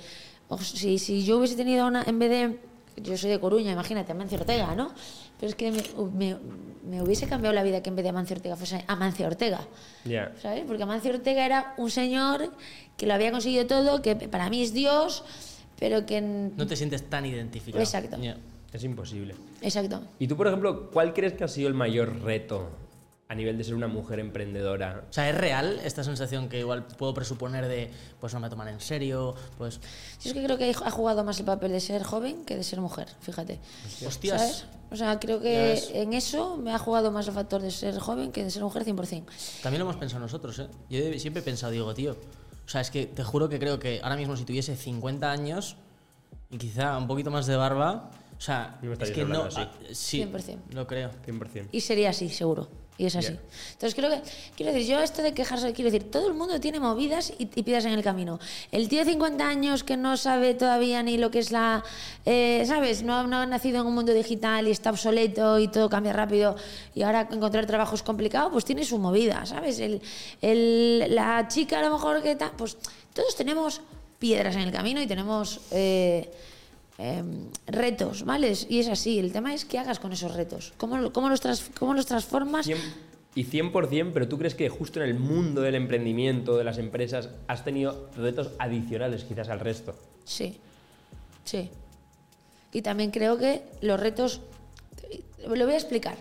o- 0.49 0.57
si, 0.57 0.99
si 0.99 1.23
yo 1.25 1.37
hubiese 1.37 1.55
tenido 1.55 1.87
una. 1.87 2.03
En 2.03 2.19
vez 2.19 2.29
de. 2.29 2.59
Yo 2.99 3.15
soy 3.15 3.29
de 3.29 3.39
Coruña, 3.39 3.71
imagínate, 3.71 4.11
Amancio 4.11 4.39
Ortega, 4.39 4.73
¿no? 4.75 4.91
Pero 5.39 5.49
es 5.51 5.55
que 5.55 5.71
me, 5.71 5.83
me- 6.15 6.37
me 6.83 7.01
hubiese 7.03 7.27
cambiado 7.27 7.53
la 7.53 7.61
vida 7.61 7.83
que 7.83 7.89
en 7.89 7.95
vez 7.95 8.01
de 8.01 8.09
Amancio 8.09 8.35
Ortega 8.35 8.55
fuese 8.55 8.83
Amancio 8.87 9.27
Ortega. 9.27 9.59
Ya. 10.03 10.31
¿sabes? 10.41 10.63
Porque 10.65 10.81
Amancio 10.81 11.11
Ortega 11.11 11.45
era 11.45 11.75
un 11.77 11.91
señor 11.91 12.51
que 12.97 13.05
lo 13.05 13.13
había 13.13 13.29
conseguido 13.31 13.67
todo, 13.67 14.01
que 14.01 14.15
para 14.15 14.49
mí 14.49 14.63
es 14.63 14.73
Dios, 14.73 15.23
pero 15.79 16.07
que... 16.07 16.17
en- 16.17 16.57
No 16.57 16.65
te 16.65 16.75
sientes 16.75 17.07
tan 17.07 17.23
identificado. 17.27 17.83
Exacto. 17.83 18.17
Ya. 18.19 18.35
Es 18.77 18.83
imposible. 18.83 19.33
Exacto. 19.61 20.01
Y 20.19 20.27
tú, 20.27 20.37
por 20.37 20.45
ejemplo, 20.45 20.91
¿cuál 20.91 21.13
crees 21.13 21.33
que 21.33 21.43
ha 21.43 21.47
sido 21.47 21.67
el 21.67 21.73
mayor 21.73 22.21
reto 22.21 22.69
a 23.27 23.33
nivel 23.33 23.57
de 23.57 23.63
ser 23.63 23.73
una 23.73 23.87
mujer 23.87 24.19
emprendedora? 24.19 25.03
O 25.09 25.11
sea, 25.11 25.27
¿es 25.27 25.35
real 25.35 25.81
esta 25.83 26.03
sensación 26.03 26.47
que 26.47 26.59
igual 26.59 26.85
puedo 26.85 27.15
presuponer 27.15 27.67
de, 27.67 27.89
pues 28.19 28.35
no 28.35 28.39
me 28.39 28.51
toman 28.51 28.67
en 28.67 28.79
serio, 28.79 29.33
pues... 29.57 29.79
Yo 30.21 30.29
es 30.29 30.33
que 30.33 30.43
creo 30.43 30.59
que 30.59 30.69
ha 30.69 30.91
jugado 30.91 31.23
más 31.23 31.39
el 31.39 31.45
papel 31.45 31.71
de 31.71 31.79
ser 31.79 32.03
joven 32.03 32.45
que 32.45 32.55
de 32.55 32.63
ser 32.63 32.79
mujer, 32.79 33.07
fíjate. 33.19 33.59
Hostias. 34.05 34.39
¿Sabes? 34.39 34.65
O 34.91 34.95
sea, 34.95 35.19
creo 35.19 35.41
que 35.41 35.81
en 35.93 36.13
eso 36.13 36.55
me 36.57 36.71
ha 36.71 36.77
jugado 36.77 37.11
más 37.11 37.27
el 37.27 37.33
factor 37.33 37.63
de 37.63 37.71
ser 37.71 37.97
joven 37.97 38.31
que 38.31 38.43
de 38.43 38.51
ser 38.51 38.61
mujer 38.61 38.85
100%. 38.85 39.23
También 39.63 39.79
lo 39.79 39.89
hemos 39.89 39.97
pensado 39.97 40.21
nosotros, 40.21 40.59
¿eh? 40.59 40.67
Yo 40.87 41.19
siempre 41.19 41.41
he 41.41 41.43
pensado, 41.43 41.71
digo, 41.71 41.91
tío, 41.95 42.15
o 42.67 42.69
sea, 42.69 42.81
es 42.81 42.91
que 42.91 43.07
te 43.07 43.23
juro 43.23 43.49
que 43.49 43.57
creo 43.57 43.79
que 43.79 44.01
ahora 44.03 44.17
mismo 44.17 44.37
si 44.37 44.45
tuviese 44.45 44.75
50 44.75 45.31
años 45.31 45.77
y 46.49 46.57
quizá 46.57 46.97
un 46.97 47.07
poquito 47.07 47.31
más 47.31 47.45
de 47.47 47.55
barba, 47.55 48.11
o 48.37 48.41
sea, 48.41 48.77
me 48.81 48.93
es 48.93 49.11
que 49.11 49.25
no... 49.25 49.43
así. 49.43 49.61
ah, 49.61 49.71
sí, 49.91 50.21
100%. 50.23 50.57
lo 50.73 50.85
creo. 50.87 51.09
100%. 51.25 51.67
Y 51.71 51.81
sería 51.81 52.11
así, 52.11 52.29
seguro. 52.29 52.67
Y 52.99 53.05
es 53.05 53.15
así. 53.15 53.37
Entonces 53.73 53.93
creo 53.93 54.09
que, 54.09 54.21
quiero 54.55 54.73
decir, 54.73 54.87
yo 54.89 54.99
esto 54.99 55.21
de 55.21 55.31
quejarse, 55.35 55.71
quiero 55.71 55.91
decir, 55.91 56.09
todo 56.09 56.27
el 56.27 56.33
mundo 56.33 56.59
tiene 56.59 56.79
movidas 56.79 57.31
y, 57.37 57.43
y 57.43 57.61
piedras 57.61 57.85
en 57.85 57.91
el 57.93 58.01
camino. 58.03 58.39
El 58.71 58.89
tío 58.89 59.05
de 59.05 59.11
50 59.11 59.47
años 59.47 59.83
que 59.83 59.97
no 59.97 60.17
sabe 60.17 60.55
todavía 60.55 61.03
ni 61.03 61.19
lo 61.19 61.29
que 61.29 61.37
es 61.37 61.51
la, 61.51 61.83
eh, 62.25 62.63
¿sabes? 62.65 63.03
No, 63.03 63.13
ha- 63.13 63.27
no 63.27 63.37
ha 63.37 63.45
nacido 63.45 63.81
en 63.81 63.85
un 63.85 63.93
mundo 63.93 64.13
digital 64.15 64.67
y 64.67 64.71
está 64.71 64.89
obsoleto 64.89 65.59
y 65.59 65.67
todo 65.67 65.89
cambia 65.91 66.11
rápido 66.11 66.55
y 66.95 67.03
ahora 67.03 67.27
encontrar 67.31 67.67
trabajo 67.67 67.93
es 67.93 68.01
complicado, 68.01 68.49
pues 68.49 68.65
tiene 68.65 68.83
su 68.83 68.97
movida, 68.97 69.45
¿sabes? 69.45 69.79
El, 69.79 70.01
el- 70.41 71.13
la 71.13 71.47
chica 71.47 71.77
a 71.77 71.83
lo 71.83 71.91
mejor 71.91 72.23
que 72.23 72.35
tal, 72.35 72.51
pues 72.57 72.77
todos 73.13 73.35
tenemos 73.35 73.81
piedras 74.17 74.55
en 74.55 74.61
el 74.63 74.71
camino 74.71 74.99
y 74.99 75.05
tenemos... 75.05 75.59
eh, 75.69 76.31
em, 76.97 77.49
retos, 77.67 78.23
¿vale? 78.23 78.53
Y 78.69 78.79
es 78.79 78.87
así. 78.87 79.19
El 79.19 79.31
tema 79.31 79.53
es 79.53 79.65
qué 79.65 79.77
hagas 79.79 79.99
con 79.99 80.11
esos 80.13 80.33
retos. 80.35 80.73
¿Cómo, 80.77 81.11
cómo 81.11 81.29
los, 81.29 81.41
tras- 81.41 81.69
cómo 81.77 81.93
los 81.93 82.05
transformas? 82.05 82.67
Y 83.35 83.43
100%, 83.45 84.11
pero 84.13 84.27
tú 84.27 84.37
crees 84.39 84.55
que 84.55 84.67
justo 84.69 84.99
en 85.01 85.07
el 85.09 85.13
mundo 85.19 85.61
del 85.61 85.75
emprendimiento, 85.75 86.57
de 86.57 86.63
las 86.63 86.79
empresas, 86.79 87.29
has 87.47 87.63
tenido 87.63 88.09
retos 88.15 88.49
adicionales 88.57 89.23
quizás 89.25 89.49
al 89.49 89.59
resto. 89.59 89.95
Sí, 90.25 90.57
sí. 91.43 91.69
Y 92.73 92.81
también 92.81 93.11
creo 93.11 93.37
que 93.37 93.63
los 93.81 93.99
retos... 93.99 94.41
Lo 95.47 95.65
voy 95.65 95.73
a 95.75 95.77
explicar. 95.77 96.17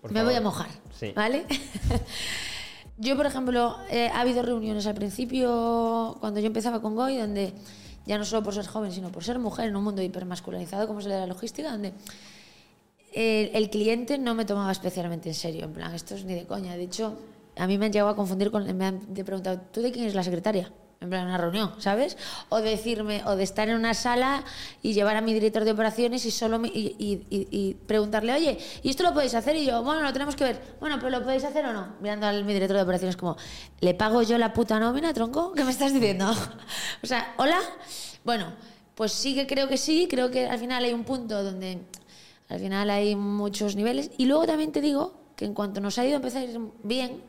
Por 0.00 0.12
Me 0.12 0.20
favor. 0.20 0.32
voy 0.32 0.38
a 0.38 0.40
mojar, 0.42 0.70
Sí. 0.98 1.12
¿vale? 1.14 1.44
yo, 2.98 3.16
por 3.16 3.26
ejemplo, 3.26 3.76
eh, 3.90 4.08
ha 4.14 4.20
habido 4.20 4.42
reuniones 4.42 4.86
al 4.86 4.94
principio, 4.94 6.16
cuando 6.20 6.40
yo 6.40 6.46
empezaba 6.46 6.80
con 6.80 6.94
Goy, 6.94 7.16
donde 7.18 7.52
ya 8.06 8.18
no 8.18 8.24
solo 8.24 8.42
por 8.42 8.54
ser 8.54 8.66
joven, 8.66 8.92
sino 8.92 9.10
por 9.10 9.24
ser 9.24 9.38
mujer 9.38 9.68
en 9.68 9.76
un 9.76 9.84
mundo 9.84 10.02
hipermasculinizado 10.02 10.86
como 10.86 11.00
es 11.00 11.06
el 11.06 11.12
de 11.12 11.18
la 11.18 11.26
logística, 11.26 11.70
donde 11.70 11.92
el, 13.12 13.70
cliente 13.70 14.18
no 14.18 14.34
me 14.34 14.44
tomaba 14.44 14.72
especialmente 14.72 15.28
en 15.28 15.34
serio, 15.34 15.64
en 15.64 15.72
plan, 15.72 15.94
esto 15.94 16.14
es 16.14 16.24
ni 16.24 16.34
de 16.34 16.46
coña. 16.46 16.76
De 16.76 16.84
hecho, 16.84 17.18
a 17.56 17.66
mí 17.66 17.78
me 17.78 17.86
han 17.86 17.92
llegado 17.92 18.10
a 18.10 18.16
confundir 18.16 18.50
con, 18.50 18.64
me 18.76 18.86
han 18.86 19.00
preguntado, 19.00 19.60
¿tú 19.72 19.82
de 19.82 19.92
quién 19.92 20.06
es 20.06 20.14
la 20.14 20.22
secretaria? 20.22 20.70
En 21.02 21.08
plan, 21.08 21.26
una 21.26 21.38
reunión, 21.38 21.72
¿sabes? 21.78 22.18
O 22.50 22.60
decirme, 22.60 23.22
o 23.24 23.34
de 23.34 23.42
estar 23.42 23.66
en 23.70 23.74
una 23.76 23.94
sala 23.94 24.44
y 24.82 24.92
llevar 24.92 25.16
a 25.16 25.22
mi 25.22 25.32
director 25.32 25.64
de 25.64 25.70
operaciones 25.72 26.26
y 26.26 26.30
solo 26.30 26.58
me- 26.58 26.68
y, 26.68 26.94
y- 26.98 27.48
y- 27.50 27.74
preguntarle, 27.86 28.34
oye, 28.34 28.58
¿y 28.82 28.90
esto 28.90 29.02
lo 29.04 29.14
podéis 29.14 29.32
hacer? 29.34 29.56
Y 29.56 29.64
yo, 29.64 29.82
bueno, 29.82 30.02
lo 30.02 30.12
tenemos 30.12 30.36
que 30.36 30.44
ver. 30.44 30.60
Bueno, 30.78 30.96
pero 30.98 31.08
¿lo 31.08 31.22
podéis 31.22 31.44
hacer 31.44 31.64
o 31.64 31.72
no? 31.72 31.94
Mirando 32.02 32.26
al 32.26 32.44
mi 32.44 32.52
director 32.52 32.76
de 32.76 32.82
operaciones 32.82 33.16
como, 33.16 33.38
¿le 33.80 33.94
pago 33.94 34.20
yo 34.20 34.36
la 34.36 34.52
puta 34.52 34.78
nómina, 34.78 35.14
tronco? 35.14 35.52
¿Qué 35.54 35.64
me 35.64 35.70
estás 35.70 35.94
diciendo? 35.94 36.30
o 37.02 37.06
sea, 37.06 37.32
¿hola? 37.38 37.58
Bueno, 38.22 38.52
pues 38.94 39.12
sí 39.12 39.34
que 39.34 39.46
creo 39.46 39.68
que 39.68 39.78
sí, 39.78 40.06
creo 40.06 40.30
que 40.30 40.48
al 40.48 40.58
final 40.58 40.84
hay 40.84 40.92
un 40.92 41.04
punto 41.04 41.42
donde 41.42 41.78
al 42.50 42.60
final 42.60 42.90
hay 42.90 43.16
muchos 43.16 43.74
niveles. 43.74 44.10
Y 44.18 44.26
luego 44.26 44.44
también 44.46 44.70
te 44.70 44.82
digo 44.82 45.14
que 45.34 45.46
en 45.46 45.54
cuanto 45.54 45.80
nos 45.80 45.98
ha 45.98 46.04
ido 46.04 46.12
a 46.12 46.16
empezar 46.16 46.44
bien, 46.82 47.22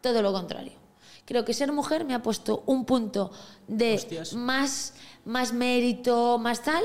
todo 0.00 0.22
lo 0.22 0.32
contrario. 0.32 0.85
Creo 1.26 1.44
que 1.44 1.52
ser 1.52 1.72
mujer 1.72 2.04
me 2.06 2.14
ha 2.14 2.22
puesto 2.22 2.62
un 2.66 2.84
punto 2.86 3.30
de 3.68 3.96
Hostias. 3.96 4.32
más, 4.34 4.94
más 5.26 5.52
mérito, 5.52 6.38
más 6.38 6.62
tal, 6.62 6.82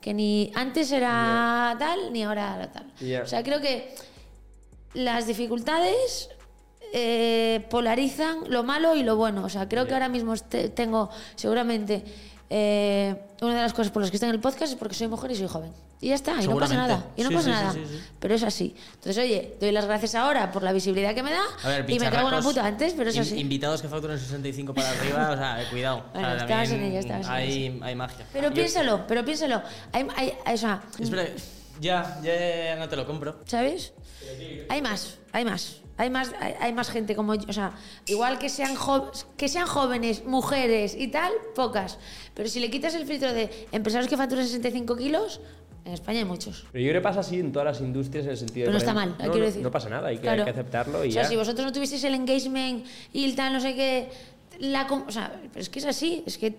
que 0.00 0.12
ni 0.12 0.50
antes 0.54 0.92
era 0.92 1.74
tal, 1.78 2.12
ni 2.12 2.22
ahora 2.24 2.56
era 2.56 2.72
tal. 2.72 2.92
O 3.22 3.26
sea, 3.26 3.42
creo 3.42 3.60
que 3.60 3.94
las 4.94 5.26
dificultades 5.26 6.28
eh, 6.92 7.66
polarizan 7.70 8.50
lo 8.50 8.62
malo 8.64 8.94
y 8.96 9.02
lo 9.02 9.16
bueno. 9.16 9.44
O 9.44 9.48
sea, 9.48 9.68
creo 9.68 9.86
que 9.86 9.94
ahora 9.94 10.08
mismo 10.08 10.34
este- 10.34 10.68
tengo 10.68 11.08
seguramente 11.36 12.04
eh, 12.50 13.14
una 13.40 13.54
de 13.56 13.62
las 13.62 13.72
cosas 13.72 13.90
por 13.92 14.02
las 14.02 14.10
que 14.10 14.16
estoy 14.16 14.28
en 14.28 14.34
el 14.36 14.40
podcast 14.40 14.72
es 14.72 14.78
porque 14.78 14.94
soy 14.94 15.08
mujer 15.08 15.30
y 15.30 15.36
soy 15.36 15.48
joven. 15.48 15.72
Y 16.00 16.08
ya 16.08 16.14
está, 16.14 16.42
y 16.42 16.46
no 16.46 16.58
pasa 16.58 16.74
nada. 16.74 17.06
Y 17.16 17.22
no 17.22 17.30
Sí, 17.30 17.34
pasa 17.34 17.44
sí, 17.46 17.50
nada. 17.50 17.72
sí. 17.72 17.80
Pero 18.20 18.34
es 18.34 18.42
así. 18.42 18.74
Entonces, 18.96 19.16
oye, 19.24 19.54
doy 19.60 19.72
las 19.72 19.86
gracias 19.86 20.14
ahora 20.14 20.52
por 20.52 20.62
la 20.62 20.72
visibilidad 20.72 21.14
que 21.14 21.22
me 21.22 21.30
da 21.30 21.42
ver, 21.64 21.90
y 21.90 21.98
me 21.98 22.10
cago 22.10 22.28
en 22.28 22.34
la 22.34 22.42
puta 22.42 22.66
antes, 22.66 22.92
pero 22.94 23.08
es 23.10 23.16
in- 23.16 23.22
así. 23.22 23.38
Invitados 23.38 23.80
que 23.80 23.88
facturan 23.88 24.18
65 24.18 24.74
para 24.74 24.90
arriba, 24.90 25.30
o 25.30 25.36
sea, 25.36 25.62
eh, 25.62 25.66
cuidado. 25.70 26.04
O 26.10 26.12
sea, 26.12 26.20
Bueno, 26.20 26.36
estabas 26.36 26.70
en 26.70 26.82
ello, 26.82 26.98
estabas 26.98 27.26
en 27.26 27.32
hay, 27.32 27.80
hay 27.82 27.94
magia. 27.94 28.26
Pero 28.32 28.52
piénsalo, 28.52 29.06
pero 29.06 29.24
piénsalo. 29.24 29.62
Hay, 29.92 30.06
hay, 30.44 30.54
o 30.54 30.58
sea, 30.58 30.82
Espera, 30.98 31.26
ya, 31.80 32.20
ya 32.22 32.76
no 32.76 32.88
te 32.90 32.96
lo 32.96 33.06
compro. 33.06 33.40
¿Sabes? 33.46 33.94
Hay 34.68 34.82
más, 34.82 35.18
hay 35.32 35.44
más. 35.44 35.76
Hay 35.98 36.10
más, 36.10 36.30
hay, 36.40 36.52
hay 36.60 36.72
más 36.74 36.90
gente 36.90 37.16
como 37.16 37.34
yo. 37.36 37.46
O 37.48 37.54
sea, 37.54 37.72
igual 38.04 38.38
que 38.38 38.50
sean, 38.50 38.76
que 39.38 39.48
sean 39.48 39.66
jóvenes, 39.66 40.26
mujeres 40.26 40.94
y 40.94 41.08
tal, 41.08 41.32
pocas. 41.54 41.96
Pero 42.34 42.50
si 42.50 42.60
le 42.60 42.70
quitas 42.70 42.94
el 42.94 43.06
filtro 43.06 43.32
de 43.32 43.66
empresarios 43.72 44.10
que 44.10 44.18
facturan 44.18 44.44
65 44.44 44.94
kilos, 44.94 45.40
en 45.86 45.92
España 45.92 46.18
hay 46.18 46.24
muchos. 46.24 46.66
Pero 46.72 46.84
yo 46.84 46.90
creo 46.90 47.00
que 47.00 47.04
pasa 47.04 47.20
así 47.20 47.38
en 47.40 47.52
todas 47.52 47.66
las 47.66 47.80
industrias 47.80 48.24
en 48.26 48.32
el 48.32 48.36
sentido 48.36 48.66
Pero 48.66 48.72
no 48.72 48.78
de... 48.78 48.84
está 48.84 48.92
por 48.92 49.00
mal, 49.02 49.10
no, 49.10 49.16
quiero 49.18 49.38
no- 49.38 49.44
decir. 49.44 49.62
no 49.62 49.70
pasa 49.70 49.88
nada, 49.88 50.08
hay 50.08 50.16
que, 50.16 50.22
Claro. 50.22 50.42
hay 50.42 50.44
que 50.44 50.50
aceptarlo 50.50 51.04
y 51.04 51.08
O 51.08 51.12
sea, 51.12 51.22
ya. 51.22 51.28
si 51.28 51.36
vosotros 51.36 51.64
no 51.64 51.72
tuvieseis 51.72 52.02
el 52.04 52.14
engagement 52.14 52.84
y 53.12 53.24
el 53.24 53.34
tal, 53.36 53.52
no 53.52 53.60
sé 53.60 53.74
qué. 53.74 54.08
La, 54.58 54.86
o 54.86 55.10
sea, 55.12 55.40
pero 55.52 55.60
es 55.62 55.68
que 55.68 55.78
es 55.78 55.84
así. 55.86 56.22
Es 56.26 56.38
que, 56.38 56.54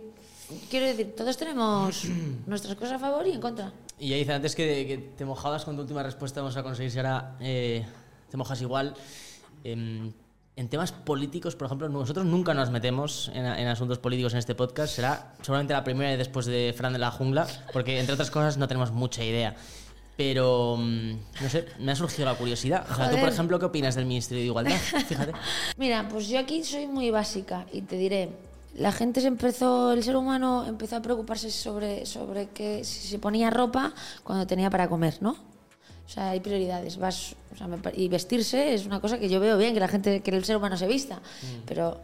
quiero 0.70 0.86
decir, 0.86 1.14
todos 1.16 1.36
tenemos 1.38 2.06
nuestras 2.48 2.76
cosas 2.76 2.94
a 2.94 3.00
favor 3.00 3.28
y 3.28 3.32
en 3.32 3.42
contra. 3.42 3.74
Y 4.00 4.10
ya 4.10 4.16
dice 4.18 4.34
antes 4.34 4.56
que, 4.56 4.86
que 4.88 4.98
te 5.18 5.26
mojabas 5.26 5.66
con 5.66 5.76
tu 5.76 5.82
última 5.82 6.04
respuesta, 6.04 6.42
vamos 6.42 6.56
a 6.58 6.64
conseguir 6.64 6.92
si 6.92 6.98
ahora 7.00 7.36
eh, 7.42 7.84
te 8.30 8.38
mojas 8.38 8.62
igual. 8.62 8.94
Em, 9.64 10.12
En 10.58 10.70
temas 10.70 10.92
políticos, 10.92 11.56
por 11.56 11.68
ejemplo, 11.68 11.88
nosotros 11.88 12.26
nunca 12.26 12.56
nos 12.56 12.72
metemos 12.72 13.30
en, 13.36 13.46
en 13.46 13.68
asuntos 13.68 14.00
políticos 14.00 14.34
en 14.34 14.40
este 14.40 14.56
podcast. 14.56 14.96
Será 14.96 15.36
seguramente 15.44 15.74
la 15.74 15.84
primera 15.84 16.10
vez 16.10 16.18
después 16.18 16.48
de 16.48 16.74
Fran 16.76 16.94
de 16.94 17.00
la 17.00 17.12
Jungla, 17.12 17.46
porque 17.72 18.00
entre 18.00 18.16
otras 18.16 18.32
cosas 18.32 18.58
no 18.58 18.68
tenemos 18.68 18.92
mucha 18.92 19.24
idea. 19.24 19.56
Pero, 20.18 20.78
mm, 20.78 21.12
no 21.44 21.50
sé, 21.50 21.68
me 21.80 21.92
ha 21.92 21.96
surgido 21.96 22.26
la 22.26 22.34
curiosidad. 22.34 22.88
O 22.92 22.96
sea, 22.96 23.12
tú, 23.12 23.20
por 23.20 23.30
ejemplo, 23.30 23.60
¿qué 23.60 23.66
opinas 23.66 23.94
del 23.94 24.08
Ministerio 24.08 24.42
de 24.42 24.48
Igualdad? 24.48 24.78
Fíjate. 24.78 25.34
Mira, 25.78 26.10
pues 26.10 26.28
yo 26.28 26.40
aquí 26.40 26.64
soy 26.64 26.88
muy 26.88 27.12
básica 27.12 27.68
y 27.72 27.82
te 27.82 27.96
diré, 27.96 28.32
la 28.74 28.92
gente 28.92 29.22
se 29.22 29.28
empezó, 29.28 29.94
el 29.94 30.04
ser 30.04 30.16
humano 30.16 30.66
empezó 30.68 30.96
a 30.96 31.02
preocuparse 31.04 31.52
sobre, 31.52 32.08
sobre 32.08 32.50
que 32.50 32.84
si 32.84 33.08
se 33.08 33.20
ponía 33.20 33.52
ropa 33.52 33.94
cuando 34.24 34.48
tenía 34.48 34.72
para 34.72 34.90
comer, 34.90 35.18
¿no? 35.22 35.38
O 36.08 36.10
sea, 36.10 36.30
hay 36.30 36.40
prioridades. 36.40 36.98
Vas, 36.98 37.36
o 37.54 37.58
sea, 37.58 37.68
me 37.68 37.78
y 37.96 38.08
vestirse 38.08 38.74
es 38.74 38.86
una 38.86 39.02
cosa 39.02 39.20
que 39.20 39.28
yo 39.30 39.40
veo 39.42 39.58
bien, 39.58 39.74
que 39.74 39.80
la 39.82 39.90
gente, 39.90 40.22
que 40.22 40.32
el 40.32 40.44
ser 40.46 40.56
humano 40.58 40.78
se 40.78 40.88
vista. 40.88 41.20
Pero 41.66 42.00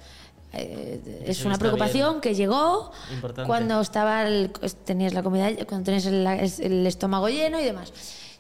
eh, 0.52 1.24
es 1.26 1.46
una 1.46 1.58
preocupación 1.58 2.10
bien. 2.16 2.22
que 2.22 2.36
llegó 2.36 2.92
Importante. 3.14 3.48
cuando 3.48 3.80
estaba 3.82 4.28
el- 4.28 4.52
tenías 4.86 5.14
la 5.14 5.24
comida, 5.24 5.50
cuando 5.66 5.86
tenías 5.86 6.06
el, 6.06 6.28
el 6.28 6.86
estómago 6.86 7.30
lleno 7.30 7.60
y 7.60 7.64
demás. 7.64 7.94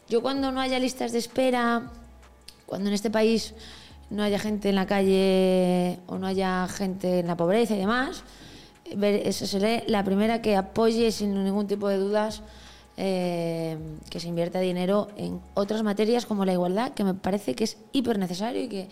Yo 0.09 0.21
cuando 0.21 0.51
no 0.51 0.59
haya 0.59 0.77
listas 0.79 1.11
de 1.13 1.19
espera, 1.19 1.89
cuando 2.65 2.89
en 2.89 2.93
este 2.95 3.09
país 3.09 3.53
no 4.09 4.21
haya 4.21 4.37
gente 4.37 4.67
en 4.69 4.75
la 4.75 4.85
calle 4.85 5.97
o 6.07 6.17
no 6.17 6.27
haya 6.27 6.67
gente 6.67 7.19
en 7.19 7.27
la 7.27 7.37
pobreza 7.37 7.73
y 7.73 7.79
demás, 7.79 8.23
eso 8.91 9.47
seré 9.47 9.85
la 9.87 10.03
primera 10.03 10.41
que 10.41 10.55
apoye 10.57 11.11
sin 11.11 11.41
ningún 11.43 11.67
tipo 11.67 11.87
de 11.87 11.97
dudas 11.97 12.41
eh, 12.95 13.77
que 14.09 14.19
se 14.19 14.27
invierta 14.27 14.59
dinero 14.59 15.07
en 15.17 15.41
otras 15.55 15.81
materias 15.83 16.25
como 16.25 16.45
la 16.45 16.53
igualdad, 16.53 16.93
que 16.93 17.03
me 17.03 17.13
parece 17.13 17.55
que 17.55 17.63
es 17.63 17.77
hiper 17.91 18.19
necesario 18.19 18.61
y 18.61 18.67
que 18.67 18.89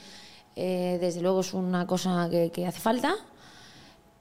eh, 0.56 0.97
desde 0.99 1.22
luego 1.22 1.41
es 1.41 1.54
una 1.54 1.86
cosa 1.86 2.30
que, 2.30 2.66
hace 2.66 2.80
falta, 2.80 3.16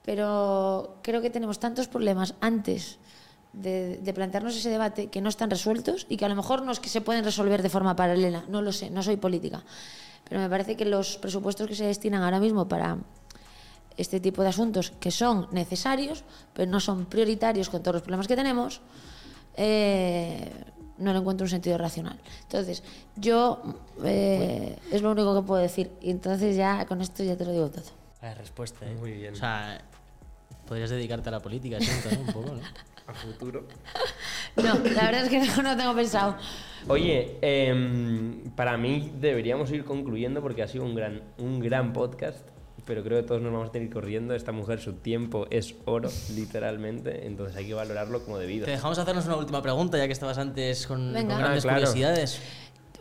pero 0.03 0.97
creo 1.01 1.21
que 1.21 1.29
tenemos 1.29 1.59
tantos 1.59 1.87
problemas 1.87 2.35
antes 2.41 2.99
de, 3.53 3.97
de 3.97 4.13
plantearnos 4.13 4.55
ese 4.55 4.69
debate 4.69 5.07
que 5.07 5.19
no 5.19 5.29
están 5.29 5.49
resueltos 5.49 6.05
y 6.09 6.17
que 6.17 6.25
a 6.25 6.29
lo 6.29 6.35
mejor 6.35 6.61
no 6.61 6.71
es 6.71 6.79
que 6.79 6.89
se 6.89 7.01
pueden 7.01 7.23
resolver 7.23 7.61
de 7.61 7.69
forma 7.69 7.95
paralela, 7.95 8.45
no 8.49 8.61
lo 8.61 8.71
sé, 8.71 8.89
no 8.89 9.03
soy 9.03 9.17
política, 9.17 9.63
pero 10.29 10.41
me 10.41 10.49
parece 10.49 10.77
que 10.77 10.85
los 10.85 11.17
presupuestos 11.17 11.67
que 11.67 11.75
se 11.75 11.85
destinan 11.85 12.23
ahora 12.23 12.39
mismo 12.39 12.67
para 12.67 12.97
este 13.97 14.19
tipo 14.19 14.41
de 14.43 14.49
asuntos 14.49 14.93
que 14.99 15.11
son 15.11 15.47
necesarios, 15.51 16.23
pero 16.53 16.69
no 16.71 16.79
son 16.79 17.05
prioritarios 17.05 17.69
con 17.69 17.81
todos 17.81 17.95
los 17.95 18.03
problemas 18.03 18.27
que 18.27 18.35
tenemos, 18.35 18.81
eh, 19.57 20.51
no 20.97 21.13
le 21.13 21.19
encuentro 21.19 21.45
un 21.45 21.49
sentido 21.49 21.77
racional. 21.77 22.19
Entonces, 22.43 22.83
yo 23.15 23.61
eh, 24.03 24.77
es 24.91 25.01
lo 25.01 25.11
único 25.11 25.35
que 25.35 25.45
puedo 25.45 25.61
decir. 25.61 25.91
Y 26.01 26.11
entonces 26.11 26.55
ya 26.55 26.85
con 26.85 27.01
esto 27.01 27.23
ya 27.23 27.35
te 27.35 27.45
lo 27.45 27.51
digo 27.51 27.69
todo. 27.69 27.83
La 28.21 28.33
respuesta, 28.35 28.85
¿eh? 28.85 28.95
Muy 28.95 29.13
bien. 29.13 29.33
O 29.33 29.37
sea, 29.37 29.81
podrías 30.67 30.89
dedicarte 30.89 31.29
a 31.29 31.31
la 31.31 31.39
política, 31.39 31.79
siento, 31.79 32.11
¿no? 32.11 32.21
Un 32.21 32.33
poco, 32.33 32.55
¿no? 32.55 32.61
A 33.07 33.13
futuro. 33.13 33.65
No, 34.55 34.63
la 34.63 35.05
verdad 35.05 35.23
es 35.23 35.29
que 35.29 35.39
no, 35.39 35.63
no 35.63 35.77
tengo 35.77 35.95
pensado. 35.95 36.35
Oye, 36.89 37.37
em, 37.41 38.51
para 38.51 38.77
mí 38.77 39.09
deberíamos 39.17 39.71
ir 39.71 39.85
concluyendo 39.85 40.41
porque 40.41 40.61
ha 40.61 40.67
sido 40.67 40.83
un 40.83 40.93
gran, 40.93 41.21
un 41.37 41.61
gran 41.61 41.93
podcast, 41.93 42.45
pero 42.85 43.03
creo 43.03 43.21
que 43.21 43.27
todos 43.27 43.41
nos 43.41 43.51
vamos 43.51 43.69
a 43.69 43.71
tener 43.71 43.87
que 43.87 43.91
ir 43.91 43.93
corriendo. 43.93 44.33
Esta 44.35 44.51
mujer, 44.51 44.79
su 44.79 44.93
tiempo 44.93 45.47
es 45.49 45.75
oro, 45.85 46.09
literalmente, 46.35 47.25
entonces 47.27 47.55
hay 47.55 47.67
que 47.67 47.73
valorarlo 47.73 48.23
como 48.23 48.37
debido. 48.37 48.65
Te 48.65 48.71
dejamos 48.71 48.97
hacernos 48.99 49.25
una 49.25 49.37
última 49.37 49.61
pregunta, 49.61 49.97
ya 49.97 50.07
que 50.07 50.13
estabas 50.13 50.37
antes 50.37 50.87
con, 50.87 51.13
Venga. 51.13 51.33
con 51.35 51.39
grandes 51.43 51.63
Ah, 51.65 51.67
claro. 51.69 51.77
curiosidades. 51.79 52.41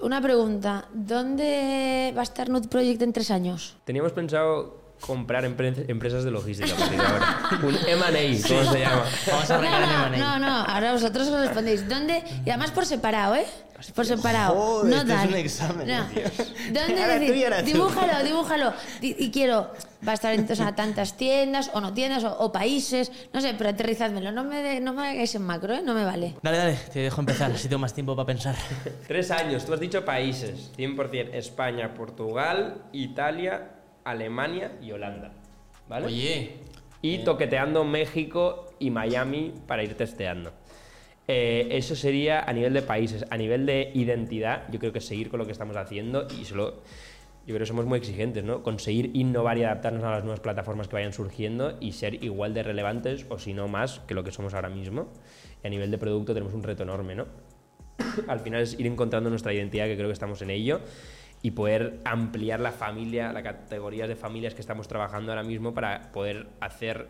Una 0.03 0.22
pregunta, 0.22 0.89
¿dónde 0.95 2.12
va 2.16 2.20
a 2.20 2.24
estar 2.24 2.49
Nude 2.49 2.68
Project 2.68 3.03
en 3.03 3.12
tres 3.12 3.31
años? 3.31 3.76
Teníamos 3.85 4.12
pensado 4.12 4.80
comprar 5.01 5.44
empre- 5.44 5.84
empresas 5.88 6.24
de 6.24 6.30
logística 6.30 6.72
ahora. 6.74 7.61
Un 7.62 7.74
M&A, 7.74 8.48
¿cómo 8.48 8.72
se 8.72 8.80
llama? 8.80 9.05
Vamos 9.30 9.51
a 9.51 9.59
No, 9.59 9.68
arrancar 9.68 10.18
no, 10.18 10.38
no, 10.38 10.38
no, 10.38 10.57
ahora 10.64 10.92
vosotros 10.92 11.28
os 11.28 11.40
respondéis. 11.40 11.88
¿Dónde? 11.88 12.22
Y 12.44 12.51
además 12.51 12.70
por 12.70 12.86
separado, 12.86 13.34
¿eh? 13.34 13.46
Por 13.94 14.05
separado. 14.05 14.55
Joder, 14.57 14.90
no 14.90 14.96
esto 15.01 15.12
es 15.12 15.18
tal. 15.18 15.28
un 15.28 15.34
examen, 15.36 15.88
No. 15.88 16.05
¿Dónde? 16.05 17.03
Ahora 17.03 17.14
tú 17.14 17.20
decir, 17.20 17.36
y 17.36 17.44
ahora 17.44 17.59
tú. 17.61 17.64
dibújalo, 17.64 18.24
dibújalo. 18.24 18.72
Di- 19.01 19.16
Y 19.18 19.30
quiero, 19.30 19.70
va 20.07 20.11
a 20.12 20.14
estar 20.14 20.34
en 20.34 20.53
o 20.53 20.55
sea, 20.55 20.74
tantas 20.76 21.16
tiendas 21.16 21.70
o 21.72 21.80
no 21.80 21.94
tiendas 21.94 22.22
o, 22.24 22.30
o 22.40 22.53
países, 22.53 23.11
no 23.32 23.40
sé, 23.40 23.55
pero 23.57 23.70
aterrizádmelo. 23.70 24.32
No 24.32 24.44
me, 24.44 24.62
de- 24.62 24.80
no 24.80 24.92
me 24.92 25.09
hagáis 25.09 25.34
en 25.34 25.42
macro, 25.46 25.72
¿eh? 25.72 25.80
No 25.82 25.94
me 25.94 26.05
vale. 26.05 26.36
Dale, 26.42 26.59
dale, 26.59 26.74
te 26.92 26.98
dejo 26.98 27.20
empezar, 27.22 27.51
así 27.53 27.68
tengo 27.68 27.80
más 27.80 27.94
tiempo 27.94 28.14
para 28.14 28.26
pensar. 28.26 28.55
Tres 29.09 29.30
años, 29.30 29.64
tú 29.64 29.72
has 29.72 29.80
dicho 29.80 30.05
países, 30.05 30.70
100%, 30.76 31.30
España, 31.32 31.94
Portugal, 31.94 32.82
Italia, 32.92 33.70
Alemania 34.11 34.73
y 34.83 34.93
Holanda. 34.93 35.33
¿Vale? 35.89 36.07
Oye, 36.07 36.57
Y 37.03 37.19
toqueteando 37.19 37.85
México 37.85 38.67
y 38.79 38.91
Miami 38.91 39.55
para 39.67 39.83
ir 39.83 39.95
testeando. 39.97 40.53
Eh, 41.33 41.69
eso 41.77 41.95
sería 41.95 42.43
a 42.43 42.53
nivel 42.53 42.73
de 42.73 42.83
países. 42.83 43.25
A 43.31 43.37
nivel 43.37 43.65
de 43.65 43.93
identidad, 43.95 44.65
yo 44.71 44.79
creo 44.81 44.93
que 44.93 45.01
seguir 45.01 45.31
con 45.31 45.39
lo 45.39 45.47
que 45.47 45.53
estamos 45.53 45.77
haciendo 45.77 46.27
y 46.41 46.45
solo. 46.45 46.83
Yo 47.47 47.55
creo 47.55 47.61
que 47.61 47.67
somos 47.67 47.87
muy 47.87 47.99
exigentes, 47.99 48.45
¿no? 48.45 48.63
Conseguir 48.63 49.11
innovar 49.15 49.57
y 49.57 49.65
adaptarnos 49.65 50.05
a 50.05 50.11
las 50.11 50.25
nuevas 50.25 50.41
plataformas 50.41 50.89
que 50.89 50.95
vayan 50.95 51.13
surgiendo 51.13 51.79
y 51.81 51.93
ser 51.93 52.23
igual 52.23 52.53
de 52.53 52.63
relevantes 52.63 53.27
o 53.29 53.39
si 53.39 53.55
no 53.55 53.67
más 53.67 54.01
que 54.01 54.15
lo 54.15 54.25
que 54.25 54.31
somos 54.33 54.55
ahora 54.55 54.69
mismo. 54.69 55.09
Y 55.63 55.67
a 55.67 55.71
nivel 55.71 55.91
de 55.91 55.99
producto 55.99 56.35
tenemos 56.35 56.53
un 56.53 56.63
reto 56.63 56.83
enorme, 56.83 57.15
¿no? 57.15 57.27
Al 58.29 58.41
final 58.41 58.63
es 58.63 58.79
ir 58.79 58.87
encontrando 58.87 59.31
nuestra 59.31 59.53
identidad, 59.53 59.87
que 59.87 59.97
creo 59.97 60.09
que 60.09 60.13
estamos 60.13 60.43
en 60.43 60.51
ello, 60.51 60.81
y 61.43 61.53
poder 61.53 62.01
ampliar 62.05 62.61
la 62.61 62.72
familia, 62.72 63.32
las 63.32 63.43
categorías 63.43 64.09
de 64.09 64.16
familias 64.16 64.55
que 64.55 64.61
estamos 64.61 64.88
trabajando 64.88 65.32
ahora 65.32 65.43
mismo 65.43 65.72
para 65.72 66.12
poder 66.12 66.49
hacer 66.61 67.09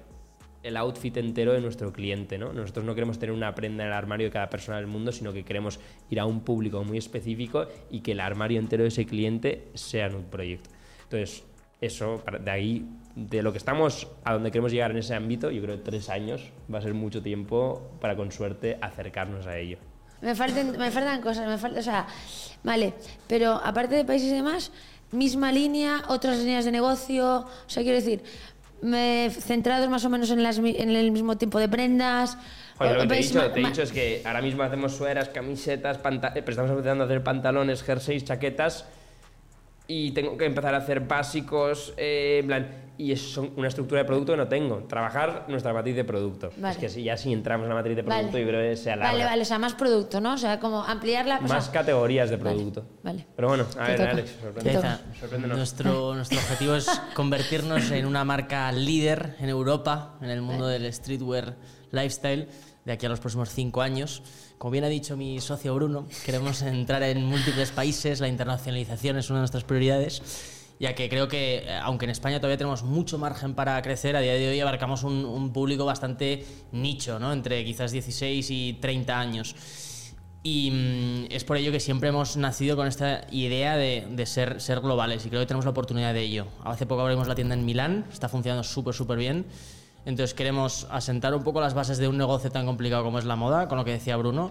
el 0.63 0.77
outfit 0.77 1.17
entero 1.17 1.53
de 1.53 1.61
nuestro 1.61 1.93
cliente, 1.93 2.39
¿no? 2.39 2.53
Nosotros 2.53 2.85
no 2.85 2.95
queremos 2.95 3.19
tener 3.19 3.35
una 3.35 3.55
prenda 3.55 3.85
en 3.85 3.89
el 3.89 3.95
armario 3.95 4.27
de 4.27 4.33
cada 4.33 4.51
persona 4.51 4.77
del 4.77 4.87
mundo, 4.87 5.11
sino 5.11 5.33
que 5.33 5.43
queremos 5.43 5.81
ir 6.11 6.21
a 6.21 6.27
un 6.27 6.41
público 6.41 6.85
muy 6.85 6.99
específico 6.99 7.67
y 7.91 8.01
que 8.01 8.13
el 8.13 8.21
armario 8.21 8.61
entero 8.61 8.83
de 8.83 8.89
ese 8.89 9.07
cliente 9.07 9.69
sea 9.75 10.09
un 10.09 10.25
proyecto. 10.25 10.69
Entonces, 11.05 11.45
eso, 11.81 12.23
de 12.43 12.51
ahí, 12.51 12.87
de 13.17 13.43
lo 13.43 13.53
que 13.53 13.59
estamos 13.59 14.07
a 14.23 14.35
donde 14.35 14.51
queremos 14.51 14.71
llegar 14.71 14.91
en 14.91 14.99
ese 14.99 15.15
ámbito, 15.15 15.51
yo 15.51 15.63
creo 15.63 15.77
que 15.77 15.83
tres 15.83 16.11
años 16.11 16.53
va 16.73 16.79
a 16.79 16.83
ser 16.83 16.93
mucho 16.93 17.23
tiempo 17.23 17.91
para, 18.01 18.15
con 18.17 18.31
suerte, 18.31 18.77
acercarnos 18.83 19.47
a 19.47 19.59
ello. 19.59 19.79
Me 20.23 20.35
faltan, 20.35 20.77
me 20.79 20.91
faltan 20.91 21.21
cosas, 21.23 21.47
me 21.47 21.57
falta, 21.59 21.81
o 21.81 21.83
sea, 21.83 22.07
vale, 22.63 22.93
pero 23.27 23.53
aparte 23.53 23.95
de 23.95 24.05
países 24.05 24.29
y 24.29 24.35
demás, 24.35 24.71
misma 25.13 25.51
línea, 25.51 26.03
otras 26.09 26.39
líneas 26.39 26.65
de 26.67 26.73
negocio, 26.73 27.39
o 27.39 27.69
sea, 27.69 27.83
quiero 27.83 27.97
decir, 27.97 28.23
me, 28.83 29.31
centrados 29.31 29.89
más 29.89 30.05
o 30.05 30.11
menos 30.11 30.31
en, 30.31 30.43
las, 30.43 30.59
en 30.59 30.91
el 30.91 31.11
mismo 31.11 31.37
tipo 31.39 31.59
de 31.59 31.69
prendas. 31.69 32.37
Oye, 32.79 32.95
lo 32.95 33.01
que 33.03 33.07
te 33.09 33.15
he 33.15 33.17
¿Veis 33.17 33.33
dicho, 33.33 33.51
te 33.51 33.61
he 33.61 33.65
dicho 33.67 33.83
es 33.83 33.93
que 33.93 34.23
ahora 34.25 34.41
mismo 34.43 34.63
hacemos 34.63 34.95
sueras, 34.97 35.29
camisetas, 35.31 35.99
panta- 35.99 36.29
eh, 36.29 36.43
pero 36.43 36.51
estamos 36.51 36.71
empezando 36.71 37.05
a 37.05 37.07
hacer 37.07 37.23
pantalones, 37.23 37.83
jerseys, 37.83 38.25
chaquetas 38.25 38.87
y 39.87 40.13
tengo 40.13 40.37
que 40.37 40.45
empezar 40.47 40.75
a 40.75 40.79
hacer 40.79 41.01
básicos, 41.01 41.93
eh, 41.97 42.39
en 42.41 42.47
plan, 42.47 42.69
y 43.01 43.13
es 43.13 43.37
una 43.37 43.69
estructura 43.69 44.03
de 44.03 44.05
producto 44.05 44.33
que 44.33 44.37
no 44.37 44.47
tengo. 44.49 44.85
Trabajar 44.89 45.47
nuestra 45.49 45.73
matriz 45.73 45.97
de 45.97 46.05
producto. 46.05 46.51
Vale. 46.59 46.75
Es 46.75 46.79
que 46.79 46.89
si 46.89 47.03
ya 47.03 47.17
si 47.17 47.33
entramos 47.33 47.65
en 47.65 47.71
la 47.71 47.75
matriz 47.77 47.97
de 47.97 48.03
producto, 48.05 48.33
Vale. 48.33 48.41
yo 48.45 48.49
creo 48.49 48.71
que 48.71 48.77
se 48.77 48.91
alarga. 48.93 49.13
Vale, 49.13 49.25
vale, 49.25 49.43
o 49.43 49.45
sea, 49.45 49.59
más 49.59 49.75
producto, 49.75 50.21
¿no? 50.21 50.35
O 50.35 50.39
sea, 50.39 50.61
como 50.61 50.83
ampliarla. 50.83 51.39
o 51.39 51.43
Más 51.49 51.65
sea, 51.65 51.73
categorías 51.73 52.29
de 52.31 52.39
producto. 52.39 52.85
vale. 53.03 53.27
Pero 53.35 53.49
bueno, 53.49 53.65
a 53.79 53.87
Te 53.87 53.93
ver, 53.93 53.97
toca. 53.97 54.11
Alex. 54.11 54.31
Sorpréndenos. 55.19 55.57
Nuestro, 55.57 56.15
nuestro 56.17 56.39
objetivo 56.39 56.75
es 56.75 56.89
convertirnos 57.15 57.91
en 57.91 58.05
una 58.07 58.25
marca 58.25 58.71
líder 58.73 59.37
en 59.41 59.49
Europa, 59.49 60.17
en 60.21 60.31
el 60.31 60.43
mundo 60.43 60.67
del 60.67 60.93
streetwear 60.93 61.57
lifestyle, 61.93 62.49
de 62.85 62.93
aquí 62.93 63.07
a 63.07 63.09
los 63.09 63.21
próximos 63.21 63.51
cinco 63.51 63.83
años. 63.83 64.23
Como 64.59 64.73
bien 64.73 64.85
ha 64.85 64.89
dicho 64.89 65.17
mi 65.17 65.41
socio 65.41 65.75
Bruno, 65.75 66.07
queremos 66.27 66.61
entrar 66.63 67.03
en 67.03 67.25
múltiples 67.25 67.71
países, 67.71 68.21
la 68.21 68.29
internacionalización 68.29 69.17
es 69.17 69.31
una 69.31 69.39
de 69.39 69.43
nuestras 69.43 69.65
prioridades. 69.65 70.60
Ya 70.81 70.95
que 70.95 71.11
creo 71.11 71.29
que, 71.29 71.59
eh, 71.59 71.79
aunque 71.83 72.07
en 72.07 72.11
España 72.11 72.39
todavía 72.39 72.57
tenemos 72.57 72.83
mucho 72.83 73.19
margen 73.19 73.55
para 73.55 73.81
crecer, 73.83 74.17
a 74.17 74.21
día 74.21 74.33
de 74.33 74.49
hoy 74.49 74.61
abarcamos 74.61 75.05
un, 75.05 75.53
público 75.53 75.85
bastante 75.85 76.47
nicho, 76.73 77.19
¿no? 77.19 77.35
entre 77.35 77.63
quizás 77.67 77.93
16 77.93 78.51
y 78.51 78.79
30 78.81 79.21
años. 79.21 79.55
Y 80.43 80.71
mm, 80.71 81.33
es 81.33 81.45
por 81.45 81.59
ello 81.59 81.71
que 81.71 81.81
siempre 81.81 82.09
hemos 82.09 82.39
nacido 82.39 82.77
con 82.77 82.87
esta 82.87 83.27
idea 83.31 83.77
de, 83.77 84.07
de 84.11 84.25
ser, 84.25 84.59
ser 84.63 84.81
globales 84.81 85.27
y 85.27 85.29
creo 85.29 85.43
que 85.43 85.47
tenemos 85.47 85.67
la 85.67 85.73
oportunidad 85.73 86.15
de 86.15 86.23
ello. 86.23 86.47
Hace 86.65 86.87
poco 86.87 87.03
abrimos 87.03 87.29
la 87.29 87.35
tienda 87.35 87.55
en 87.55 87.67
Milán, 87.67 88.07
está 88.11 88.31
funcionando 88.31 88.65
súper, 88.65 88.95
súper 88.95 89.19
bien. 89.19 89.45
Entonces 90.07 90.33
queremos 90.33 90.87
asentar 90.91 91.35
un 91.35 91.45
poco 91.45 91.61
las 91.61 91.75
bases 91.75 91.99
de 91.99 92.09
un 92.09 92.17
negocio 92.17 92.51
tan 92.51 92.65
complicado 92.65 93.05
como 93.05 93.19
es 93.19 93.27
la 93.27 93.37
moda, 93.37 93.69
con 93.69 93.77
lo 93.77 93.85
que 93.85 93.91
decía 93.91 94.17
Bruno. 94.17 94.51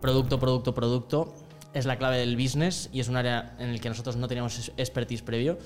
Producto, 0.00 0.40
producto, 0.40 0.74
producto 0.74 1.32
es 1.74 1.86
la 1.86 1.96
clave 1.98 2.18
del 2.18 2.36
business 2.36 2.88
y 2.92 3.00
es 3.00 3.08
un 3.08 3.16
área 3.16 3.54
en 3.58 3.68
el 3.70 3.80
que 3.80 3.88
nosotros 3.88 4.16
no 4.16 4.26
teníamos 4.28 4.72
expertise 4.76 5.22
previo. 5.22 5.58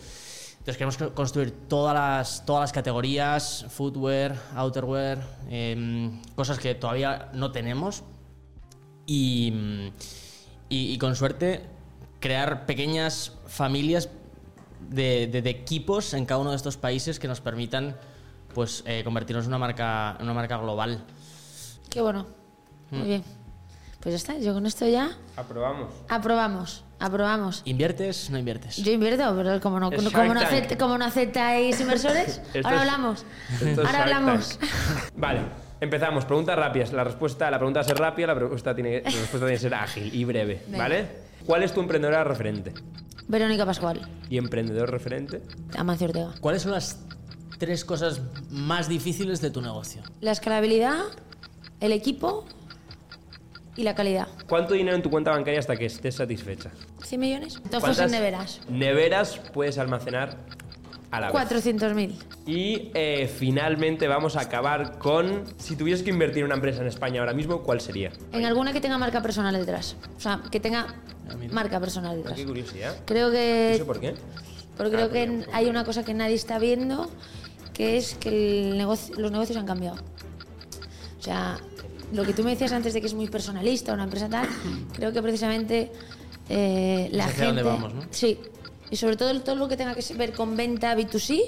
Entonces 0.59 0.77
queremos 0.79 0.97
co- 0.97 1.15
construir 1.15 1.51
todas 1.69 1.95
las, 1.95 2.47
todas 2.47 2.63
las 2.63 2.73
categorías, 2.73 3.67
footwear, 3.69 4.37
outerwear, 4.57 5.23
em, 5.51 6.21
cosas 6.35 6.59
que 6.59 6.75
todavía 6.75 7.29
no 7.35 7.53
tenemos, 7.53 8.03
y, 9.07 9.51
mm, 9.53 9.87
y- 10.71 10.93
y 10.95 10.99
con 10.99 11.15
suerte 11.17 11.61
crear 12.21 12.65
pequeñas 12.65 13.33
familias 13.47 14.09
de, 14.89 15.27
de- 15.27 15.43
de 15.43 15.51
equipos 15.51 16.15
en 16.15 16.25
cada 16.25 16.41
uno 16.41 16.51
de 16.51 16.57
estos 16.57 16.77
países 16.79 17.19
que 17.19 17.29
nos 17.29 17.41
permitan 17.41 17.97
pues, 18.55 18.83
eh, 18.87 19.03
convertirnos 19.05 19.45
en 19.47 19.49
una 19.51 19.59
marca, 19.59 20.17
en 20.19 20.25
una 20.25 20.33
marca 20.35 20.57
global. 20.59 21.05
Qué 21.91 22.01
bueno. 22.01 22.27
Mm. 22.91 22.97
Muy 22.99 23.07
bien. 23.09 23.25
Pues 24.05 24.13
ya 24.13 24.17
está, 24.17 24.39
yo 24.39 24.53
con 24.55 24.67
esto 24.67 24.87
ya 24.87 25.11
Aprobamos. 25.35 25.89
aprobamos, 26.11 26.85
aprobamos. 27.01 27.63
¿Inviertes? 27.65 28.29
¿No 28.31 28.39
inviertes? 28.39 28.77
Yo 28.77 28.93
invierto, 28.93 29.35
pero 29.37 29.59
como 29.63 29.81
no, 29.81 29.91
como 29.91 30.03
no, 30.35 30.41
acepta- 30.41 30.77
como 30.77 30.99
no 30.99 31.05
aceptáis 31.07 31.81
inversores, 31.81 32.41
ahora 32.65 32.75
es- 32.77 32.81
hablamos. 32.83 33.25
Ahora 33.79 33.83
Shark 33.93 33.97
hablamos. 34.03 34.59
Tank. 34.59 34.71
Vale, 35.17 35.41
empezamos. 35.81 36.27
Preguntas 36.27 36.55
rápidas. 36.57 36.93
La 36.93 37.03
respuesta, 37.03 37.51
la 37.51 37.57
pregunta 37.59 37.81
va 37.81 37.85
a 37.85 37.89
ser 37.89 37.97
rápida, 37.97 38.27
la 38.29 38.35
respuesta 38.35 38.75
tiene, 38.75 39.01
la 39.01 39.11
respuesta 39.11 39.39
tiene 39.39 39.53
que 39.55 39.59
ser 39.59 39.75
ágil 39.75 40.15
y 40.15 40.25
breve, 40.25 40.63
Venga. 40.67 40.79
¿vale? 40.79 41.09
¿Cuál 41.47 41.63
es 41.63 41.73
tu 41.73 41.81
emprendedora 41.81 42.25
referente? 42.25 42.75
Verónica 43.27 43.65
Pascual, 43.65 44.07
¿Y 44.29 44.37
emprendedor 44.37 44.91
referente? 44.91 45.41
Amancio 45.79 46.09
Ortega. 46.09 46.35
¿Cuáles 46.43 46.61
son 46.61 46.73
las 46.73 46.99
tres 47.59 47.87
cosas 47.87 48.21
más 48.51 48.87
difíciles 48.87 49.41
de 49.41 49.49
tu 49.49 49.63
negocio? 49.63 50.03
La 50.21 50.33
escalabilidad, 50.33 50.99
el 51.81 51.93
equipo 51.93 52.45
y 53.77 53.83
la 53.83 53.95
calidad. 53.95 54.29
¿Cuánto 54.49 54.75
dinero 54.75 54.97
en 54.97 55.03
tu 55.03 55.11
cuenta 55.11 55.31
bancaria 55.31 55.61
hasta 55.61 55.77
que 55.77 55.87
estés 55.87 56.15
satisfecha? 56.17 56.71
¿100 57.01 57.19
millones? 57.19 57.55
Tofos 57.55 57.81
¿Cuántas 57.81 58.07
en 58.07 58.11
neveras. 58.13 58.61
Neveras 58.69 59.41
puedes 59.53 59.79
almacenar 59.79 60.37
a 61.11 61.21
la 61.21 61.31
vez? 61.33 61.35
400.000. 61.51 62.13
Y 62.47 62.91
eh, 62.95 63.27
finalmente 63.29 64.07
vamos 64.09 64.37
a 64.37 64.43
acabar 64.43 64.99
con... 64.99 65.45
Si 65.59 65.77
tuvieses 65.77 66.03
que 66.05 66.11
invertir 66.11 66.39
en 66.41 66.47
una 66.47 66.55
empresa 66.57 66.83
en 66.83 66.89
España 66.89 67.21
ahora 67.21 67.33
mismo, 67.35 67.63
¿cuál 67.63 67.81
sería? 67.81 68.11
En 68.33 68.45
alguna 68.45 68.73
que 68.73 68.81
tenga 68.81 68.99
marca 68.99 69.23
personal 69.23 69.55
detrás. 69.55 69.97
O 70.17 70.21
sea, 70.21 70.41
que 70.51 70.61
tenga 70.61 70.95
marca 71.51 71.81
personal 71.81 72.17
detrás. 72.17 72.37
Qué 72.37 72.45
curiosidad. 72.45 72.97
Creo 73.07 73.29
¿Y 73.29 73.33
que 73.33 73.75
eso 73.75 73.87
por 73.87 74.01
qué? 74.01 74.15
Porque 74.77 74.93
creo 74.93 75.11
que 75.11 75.45
hay 75.53 75.67
una 75.67 75.85
cosa 75.85 76.05
que 76.05 76.15
nadie 76.15 76.35
está 76.35 76.59
viendo, 76.59 77.09
que 77.73 77.97
es 77.97 78.15
que 78.15 78.71
el 78.71 78.77
negocio- 78.77 79.15
los 79.17 79.31
negocios 79.31 79.57
han 79.57 79.67
cambiado. 79.67 79.97
O 81.19 81.23
sea, 81.23 81.59
lo 82.13 82.25
que 82.25 82.33
tú 82.33 82.43
me 82.45 82.51
decías 82.51 82.73
antes 82.73 82.93
de 82.95 83.01
que 83.01 83.07
es 83.07 83.15
muy 83.15 83.29
personalista, 83.29 83.93
una 83.95 84.05
empresa 84.05 84.29
tal, 84.29 84.47
creo 84.93 85.13
que 85.13 85.23
precisamente 85.23 85.93
eh, 86.49 87.09
la 87.13 87.29
gente... 87.29 87.47
dónde 87.47 87.63
vamos, 87.63 87.95
¿no? 87.95 88.03
Sí, 88.11 88.39
y 88.91 88.97
sobre 88.97 89.17
todo 89.17 89.39
todo 89.41 89.55
lo 89.57 89.69
que 89.69 89.77
tenga 89.77 89.95
que 89.95 90.15
ver 90.15 90.33
con 90.33 90.57
venta 90.57 90.95
B2C, 90.97 91.41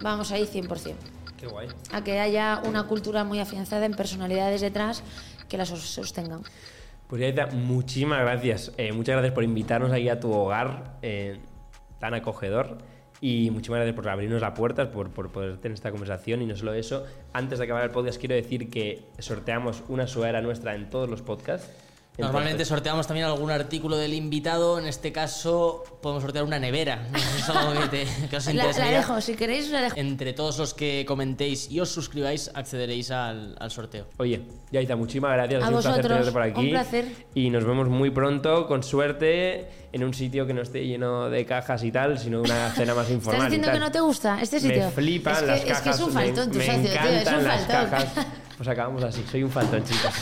vamos 0.00 0.30
ahí 0.32 0.44
100%. 0.46 0.94
Qué 1.38 1.46
guay. 1.46 1.68
A 1.92 2.04
que 2.04 2.20
haya 2.20 2.60
una 2.66 2.84
cultura 2.86 3.24
muy 3.24 3.38
afianzada 3.40 3.86
en 3.86 3.92
personalidades 3.94 4.60
detrás 4.60 5.02
que 5.48 5.56
las 5.56 5.70
sos- 5.70 5.80
sostengan. 5.90 6.42
Pues 7.08 7.22
Yaita, 7.22 7.46
muchísimas 7.48 8.20
gracias. 8.20 8.72
Eh, 8.76 8.92
muchas 8.92 9.14
gracias 9.14 9.34
por 9.34 9.42
invitarnos 9.42 9.90
ahí 9.90 10.08
a 10.08 10.20
tu 10.20 10.30
hogar 10.32 10.98
eh, 11.02 11.40
tan 11.98 12.14
acogedor. 12.14 12.78
Y 13.20 13.50
muchísimas 13.50 13.78
gracias 13.78 13.96
por 13.96 14.08
abrirnos 14.08 14.40
las 14.40 14.58
puertas, 14.58 14.88
por, 14.88 15.10
por 15.10 15.30
poder 15.30 15.58
tener 15.58 15.74
esta 15.74 15.90
conversación. 15.90 16.40
Y 16.40 16.46
no 16.46 16.56
solo 16.56 16.72
eso, 16.72 17.04
antes 17.32 17.58
de 17.58 17.66
acabar 17.66 17.84
el 17.84 17.90
podcast, 17.90 18.18
quiero 18.18 18.34
decir 18.34 18.70
que 18.70 19.04
sorteamos 19.18 19.82
una 19.88 20.06
sudadera 20.06 20.40
nuestra 20.40 20.74
en 20.74 20.88
todos 20.88 21.08
los 21.10 21.20
podcasts. 21.20 21.70
Normalmente 22.20 22.50
Entonces, 22.62 22.68
sorteamos 22.68 23.06
también 23.06 23.26
algún 23.26 23.50
artículo 23.50 23.96
del 23.96 24.14
invitado. 24.14 24.78
En 24.78 24.86
este 24.86 25.12
caso, 25.12 25.82
podemos 26.00 26.22
sortear 26.22 26.44
una 26.44 26.58
nevera. 26.58 27.06
No 27.12 27.18
sé 27.18 27.24
si 27.26 27.38
es 27.42 27.48
algo 27.48 27.80
que, 27.80 27.88
te- 27.88 28.28
que 28.28 28.36
os 28.36 28.46
La, 28.54 28.64
la 28.72 28.86
dejo, 28.90 29.20
si 29.20 29.34
queréis 29.34 29.70
la 29.70 29.82
dejo. 29.82 29.96
Entre 29.96 30.32
todos 30.32 30.58
los 30.58 30.74
que 30.74 31.04
comentéis 31.06 31.70
y 31.70 31.80
os 31.80 31.88
suscribáis, 31.90 32.50
accederéis 32.54 33.10
al, 33.10 33.56
al 33.58 33.70
sorteo. 33.70 34.06
Oye, 34.18 34.42
Yaita, 34.70 34.96
muchísimas 34.96 35.32
gracias. 35.32 35.62
A 35.62 35.66
ha 35.66 35.68
sido 35.68 35.78
un 35.78 35.82
placer 35.82 36.02
vosotros, 36.02 36.18
tenerte 36.18 36.32
por 36.32 36.42
aquí. 36.42 36.60
un 36.66 36.70
placer. 36.70 37.04
Y 37.34 37.50
nos 37.50 37.64
vemos 37.64 37.88
muy 37.88 38.10
pronto, 38.10 38.66
con 38.66 38.82
suerte, 38.82 39.68
en 39.92 40.04
un 40.04 40.14
sitio 40.14 40.46
que 40.46 40.54
no 40.54 40.62
esté 40.62 40.86
lleno 40.86 41.30
de 41.30 41.44
cajas 41.46 41.82
y 41.84 41.90
tal, 41.92 42.18
sino 42.18 42.40
una 42.42 42.70
cena 42.70 42.94
más 42.94 43.10
informal. 43.10 43.46
¿Estás 43.46 43.52
y 43.52 43.56
diciendo 43.56 43.66
tal. 43.68 43.74
que 43.74 43.80
no 43.80 43.90
te 43.92 44.00
gusta 44.00 44.38
este 44.40 44.60
sitio? 44.60 44.84
Me 44.86 44.90
flipan 44.90 45.34
es 45.34 45.40
que, 45.40 45.46
las 45.46 45.58
es 45.60 45.64
cajas. 45.66 45.82
que 45.82 45.90
es 45.90 46.00
un 46.00 46.06
me- 46.14 46.24
faltón 46.24 46.50
tu 46.52 46.58
me 46.58 46.66
socio, 46.66 46.82
tío, 46.82 46.90
es 46.92 46.96
encantan 46.98 47.38
un 47.38 47.44
las 47.44 47.66
faltón. 47.66 47.90
cajas. 47.90 48.26
Pues 48.60 48.68
acabamos 48.68 49.02
así. 49.02 49.24
Soy 49.30 49.42
un 49.42 49.50
faltón, 49.50 49.82
chicos. 49.84 50.12